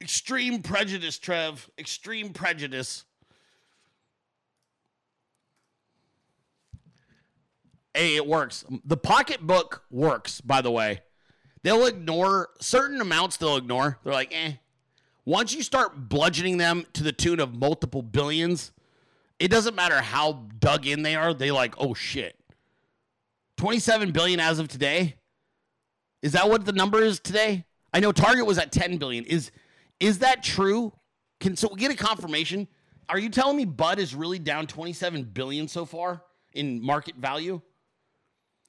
Extreme 0.00 0.62
prejudice, 0.62 1.18
Trev. 1.18 1.68
Extreme 1.76 2.34
prejudice. 2.34 3.04
Hey, 7.92 8.14
it 8.14 8.26
works. 8.26 8.64
The 8.84 8.98
pocketbook 8.98 9.82
works, 9.90 10.40
by 10.40 10.60
the 10.60 10.70
way. 10.70 11.00
They'll 11.62 11.86
ignore 11.86 12.50
certain 12.60 13.00
amounts, 13.00 13.38
they'll 13.38 13.56
ignore. 13.56 13.98
They're 14.04 14.12
like, 14.12 14.32
eh. 14.32 14.52
Once 15.26 15.52
you 15.52 15.62
start 15.62 16.08
bludgeoning 16.08 16.56
them 16.56 16.86
to 16.92 17.02
the 17.02 17.12
tune 17.12 17.40
of 17.40 17.54
multiple 17.54 18.00
billions, 18.00 18.72
it 19.38 19.48
doesn't 19.48 19.74
matter 19.74 20.00
how 20.00 20.44
dug 20.60 20.86
in 20.86 21.02
they 21.02 21.16
are, 21.16 21.34
they 21.34 21.50
like, 21.50 21.74
oh 21.78 21.92
shit. 21.92 22.38
27 23.58 24.12
billion 24.12 24.38
as 24.38 24.58
of 24.58 24.68
today? 24.68 25.16
Is 26.22 26.32
that 26.32 26.48
what 26.48 26.64
the 26.64 26.72
number 26.72 27.02
is 27.02 27.18
today? 27.18 27.64
I 27.92 28.00
know 28.00 28.12
Target 28.12 28.46
was 28.46 28.58
at 28.58 28.72
10 28.72 28.98
billion. 28.98 29.24
Is 29.24 29.50
is 29.98 30.18
that 30.20 30.42
true? 30.42 30.92
Can 31.40 31.56
so 31.56 31.68
we 31.72 31.80
get 31.80 31.90
a 31.90 31.96
confirmation? 31.96 32.68
Are 33.08 33.18
you 33.18 33.28
telling 33.28 33.56
me 33.56 33.64
Bud 33.64 33.98
is 33.98 34.14
really 34.14 34.38
down 34.38 34.66
27 34.66 35.24
billion 35.24 35.68
so 35.68 35.84
far 35.84 36.22
in 36.52 36.84
market 36.84 37.16
value? 37.16 37.60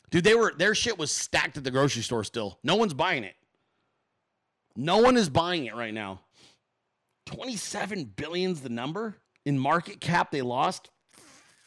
Dude, 0.10 0.24
they 0.24 0.36
were 0.36 0.54
their 0.58 0.74
shit 0.74 0.98
was 0.98 1.12
stacked 1.12 1.58
at 1.58 1.64
the 1.64 1.72
grocery 1.72 2.02
store 2.02 2.24
still. 2.24 2.60
No 2.64 2.76
one's 2.76 2.94
buying 2.94 3.24
it. 3.24 3.36
No 4.76 5.00
one 5.00 5.18
is 5.18 5.30
buying 5.30 5.66
it 5.66 5.76
right 5.76 5.94
now. 5.94 6.22
27 7.28 8.06
billion's 8.16 8.62
the 8.62 8.70
number 8.70 9.18
in 9.46 9.60
market 9.60 10.02
cap 10.02 10.32
they 10.32 10.42
lost. 10.42 10.90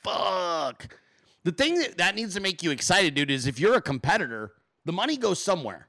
Fuck. 0.02 0.98
The 1.44 1.52
thing 1.52 1.78
that, 1.78 1.98
that 1.98 2.16
needs 2.16 2.34
to 2.34 2.40
make 2.40 2.62
you 2.62 2.70
excited, 2.70 3.14
dude, 3.14 3.30
is 3.30 3.46
if 3.46 3.60
you're 3.60 3.76
a 3.76 3.82
competitor, 3.82 4.52
the 4.84 4.92
money 4.92 5.16
goes 5.16 5.42
somewhere. 5.42 5.88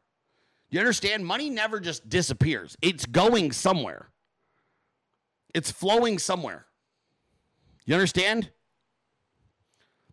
You 0.69 0.79
understand? 0.79 1.25
Money 1.25 1.49
never 1.49 1.79
just 1.79 2.07
disappears. 2.07 2.77
It's 2.81 3.05
going 3.05 3.51
somewhere. 3.51 4.09
It's 5.53 5.71
flowing 5.71 6.19
somewhere. 6.19 6.65
You 7.85 7.95
understand? 7.95 8.51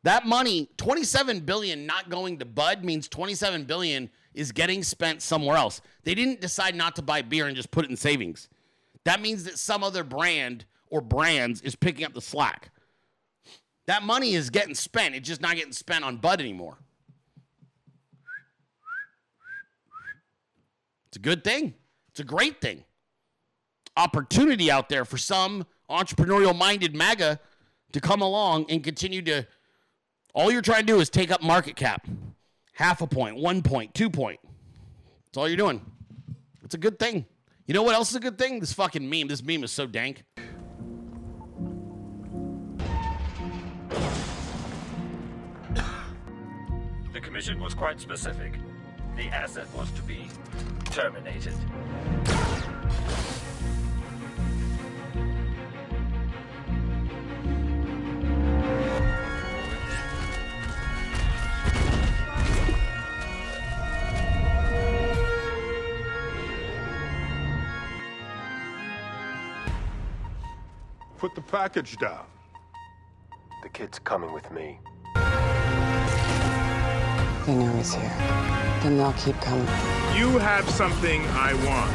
That 0.02 0.26
money, 0.26 0.70
27 0.78 1.40
billion 1.40 1.86
not 1.86 2.10
going 2.10 2.38
to 2.38 2.44
Bud 2.44 2.84
means 2.84 3.08
27 3.08 3.64
billion 3.64 4.10
is 4.34 4.52
getting 4.52 4.82
spent 4.82 5.22
somewhere 5.22 5.56
else. 5.56 5.80
They 6.04 6.14
didn't 6.14 6.40
decide 6.40 6.74
not 6.74 6.96
to 6.96 7.02
buy 7.02 7.22
beer 7.22 7.46
and 7.46 7.56
just 7.56 7.70
put 7.70 7.84
it 7.84 7.90
in 7.90 7.96
savings. 7.96 8.48
That 9.04 9.20
means 9.20 9.44
that 9.44 9.58
some 9.58 9.82
other 9.82 10.04
brand 10.04 10.64
or 10.90 11.00
brands 11.00 11.60
is 11.62 11.74
picking 11.74 12.04
up 12.04 12.14
the 12.14 12.20
slack. 12.20 12.70
That 13.86 14.02
money 14.02 14.34
is 14.34 14.50
getting 14.50 14.74
spent. 14.74 15.14
It's 15.14 15.26
just 15.26 15.40
not 15.40 15.56
getting 15.56 15.72
spent 15.72 16.04
on 16.04 16.18
Bud 16.18 16.40
anymore. 16.40 16.78
It's 21.08 21.16
a 21.16 21.20
good 21.20 21.42
thing. 21.42 21.74
It's 22.10 22.20
a 22.20 22.24
great 22.24 22.60
thing. 22.60 22.84
Opportunity 23.96 24.70
out 24.70 24.88
there 24.88 25.04
for 25.04 25.16
some 25.16 25.66
entrepreneurial 25.88 26.56
minded 26.56 26.94
MAGA 26.94 27.40
to 27.92 28.00
come 28.00 28.20
along 28.20 28.66
and 28.68 28.84
continue 28.84 29.22
to. 29.22 29.46
All 30.34 30.52
you're 30.52 30.62
trying 30.62 30.82
to 30.82 30.86
do 30.86 31.00
is 31.00 31.08
take 31.08 31.30
up 31.30 31.42
market 31.42 31.74
cap. 31.74 32.06
Half 32.74 33.00
a 33.00 33.06
point, 33.06 33.36
one 33.36 33.62
point, 33.62 33.94
two 33.94 34.10
point. 34.10 34.38
That's 35.24 35.38
all 35.38 35.48
you're 35.48 35.56
doing. 35.56 35.80
It's 36.62 36.74
a 36.74 36.78
good 36.78 36.98
thing. 36.98 37.24
You 37.68 37.74
know 37.74 37.82
what 37.82 37.94
else 37.94 38.08
is 38.08 38.16
a 38.16 38.20
good 38.20 38.38
thing? 38.38 38.60
This 38.60 38.72
fucking 38.72 39.10
meme. 39.10 39.28
This 39.28 39.44
meme 39.44 39.62
is 39.62 39.70
so 39.70 39.86
dank. 39.86 40.24
The 47.12 47.20
commission 47.20 47.60
was 47.60 47.74
quite 47.74 48.00
specific. 48.00 48.54
The 49.18 49.26
asset 49.26 49.66
was 49.76 49.90
to 49.90 50.02
be 50.04 50.30
terminated. 50.86 51.52
Put 71.18 71.34
the 71.34 71.40
package 71.40 71.96
down. 71.98 72.26
The 73.62 73.68
The 73.68 73.72
kid's 73.74 73.98
coming 73.98 74.32
with 74.32 74.50
me. 74.50 74.78
They 77.44 77.54
know 77.54 77.70
he's 77.76 77.92
here. 77.92 78.16
Then 78.82 78.96
they'll 78.96 79.12
keep 79.12 79.38
coming. 79.42 79.66
You 80.16 80.38
have 80.38 80.66
something 80.70 81.22
I 81.32 81.52
want. 81.66 81.92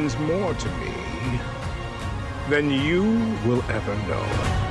Means 0.00 0.16
more 0.20 0.54
to 0.54 0.68
me 0.78 0.94
than 2.48 2.70
you 2.70 3.02
will 3.46 3.62
ever 3.68 3.94
know. 4.08 4.63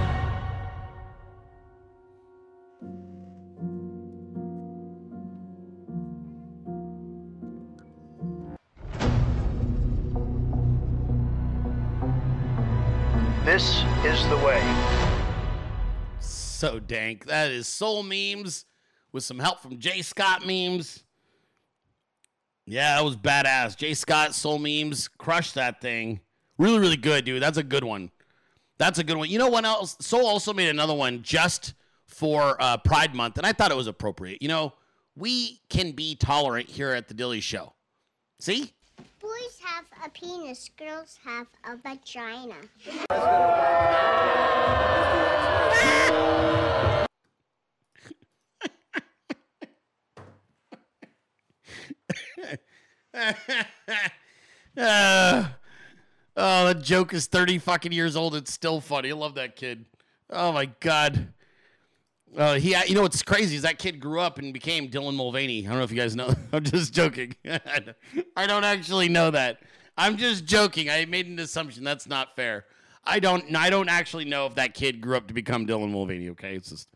This 13.53 13.83
is 14.03 14.27
the 14.29 14.37
way. 14.37 14.63
So 16.19 16.79
dank. 16.79 17.27
That 17.27 17.51
is 17.51 17.67
soul 17.67 18.01
memes 18.01 18.65
with 19.11 19.23
some 19.23 19.37
help 19.37 19.59
from 19.59 19.77
Jay 19.77 20.01
Scott 20.01 20.43
memes. 20.43 21.03
Yeah, 22.65 22.95
that 22.95 23.05
was 23.05 23.15
badass. 23.15 23.77
Jay 23.77 23.93
Scott 23.93 24.33
soul 24.33 24.57
memes 24.57 25.07
crushed 25.07 25.53
that 25.53 25.81
thing. 25.81 26.21
Really, 26.57 26.79
really 26.79 26.97
good, 26.97 27.25
dude. 27.25 27.43
That's 27.43 27.59
a 27.59 27.63
good 27.63 27.83
one. 27.83 28.09
That's 28.79 28.97
a 28.97 29.03
good 29.03 29.17
one. 29.17 29.29
You 29.29 29.37
know 29.37 29.49
what 29.49 29.65
else? 29.65 29.97
Soul 30.01 30.25
also 30.25 30.51
made 30.51 30.69
another 30.69 30.95
one 30.95 31.21
just 31.21 31.75
for 32.07 32.59
uh, 32.59 32.77
Pride 32.77 33.13
Month, 33.13 33.37
and 33.37 33.45
I 33.45 33.53
thought 33.53 33.69
it 33.69 33.77
was 33.77 33.85
appropriate. 33.85 34.41
You 34.41 34.47
know, 34.47 34.73
we 35.15 35.61
can 35.69 35.91
be 35.91 36.15
tolerant 36.15 36.69
here 36.69 36.89
at 36.89 37.07
the 37.07 37.13
Dilley 37.13 37.39
Show. 37.39 37.73
See? 38.39 38.73
Boys 39.23 39.57
have 39.63 39.85
a 40.05 40.09
penis, 40.09 40.69
girls 40.77 41.17
have 41.23 41.47
a 41.63 41.77
vagina. 41.77 42.55
Uh, 54.75 55.45
oh, 56.35 56.65
that 56.65 56.81
joke 56.81 57.13
is 57.13 57.27
30 57.27 57.59
fucking 57.59 57.93
years 57.93 58.17
old. 58.17 58.35
It's 58.35 58.51
still 58.51 58.81
funny. 58.81 59.11
I 59.11 59.15
love 59.15 59.35
that 59.35 59.55
kid. 59.55 59.85
Oh 60.29 60.51
my 60.51 60.65
god. 60.65 61.32
Uh, 62.35 62.55
he, 62.55 62.75
you 62.87 62.95
know 62.95 63.01
what's 63.03 63.21
crazy 63.21 63.55
is 63.55 63.61
that 63.61 63.77
kid 63.77 63.99
grew 63.99 64.19
up 64.19 64.39
and 64.39 64.53
became 64.53 64.89
Dylan 64.89 65.15
Mulvaney. 65.15 65.65
I 65.65 65.69
don't 65.69 65.77
know 65.77 65.83
if 65.83 65.91
you 65.91 65.97
guys 65.97 66.15
know. 66.15 66.33
I'm 66.53 66.63
just 66.63 66.93
joking. 66.93 67.35
I 68.35 68.47
don't 68.47 68.63
actually 68.63 69.09
know 69.09 69.31
that. 69.31 69.59
I'm 69.97 70.17
just 70.17 70.45
joking. 70.45 70.89
I 70.89 71.05
made 71.05 71.27
an 71.27 71.37
assumption. 71.39 71.83
That's 71.83 72.07
not 72.07 72.35
fair. 72.35 72.65
I 73.03 73.19
don't. 73.19 73.55
I 73.55 73.69
don't 73.69 73.89
actually 73.89 74.25
know 74.25 74.45
if 74.47 74.55
that 74.55 74.73
kid 74.73 75.01
grew 75.01 75.15
up 75.17 75.27
to 75.27 75.33
become 75.33 75.67
Dylan 75.67 75.91
Mulvaney. 75.91 76.29
Okay, 76.29 76.55
it's 76.55 76.69
just. 76.69 76.87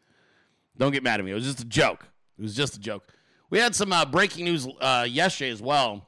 Don't 0.77 0.91
get 0.91 1.03
mad 1.03 1.19
at 1.19 1.25
me. 1.25 1.31
It 1.31 1.35
was 1.35 1.43
just 1.43 1.59
a 1.59 1.65
joke. 1.65 2.07
It 2.37 2.41
was 2.41 2.55
just 2.55 2.75
a 2.75 2.79
joke. 2.79 3.13
We 3.49 3.59
had 3.59 3.75
some 3.75 3.91
uh, 3.91 4.05
breaking 4.05 4.45
news 4.45 4.67
uh, 4.79 5.07
yesterday 5.09 5.51
as 5.51 5.61
well. 5.61 6.07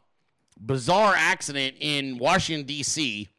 Bizarre 0.60 1.16
accident 1.18 1.76
in 1.80 2.18
Washington 2.18 2.66
D.C. 2.66 3.30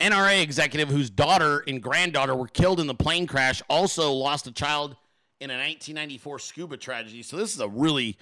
NRA 0.00 0.42
executive 0.42 0.88
whose 0.88 1.10
daughter 1.10 1.62
and 1.68 1.82
granddaughter 1.82 2.34
were 2.34 2.48
killed 2.48 2.80
in 2.80 2.86
the 2.86 2.94
plane 2.94 3.26
crash 3.26 3.62
also 3.68 4.12
lost 4.12 4.46
a 4.46 4.52
child 4.52 4.96
in 5.40 5.50
a 5.50 5.54
1994 5.54 6.38
scuba 6.38 6.76
tragedy. 6.76 7.22
So 7.22 7.36
this 7.36 7.54
is 7.54 7.60
a 7.60 7.68
really 7.68 8.16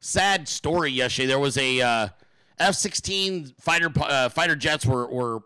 sad 0.00 0.48
story. 0.48 0.90
Yesterday, 0.92 1.26
there 1.26 1.38
was 1.38 1.58
a 1.58 1.80
uh, 1.80 2.08
F-16 2.58 3.60
fighter 3.60 3.90
uh, 4.00 4.28
fighter 4.28 4.56
jets 4.56 4.86
were 4.86 5.06
were 5.08 5.40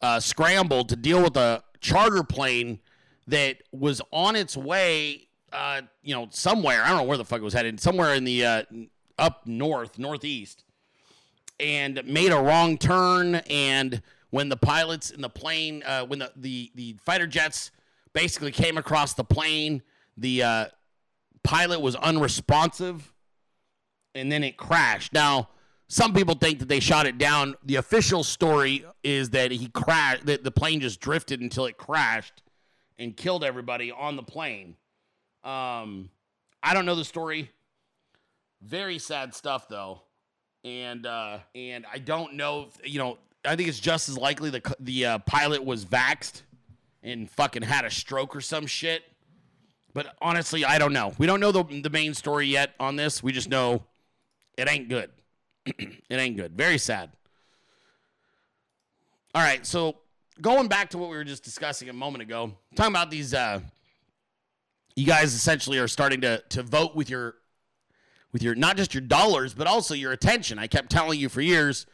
uh, 0.00 0.18
scrambled 0.18 0.88
to 0.88 0.96
deal 0.96 1.22
with 1.22 1.36
a 1.36 1.62
charter 1.80 2.24
plane 2.24 2.80
that 3.28 3.62
was 3.70 4.00
on 4.12 4.34
its 4.34 4.56
way, 4.56 5.28
uh, 5.52 5.82
you 6.02 6.14
know, 6.14 6.28
somewhere. 6.30 6.82
I 6.82 6.88
don't 6.88 6.98
know 6.98 7.04
where 7.04 7.18
the 7.18 7.24
fuck 7.24 7.40
it 7.40 7.44
was 7.44 7.54
headed. 7.54 7.80
Somewhere 7.80 8.14
in 8.14 8.24
the 8.24 8.44
uh, 8.44 8.62
up 9.18 9.46
north, 9.46 9.98
northeast, 9.98 10.64
and 11.60 12.02
made 12.06 12.32
a 12.32 12.40
wrong 12.40 12.78
turn 12.78 13.36
and 13.48 14.02
when 14.32 14.48
the 14.48 14.56
pilots 14.56 15.10
in 15.10 15.20
the 15.20 15.28
plane, 15.28 15.82
uh, 15.84 16.06
when 16.06 16.18
the, 16.18 16.32
the, 16.36 16.72
the 16.74 16.96
fighter 17.04 17.26
jets 17.26 17.70
basically 18.14 18.50
came 18.50 18.78
across 18.78 19.12
the 19.12 19.22
plane, 19.22 19.82
the 20.16 20.42
uh, 20.42 20.64
pilot 21.44 21.82
was 21.82 21.94
unresponsive 21.96 23.12
and 24.14 24.32
then 24.32 24.42
it 24.42 24.56
crashed. 24.56 25.12
Now, 25.12 25.50
some 25.86 26.14
people 26.14 26.34
think 26.34 26.60
that 26.60 26.68
they 26.68 26.80
shot 26.80 27.04
it 27.04 27.18
down. 27.18 27.56
The 27.62 27.76
official 27.76 28.24
story 28.24 28.86
is 29.04 29.30
that 29.30 29.50
he 29.50 29.68
crashed, 29.68 30.24
that 30.24 30.44
the 30.44 30.50
plane 30.50 30.80
just 30.80 30.98
drifted 30.98 31.42
until 31.42 31.66
it 31.66 31.76
crashed 31.76 32.42
and 32.98 33.14
killed 33.14 33.44
everybody 33.44 33.92
on 33.92 34.16
the 34.16 34.22
plane. 34.22 34.76
Um, 35.44 36.08
I 36.62 36.72
don't 36.72 36.86
know 36.86 36.94
the 36.94 37.04
story. 37.04 37.50
Very 38.62 38.98
sad 38.98 39.34
stuff, 39.34 39.68
though. 39.68 40.00
And 40.64 41.04
uh, 41.04 41.40
and 41.54 41.84
I 41.92 41.98
don't 41.98 42.34
know, 42.34 42.68
if, 42.68 42.90
you 42.90 42.98
know, 42.98 43.18
I 43.44 43.56
think 43.56 43.68
it's 43.68 43.80
just 43.80 44.08
as 44.08 44.16
likely 44.16 44.50
the 44.50 44.76
the 44.78 45.06
uh, 45.06 45.18
pilot 45.20 45.64
was 45.64 45.84
vaxed 45.84 46.42
and 47.02 47.28
fucking 47.30 47.62
had 47.62 47.84
a 47.84 47.90
stroke 47.90 48.36
or 48.36 48.40
some 48.40 48.66
shit. 48.66 49.02
But 49.94 50.14
honestly, 50.22 50.64
I 50.64 50.78
don't 50.78 50.92
know. 50.92 51.12
We 51.18 51.26
don't 51.26 51.40
know 51.40 51.52
the 51.52 51.64
the 51.64 51.90
main 51.90 52.14
story 52.14 52.46
yet 52.46 52.74
on 52.78 52.96
this. 52.96 53.22
We 53.22 53.32
just 53.32 53.48
know 53.48 53.84
it 54.56 54.70
ain't 54.70 54.88
good. 54.88 55.10
it 55.66 55.98
ain't 56.10 56.36
good. 56.36 56.56
Very 56.56 56.78
sad. 56.78 57.10
All 59.34 59.42
right, 59.42 59.66
so 59.66 59.96
going 60.40 60.68
back 60.68 60.90
to 60.90 60.98
what 60.98 61.08
we 61.08 61.16
were 61.16 61.24
just 61.24 61.42
discussing 61.42 61.88
a 61.88 61.92
moment 61.92 62.22
ago, 62.22 62.52
talking 62.76 62.92
about 62.92 63.10
these 63.10 63.34
uh 63.34 63.60
you 64.94 65.06
guys 65.06 65.34
essentially 65.34 65.78
are 65.78 65.88
starting 65.88 66.20
to 66.20 66.42
to 66.50 66.62
vote 66.62 66.94
with 66.94 67.10
your 67.10 67.34
with 68.32 68.42
your 68.42 68.54
not 68.54 68.76
just 68.76 68.94
your 68.94 69.00
dollars, 69.00 69.52
but 69.52 69.66
also 69.66 69.94
your 69.94 70.12
attention. 70.12 70.58
I 70.58 70.68
kept 70.68 70.90
telling 70.90 71.18
you 71.18 71.28
for 71.28 71.40
years 71.40 71.86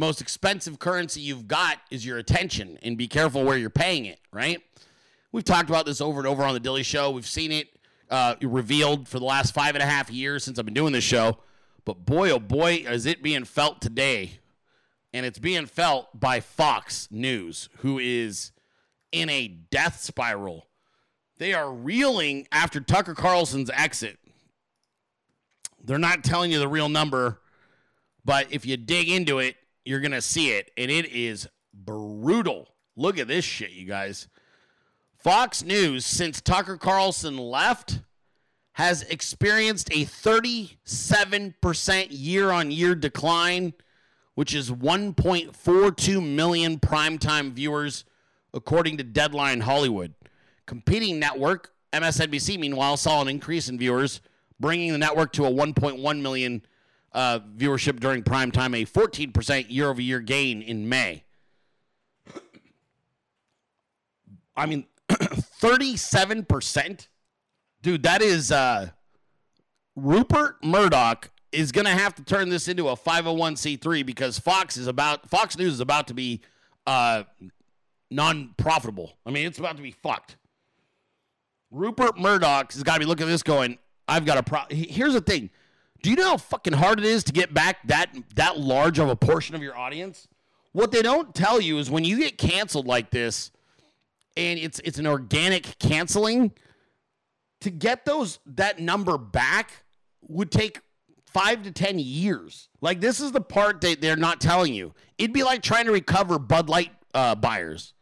most 0.00 0.20
expensive 0.20 0.78
currency 0.78 1.20
you've 1.20 1.46
got 1.46 1.78
is 1.90 2.04
your 2.04 2.18
attention, 2.18 2.78
and 2.82 2.96
be 2.96 3.06
careful 3.06 3.44
where 3.44 3.56
you're 3.56 3.70
paying 3.70 4.06
it, 4.06 4.18
right? 4.32 4.60
We've 5.30 5.44
talked 5.44 5.68
about 5.68 5.86
this 5.86 6.00
over 6.00 6.18
and 6.18 6.26
over 6.26 6.42
on 6.42 6.54
the 6.54 6.60
Dilley 6.60 6.84
Show. 6.84 7.10
We've 7.10 7.26
seen 7.26 7.52
it 7.52 7.68
uh, 8.10 8.34
revealed 8.42 9.06
for 9.06 9.20
the 9.20 9.24
last 9.24 9.54
five 9.54 9.76
and 9.76 9.82
a 9.82 9.86
half 9.86 10.10
years 10.10 10.42
since 10.42 10.58
I've 10.58 10.64
been 10.64 10.74
doing 10.74 10.92
this 10.92 11.04
show. 11.04 11.38
But 11.84 12.04
boy, 12.04 12.30
oh 12.30 12.40
boy, 12.40 12.84
is 12.88 13.06
it 13.06 13.22
being 13.22 13.44
felt 13.44 13.80
today. 13.80 14.40
And 15.12 15.26
it's 15.26 15.38
being 15.38 15.66
felt 15.66 16.18
by 16.18 16.40
Fox 16.40 17.08
News, 17.10 17.68
who 17.78 17.98
is 17.98 18.52
in 19.12 19.28
a 19.28 19.48
death 19.48 20.00
spiral. 20.00 20.66
They 21.38 21.52
are 21.52 21.72
reeling 21.72 22.46
after 22.52 22.80
Tucker 22.80 23.14
Carlson's 23.14 23.70
exit. 23.70 24.18
They're 25.82 25.98
not 25.98 26.22
telling 26.22 26.50
you 26.52 26.58
the 26.58 26.68
real 26.68 26.88
number, 26.88 27.40
but 28.24 28.48
if 28.50 28.66
you 28.66 28.76
dig 28.76 29.08
into 29.08 29.38
it, 29.38 29.56
you're 29.90 30.00
going 30.00 30.12
to 30.12 30.22
see 30.22 30.52
it. 30.52 30.70
And 30.76 30.88
it 30.88 31.10
is 31.10 31.48
brutal. 31.74 32.68
Look 32.96 33.18
at 33.18 33.26
this 33.26 33.44
shit, 33.44 33.72
you 33.72 33.86
guys. 33.86 34.28
Fox 35.18 35.64
News, 35.64 36.06
since 36.06 36.40
Tucker 36.40 36.76
Carlson 36.76 37.36
left, 37.36 37.98
has 38.74 39.02
experienced 39.02 39.90
a 39.90 40.04
37% 40.04 42.06
year 42.10 42.52
on 42.52 42.70
year 42.70 42.94
decline, 42.94 43.74
which 44.36 44.54
is 44.54 44.70
1.42 44.70 46.34
million 46.34 46.78
primetime 46.78 47.52
viewers, 47.52 48.04
according 48.54 48.96
to 48.96 49.02
Deadline 49.02 49.62
Hollywood. 49.62 50.14
Competing 50.66 51.18
network, 51.18 51.72
MSNBC, 51.92 52.60
meanwhile, 52.60 52.96
saw 52.96 53.22
an 53.22 53.28
increase 53.28 53.68
in 53.68 53.76
viewers, 53.76 54.20
bringing 54.60 54.92
the 54.92 54.98
network 54.98 55.32
to 55.32 55.46
a 55.46 55.50
1.1 55.50 56.22
million 56.22 56.62
uh, 57.12 57.40
viewership 57.56 58.00
during 58.00 58.22
prime 58.22 58.50
time, 58.50 58.74
a 58.74 58.84
14% 58.84 59.66
year 59.68 59.88
over 59.88 60.00
year 60.00 60.20
gain 60.20 60.62
in 60.62 60.88
May. 60.88 61.24
I 64.56 64.66
mean, 64.66 64.86
37%? 65.08 67.08
Dude, 67.82 68.02
that 68.02 68.20
is 68.20 68.52
uh, 68.52 68.90
Rupert 69.96 70.62
Murdoch 70.62 71.30
is 71.52 71.72
going 71.72 71.86
to 71.86 71.92
have 71.92 72.14
to 72.16 72.22
turn 72.22 72.48
this 72.48 72.68
into 72.68 72.88
a 72.88 72.96
501c3 72.96 74.04
because 74.04 74.38
Fox 74.38 74.76
is 74.76 74.86
about 74.86 75.28
Fox 75.28 75.56
News 75.56 75.74
is 75.74 75.80
about 75.80 76.08
to 76.08 76.14
be 76.14 76.42
uh, 76.86 77.24
non-profitable. 78.10 79.12
I 79.24 79.30
mean, 79.30 79.46
it's 79.46 79.58
about 79.58 79.76
to 79.76 79.82
be 79.82 79.90
fucked. 79.90 80.36
Rupert 81.70 82.18
Murdoch 82.18 82.72
has 82.72 82.82
got 82.82 82.94
to 82.94 83.00
be 83.00 83.06
looking 83.06 83.26
at 83.26 83.30
this 83.30 83.42
going, 83.42 83.78
I've 84.06 84.24
got 84.24 84.38
a 84.38 84.42
problem. 84.42 84.78
Here's 84.78 85.14
the 85.14 85.20
thing. 85.20 85.50
Do 86.02 86.10
you 86.10 86.16
know 86.16 86.30
how 86.30 86.36
fucking 86.36 86.72
hard 86.72 86.98
it 86.98 87.04
is 87.04 87.24
to 87.24 87.32
get 87.32 87.52
back 87.52 87.78
that 87.86 88.14
that 88.36 88.58
large 88.58 88.98
of 88.98 89.08
a 89.08 89.16
portion 89.16 89.54
of 89.54 89.62
your 89.62 89.76
audience? 89.76 90.28
What 90.72 90.92
they 90.92 91.02
don't 91.02 91.34
tell 91.34 91.60
you 91.60 91.78
is 91.78 91.90
when 91.90 92.04
you 92.04 92.18
get 92.18 92.38
canceled 92.38 92.86
like 92.86 93.10
this, 93.10 93.50
and 94.36 94.58
it's 94.58 94.80
it's 94.84 94.98
an 94.98 95.06
organic 95.06 95.78
canceling, 95.78 96.52
to 97.60 97.70
get 97.70 98.04
those 98.04 98.38
that 98.46 98.78
number 98.78 99.18
back 99.18 99.84
would 100.22 100.50
take 100.50 100.80
five 101.26 101.62
to 101.64 101.70
ten 101.70 101.98
years. 101.98 102.68
Like 102.80 103.00
this 103.00 103.20
is 103.20 103.32
the 103.32 103.40
part 103.40 103.80
that 103.82 104.00
they're 104.00 104.16
not 104.16 104.40
telling 104.40 104.72
you. 104.72 104.94
It'd 105.18 105.32
be 105.32 105.42
like 105.42 105.62
trying 105.62 105.86
to 105.86 105.92
recover 105.92 106.38
Bud 106.38 106.68
Light 106.68 106.92
uh, 107.12 107.34
buyers. 107.34 107.94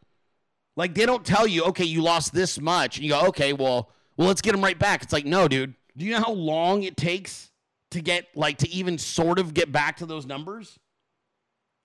Like 0.77 0.95
they 0.95 1.07
don't 1.07 1.25
tell 1.25 1.47
you, 1.47 1.65
okay, 1.65 1.85
you 1.85 2.03
lost 2.03 2.33
this 2.33 2.61
much, 2.61 2.99
and 2.99 3.05
you 3.05 3.11
go, 3.11 3.27
okay, 3.29 3.53
well, 3.53 3.91
well, 4.17 4.29
let's 4.29 4.41
get 4.41 4.53
them 4.53 4.63
right 4.63 4.79
back. 4.79 5.03
It's 5.03 5.13
like, 5.13 5.27
no, 5.27 5.49
dude. 5.49 5.75
Do 5.97 6.05
you 6.05 6.13
know 6.13 6.21
how 6.21 6.33
long 6.33 6.85
it 6.85 6.97
takes 6.97 7.48
to 7.91 8.01
get 8.01 8.27
like 8.35 8.59
to 8.59 8.69
even 8.71 8.99
sort 8.99 9.39
of 9.39 9.55
get 9.55 9.73
back 9.73 9.99
to 9.99 10.07
those 10.07 10.27
numbers? 10.27 10.79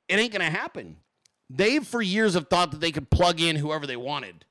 It 0.07 0.19
ain't 0.19 0.31
gonna 0.31 0.49
happen. 0.49 0.97
They've 1.49 1.85
for 1.85 2.01
years 2.01 2.33
have 2.33 2.47
thought 2.49 2.71
that 2.71 2.81
they 2.81 2.91
could 2.91 3.09
plug 3.09 3.39
in 3.39 3.55
whoever 3.55 3.85
they 3.85 3.97
wanted. 3.97 4.45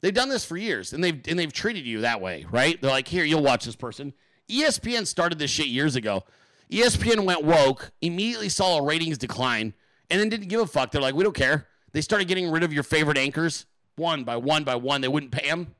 They've 0.00 0.14
done 0.14 0.28
this 0.28 0.44
for 0.44 0.56
years, 0.56 0.92
and 0.92 1.02
they've 1.02 1.20
and 1.28 1.38
they've 1.38 1.52
treated 1.52 1.86
you 1.86 2.02
that 2.02 2.20
way, 2.20 2.46
right? 2.50 2.80
They're 2.80 2.90
like, 2.90 3.08
here, 3.08 3.24
you'll 3.24 3.42
watch 3.42 3.64
this 3.64 3.76
person. 3.76 4.12
ESPN 4.50 5.06
started 5.06 5.38
this 5.38 5.50
shit 5.50 5.66
years 5.66 5.96
ago. 5.96 6.24
ESPN 6.70 7.24
went 7.24 7.44
woke, 7.44 7.92
immediately 8.00 8.48
saw 8.48 8.78
a 8.78 8.84
ratings 8.84 9.18
decline, 9.18 9.74
and 10.10 10.20
then 10.20 10.28
didn't 10.28 10.48
give 10.48 10.60
a 10.60 10.66
fuck. 10.66 10.90
They're 10.90 11.00
like, 11.00 11.14
we 11.14 11.24
don't 11.24 11.34
care. 11.34 11.68
They 11.92 12.00
started 12.00 12.28
getting 12.28 12.50
rid 12.50 12.62
of 12.62 12.72
your 12.72 12.82
favorite 12.82 13.16
anchors 13.16 13.66
one 13.96 14.24
by 14.24 14.36
one 14.36 14.64
by 14.64 14.76
one. 14.76 15.00
They 15.00 15.08
wouldn't 15.08 15.32
pay 15.32 15.48
them. 15.48 15.74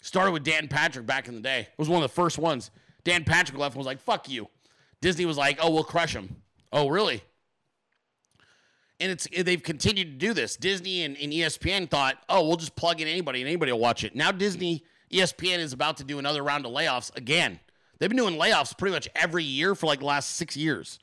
Started 0.00 0.32
with 0.32 0.44
Dan 0.44 0.68
Patrick 0.68 1.06
back 1.06 1.28
in 1.28 1.34
the 1.34 1.40
day. 1.40 1.60
It 1.60 1.78
was 1.78 1.88
one 1.88 2.02
of 2.02 2.10
the 2.10 2.14
first 2.14 2.38
ones. 2.38 2.70
Dan 3.04 3.24
Patrick 3.24 3.58
left 3.58 3.74
and 3.74 3.78
was 3.78 3.86
like, 3.86 4.00
fuck 4.00 4.28
you. 4.28 4.48
Disney 5.00 5.26
was 5.26 5.36
like, 5.36 5.58
oh, 5.60 5.70
we'll 5.70 5.84
crush 5.84 6.14
him. 6.14 6.36
Oh, 6.72 6.88
really? 6.88 7.22
And 9.00 9.12
it's 9.12 9.28
they've 9.36 9.62
continued 9.62 10.18
to 10.18 10.26
do 10.26 10.32
this. 10.32 10.56
Disney 10.56 11.02
and, 11.02 11.16
and 11.18 11.32
ESPN 11.32 11.90
thought, 11.90 12.16
oh, 12.28 12.46
we'll 12.46 12.56
just 12.56 12.76
plug 12.76 13.00
in 13.00 13.08
anybody 13.08 13.40
and 13.40 13.48
anybody 13.48 13.72
will 13.72 13.80
watch 13.80 14.04
it. 14.04 14.14
Now 14.14 14.32
Disney, 14.32 14.84
ESPN 15.12 15.58
is 15.58 15.72
about 15.72 15.98
to 15.98 16.04
do 16.04 16.18
another 16.18 16.42
round 16.42 16.64
of 16.64 16.72
layoffs 16.72 17.14
again. 17.16 17.60
They've 17.98 18.08
been 18.08 18.16
doing 18.16 18.38
layoffs 18.38 18.76
pretty 18.76 18.94
much 18.94 19.08
every 19.14 19.44
year 19.44 19.74
for 19.74 19.86
like 19.86 20.00
the 20.00 20.04
last 20.06 20.36
six 20.36 20.56
years. 20.56 20.98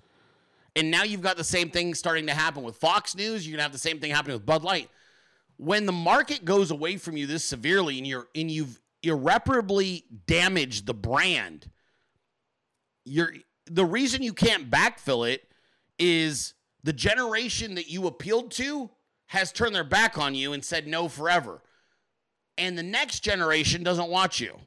And 0.75 0.89
now 0.89 1.03
you've 1.03 1.21
got 1.21 1.37
the 1.37 1.43
same 1.43 1.69
thing 1.69 1.93
starting 1.93 2.27
to 2.27 2.33
happen 2.33 2.63
with 2.63 2.77
Fox 2.77 3.15
News. 3.15 3.45
You're 3.45 3.57
gonna 3.57 3.63
have 3.63 3.71
the 3.73 3.77
same 3.77 3.99
thing 3.99 4.11
happening 4.11 4.35
with 4.35 4.45
Bud 4.45 4.63
Light. 4.63 4.89
When 5.57 5.85
the 5.85 5.91
market 5.91 6.45
goes 6.45 6.71
away 6.71 6.97
from 6.97 7.17
you 7.17 7.27
this 7.27 7.43
severely 7.43 7.97
and 7.97 8.07
you're 8.07 8.27
and 8.35 8.49
you've 8.49 8.79
irreparably 9.03 10.05
damaged 10.27 10.85
the 10.85 10.93
brand, 10.93 11.69
you're 13.05 13.33
the 13.65 13.85
reason 13.85 14.23
you 14.23 14.33
can't 14.33 14.69
backfill 14.69 15.29
it 15.29 15.47
is 15.97 16.53
the 16.83 16.93
generation 16.93 17.75
that 17.75 17.89
you 17.89 18.07
appealed 18.07 18.51
to 18.51 18.89
has 19.27 19.51
turned 19.51 19.73
their 19.73 19.83
back 19.83 20.17
on 20.17 20.35
you 20.35 20.53
and 20.53 20.63
said 20.63 20.87
no 20.87 21.07
forever. 21.07 21.61
And 22.57 22.77
the 22.77 22.83
next 22.83 23.21
generation 23.21 23.83
doesn't 23.83 24.09
watch 24.09 24.39
you. 24.39 24.57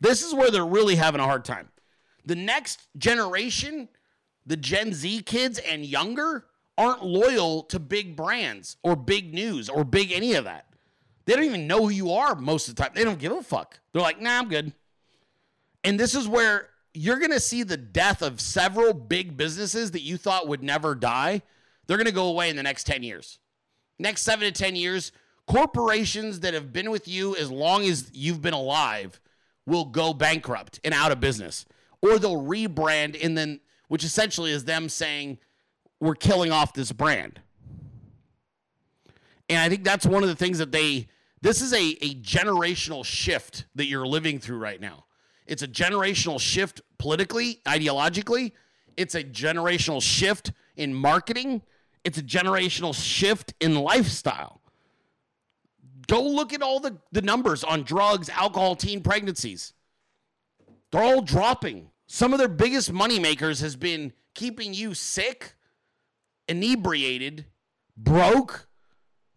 This 0.00 0.22
is 0.22 0.34
where 0.34 0.50
they're 0.50 0.64
really 0.64 0.96
having 0.96 1.20
a 1.20 1.24
hard 1.24 1.44
time. 1.44 1.68
The 2.24 2.36
next 2.36 2.86
generation, 2.96 3.88
the 4.46 4.56
Gen 4.56 4.92
Z 4.92 5.22
kids 5.22 5.58
and 5.58 5.84
younger, 5.84 6.46
aren't 6.78 7.04
loyal 7.04 7.64
to 7.64 7.78
big 7.78 8.16
brands 8.16 8.76
or 8.82 8.96
big 8.96 9.34
news 9.34 9.68
or 9.68 9.84
big 9.84 10.12
any 10.12 10.34
of 10.34 10.44
that. 10.44 10.66
They 11.24 11.34
don't 11.34 11.44
even 11.44 11.66
know 11.66 11.82
who 11.82 11.90
you 11.90 12.12
are 12.12 12.34
most 12.34 12.68
of 12.68 12.76
the 12.76 12.82
time. 12.82 12.92
They 12.94 13.04
don't 13.04 13.18
give 13.18 13.32
a 13.32 13.42
fuck. 13.42 13.80
They're 13.92 14.02
like, 14.02 14.20
nah, 14.20 14.38
I'm 14.38 14.48
good. 14.48 14.72
And 15.84 15.98
this 15.98 16.14
is 16.14 16.28
where 16.28 16.68
you're 16.94 17.18
going 17.18 17.30
to 17.30 17.40
see 17.40 17.62
the 17.62 17.76
death 17.76 18.22
of 18.22 18.40
several 18.40 18.92
big 18.92 19.36
businesses 19.36 19.92
that 19.92 20.02
you 20.02 20.16
thought 20.16 20.48
would 20.48 20.62
never 20.62 20.94
die. 20.94 21.42
They're 21.86 21.96
going 21.96 22.06
to 22.06 22.12
go 22.12 22.28
away 22.28 22.50
in 22.50 22.56
the 22.56 22.62
next 22.62 22.86
10 22.86 23.02
years. 23.02 23.38
Next 23.98 24.22
seven 24.22 24.52
to 24.52 24.52
10 24.52 24.76
years, 24.76 25.12
corporations 25.46 26.40
that 26.40 26.54
have 26.54 26.72
been 26.72 26.90
with 26.90 27.08
you 27.08 27.36
as 27.36 27.50
long 27.50 27.84
as 27.84 28.10
you've 28.12 28.42
been 28.42 28.54
alive 28.54 29.20
will 29.66 29.84
go 29.84 30.12
bankrupt 30.12 30.80
and 30.84 30.92
out 30.92 31.12
of 31.12 31.20
business. 31.20 31.64
Or 32.02 32.18
they'll 32.18 32.42
rebrand 32.42 33.22
and 33.22 33.38
then, 33.38 33.60
which 33.88 34.04
essentially 34.04 34.50
is 34.50 34.64
them 34.64 34.88
saying, 34.88 35.38
we're 36.00 36.14
killing 36.14 36.50
off 36.50 36.74
this 36.74 36.90
brand. 36.92 37.40
And 39.48 39.58
I 39.58 39.68
think 39.68 39.84
that's 39.84 40.06
one 40.06 40.22
of 40.22 40.28
the 40.28 40.34
things 40.34 40.58
that 40.58 40.72
they, 40.72 41.08
this 41.42 41.62
is 41.62 41.72
a, 41.72 41.96
a 42.00 42.14
generational 42.16 43.04
shift 43.04 43.66
that 43.74 43.86
you're 43.86 44.06
living 44.06 44.38
through 44.38 44.58
right 44.58 44.80
now. 44.80 45.04
It's 45.52 45.62
a 45.62 45.68
generational 45.68 46.40
shift 46.40 46.80
politically, 46.96 47.60
ideologically. 47.66 48.52
It's 48.96 49.14
a 49.14 49.22
generational 49.22 50.02
shift 50.02 50.50
in 50.76 50.94
marketing. 50.94 51.60
It's 52.04 52.16
a 52.16 52.22
generational 52.22 52.94
shift 52.94 53.52
in 53.60 53.74
lifestyle. 53.74 54.62
Go 56.06 56.22
look 56.22 56.54
at 56.54 56.62
all 56.62 56.80
the, 56.80 56.96
the 57.12 57.20
numbers 57.20 57.64
on 57.64 57.82
drugs, 57.82 58.30
alcohol, 58.30 58.76
teen 58.76 59.02
pregnancies. 59.02 59.74
They're 60.90 61.02
all 61.02 61.20
dropping. 61.20 61.90
Some 62.06 62.32
of 62.32 62.38
their 62.38 62.48
biggest 62.48 62.90
money 62.90 63.18
makers 63.18 63.60
has 63.60 63.76
been 63.76 64.14
keeping 64.32 64.72
you 64.72 64.94
sick, 64.94 65.54
inebriated, 66.48 67.44
broke, 67.94 68.68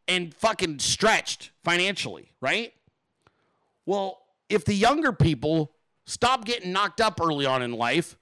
and 0.07 0.33
fucking 0.33 0.79
stretched 0.79 1.51
financially, 1.65 2.31
right? 2.39 2.71
Well, 3.85 4.21
if 4.47 4.63
the 4.63 4.75
younger 4.75 5.11
people 5.11 5.74
stop 6.05 6.45
getting 6.45 6.71
knocked 6.71 7.01
up 7.01 7.19
early 7.21 7.45
on 7.45 7.61
in 7.61 7.73
life, 7.73 8.17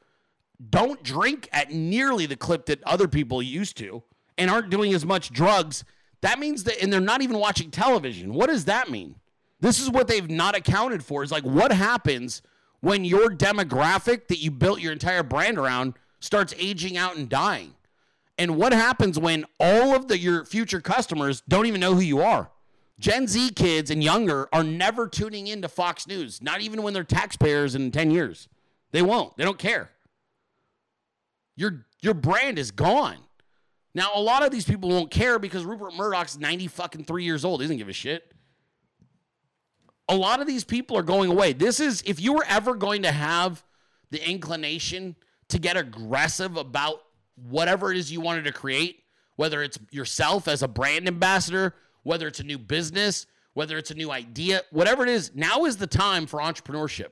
don't 0.69 1.03
drink 1.03 1.49
at 1.51 1.71
nearly 1.71 2.25
the 2.25 2.35
clip 2.35 2.65
that 2.67 2.83
other 2.83 3.07
people 3.07 3.41
used 3.41 3.77
to, 3.77 4.03
and 4.37 4.49
aren't 4.49 4.69
doing 4.69 4.93
as 4.93 5.05
much 5.05 5.31
drugs, 5.31 5.83
that 6.21 6.39
means 6.39 6.63
that, 6.63 6.81
and 6.81 6.91
they're 6.91 7.01
not 7.01 7.21
even 7.21 7.37
watching 7.37 7.69
television. 7.69 8.33
What 8.33 8.47
does 8.47 8.65
that 8.65 8.89
mean? 8.89 9.15
This 9.59 9.79
is 9.79 9.89
what 9.89 10.07
they've 10.07 10.29
not 10.29 10.55
accounted 10.55 11.03
for 11.03 11.23
is 11.23 11.31
like 11.31 11.43
what 11.43 11.71
happens 11.71 12.41
when 12.79 13.05
your 13.05 13.29
demographic 13.29 14.27
that 14.27 14.39
you 14.39 14.51
built 14.51 14.81
your 14.81 14.91
entire 14.91 15.23
brand 15.23 15.57
around 15.57 15.93
starts 16.19 16.53
aging 16.57 16.97
out 16.97 17.17
and 17.17 17.29
dying? 17.29 17.73
And 18.37 18.57
what 18.57 18.73
happens 18.73 19.19
when 19.19 19.45
all 19.59 19.95
of 19.95 20.07
the 20.07 20.17
your 20.17 20.43
future 20.45 20.81
customers 20.81 21.43
don't 21.47 21.65
even 21.65 21.79
know 21.79 21.93
who 21.93 22.01
you 22.01 22.21
are? 22.21 22.49
Gen 23.03 23.27
Z 23.27 23.49
kids 23.49 23.91
and 23.91 24.01
younger 24.01 24.47
are 24.53 24.63
never 24.63 25.09
tuning 25.09 25.47
into 25.47 25.67
Fox 25.67 26.07
News, 26.07 26.41
not 26.41 26.61
even 26.61 26.83
when 26.83 26.93
they're 26.93 27.03
taxpayers 27.03 27.75
in 27.75 27.91
10 27.91 28.11
years. 28.11 28.47
They 28.91 29.01
won't. 29.01 29.35
They 29.35 29.43
don't 29.43 29.59
care. 29.59 29.89
Your 31.57 31.85
your 31.99 32.13
brand 32.13 32.57
is 32.57 32.71
gone. 32.71 33.17
Now, 33.93 34.11
a 34.15 34.21
lot 34.21 34.45
of 34.45 34.51
these 34.51 34.63
people 34.63 34.87
won't 34.87 35.11
care 35.11 35.37
because 35.37 35.65
Rupert 35.65 35.93
Murdoch's 35.95 36.39
90 36.39 36.67
fucking 36.67 37.03
3 37.03 37.25
years 37.25 37.43
old. 37.43 37.59
He 37.59 37.65
doesn't 37.65 37.75
give 37.75 37.89
a 37.89 37.93
shit. 37.93 38.33
A 40.07 40.15
lot 40.15 40.39
of 40.39 40.47
these 40.47 40.63
people 40.63 40.97
are 40.97 41.03
going 41.03 41.29
away. 41.29 41.51
This 41.51 41.81
is 41.81 42.03
if 42.05 42.21
you 42.21 42.31
were 42.31 42.45
ever 42.47 42.73
going 42.73 43.01
to 43.01 43.11
have 43.11 43.65
the 44.11 44.29
inclination 44.29 45.17
to 45.49 45.59
get 45.59 45.75
aggressive 45.75 46.55
about 46.55 47.01
whatever 47.35 47.91
it 47.91 47.97
is 47.97 48.13
you 48.13 48.21
wanted 48.21 48.45
to 48.45 48.53
create, 48.53 49.03
whether 49.35 49.61
it's 49.61 49.77
yourself 49.91 50.47
as 50.47 50.63
a 50.63 50.69
brand 50.69 51.05
ambassador, 51.05 51.75
whether 52.03 52.27
it's 52.27 52.39
a 52.39 52.43
new 52.43 52.57
business, 52.57 53.25
whether 53.53 53.77
it's 53.77 53.91
a 53.91 53.95
new 53.95 54.11
idea, 54.11 54.61
whatever 54.71 55.03
it 55.03 55.09
is, 55.09 55.31
now 55.33 55.65
is 55.65 55.77
the 55.77 55.87
time 55.87 56.25
for 56.25 56.39
entrepreneurship. 56.39 57.09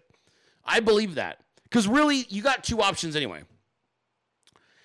I 0.64 0.80
believe 0.80 1.16
that. 1.16 1.40
Because 1.64 1.88
really, 1.88 2.26
you 2.30 2.42
got 2.42 2.64
two 2.64 2.82
options 2.82 3.16
anyway. 3.16 3.44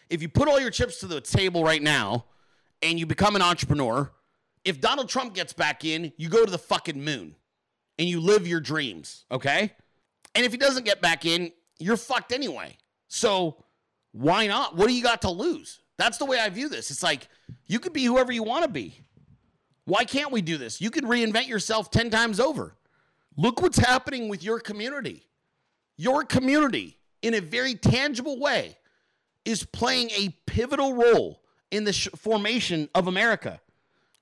If 0.08 0.22
you 0.22 0.28
put 0.28 0.48
all 0.48 0.60
your 0.60 0.70
chips 0.70 1.00
to 1.00 1.06
the 1.06 1.20
table 1.20 1.64
right 1.64 1.82
now 1.82 2.26
and 2.80 2.98
you 2.98 3.06
become 3.06 3.34
an 3.34 3.42
entrepreneur, 3.42 4.12
if 4.64 4.80
Donald 4.80 5.08
Trump 5.08 5.34
gets 5.34 5.52
back 5.52 5.84
in, 5.84 6.12
you 6.16 6.28
go 6.28 6.44
to 6.44 6.50
the 6.50 6.58
fucking 6.58 7.02
moon 7.02 7.34
and 7.98 8.08
you 8.08 8.20
live 8.20 8.46
your 8.46 8.60
dreams, 8.60 9.24
okay? 9.30 9.72
And 10.34 10.44
if 10.44 10.52
he 10.52 10.58
doesn't 10.58 10.84
get 10.84 11.00
back 11.00 11.24
in, 11.24 11.50
you're 11.78 11.96
fucked 11.96 12.32
anyway. 12.32 12.76
So 13.08 13.64
why 14.12 14.46
not? 14.46 14.76
What 14.76 14.88
do 14.88 14.94
you 14.94 15.02
got 15.02 15.22
to 15.22 15.30
lose? 15.30 15.80
That's 15.96 16.18
the 16.18 16.24
way 16.24 16.38
I 16.38 16.48
view 16.50 16.68
this. 16.68 16.90
It's 16.90 17.02
like 17.02 17.28
you 17.66 17.80
could 17.80 17.92
be 17.92 18.04
whoever 18.04 18.32
you 18.32 18.42
want 18.42 18.64
to 18.64 18.70
be. 18.70 19.00
Why 19.86 20.04
can't 20.04 20.32
we 20.32 20.42
do 20.42 20.58
this? 20.58 20.80
You 20.80 20.90
can 20.90 21.04
reinvent 21.04 21.48
yourself 21.48 21.90
10 21.90 22.10
times 22.10 22.38
over. 22.38 22.76
Look 23.36 23.62
what's 23.62 23.78
happening 23.78 24.28
with 24.28 24.42
your 24.42 24.60
community. 24.60 25.26
Your 25.96 26.24
community, 26.24 26.98
in 27.22 27.34
a 27.34 27.40
very 27.40 27.74
tangible 27.74 28.38
way, 28.38 28.76
is 29.44 29.64
playing 29.64 30.10
a 30.10 30.36
pivotal 30.46 30.94
role 30.94 31.40
in 31.70 31.84
the 31.84 31.92
sh- 31.92 32.08
formation 32.16 32.88
of 32.94 33.06
America. 33.06 33.60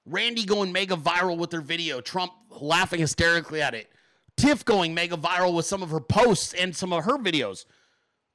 Randy 0.07 0.45
going 0.45 0.70
mega 0.70 0.97
viral 0.97 1.39
with 1.39 1.51
their 1.51 1.62
video, 1.62 2.01
Trump 2.01 2.32
laughing 2.51 3.01
hysterically 3.01 3.62
at 3.62 3.74
it, 3.74 3.91
Tiff 4.36 4.65
going 4.65 4.93
mega 4.93 5.16
viral 5.16 5.55
with 5.55 5.65
some 5.65 5.82
of 5.82 5.91
her 5.91 6.01
posts 6.01 6.53
and 6.53 6.77
some 6.77 6.93
of 6.93 7.05
her 7.05 7.16
videos, 7.16 7.65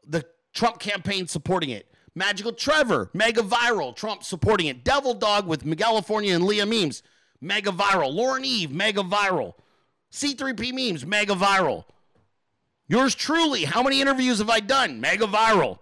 the 0.07 0.26
Trump 0.53 0.80
campaign 0.80 1.27
supporting 1.27 1.69
it. 1.69 1.93
Magical 2.15 2.51
Trevor, 2.51 3.11
mega 3.14 3.41
viral, 3.41 3.95
Trump 3.95 4.23
supporting 4.23 4.68
it. 4.68 4.84
Devil 4.84 5.14
Dog 5.14 5.45
with 5.45 5.77
California 5.77 6.34
and 6.34 6.43
Leah 6.43 6.65
Memes, 6.65 7.03
mega 7.41 7.72
viral. 7.72 8.14
Lauren 8.14 8.45
Eve, 8.45 8.72
mega 8.72 9.02
viral. 9.02 9.53
C3P 10.11 10.74
Memes, 10.74 11.06
mega 11.06 11.34
viral. 11.34 11.86
Yours 12.88 13.14
truly, 13.14 13.66
how 13.66 13.84
many 13.84 14.02
interviews 14.02 14.40
have 14.40 14.49
I 14.49 14.60
done? 14.60 14.99
Mega 14.99 15.26
viral. 15.26 15.80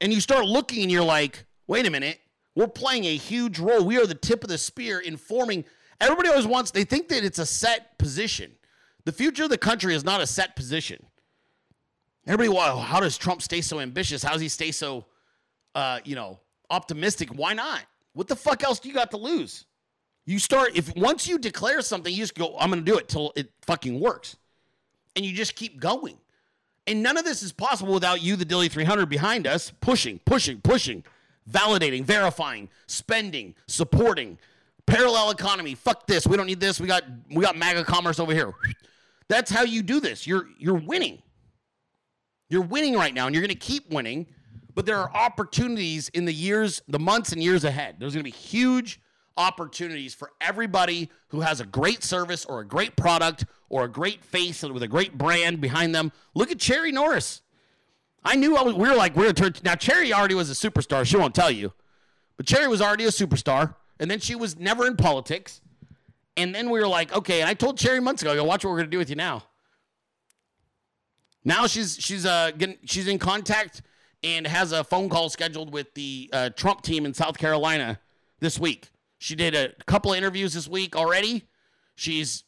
And 0.00 0.12
you 0.12 0.20
start 0.20 0.44
looking 0.44 0.82
and 0.82 0.90
you're 0.90 1.04
like, 1.04 1.44
wait 1.66 1.86
a 1.86 1.90
minute, 1.90 2.18
we're 2.54 2.66
playing 2.66 3.04
a 3.04 3.16
huge 3.16 3.58
role. 3.58 3.84
We 3.84 3.98
are 3.98 4.06
the 4.06 4.14
tip 4.14 4.42
of 4.42 4.50
the 4.50 4.58
spear 4.58 4.98
in 4.98 5.16
forming. 5.16 5.64
Everybody 6.00 6.28
always 6.28 6.46
wants, 6.46 6.70
they 6.72 6.84
think 6.84 7.08
that 7.08 7.24
it's 7.24 7.38
a 7.38 7.46
set 7.46 7.96
position. 7.98 8.52
The 9.04 9.12
future 9.12 9.44
of 9.44 9.50
the 9.50 9.58
country 9.58 9.94
is 9.94 10.04
not 10.04 10.20
a 10.20 10.26
set 10.26 10.56
position. 10.56 11.06
Everybody, 12.26 12.48
wow, 12.48 12.78
how 12.78 12.98
does 12.98 13.16
Trump 13.16 13.40
stay 13.40 13.60
so 13.60 13.78
ambitious? 13.78 14.22
How 14.22 14.32
does 14.32 14.40
he 14.40 14.48
stay 14.48 14.72
so, 14.72 15.06
uh, 15.76 16.00
you 16.04 16.16
know, 16.16 16.40
optimistic? 16.70 17.30
Why 17.30 17.54
not? 17.54 17.82
What 18.14 18.26
the 18.26 18.34
fuck 18.34 18.64
else 18.64 18.80
do 18.80 18.88
you 18.88 18.94
got 18.94 19.12
to 19.12 19.16
lose? 19.16 19.64
You 20.26 20.40
start 20.40 20.72
if 20.74 20.94
once 20.96 21.28
you 21.28 21.38
declare 21.38 21.80
something, 21.80 22.12
you 22.12 22.18
just 22.18 22.34
go, 22.34 22.56
I'm 22.58 22.68
gonna 22.68 22.82
do 22.82 22.98
it 22.98 23.08
till 23.08 23.32
it 23.36 23.50
fucking 23.62 24.00
works. 24.00 24.36
And 25.14 25.24
you 25.24 25.32
just 25.32 25.54
keep 25.54 25.80
going. 25.80 26.18
And 26.88 27.02
none 27.02 27.16
of 27.16 27.24
this 27.24 27.42
is 27.42 27.52
possible 27.52 27.94
without 27.94 28.22
you, 28.22 28.36
the 28.36 28.44
Dilley 28.44 28.70
300 28.70 29.06
behind 29.06 29.46
us, 29.46 29.72
pushing, 29.80 30.20
pushing, 30.24 30.60
pushing, 30.60 31.04
validating, 31.50 32.04
verifying, 32.04 32.68
spending, 32.86 33.54
supporting, 33.66 34.38
parallel 34.84 35.30
economy. 35.30 35.74
Fuck 35.74 36.06
this. 36.06 36.26
We 36.26 36.36
don't 36.36 36.46
need 36.46 36.60
this. 36.60 36.80
We 36.80 36.88
got 36.88 37.04
we 37.30 37.42
got 37.42 37.56
MAGA 37.56 37.84
commerce 37.84 38.18
over 38.18 38.34
here. 38.34 38.52
That's 39.28 39.50
how 39.50 39.62
you 39.62 39.82
do 39.82 40.00
this. 40.00 40.26
You're 40.26 40.48
you're 40.58 40.74
winning. 40.74 41.22
You're 42.48 42.62
winning 42.62 42.94
right 42.94 43.14
now, 43.14 43.26
and 43.26 43.34
you're 43.34 43.42
to 43.46 43.54
keep 43.54 43.90
winning. 43.90 44.26
But 44.74 44.86
there 44.86 44.98
are 44.98 45.10
opportunities 45.14 46.10
in 46.10 46.26
the 46.26 46.34
years, 46.34 46.82
the 46.86 46.98
months, 46.98 47.32
and 47.32 47.42
years 47.42 47.64
ahead. 47.64 47.96
There's 47.98 48.12
to 48.12 48.22
be 48.22 48.30
huge 48.30 49.00
opportunities 49.36 50.14
for 50.14 50.30
everybody 50.40 51.10
who 51.28 51.40
has 51.40 51.60
a 51.60 51.66
great 51.66 52.02
service 52.02 52.44
or 52.44 52.60
a 52.60 52.66
great 52.66 52.96
product 52.96 53.44
or 53.68 53.84
a 53.84 53.88
great 53.88 54.24
face 54.24 54.62
with 54.62 54.82
a 54.82 54.88
great 54.88 55.16
brand 55.18 55.60
behind 55.60 55.94
them. 55.94 56.12
Look 56.34 56.50
at 56.50 56.58
Cherry 56.58 56.92
Norris. 56.92 57.42
I 58.24 58.34
knew 58.34 58.56
I 58.56 58.62
was, 58.62 58.74
we 58.74 58.88
were 58.88 58.94
like, 58.94 59.14
we're 59.14 59.32
turn. 59.32 59.54
Now, 59.62 59.74
Cherry 59.74 60.12
already 60.12 60.34
was 60.34 60.50
a 60.50 60.54
superstar. 60.54 61.06
She 61.06 61.16
won't 61.16 61.34
tell 61.34 61.50
you. 61.50 61.72
But 62.36 62.46
Cherry 62.46 62.68
was 62.68 62.82
already 62.82 63.04
a 63.04 63.08
superstar. 63.08 63.76
And 63.98 64.10
then 64.10 64.18
she 64.18 64.34
was 64.34 64.58
never 64.58 64.86
in 64.86 64.96
politics. 64.96 65.60
And 66.36 66.54
then 66.54 66.68
we 66.70 66.80
were 66.80 66.88
like, 66.88 67.14
okay. 67.14 67.40
And 67.40 67.48
I 67.48 67.54
told 67.54 67.78
Cherry 67.78 68.00
months 68.00 68.22
ago, 68.22 68.34
go, 68.34 68.44
watch 68.44 68.64
what 68.64 68.70
we're 68.70 68.78
going 68.78 68.88
to 68.88 68.90
do 68.90 68.98
with 68.98 69.10
you 69.10 69.16
now. 69.16 69.44
Now 71.44 71.68
she's 71.68 71.96
she's 72.00 72.26
uh 72.26 72.50
getting, 72.58 72.76
she's 72.84 73.06
in 73.06 73.20
contact 73.20 73.82
and 74.24 74.46
has 74.46 74.72
a 74.72 74.82
phone 74.82 75.08
call 75.08 75.28
scheduled 75.28 75.72
with 75.72 75.94
the 75.94 76.28
uh, 76.32 76.50
Trump 76.50 76.82
team 76.82 77.06
in 77.06 77.14
South 77.14 77.38
Carolina 77.38 78.00
this 78.40 78.58
week. 78.58 78.90
She 79.18 79.34
did 79.34 79.54
a 79.54 79.72
couple 79.86 80.12
of 80.12 80.18
interviews 80.18 80.54
this 80.54 80.68
week 80.68 80.96
already. 80.96 81.48
She's 81.94 82.44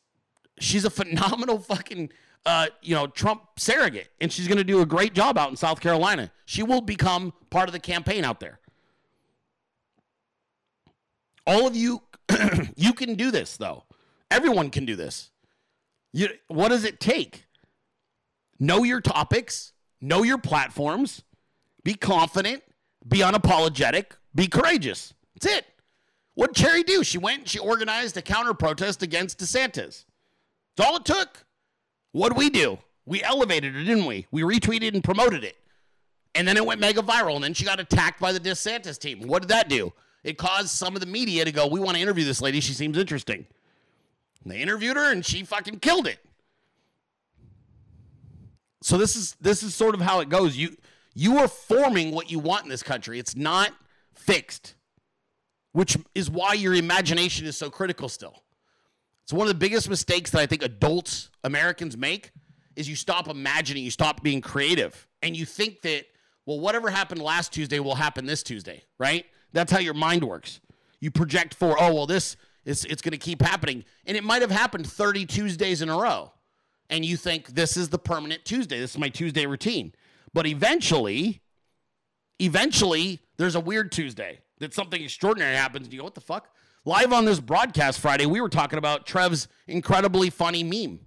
she's 0.59 0.85
a 0.85 0.91
phenomenal 0.99 1.59
fucking 1.59 2.11
uh, 2.47 2.69
you 2.83 2.95
know 2.95 3.07
Trump 3.07 3.43
surrogate, 3.59 4.09
and 4.21 4.33
she's 4.33 4.49
going 4.49 4.59
to 4.59 4.65
do 4.65 4.81
a 4.81 4.87
great 4.87 5.15
job 5.15 5.39
out 5.39 5.51
in 5.51 5.57
South 5.57 5.81
Carolina. 5.81 6.31
She 6.45 6.63
will 6.63 6.81
become 6.81 7.33
part 7.51 7.69
of 7.69 7.73
the 7.73 7.81
campaign 7.81 8.25
out 8.25 8.41
there. 8.41 8.61
All 11.47 11.67
of 11.67 11.75
you, 11.75 12.03
you 12.77 12.93
can 12.93 13.15
do 13.15 13.31
this 13.31 13.57
though. 13.57 13.85
Everyone 14.31 14.71
can 14.71 14.85
do 14.85 14.97
this. 14.97 15.31
You, 16.13 16.29
what 16.49 16.69
does 16.69 16.85
it 16.85 17.01
take? 17.01 17.47
Know 18.61 18.83
your 18.83 19.01
topics, 19.01 19.73
know 20.01 20.23
your 20.23 20.39
platforms, 20.39 21.23
be 21.85 21.95
confident, 21.95 22.63
be 23.07 23.19
unapologetic, 23.19 24.07
be 24.35 24.47
courageous. 24.47 25.15
That's 25.35 25.59
it. 25.59 25.67
What 26.39 26.55
did 26.55 26.65
Cherry 26.65 26.85
do? 26.85 27.03
She 27.03 27.19
went 27.19 27.41
and 27.41 27.49
she 27.49 27.59
organized 27.59 28.17
a 28.17 28.23
counter 28.23 28.55
protest 28.55 29.03
against 29.03 29.41
DeSantis. 29.41 30.05
That's 30.77 30.89
all 30.89 30.99
it 30.99 31.05
took. 31.05 31.45
What 32.13 32.29
did 32.29 32.39
we 32.39 32.49
do? 32.49 32.79
We 33.05 33.25
elevated 33.25 33.75
it, 33.75 33.83
didn't 33.83 34.07
we? 34.07 34.29
We 34.31 34.43
retweeted 34.43 34.95
and 34.95 35.03
promoted 35.03 35.43
it. 35.43 35.57
And 36.37 36.47
then 36.47 36.57
it 36.57 36.65
went 36.65 36.81
mega 36.81 37.03
viral. 37.03 37.35
And 37.35 37.43
then 37.43 37.55
she 37.55 37.65
got 37.65 37.81
attacked 37.81 38.21
by 38.21 38.31
the 38.31 38.39
DeSantis 38.39 39.01
team. 39.01 39.27
What 39.27 39.43
did 39.43 39.49
that 39.49 39.69
do? 39.69 39.93
It 40.23 40.39
caused 40.39 40.69
some 40.69 40.95
of 40.95 41.01
the 41.01 41.09
media 41.09 41.45
to 41.45 41.51
go, 41.51 41.67
We 41.67 41.81
want 41.81 41.97
to 41.97 42.01
interview 42.01 42.25
this 42.25 42.41
lady. 42.41 42.61
She 42.61 42.73
seems 42.73 42.97
interesting. 42.97 43.45
And 44.45 44.53
they 44.53 44.61
interviewed 44.61 44.97
her 44.97 45.11
and 45.11 45.27
she 45.27 45.43
fucking 45.43 45.81
killed 45.81 46.07
it. 46.07 46.21
So 48.81 48.97
this 48.97 49.17
is 49.17 49.37
this 49.41 49.65
is 49.65 49.75
sort 49.75 49.97
of 49.97 50.03
how 50.03 50.21
it 50.21 50.29
goes. 50.29 50.57
You 50.57 50.77
you 51.15 51.39
are 51.39 51.49
forming 51.49 52.13
what 52.13 52.31
you 52.31 52.39
want 52.39 52.63
in 52.63 52.69
this 52.69 52.85
country. 52.85 53.19
It's 53.19 53.35
not 53.35 53.73
fixed. 54.15 54.77
Which 55.73 55.97
is 56.15 56.31
why 56.31 56.55
your 56.55 56.75
imagination 56.75 57.47
is 57.47 57.57
so 57.57 57.71
critical 57.71 58.09
still. 58.09 58.43
It's 59.23 59.33
one 59.33 59.47
of 59.47 59.49
the 59.49 59.59
biggest 59.59 59.91
mistakes 59.91 60.31
that 60.31 60.41
I 60.41 60.47
think 60.47 60.63
adults, 60.63 61.31
Americans 61.45 61.97
make 61.97 62.31
is 62.77 62.89
you 62.89 62.97
stop 62.97 63.29
imagining, 63.29 63.85
you 63.85 63.91
stop 63.91 64.23
being 64.23 64.41
creative, 64.41 65.07
and 65.23 65.37
you 65.37 65.45
think 65.45 65.83
that 65.83 66.07
well 66.47 66.61
whatever 66.61 66.89
happened 66.89 67.21
last 67.21 67.53
Tuesday 67.53 67.81
will 67.81 67.97
happen 67.97 68.25
this 68.25 68.43
Tuesday, 68.43 68.85
right? 68.99 69.27
That's 69.53 69.71
how 69.71 69.81
your 69.81 69.95
mind 69.95 70.25
works. 70.25 70.61
You 71.01 71.11
project 71.11 71.55
for, 71.55 71.77
oh 71.79 71.93
well 71.93 72.07
this 72.07 72.37
is 72.65 72.85
it's 72.87 73.03
going 73.03 73.13
to 73.13 73.19
keep 73.19 73.43
happening 73.43 73.85
and 74.07 74.17
it 74.17 74.25
might 74.25 74.43
have 74.43 74.51
happened 74.51 74.87
30 74.87 75.27
Tuesdays 75.27 75.83
in 75.83 75.89
a 75.89 75.97
row 75.97 76.33
and 76.91 77.05
you 77.05 77.17
think 77.17 77.49
this 77.49 77.77
is 77.77 77.91
the 77.91 77.99
permanent 77.99 78.45
Tuesday. 78.45 78.81
This 78.81 78.93
is 78.93 78.99
my 78.99 79.09
Tuesday 79.09 79.47
routine. 79.47 79.93
But 80.33 80.47
eventually, 80.47 81.43
eventually, 82.39 83.21
there's 83.37 83.55
a 83.55 83.61
weird 83.61 83.93
Tuesday 83.93 84.41
that 84.61 84.75
something 84.75 85.03
extraordinary 85.03 85.57
happens, 85.57 85.87
and 85.87 85.93
you 85.93 86.01
go, 86.01 86.05
"What 86.05 86.15
the 86.15 86.21
fuck?" 86.21 86.55
Live 86.85 87.13
on 87.13 87.25
this 87.25 87.41
broadcast 87.41 88.01
Friday, 88.01 88.27
we 88.27 88.41
were 88.41 88.49
talking 88.49 88.79
about 88.79 89.07
Trev's 89.07 89.49
incredibly 89.67 90.31
funny 90.31 90.63
meme, 90.63 91.01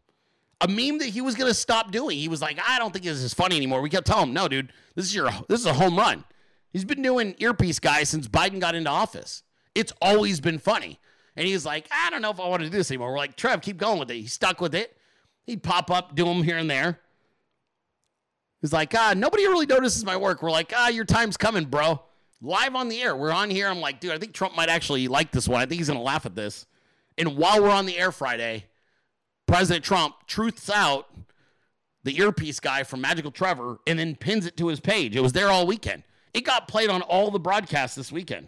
a 0.60 0.68
meme 0.68 1.00
that 1.00 1.10
he 1.10 1.22
was 1.22 1.36
gonna 1.36 1.54
stop 1.54 1.92
doing. 1.92 2.18
He 2.18 2.28
was 2.28 2.42
like, 2.42 2.60
"I 2.68 2.78
don't 2.80 2.92
think 2.92 3.06
this 3.06 3.22
is 3.22 3.34
funny 3.34 3.56
anymore." 3.56 3.82
We 3.82 3.90
kept 3.90 4.08
telling 4.08 4.30
him, 4.30 4.34
"No, 4.34 4.48
dude, 4.48 4.72
this 4.96 5.06
is 5.06 5.16
your 5.16 5.30
this 5.48 5.60
is 5.60 5.66
a 5.66 5.74
home 5.74 5.98
run." 5.98 6.26
He's 6.72 6.86
been 6.86 7.02
doing 7.02 7.36
earpiece 7.40 7.80
guys 7.80 8.10
since 8.10 8.28
Biden 8.28 8.60
got 8.60 8.76
into 8.76 8.90
office. 8.90 9.44
It's 9.76 9.94
always 10.02 10.40
been 10.40 10.58
funny. 10.58 11.00
And 11.36 11.48
he's 11.48 11.66
like, 11.66 11.88
I 11.92 12.10
don't 12.10 12.22
know 12.22 12.30
if 12.30 12.40
I 12.40 12.48
want 12.48 12.62
to 12.62 12.70
do 12.70 12.78
this 12.78 12.92
anymore. 12.92 13.12
We're 13.12 13.18
like, 13.18 13.36
Trev, 13.36 13.62
keep 13.62 13.78
going 13.78 14.00
with 14.00 14.12
it. 14.12 14.16
He 14.16 14.28
stuck 14.28 14.62
with 14.62 14.76
it. 14.76 14.98
He'd 15.46 15.64
pop 15.64 15.90
up, 15.90 16.16
do 16.16 16.26
them 16.26 16.44
here 16.44 16.58
and 16.58 16.70
there. 16.70 17.00
He's 18.62 18.74
like, 18.74 18.94
ah, 18.96 19.14
nobody 19.16 19.48
really 19.48 19.66
notices 19.66 20.06
my 20.06 20.16
work. 20.16 20.44
We're 20.44 20.52
like, 20.52 20.72
ah, 20.76 20.90
your 20.90 21.06
time's 21.06 21.38
coming, 21.38 21.66
bro. 21.66 22.04
Live 22.42 22.76
on 22.76 22.90
the 22.90 23.02
air. 23.02 23.16
We're 23.16 23.32
on 23.32 23.50
here. 23.50 23.68
I'm 23.68 23.80
like, 23.80 24.00
dude, 24.00 24.12
I 24.12 24.18
think 24.18 24.34
Trump 24.34 24.56
might 24.56 24.70
actually 24.70 25.08
like 25.08 25.32
this 25.32 25.48
one. 25.48 25.62
I 25.62 25.66
think 25.66 25.80
he's 25.80 25.88
going 25.88 26.00
to 26.00 26.04
laugh 26.04 26.26
at 26.26 26.36
this. 26.36 26.66
And 27.18 27.38
while 27.38 27.62
we're 27.62 27.70
on 27.70 27.86
the 27.86 28.00
air 28.00 28.12
Friday, 28.12 28.66
President 29.46 29.86
Trump 29.86 30.16
truths 30.26 30.70
out 30.70 31.08
the 32.04 32.18
earpiece 32.18 32.60
guy 32.60 32.84
from 32.84 33.02
Magical 33.02 33.32
Trevor 33.32 33.80
and 33.86 34.00
then 34.00 34.16
pins 34.16 34.46
it 34.46 34.58
to 34.58 34.68
his 34.68 34.80
page. 34.80 35.16
It 35.16 35.22
was 35.22 35.34
there 35.34 35.50
all 35.50 35.68
weekend. 35.68 36.04
It 36.34 36.42
got 36.42 36.68
played 36.68 36.90
on 36.90 37.02
all 37.04 37.30
the 37.30 37.40
broadcasts 37.40 37.96
this 37.96 38.12
weekend. 38.12 38.48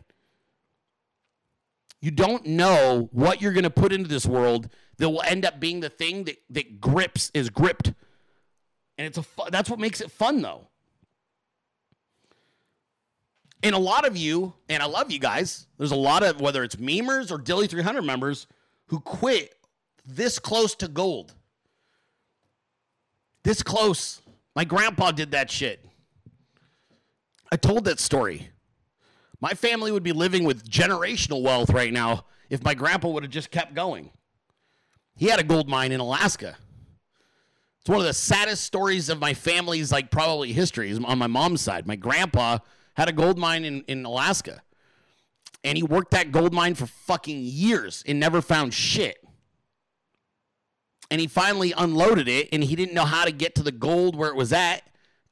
You 2.01 2.11
don't 2.11 2.45
know 2.45 3.09
what 3.11 3.41
you're 3.41 3.53
going 3.53 3.63
to 3.63 3.69
put 3.69 3.93
into 3.93 4.09
this 4.09 4.25
world 4.25 4.69
that 4.97 5.09
will 5.09 5.21
end 5.21 5.45
up 5.45 5.59
being 5.59 5.81
the 5.81 5.89
thing 5.89 6.23
that, 6.25 6.37
that 6.49 6.81
grips 6.81 7.29
is 7.33 7.49
gripped. 7.49 7.93
And 8.97 9.07
it's 9.07 9.17
a 9.17 9.23
fu- 9.23 9.49
that's 9.51 9.69
what 9.69 9.79
makes 9.79 10.01
it 10.01 10.11
fun 10.11 10.41
though. 10.41 10.67
And 13.63 13.73
a 13.73 13.79
lot 13.79 14.05
of 14.05 14.17
you, 14.17 14.53
and 14.67 14.83
I 14.83 14.85
love 14.85 15.09
you 15.09 15.19
guys, 15.19 15.67
there's 15.77 15.91
a 15.91 15.95
lot 15.95 16.21
of 16.21 16.41
whether 16.41 16.63
it's 16.63 16.75
memers 16.75 17.31
or 17.31 17.39
Dilley 17.39 17.69
300 17.69 18.01
members 18.01 18.45
who 18.87 18.99
quit 18.99 19.55
this 20.05 20.37
close 20.37 20.75
to 20.75 20.89
gold. 20.89 21.33
This 23.43 23.63
close. 23.63 24.21
My 24.53 24.65
grandpa 24.65 25.11
did 25.11 25.31
that 25.31 25.49
shit. 25.49 25.83
I 27.51 27.55
told 27.55 27.85
that 27.85 28.01
story. 28.01 28.49
My 29.39 29.53
family 29.53 29.91
would 29.91 30.03
be 30.03 30.11
living 30.11 30.43
with 30.43 30.69
generational 30.69 31.41
wealth 31.41 31.69
right 31.69 31.91
now 31.91 32.25
if 32.49 32.63
my 32.63 32.73
grandpa 32.73 33.09
would 33.09 33.23
have 33.23 33.31
just 33.31 33.51
kept 33.51 33.73
going. 33.73 34.09
He 35.15 35.27
had 35.27 35.39
a 35.39 35.43
gold 35.43 35.69
mine 35.69 35.91
in 35.91 35.99
Alaska. 35.99 36.57
It's 37.79 37.89
one 37.89 37.99
of 37.99 38.05
the 38.05 38.13
saddest 38.13 38.63
stories 38.63 39.09
of 39.09 39.19
my 39.19 39.33
family's 39.33 39.91
like 39.91 40.11
probably 40.11 40.53
history 40.53 40.89
is 40.89 40.99
on 40.99 41.17
my 41.17 41.27
mom's 41.27 41.61
side. 41.61 41.85
My 41.85 41.95
grandpa 41.95 42.59
had 42.93 43.09
a 43.09 43.11
gold 43.11 43.37
mine 43.37 43.65
in, 43.65 43.83
in 43.87 44.05
Alaska. 44.05 44.61
And 45.63 45.77
he 45.77 45.83
worked 45.83 46.11
that 46.11 46.31
gold 46.31 46.53
mine 46.53 46.75
for 46.75 46.85
fucking 46.85 47.39
years 47.41 48.03
and 48.05 48.19
never 48.19 48.41
found 48.41 48.73
shit. 48.73 49.17
And 51.09 51.21
he 51.21 51.27
finally 51.27 51.73
unloaded 51.77 52.27
it 52.27 52.49
and 52.51 52.63
he 52.63 52.75
didn't 52.75 52.93
know 52.93 53.05
how 53.05 53.25
to 53.25 53.31
get 53.31 53.55
to 53.55 53.63
the 53.63 53.71
gold 53.71 54.15
where 54.15 54.29
it 54.29 54.35
was 54.35 54.51
at. 54.51 54.81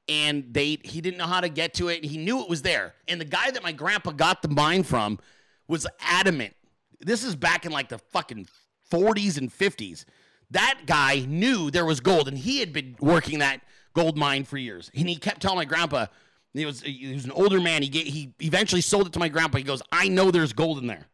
And 0.07 0.53
they 0.53 0.77
he 0.83 0.99
didn't 1.01 1.17
know 1.17 1.27
how 1.27 1.41
to 1.41 1.49
get 1.49 1.73
to 1.75 1.87
it. 1.89 2.03
He 2.03 2.17
knew 2.17 2.41
it 2.41 2.49
was 2.49 2.61
there. 2.61 2.93
And 3.07 3.19
the 3.21 3.25
guy 3.25 3.51
that 3.51 3.63
my 3.63 3.71
grandpa 3.71 4.11
got 4.11 4.41
the 4.41 4.49
mine 4.49 4.83
from 4.83 5.19
was 5.67 5.87
adamant. 6.01 6.53
This 6.99 7.23
is 7.23 7.35
back 7.35 7.65
in 7.65 7.71
like 7.71 7.89
the 7.89 7.97
fucking 7.97 8.47
40s 8.91 9.37
and 9.37 9.51
50s. 9.51 10.05
That 10.51 10.81
guy 10.85 11.19
knew 11.19 11.71
there 11.71 11.85
was 11.85 12.01
gold, 12.01 12.27
and 12.27 12.37
he 12.37 12.59
had 12.59 12.73
been 12.73 12.95
working 12.99 13.39
that 13.39 13.61
gold 13.93 14.17
mine 14.17 14.43
for 14.43 14.57
years. 14.57 14.91
And 14.93 15.07
he 15.07 15.15
kept 15.15 15.41
telling 15.41 15.57
my 15.57 15.65
grandpa, 15.65 16.07
he 16.53 16.65
was 16.65 16.81
he 16.81 17.13
was 17.13 17.25
an 17.25 17.31
older 17.31 17.61
man. 17.61 17.81
He 17.81 17.89
get, 17.89 18.07
he 18.07 18.33
eventually 18.39 18.81
sold 18.81 19.07
it 19.07 19.13
to 19.13 19.19
my 19.19 19.29
grandpa. 19.29 19.57
He 19.57 19.63
goes, 19.63 19.81
"I 19.91 20.07
know 20.07 20.31
there's 20.31 20.53
gold 20.53 20.79
in 20.79 20.87
there." 20.87 21.07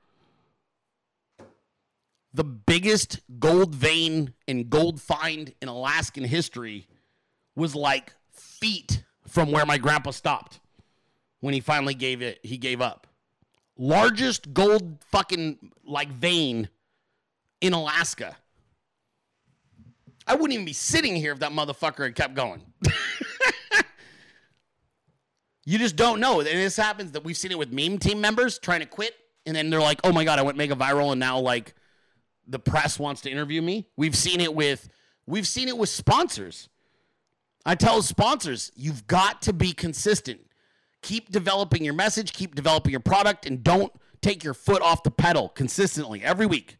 The 2.34 2.44
biggest 2.44 3.20
gold 3.40 3.74
vein 3.74 4.34
and 4.48 4.70
gold 4.70 5.02
find 5.02 5.54
in 5.62 5.68
Alaskan 5.68 6.24
history 6.24 6.88
was 7.56 7.76
like 7.76 8.14
feet 8.32 9.04
from 9.28 9.52
where 9.52 9.66
my 9.66 9.78
grandpa 9.78 10.12
stopped 10.12 10.60
when 11.40 11.54
he 11.54 11.60
finally 11.60 11.94
gave 11.94 12.22
it. 12.22 12.40
He 12.44 12.58
gave 12.58 12.82
up. 12.82 13.08
Largest 13.78 14.54
gold 14.54 14.98
fucking 15.12 15.72
like 15.86 16.10
vein 16.10 16.70
in 17.62 17.74
Alaska. 17.74 18.36
I 20.26 20.36
wouldn't 20.36 20.54
even 20.54 20.66
be 20.66 20.74
sitting 20.74 21.16
here 21.16 21.32
if 21.32 21.40
that 21.40 21.52
motherfucker 21.52 22.04
had 22.04 22.16
kept 22.16 22.34
going. 22.34 22.62
you 25.68 25.78
just 25.78 25.98
don't 25.98 26.22
know. 26.22 26.40
And 26.40 26.48
this 26.48 26.78
happens 26.78 27.12
that 27.12 27.26
we've 27.26 27.36
seen 27.36 27.52
it 27.52 27.58
with 27.58 27.74
meme 27.74 27.98
team 27.98 28.22
members 28.22 28.58
trying 28.58 28.80
to 28.80 28.86
quit 28.86 29.14
and 29.46 29.54
then 29.54 29.70
they're 29.70 29.82
like, 29.82 30.00
"Oh 30.06 30.14
my 30.14 30.24
god, 30.24 30.40
I 30.40 30.44
went 30.44 30.58
mega 30.58 30.76
viral 30.76 31.12
and 31.12 31.20
now 31.20 31.40
like 31.40 31.76
the 32.48 32.58
press 32.58 32.98
wants 32.98 33.20
to 33.22 33.30
interview 33.30 33.62
me." 33.62 33.90
We've 33.98 34.16
seen 34.16 34.40
it 34.40 34.56
with 34.56 34.88
we've 35.26 35.46
seen 35.46 35.68
it 35.68 35.78
with 35.78 35.90
sponsors. 35.90 36.70
I 37.66 37.76
tell 37.76 38.02
sponsors, 38.02 38.72
you've 38.78 39.08
got 39.08 39.42
to 39.42 39.52
be 39.52 39.74
consistent. 39.74 40.40
Keep 41.02 41.32
developing 41.32 41.84
your 41.84 41.94
message, 41.94 42.32
keep 42.32 42.56
developing 42.56 42.92
your 42.92 43.02
product 43.02 43.46
and 43.46 43.62
don't 43.62 43.92
take 44.22 44.46
your 44.46 44.54
foot 44.54 44.82
off 44.82 45.04
the 45.04 45.12
pedal 45.12 45.50
consistently 45.50 46.24
every 46.24 46.46
week. 46.46 46.78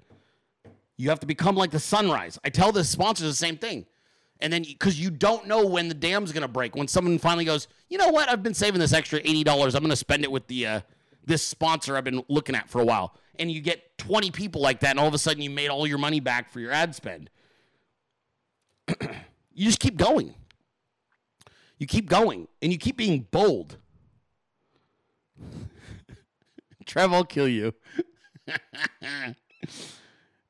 You 0.96 1.10
have 1.10 1.20
to 1.20 1.28
become 1.28 1.58
like 1.58 1.72
the 1.72 1.80
sunrise. 1.80 2.40
I 2.46 2.50
tell 2.50 2.72
the 2.72 2.86
sponsors 2.86 3.28
the 3.28 3.36
same 3.36 3.58
thing. 3.58 3.86
And 4.40 4.54
then 4.54 4.64
because 4.64 5.00
you 5.00 5.10
don't 5.10 5.48
know 5.48 5.66
when 5.66 5.88
the 5.88 5.96
dam's 5.96 6.32
gonna 6.32 6.48
break, 6.48 6.76
when 6.76 6.88
someone 6.88 7.18
finally 7.18 7.46
goes, 7.46 7.68
you 7.90 7.98
know 7.98 8.10
what? 8.10 8.30
I've 8.30 8.44
been 8.44 8.54
saving 8.54 8.80
this 8.80 8.94
extra 8.94 9.20
eighty 9.20 9.44
dollars. 9.44 9.76
I'm 9.76 9.82
gonna 9.82 9.96
spend 9.96 10.24
it 10.24 10.32
with 10.32 10.48
the 10.48 10.68
uh, 10.68 10.82
this 11.28 11.44
sponsor 11.44 11.96
I've 11.96 12.04
been 12.06 12.24
looking 12.28 12.56
at 12.56 12.70
for 12.70 12.82
a 12.82 12.86
while. 12.86 13.14
And 13.40 13.52
you 13.52 13.62
get 13.62 13.98
20 14.00 14.32
people 14.32 14.62
like 14.62 14.80
that, 14.80 14.92
and 14.92 15.00
all 15.00 15.08
of 15.08 15.14
a 15.14 15.20
sudden 15.20 15.44
you 15.44 15.50
made 15.50 15.70
all 15.70 15.86
your 15.86 16.00
money 16.00 16.20
back 16.20 16.50
for 16.50 16.60
your 16.60 16.72
ad 16.72 16.96
spend. 16.96 17.30
you 19.54 19.66
just 19.66 19.80
keep 19.80 19.98
going. 19.98 20.34
You 21.78 21.86
keep 21.86 22.10
going, 22.10 22.48
and 22.62 22.72
you 22.72 22.80
keep 22.80 22.98
being 22.98 23.28
bold. 23.30 23.78
Trev 26.86 27.12
will 27.12 27.26
kill 27.26 27.48
you. 27.48 27.74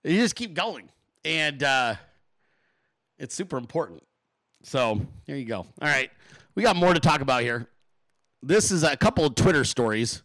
you 0.04 0.22
just 0.22 0.36
keep 0.36 0.54
going. 0.54 0.90
And 1.26 1.64
uh, 1.64 1.96
it's 3.20 3.36
super 3.36 3.58
important. 3.58 4.04
So 4.64 5.02
there 5.26 5.38
you 5.38 5.46
go. 5.46 5.60
All 5.60 5.68
right. 5.82 6.12
We 6.56 6.64
got 6.64 6.76
more 6.76 6.94
to 6.94 7.00
talk 7.00 7.22
about 7.22 7.42
here. 7.42 7.68
This 8.42 8.72
is 8.72 8.84
a 8.84 8.96
couple 8.98 9.26
of 9.26 9.36
Twitter 9.36 9.64
stories. 9.64 10.24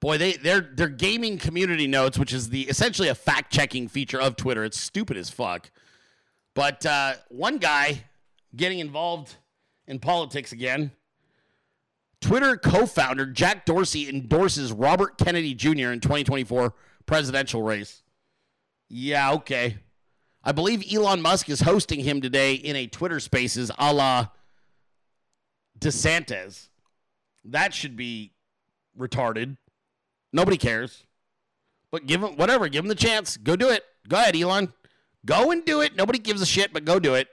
Boy, 0.00 0.16
they 0.16 0.34
they're 0.34 0.60
they're 0.60 0.88
gaming 0.88 1.38
community 1.38 1.86
notes, 1.88 2.18
which 2.18 2.32
is 2.32 2.50
the 2.50 2.62
essentially 2.62 3.08
a 3.08 3.14
fact 3.14 3.52
checking 3.52 3.88
feature 3.88 4.20
of 4.20 4.36
Twitter. 4.36 4.64
It's 4.64 4.78
stupid 4.78 5.16
as 5.16 5.28
fuck. 5.28 5.70
But 6.54 6.86
uh, 6.86 7.14
one 7.28 7.58
guy 7.58 8.04
getting 8.54 8.78
involved 8.78 9.36
in 9.86 9.98
politics 9.98 10.52
again. 10.52 10.92
Twitter 12.20 12.56
co-founder 12.56 13.26
Jack 13.26 13.64
Dorsey 13.64 14.08
endorses 14.08 14.72
Robert 14.72 15.18
Kennedy 15.18 15.54
Jr. 15.54 15.92
in 15.92 16.00
2024 16.00 16.74
presidential 17.06 17.62
race. 17.62 18.02
Yeah, 18.88 19.32
okay. 19.32 19.78
I 20.48 20.52
believe 20.52 20.82
Elon 20.90 21.20
Musk 21.20 21.50
is 21.50 21.60
hosting 21.60 22.00
him 22.00 22.22
today 22.22 22.54
in 22.54 22.74
a 22.74 22.86
Twitter 22.86 23.20
Spaces 23.20 23.70
a 23.78 23.92
la 23.92 24.28
DeSantis. 25.78 26.68
That 27.44 27.74
should 27.74 27.96
be 27.96 28.32
retarded. 28.98 29.58
Nobody 30.32 30.56
cares. 30.56 31.04
But 31.90 32.06
give 32.06 32.22
him 32.22 32.36
whatever. 32.36 32.66
Give 32.68 32.82
him 32.82 32.88
the 32.88 32.94
chance. 32.94 33.36
Go 33.36 33.56
do 33.56 33.68
it. 33.68 33.84
Go 34.08 34.16
ahead, 34.16 34.34
Elon. 34.34 34.72
Go 35.26 35.50
and 35.50 35.66
do 35.66 35.82
it. 35.82 35.94
Nobody 35.96 36.18
gives 36.18 36.40
a 36.40 36.46
shit, 36.46 36.72
but 36.72 36.86
go 36.86 36.98
do 36.98 37.12
it. 37.12 37.28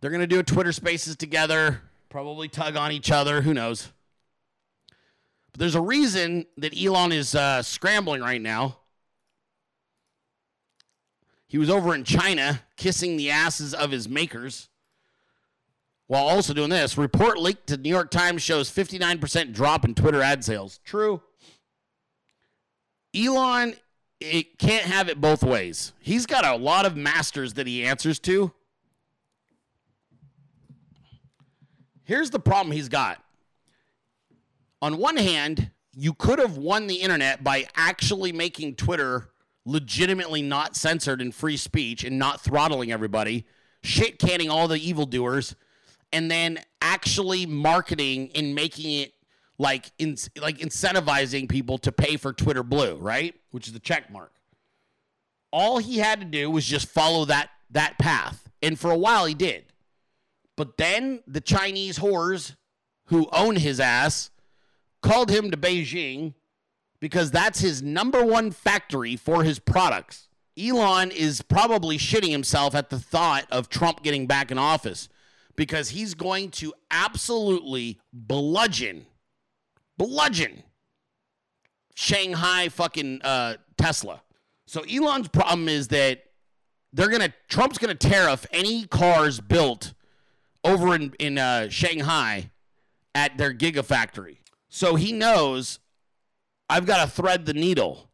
They're 0.00 0.10
going 0.10 0.20
to 0.20 0.28
do 0.28 0.38
a 0.38 0.44
Twitter 0.44 0.70
Spaces 0.70 1.16
together, 1.16 1.82
probably 2.08 2.46
tug 2.46 2.76
on 2.76 2.92
each 2.92 3.10
other. 3.10 3.42
Who 3.42 3.52
knows? 3.52 3.90
But 5.50 5.58
there's 5.58 5.74
a 5.74 5.80
reason 5.80 6.46
that 6.56 6.80
Elon 6.80 7.10
is 7.10 7.34
uh, 7.34 7.62
scrambling 7.62 8.20
right 8.20 8.40
now. 8.40 8.76
He 11.48 11.58
was 11.58 11.70
over 11.70 11.94
in 11.94 12.04
China 12.04 12.62
kissing 12.76 13.16
the 13.16 13.30
asses 13.30 13.74
of 13.74 13.90
his 13.90 14.08
makers 14.08 14.68
while 16.06 16.26
also 16.26 16.52
doing 16.52 16.70
this. 16.70 16.98
Report 16.98 17.38
leaked 17.38 17.66
to 17.68 17.76
New 17.76 17.88
York 17.88 18.10
Times 18.10 18.42
shows 18.42 18.70
59% 18.70 19.52
drop 19.54 19.84
in 19.84 19.94
Twitter 19.94 20.22
ad 20.22 20.44
sales. 20.44 20.78
True. 20.84 21.22
Elon 23.16 23.74
it 24.20 24.58
can't 24.58 24.84
have 24.84 25.08
it 25.08 25.20
both 25.20 25.44
ways. 25.44 25.92
He's 26.00 26.26
got 26.26 26.44
a 26.44 26.56
lot 26.56 26.84
of 26.84 26.96
masters 26.96 27.54
that 27.54 27.66
he 27.66 27.84
answers 27.84 28.18
to. 28.20 28.52
Here's 32.02 32.30
the 32.30 32.40
problem 32.40 32.72
he's 32.72 32.88
got. 32.88 33.22
On 34.80 34.96
one 34.96 35.16
hand, 35.16 35.70
you 35.94 36.14
could 36.14 36.38
have 36.38 36.56
won 36.56 36.86
the 36.86 36.96
internet 36.96 37.44
by 37.44 37.66
actually 37.76 38.32
making 38.32 38.74
Twitter 38.76 39.30
legitimately 39.68 40.40
not 40.40 40.74
censored 40.74 41.20
and 41.20 41.34
free 41.34 41.56
speech 41.56 42.02
and 42.02 42.18
not 42.18 42.40
throttling 42.40 42.90
everybody, 42.90 43.44
shit 43.82 44.18
canning 44.18 44.48
all 44.48 44.66
the 44.66 44.78
evildoers, 44.78 45.54
and 46.10 46.30
then 46.30 46.58
actually 46.80 47.44
marketing 47.44 48.30
and 48.34 48.54
making 48.54 48.90
it 48.92 49.12
like 49.58 49.92
in, 49.98 50.16
like 50.40 50.58
incentivizing 50.58 51.48
people 51.48 51.76
to 51.78 51.92
pay 51.92 52.16
for 52.16 52.32
Twitter 52.32 52.62
Blue, 52.62 52.96
right? 52.96 53.34
Which 53.50 53.66
is 53.66 53.74
the 53.74 53.80
check 53.80 54.10
mark. 54.10 54.32
All 55.52 55.78
he 55.78 55.98
had 55.98 56.20
to 56.20 56.26
do 56.26 56.50
was 56.50 56.64
just 56.64 56.88
follow 56.88 57.26
that 57.26 57.50
that 57.70 57.98
path. 57.98 58.48
And 58.62 58.78
for 58.78 58.90
a 58.90 58.98
while 58.98 59.26
he 59.26 59.34
did. 59.34 59.66
But 60.56 60.78
then 60.78 61.22
the 61.26 61.40
Chinese 61.40 61.98
whores 61.98 62.56
who 63.06 63.28
own 63.32 63.56
his 63.56 63.80
ass 63.80 64.30
called 65.02 65.30
him 65.30 65.50
to 65.50 65.56
Beijing 65.56 66.34
because 67.00 67.30
that's 67.30 67.60
his 67.60 67.82
number 67.82 68.24
one 68.24 68.50
factory 68.50 69.16
for 69.16 69.44
his 69.44 69.58
products. 69.58 70.28
Elon 70.58 71.10
is 71.10 71.42
probably 71.42 71.98
shitting 71.98 72.30
himself 72.30 72.74
at 72.74 72.90
the 72.90 72.98
thought 72.98 73.46
of 73.50 73.68
Trump 73.68 74.02
getting 74.02 74.26
back 74.26 74.50
in 74.50 74.58
office 74.58 75.08
because 75.54 75.90
he's 75.90 76.14
going 76.14 76.50
to 76.50 76.72
absolutely 76.90 78.00
bludgeon, 78.12 79.06
bludgeon 79.96 80.64
Shanghai 81.94 82.68
fucking 82.68 83.22
uh, 83.22 83.54
Tesla. 83.76 84.22
So 84.66 84.82
Elon's 84.82 85.28
problem 85.28 85.68
is 85.68 85.88
that 85.88 86.24
they're 86.92 87.10
gonna 87.10 87.32
Trump's 87.48 87.78
gonna 87.78 87.94
tariff 87.94 88.46
any 88.52 88.86
cars 88.86 89.40
built 89.40 89.94
over 90.62 90.94
in 90.94 91.12
in 91.18 91.38
uh, 91.38 91.68
Shanghai 91.68 92.50
at 93.14 93.36
their 93.36 93.52
gigafactory. 93.52 94.38
So 94.68 94.94
he 94.94 95.12
knows 95.12 95.80
I've 96.68 96.86
got 96.86 97.04
to 97.04 97.10
thread 97.10 97.46
the 97.46 97.54
needle. 97.54 98.10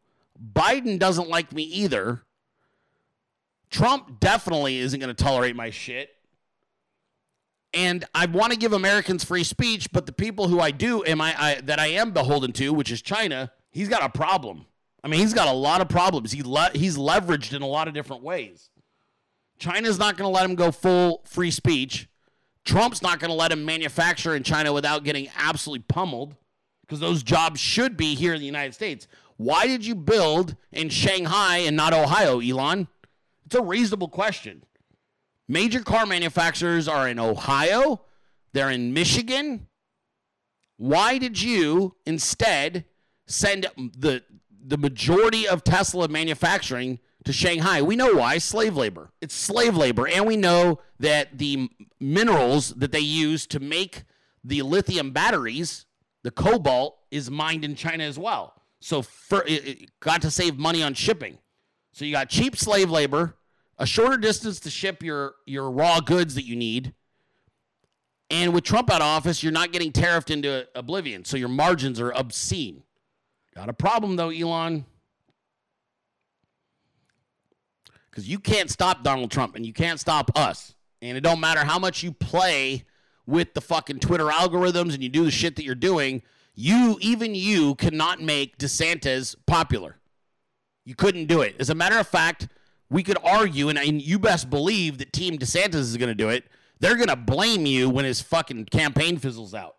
Biden 0.53 0.99
doesn't 0.99 1.29
like 1.29 1.51
me 1.51 1.63
either. 1.63 2.23
Trump 3.69 4.19
definitely 4.19 4.77
isn't 4.77 4.99
going 4.99 5.13
to 5.13 5.23
tolerate 5.23 5.55
my 5.55 5.69
shit. 5.69 6.09
And 7.73 8.05
I 8.15 8.25
want 8.25 8.53
to 8.53 8.57
give 8.57 8.71
Americans 8.71 9.25
free 9.25 9.43
speech, 9.43 9.91
but 9.91 10.05
the 10.05 10.13
people 10.13 10.47
who 10.47 10.61
I 10.61 10.71
do 10.71 11.03
am 11.03 11.19
I, 11.19 11.35
I 11.37 11.61
that 11.61 11.77
I 11.77 11.87
am 11.87 12.11
beholden 12.11 12.53
to, 12.53 12.71
which 12.71 12.89
is 12.89 13.01
China, 13.01 13.51
he's 13.69 13.89
got 13.89 14.01
a 14.01 14.09
problem. 14.09 14.65
I 15.03 15.09
mean, 15.09 15.19
he's 15.19 15.33
got 15.33 15.49
a 15.49 15.53
lot 15.53 15.81
of 15.81 15.89
problems. 15.89 16.31
He 16.31 16.41
le- 16.41 16.71
he's 16.73 16.97
leveraged 16.97 17.53
in 17.53 17.61
a 17.61 17.67
lot 17.67 17.89
of 17.89 17.93
different 17.93 18.23
ways. 18.23 18.69
China's 19.59 19.99
not 19.99 20.15
going 20.17 20.27
to 20.27 20.33
let 20.33 20.49
him 20.49 20.55
go 20.55 20.71
full 20.71 21.21
free 21.25 21.51
speech. 21.51 22.07
Trump's 22.63 23.01
not 23.01 23.19
going 23.19 23.29
to 23.29 23.35
let 23.35 23.51
him 23.51 23.65
manufacture 23.65 24.35
in 24.35 24.43
China 24.43 24.73
without 24.73 25.03
getting 25.03 25.27
absolutely 25.37 25.83
pummeled 25.87 26.35
because 26.85 26.99
those 26.99 27.23
jobs 27.23 27.59
should 27.59 27.97
be 27.97 28.15
here 28.15 28.33
in 28.33 28.39
the 28.39 28.45
United 28.45 28.73
States. 28.73 29.07
Why 29.37 29.67
did 29.67 29.85
you 29.85 29.95
build 29.95 30.55
in 30.71 30.89
Shanghai 30.89 31.57
and 31.57 31.75
not 31.75 31.93
Ohio, 31.93 32.39
Elon? 32.39 32.87
It's 33.45 33.55
a 33.55 33.61
reasonable 33.61 34.07
question. 34.07 34.63
Major 35.47 35.81
car 35.81 36.05
manufacturers 36.05 36.87
are 36.87 37.07
in 37.07 37.19
Ohio, 37.19 38.01
they're 38.53 38.71
in 38.71 38.93
Michigan. 38.93 39.67
Why 40.77 41.17
did 41.17 41.41
you 41.41 41.95
instead 42.05 42.85
send 43.27 43.67
the 43.77 44.23
the 44.67 44.77
majority 44.77 45.47
of 45.47 45.63
Tesla 45.63 46.07
manufacturing 46.07 46.99
to 47.23 47.31
Shanghai? 47.31 47.81
We 47.81 47.95
know 47.95 48.15
why, 48.15 48.39
slave 48.39 48.75
labor. 48.75 49.11
It's 49.21 49.35
slave 49.35 49.77
labor 49.77 50.07
and 50.07 50.25
we 50.25 50.37
know 50.37 50.79
that 50.99 51.37
the 51.37 51.69
minerals 51.99 52.69
that 52.71 52.91
they 52.91 52.99
use 52.99 53.45
to 53.47 53.59
make 53.59 54.03
the 54.43 54.61
lithium 54.63 55.11
batteries 55.11 55.84
the 56.25 56.31
cobalt 56.31 56.97
is 57.11 57.29
mined 57.29 57.63
in 57.63 57.75
China 57.75 58.03
as 58.03 58.17
well. 58.17 58.59
So 58.79 59.03
for, 59.03 59.43
it, 59.43 59.67
it 59.67 59.99
got 59.99 60.23
to 60.23 60.31
save 60.31 60.57
money 60.57 60.81
on 60.81 60.95
shipping. 60.95 61.37
So 61.91 62.03
you 62.03 62.11
got 62.11 62.29
cheap 62.29 62.57
slave 62.57 62.89
labor, 62.89 63.35
a 63.77 63.85
shorter 63.85 64.17
distance 64.17 64.59
to 64.61 64.71
ship 64.71 65.03
your 65.03 65.35
your 65.45 65.69
raw 65.69 65.99
goods 65.99 66.33
that 66.33 66.43
you 66.43 66.55
need. 66.55 66.95
And 68.31 68.55
with 68.55 68.63
Trump 68.63 68.89
out 68.89 69.01
of 69.01 69.07
office, 69.07 69.43
you're 69.43 69.51
not 69.51 69.71
getting 69.71 69.91
tariffed 69.91 70.31
into 70.31 70.67
oblivion. 70.73 71.25
So 71.25 71.37
your 71.37 71.47
margins 71.47 72.01
are 72.01 72.11
obscene. 72.11 72.81
Got 73.53 73.69
a 73.69 73.73
problem 73.73 74.15
though, 74.15 74.29
Elon. 74.29 74.83
Because 78.09 78.27
you 78.27 78.39
can't 78.39 78.71
stop 78.71 79.03
Donald 79.03 79.29
Trump 79.29 79.55
and 79.55 79.63
you 79.63 79.73
can't 79.73 79.99
stop 79.99 80.35
us. 80.35 80.73
And 81.03 81.19
it 81.19 81.21
don't 81.21 81.39
matter 81.39 81.63
how 81.63 81.77
much 81.77 82.01
you 82.01 82.11
play 82.11 82.83
with 83.25 83.53
the 83.53 83.61
fucking 83.61 83.99
Twitter 83.99 84.25
algorithms 84.25 84.93
and 84.93 85.03
you 85.03 85.09
do 85.09 85.23
the 85.23 85.31
shit 85.31 85.55
that 85.55 85.63
you're 85.63 85.75
doing, 85.75 86.21
you, 86.53 86.97
even 87.01 87.35
you, 87.35 87.75
cannot 87.75 88.21
make 88.21 88.57
DeSantis 88.57 89.35
popular. 89.45 89.97
You 90.85 90.95
couldn't 90.95 91.25
do 91.25 91.41
it. 91.41 91.55
As 91.59 91.69
a 91.69 91.75
matter 91.75 91.97
of 91.97 92.07
fact, 92.07 92.47
we 92.89 93.03
could 93.03 93.17
argue, 93.23 93.69
and, 93.69 93.77
and 93.77 94.01
you 94.01 94.19
best 94.19 94.49
believe 94.49 94.99
that 94.99 95.11
Team 95.11 95.37
DeSantis 95.37 95.75
is 95.75 95.97
going 95.97 96.09
to 96.09 96.15
do 96.15 96.29
it. 96.29 96.45
They're 96.79 96.95
going 96.95 97.07
to 97.07 97.15
blame 97.15 97.65
you 97.65 97.89
when 97.89 98.05
his 98.05 98.21
fucking 98.21 98.65
campaign 98.65 99.17
fizzles 99.17 99.53
out. 99.53 99.75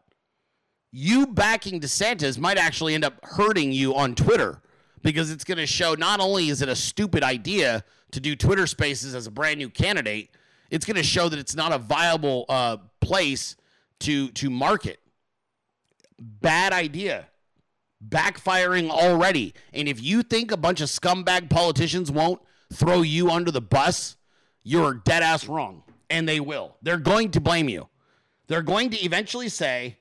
you 0.90 1.27
backing 1.27 1.81
DeSantis 1.81 2.39
might 2.39 2.59
actually 2.59 2.94
end 2.94 3.05
up 3.05 3.23
hurting 3.23 3.70
you 3.73 3.94
on 3.94 4.14
Twitter 4.14 4.62
because 5.02 5.31
it's 5.31 5.44
going 5.44 5.59
to 5.59 5.66
show 5.66 5.94
not 5.94 6.20
only 6.20 6.48
is 6.48 6.62
it 6.62 6.68
a 6.68 6.77
stupid 6.77 7.23
idea 7.23 7.85
to 8.10 8.20
do 8.20 8.35
Twitter 8.35 8.66
spaces 8.66 9.14
as 9.14 9.27
a 9.27 9.31
brand 9.31 9.59
new 9.59 9.68
candidate, 9.68 10.31
it's 10.70 10.85
going 10.85 10.97
to 10.97 11.02
show 11.02 11.28
that 11.28 11.39
it's 11.39 11.55
not 11.55 11.73
a 11.73 11.78
viable 11.78 12.44
uh, 12.48 12.78
place 13.06 13.56
to 14.00 14.28
to 14.32 14.50
market. 14.50 14.98
Bad 16.18 16.72
idea. 16.72 17.28
Backfiring 18.06 18.90
already. 18.90 19.54
And 19.72 19.88
if 19.88 20.02
you 20.02 20.22
think 20.22 20.50
a 20.50 20.56
bunch 20.56 20.80
of 20.80 20.88
scumbag 20.88 21.48
politicians 21.48 22.10
won't 22.10 22.40
throw 22.72 23.02
you 23.02 23.30
under 23.30 23.50
the 23.50 23.60
bus, 23.60 24.16
you're 24.62 24.94
dead 24.94 25.22
ass 25.22 25.48
wrong. 25.48 25.82
And 26.10 26.28
they 26.28 26.40
will. 26.40 26.76
They're 26.82 26.98
going 26.98 27.30
to 27.32 27.40
blame 27.40 27.68
you. 27.68 27.88
They're 28.48 28.62
going 28.62 28.90
to 28.90 29.04
eventually 29.04 29.48
say 29.48 29.98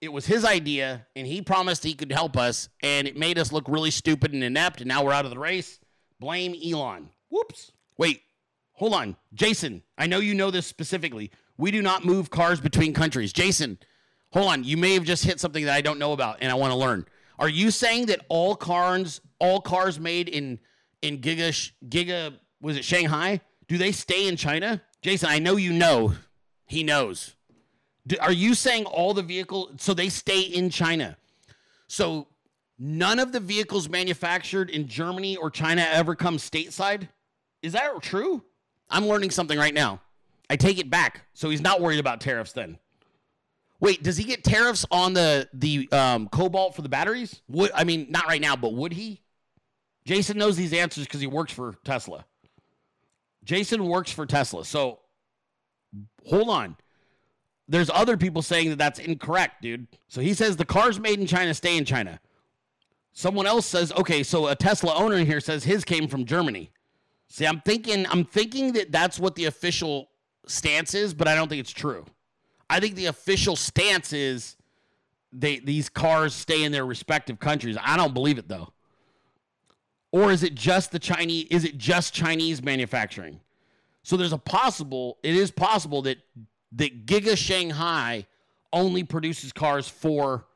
it 0.00 0.12
was 0.12 0.26
his 0.26 0.44
idea 0.44 1.06
and 1.14 1.26
he 1.26 1.42
promised 1.42 1.84
he 1.84 1.94
could 1.94 2.12
help 2.12 2.36
us 2.36 2.70
and 2.82 3.06
it 3.06 3.16
made 3.16 3.38
us 3.38 3.52
look 3.52 3.64
really 3.68 3.90
stupid 3.90 4.32
and 4.32 4.42
inept 4.42 4.80
and 4.80 4.88
now 4.88 5.04
we're 5.04 5.12
out 5.12 5.26
of 5.26 5.30
the 5.30 5.38
race. 5.38 5.78
Blame 6.18 6.54
Elon. 6.64 7.10
Whoops. 7.28 7.72
Wait, 7.98 8.22
hold 8.72 8.94
on. 8.94 9.16
Jason, 9.34 9.82
I 9.98 10.06
know 10.06 10.18
you 10.18 10.34
know 10.34 10.50
this 10.50 10.66
specifically. 10.66 11.30
We 11.60 11.70
do 11.70 11.82
not 11.82 12.06
move 12.06 12.30
cars 12.30 12.58
between 12.58 12.94
countries. 12.94 13.34
Jason, 13.34 13.78
hold 14.32 14.50
on. 14.50 14.64
You 14.64 14.78
may 14.78 14.94
have 14.94 15.04
just 15.04 15.24
hit 15.24 15.38
something 15.38 15.66
that 15.66 15.74
I 15.74 15.82
don't 15.82 15.98
know 15.98 16.12
about 16.12 16.38
and 16.40 16.50
I 16.50 16.54
want 16.54 16.72
to 16.72 16.78
learn. 16.78 17.04
Are 17.38 17.50
you 17.50 17.70
saying 17.70 18.06
that 18.06 18.24
all 18.30 18.56
cars, 18.56 19.20
all 19.38 19.60
cars 19.60 20.00
made 20.00 20.28
in 20.28 20.58
in 21.02 21.18
Giga 21.18 21.70
Giga 21.86 22.34
was 22.62 22.78
it 22.78 22.84
Shanghai? 22.84 23.40
Do 23.68 23.76
they 23.76 23.92
stay 23.92 24.26
in 24.26 24.36
China? 24.36 24.80
Jason, 25.02 25.28
I 25.28 25.38
know 25.38 25.56
you 25.56 25.72
know. 25.72 26.14
He 26.66 26.82
knows. 26.82 27.36
Do, 28.06 28.16
are 28.20 28.32
you 28.32 28.54
saying 28.54 28.86
all 28.86 29.12
the 29.12 29.22
vehicle 29.22 29.72
so 29.76 29.92
they 29.92 30.08
stay 30.08 30.40
in 30.40 30.70
China? 30.70 31.18
So 31.88 32.26
none 32.78 33.18
of 33.18 33.32
the 33.32 33.40
vehicles 33.40 33.88
manufactured 33.88 34.70
in 34.70 34.88
Germany 34.88 35.36
or 35.36 35.50
China 35.50 35.86
ever 35.90 36.14
come 36.14 36.38
stateside? 36.38 37.08
Is 37.62 37.74
that 37.74 38.00
true? 38.02 38.44
I'm 38.88 39.06
learning 39.06 39.30
something 39.30 39.58
right 39.58 39.74
now. 39.74 40.00
I 40.50 40.56
take 40.56 40.78
it 40.78 40.90
back. 40.90 41.22
So 41.32 41.48
he's 41.48 41.60
not 41.60 41.80
worried 41.80 42.00
about 42.00 42.20
tariffs 42.20 42.52
then. 42.52 42.76
Wait, 43.78 44.02
does 44.02 44.16
he 44.16 44.24
get 44.24 44.44
tariffs 44.44 44.84
on 44.90 45.14
the 45.14 45.48
the 45.54 45.88
um, 45.92 46.28
cobalt 46.28 46.74
for 46.74 46.82
the 46.82 46.88
batteries? 46.88 47.40
Would 47.48 47.70
I 47.74 47.84
mean 47.84 48.08
not 48.10 48.26
right 48.26 48.40
now, 48.40 48.56
but 48.56 48.74
would 48.74 48.92
he? 48.92 49.22
Jason 50.04 50.36
knows 50.36 50.56
these 50.56 50.72
answers 50.72 51.04
because 51.04 51.20
he 51.20 51.26
works 51.26 51.52
for 51.52 51.76
Tesla. 51.84 52.24
Jason 53.44 53.86
works 53.86 54.10
for 54.10 54.26
Tesla. 54.26 54.64
So 54.64 54.98
hold 56.26 56.50
on. 56.50 56.76
There's 57.68 57.88
other 57.88 58.16
people 58.16 58.42
saying 58.42 58.70
that 58.70 58.78
that's 58.78 58.98
incorrect, 58.98 59.62
dude. 59.62 59.86
So 60.08 60.20
he 60.20 60.34
says 60.34 60.56
the 60.56 60.64
cars 60.64 60.98
made 60.98 61.20
in 61.20 61.26
China 61.26 61.54
stay 61.54 61.76
in 61.78 61.84
China. 61.84 62.20
Someone 63.12 63.46
else 63.46 63.66
says, 63.66 63.92
okay, 63.92 64.22
so 64.24 64.48
a 64.48 64.56
Tesla 64.56 64.94
owner 64.94 65.18
here 65.18 65.40
says 65.40 65.64
his 65.64 65.84
came 65.84 66.08
from 66.08 66.24
Germany. 66.24 66.72
See, 67.28 67.46
I'm 67.46 67.60
thinking, 67.60 68.06
I'm 68.08 68.24
thinking 68.24 68.72
that 68.72 68.90
that's 68.90 69.20
what 69.20 69.36
the 69.36 69.44
official 69.44 70.09
stance 70.50 70.94
is, 70.94 71.14
but 71.14 71.28
I 71.28 71.34
don't 71.34 71.48
think 71.48 71.60
it's 71.60 71.70
true. 71.70 72.04
I 72.68 72.80
think 72.80 72.94
the 72.94 73.06
official 73.06 73.56
stance 73.56 74.12
is 74.12 74.56
they 75.32 75.58
these 75.58 75.88
cars 75.88 76.34
stay 76.34 76.64
in 76.64 76.72
their 76.72 76.86
respective 76.86 77.38
countries. 77.38 77.76
I 77.80 77.96
don't 77.96 78.14
believe 78.14 78.38
it 78.38 78.48
though. 78.48 78.72
Or 80.12 80.32
is 80.32 80.42
it 80.42 80.54
just 80.54 80.90
the 80.92 80.98
Chinese? 80.98 81.46
Is 81.50 81.64
it 81.64 81.78
just 81.78 82.12
Chinese 82.12 82.62
manufacturing? 82.62 83.40
So 84.02 84.16
there's 84.16 84.32
a 84.32 84.38
possible. 84.38 85.18
It 85.22 85.36
is 85.36 85.50
possible 85.50 86.02
that 86.02 86.18
that 86.72 87.06
Giga 87.06 87.36
Shanghai 87.36 88.26
only 88.72 89.04
produces 89.04 89.52
cars 89.52 89.88
for 89.88 90.46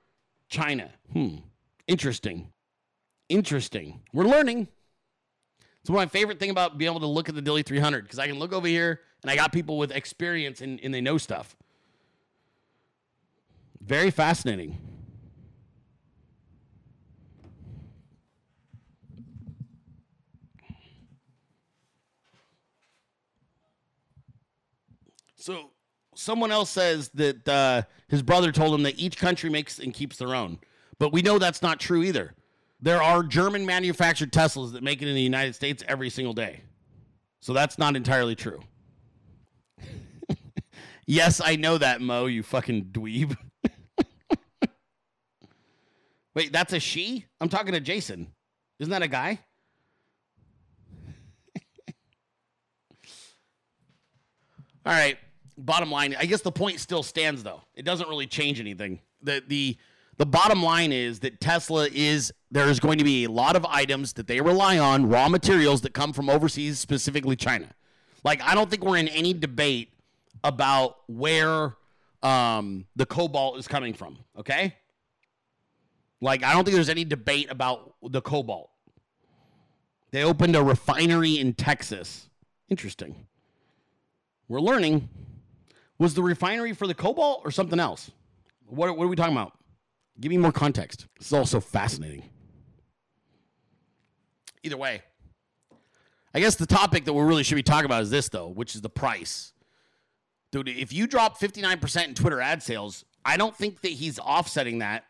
China. 0.49 0.91
Hmm. 1.13 1.37
Interesting. 1.87 2.53
Interesting. 3.29 4.01
We're 4.13 4.25
learning. 4.25 4.69
It's 5.81 5.91
one 5.91 6.03
of 6.03 6.09
my 6.09 6.19
favorite 6.19 6.39
thing 6.39 6.51
about 6.51 6.79
being 6.79 6.91
able 6.91 7.01
to 7.01 7.07
look 7.07 7.29
at 7.29 7.35
the 7.35 7.43
Dilley 7.43 7.65
300 7.65 8.05
because 8.05 8.19
I 8.19 8.27
can 8.27 8.39
look 8.39 8.53
over 8.53 8.67
here 8.67 9.01
and 9.25 9.31
I 9.31 9.37
got 9.37 9.53
people 9.53 9.79
with 9.79 9.91
experience 9.91 10.61
and, 10.61 10.79
and 10.83 10.93
they 10.93 11.01
know 11.01 11.17
stuff. 11.17 11.57
Very 13.81 14.11
fascinating. 14.11 14.79
So 25.37 25.71
someone 26.15 26.53
else 26.53 26.69
says 26.69 27.09
that 27.15 27.49
uh, 27.49 27.83
his 28.09 28.23
brother 28.23 28.53
told 28.53 28.75
him 28.75 28.83
that 28.83 28.99
each 28.99 29.17
country 29.17 29.49
makes 29.49 29.79
and 29.79 29.95
keeps 29.95 30.19
their 30.19 30.35
own, 30.35 30.59
but 30.99 31.15
we 31.15 31.23
know 31.23 31.39
that's 31.39 31.63
not 31.63 31.81
true 31.81 32.03
either. 32.03 32.35
There 32.83 33.03
are 33.03 33.23
German 33.23 33.65
manufactured 33.65 34.33
Teslas 34.33 34.73
that 34.73 34.83
make 34.83 35.01
it 35.01 35.09
in 35.09 35.15
the 35.15 35.23
United 35.23 35.55
States 35.55 35.83
every 35.89 36.11
single 36.11 36.35
day, 36.35 36.61
so 37.41 37.55
that's 37.55 37.79
not 37.79 37.97
entirely 37.97 38.35
true. 38.35 38.61
Yes, 41.07 41.41
I 41.45 41.57
know 41.57 41.79
that, 41.79 42.01
Mo. 42.01 42.27
You 42.27 42.43
fucking 42.43 42.87
dweeb. 42.93 43.37
Wait, 46.35 46.53
that's 46.53 46.73
a 46.73 46.81
she? 46.81 47.27
I'm 47.41 47.49
talking 47.49 47.73
to 47.73 47.81
Jason. 47.81 48.29
Isn't 48.81 48.91
that 48.91 49.03
a 49.03 49.09
guy? 49.09 49.39
All 54.85 54.93
right. 54.93 55.17
Bottom 55.57 55.93
line, 55.93 56.17
I 56.19 56.27
guess 56.27 56.41
the 56.41 56.51
point 56.51 56.81
still 56.81 57.05
stands 57.05 57.45
though. 57.45 57.63
It 57.75 57.85
doesn't 57.85 58.09
really 58.09 58.27
change 58.27 58.59
anything. 58.59 58.99
The 59.23 59.41
the 59.47 59.77
the 60.17 60.27
bottom 60.27 60.65
line 60.65 60.93
is 60.93 61.21
that 61.21 61.41
Tesla 61.41 61.89
is 61.93 62.33
there 62.51 62.69
is 62.69 62.81
going 62.81 62.99
to 62.99 63.05
be 63.05 63.25
a 63.25 63.31
lot 63.31 63.55
of 63.55 63.65
items 63.67 64.15
that 64.15 64.27
they 64.27 64.41
rely 64.41 64.79
on, 64.79 65.09
raw 65.09 65.29
materials 65.29 65.83
that 65.83 65.95
come 65.95 66.13
from 66.13 66.29
overseas, 66.29 66.81
specifically 66.81 67.37
China. 67.37 67.69
Like 68.25 68.43
I 68.43 68.57
don't 68.57 68.69
think 68.69 68.85
we're 68.85 68.97
in 68.97 69.07
any 69.09 69.33
debate 69.33 69.94
about 70.45 70.99
where 71.09 71.75
um, 72.23 72.87
the 72.95 73.07
cobalt 73.07 73.59
is 73.59 73.67
coming 73.67 73.95
from. 73.95 74.19
Okay. 74.39 74.77
Like 76.21 76.45
I 76.45 76.53
don't 76.53 76.65
think 76.65 76.75
there's 76.75 76.89
any 76.89 77.05
debate 77.05 77.51
about 77.51 77.95
the 78.03 78.21
cobalt. 78.21 78.71
They 80.13 80.23
opened 80.23 80.55
a 80.55 80.63
refinery 80.63 81.39
in 81.39 81.55
Texas. 81.55 82.29
Interesting. 82.69 83.27
We're 84.47 84.61
learning. 84.61 85.09
Was 85.99 86.15
the 86.15 86.23
refinery 86.23 86.73
for 86.73 86.87
the 86.87 86.95
cobalt 86.95 87.43
or 87.45 87.51
something 87.51 87.81
else? 87.81 88.11
What, 88.67 88.97
what 88.97 89.05
are 89.05 89.09
we 89.09 89.17
talking 89.17 89.35
about? 89.35 89.53
Give 90.21 90.31
me 90.31 90.39
more 90.39 90.53
context. 90.53 91.07
This 91.19 91.29
is 91.29 91.33
all 91.33 91.47
so 91.47 91.61
fascinating. 91.61 92.23
Either 94.63 94.77
way, 94.77 95.03
I 96.33 96.41
guess 96.41 96.57
the 96.57 96.67
topic 96.67 97.05
that 97.05 97.13
we 97.13 97.23
really 97.23 97.43
should 97.43 97.57
be 97.57 97.63
talking 97.63 97.87
about 97.87 98.03
is 98.03 98.11
this, 98.11 98.29
though, 98.29 98.49
which 98.49 98.75
is 98.75 98.81
the 98.81 98.91
price. 98.91 99.54
Dude, 100.55 100.69
if 100.69 100.93
you 100.93 101.09
drop 101.09 101.41
59% 101.41 102.07
in 102.07 102.15
Twitter 102.15 102.41
ad 102.41 102.63
sales, 102.63 103.05
I 103.25 103.37
don't 103.37 103.57
think 103.57 103.81
that 103.81 103.91
he's 103.91 104.21
offsetting 104.21 104.79
that. 104.79 105.05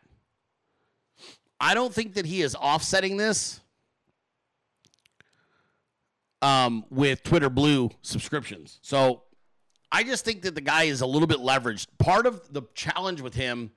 I 1.59 1.75
don't 1.75 1.93
think 1.93 2.15
that 2.15 2.25
he 2.25 2.41
is 2.41 2.55
offsetting 2.55 3.17
this 3.17 3.59
um, 6.41 6.83
with 6.89 7.21
Twitter 7.21 7.51
Blue 7.51 7.91
subscriptions. 8.01 8.79
So 8.81 9.21
I 9.91 10.01
just 10.01 10.25
think 10.25 10.41
that 10.41 10.55
the 10.55 10.61
guy 10.61 10.85
is 10.85 11.01
a 11.01 11.05
little 11.05 11.27
bit 11.27 11.37
leveraged. 11.37 11.89
Part 11.99 12.25
of 12.25 12.51
the 12.51 12.63
challenge 12.73 13.21
with 13.21 13.35
him, 13.35 13.69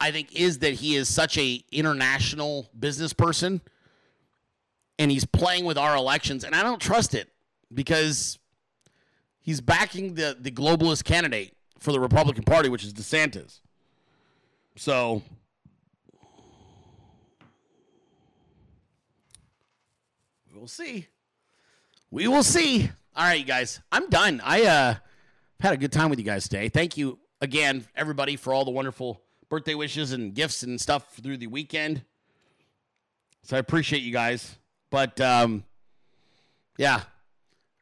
I 0.00 0.10
think, 0.10 0.34
is 0.34 0.58
that 0.58 0.74
he 0.74 0.96
is 0.96 1.08
such 1.08 1.38
a 1.38 1.64
international 1.72 2.68
business 2.78 3.14
person, 3.14 3.62
and 4.98 5.10
he's 5.10 5.24
playing 5.24 5.64
with 5.64 5.78
our 5.78 5.96
elections, 5.96 6.44
and 6.44 6.54
I 6.54 6.62
don't 6.62 6.78
trust 6.78 7.14
it 7.14 7.30
because 7.72 8.38
he's 9.40 9.60
backing 9.60 10.14
the 10.14 10.36
the 10.38 10.50
globalist 10.50 11.04
candidate 11.04 11.54
for 11.78 11.92
the 11.92 12.00
Republican 12.00 12.44
Party, 12.44 12.68
which 12.68 12.84
is 12.84 12.92
DeSantis. 12.92 13.60
So. 14.76 15.22
We'll 20.54 20.68
see. 20.68 21.06
We 22.10 22.28
will 22.28 22.42
see. 22.42 22.90
All 23.16 23.24
right, 23.24 23.38
you 23.40 23.46
guys. 23.46 23.80
I'm 23.90 24.10
done. 24.10 24.42
I 24.44 24.64
uh 24.64 24.94
had 25.60 25.72
a 25.72 25.76
good 25.78 25.92
time 25.92 26.10
with 26.10 26.18
you 26.18 26.24
guys 26.24 26.44
today. 26.44 26.68
Thank 26.68 26.96
you 26.96 27.18
again, 27.40 27.86
everybody, 27.96 28.36
for 28.36 28.52
all 28.52 28.64
the 28.64 28.70
wonderful 28.70 29.22
birthday 29.48 29.74
wishes 29.74 30.12
and 30.12 30.34
gifts 30.34 30.62
and 30.62 30.80
stuff 30.80 31.14
through 31.14 31.38
the 31.38 31.46
weekend. 31.46 32.02
So 33.42 33.56
I 33.56 33.58
appreciate 33.58 34.02
you 34.02 34.12
guys. 34.12 34.56
But 34.90 35.20
um, 35.20 35.64
yeah, 36.76 37.02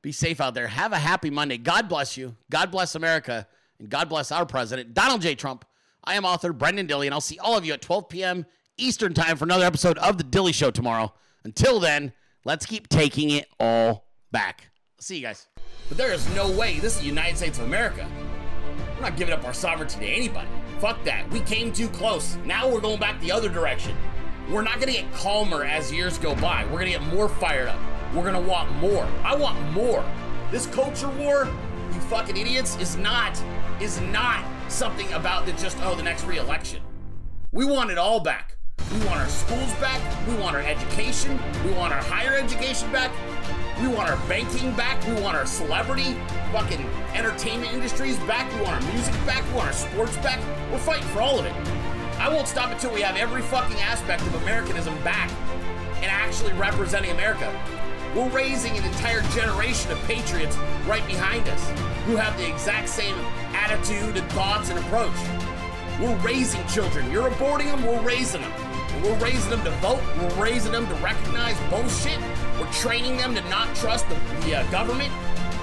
be 0.02 0.12
safe 0.12 0.40
out 0.40 0.54
there. 0.54 0.68
Have 0.68 0.92
a 0.92 0.98
happy 0.98 1.30
Monday. 1.30 1.58
God 1.58 1.88
bless 1.88 2.16
you. 2.16 2.36
God 2.50 2.70
bless 2.70 2.94
America. 2.94 3.46
And 3.78 3.88
God 3.88 4.08
bless 4.08 4.32
our 4.32 4.46
president, 4.46 4.94
Donald 4.94 5.22
J. 5.22 5.34
Trump. 5.34 5.64
I 6.04 6.14
am 6.14 6.24
author 6.24 6.52
Brenden 6.52 6.88
Dilley, 6.88 7.06
and 7.06 7.14
I'll 7.14 7.20
see 7.20 7.38
all 7.38 7.56
of 7.56 7.64
you 7.64 7.72
at 7.72 7.82
12 7.82 8.08
p.m. 8.08 8.46
Eastern 8.76 9.14
Time 9.14 9.36
for 9.36 9.44
another 9.44 9.64
episode 9.64 9.98
of 9.98 10.18
The 10.18 10.24
Dilley 10.24 10.54
Show 10.54 10.70
tomorrow. 10.70 11.12
Until 11.44 11.78
then, 11.80 12.12
let's 12.44 12.66
keep 12.66 12.88
taking 12.88 13.30
it 13.30 13.48
all 13.60 14.06
back. 14.32 14.70
See 15.00 15.16
you 15.16 15.22
guys. 15.22 15.46
But 15.88 15.98
there 15.98 16.12
is 16.12 16.28
no 16.34 16.50
way 16.50 16.78
this 16.78 16.94
is 16.94 17.00
the 17.00 17.06
United 17.06 17.36
States 17.36 17.58
of 17.58 17.64
America. 17.64 18.08
We're 18.96 19.02
not 19.02 19.16
giving 19.16 19.34
up 19.34 19.44
our 19.44 19.54
sovereignty 19.54 20.00
to 20.00 20.06
anybody. 20.06 20.48
Fuck 20.80 21.04
that. 21.04 21.30
We 21.30 21.40
came 21.40 21.72
too 21.72 21.88
close. 21.88 22.36
Now 22.44 22.68
we're 22.68 22.80
going 22.80 22.98
back 22.98 23.20
the 23.20 23.30
other 23.30 23.48
direction. 23.48 23.96
We're 24.50 24.62
not 24.62 24.80
gonna 24.80 24.92
get 24.92 25.12
calmer 25.12 25.64
as 25.64 25.92
years 25.92 26.18
go 26.18 26.34
by. 26.36 26.64
We're 26.66 26.78
gonna 26.78 26.90
get 26.90 27.02
more 27.02 27.28
fired 27.28 27.68
up. 27.68 27.78
We're 28.14 28.24
gonna 28.24 28.40
want 28.40 28.72
more. 28.76 29.06
I 29.22 29.36
want 29.36 29.60
more. 29.72 30.05
This 30.51 30.66
culture 30.66 31.09
war, 31.10 31.47
you 31.93 32.01
fucking 32.02 32.36
idiots, 32.36 32.78
is 32.78 32.97
not 32.97 33.40
is 33.80 34.01
not 34.01 34.44
something 34.68 35.10
about 35.12 35.47
the 35.47 35.52
just 35.52 35.76
oh 35.82 35.94
the 35.94 36.02
next 36.02 36.24
re-election. 36.24 36.82
We 37.52 37.64
want 37.64 37.90
it 37.90 37.98
all 37.98 38.20
back. 38.20 38.56
We 38.93 38.98
want 39.06 39.20
our 39.20 39.28
schools 39.28 39.72
back. 39.74 40.01
We 40.26 40.35
want 40.36 40.56
our 40.56 40.62
education. 40.62 41.39
We 41.64 41.72
want 41.72 41.93
our 41.93 42.02
higher 42.02 42.35
education 42.35 42.90
back. 42.90 43.12
We 43.80 43.89
want 43.89 44.10
our 44.10 44.16
banking 44.26 44.72
back. 44.72 45.06
We 45.06 45.20
want 45.20 45.36
our 45.36 45.47
celebrity 45.47 46.16
fucking 46.52 46.85
entertainment 47.14 47.72
industries 47.72 48.18
back. 48.20 48.51
We 48.55 48.62
want 48.62 48.82
our 48.82 48.93
music 48.93 49.14
back. 49.26 49.44
We 49.48 49.56
want 49.56 49.68
our 49.68 49.72
sports 49.74 50.16
back. 50.18 50.40
We're 50.72 50.78
fighting 50.78 51.06
for 51.09 51.20
all 51.20 51.39
of 51.39 51.44
it. 51.44 51.52
I 52.18 52.28
won't 52.28 52.48
stop 52.48 52.72
until 52.72 52.93
we 52.93 53.02
have 53.02 53.16
every 53.16 53.43
fucking 53.43 53.76
aspect 53.76 54.22
of 54.22 54.35
Americanism 54.43 54.94
back 55.05 55.30
and 55.97 56.06
actually 56.06 56.52
representing 56.55 57.10
America. 57.10 57.47
We're 58.14 58.28
raising 58.30 58.76
an 58.76 58.85
entire 58.85 59.22
generation 59.35 59.93
of 59.93 60.02
patriots 60.05 60.56
right 60.86 61.06
behind 61.06 61.48
us 61.48 61.68
who 62.06 62.16
have 62.16 62.36
the 62.39 62.48
exact 62.48 62.89
same 62.89 63.14
attitude 63.52 64.16
and 64.16 64.30
thoughts 64.32 64.70
and 64.70 64.78
approach. 64.78 65.14
We're 66.01 66.16
raising 66.16 66.66
children. 66.68 67.10
You're 67.10 67.30
aborting 67.30 67.66
them, 67.66 67.85
we're 67.85 68.01
raising 68.01 68.40
them. 68.40 68.52
And 68.52 69.05
we're 69.05 69.18
raising 69.18 69.51
them 69.51 69.62
to 69.64 69.70
vote. 69.82 70.01
We're 70.18 70.43
raising 70.43 70.72
them 70.72 70.86
to 70.89 70.94
recognize 70.94 71.59
bullshit. 71.68 72.18
We're 72.59 72.72
training 72.72 73.18
them 73.18 73.35
to 73.35 73.43
not 73.51 73.74
trust 73.76 74.09
the, 74.09 74.14
the 74.47 74.56
uh, 74.56 74.70
government 74.70 75.12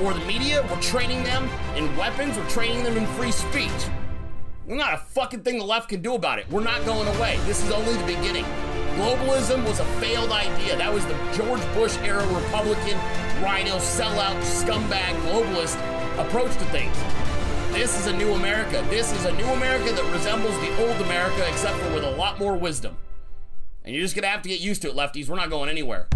or 0.02 0.14
the 0.14 0.24
media. 0.26 0.62
We're 0.70 0.82
training 0.82 1.24
them 1.24 1.50
in 1.76 1.96
weapons. 1.98 2.38
We're 2.38 2.50
training 2.50 2.84
them 2.84 2.96
in 2.96 3.08
free 3.08 3.32
speech. 3.32 3.72
There's 4.68 4.80
not 4.80 4.94
a 4.94 4.98
fucking 4.98 5.42
thing 5.42 5.58
the 5.58 5.66
left 5.66 5.90
can 5.90 6.02
do 6.02 6.14
about 6.14 6.38
it. 6.38 6.50
We're 6.52 6.64
not 6.64 6.86
going 6.86 7.08
away. 7.18 7.40
This 7.46 7.64
is 7.64 7.72
only 7.72 7.94
the 7.94 8.06
beginning. 8.06 8.46
Globalism 8.96 9.68
was 9.68 9.82
a 9.82 9.86
failed 10.00 10.32
idea. 10.32 10.78
That 10.78 10.94
was 10.94 11.06
the 11.06 11.14
George 11.34 11.62
Bush 11.74 11.98
era 11.98 12.26
Republican, 12.28 12.98
RINO, 13.44 13.76
sellout, 13.78 14.40
scumbag, 14.40 15.14
globalist 15.28 15.76
approach 16.18 16.54
to 16.54 16.66
things. 16.72 16.96
This 17.74 18.00
is 18.00 18.08
a 18.08 18.16
new 18.16 18.34
America. 18.36 18.86
This 18.90 19.12
is 19.12 19.26
a 19.26 19.34
new 19.34 19.48
America 19.48 19.92
that 19.92 20.14
resembles 20.14 20.56
the 20.62 20.88
old 20.88 21.02
America, 21.02 21.46
except 21.50 21.78
for 21.80 21.94
with 21.94 22.06
a 22.06 22.12
lot 22.12 22.40
more 22.40 22.56
wisdom. 22.56 22.96
And 23.84 23.94
you're 23.94 24.02
just 24.02 24.16
gonna 24.16 24.28
have 24.28 24.42
to 24.44 24.50
get 24.50 24.62
used 24.62 24.82
to 24.84 24.90
it, 24.90 24.96
lefties. 24.96 25.28
We're 25.28 25.36
not 25.36 25.50
going 25.50 25.70
anywhere. 25.70 26.08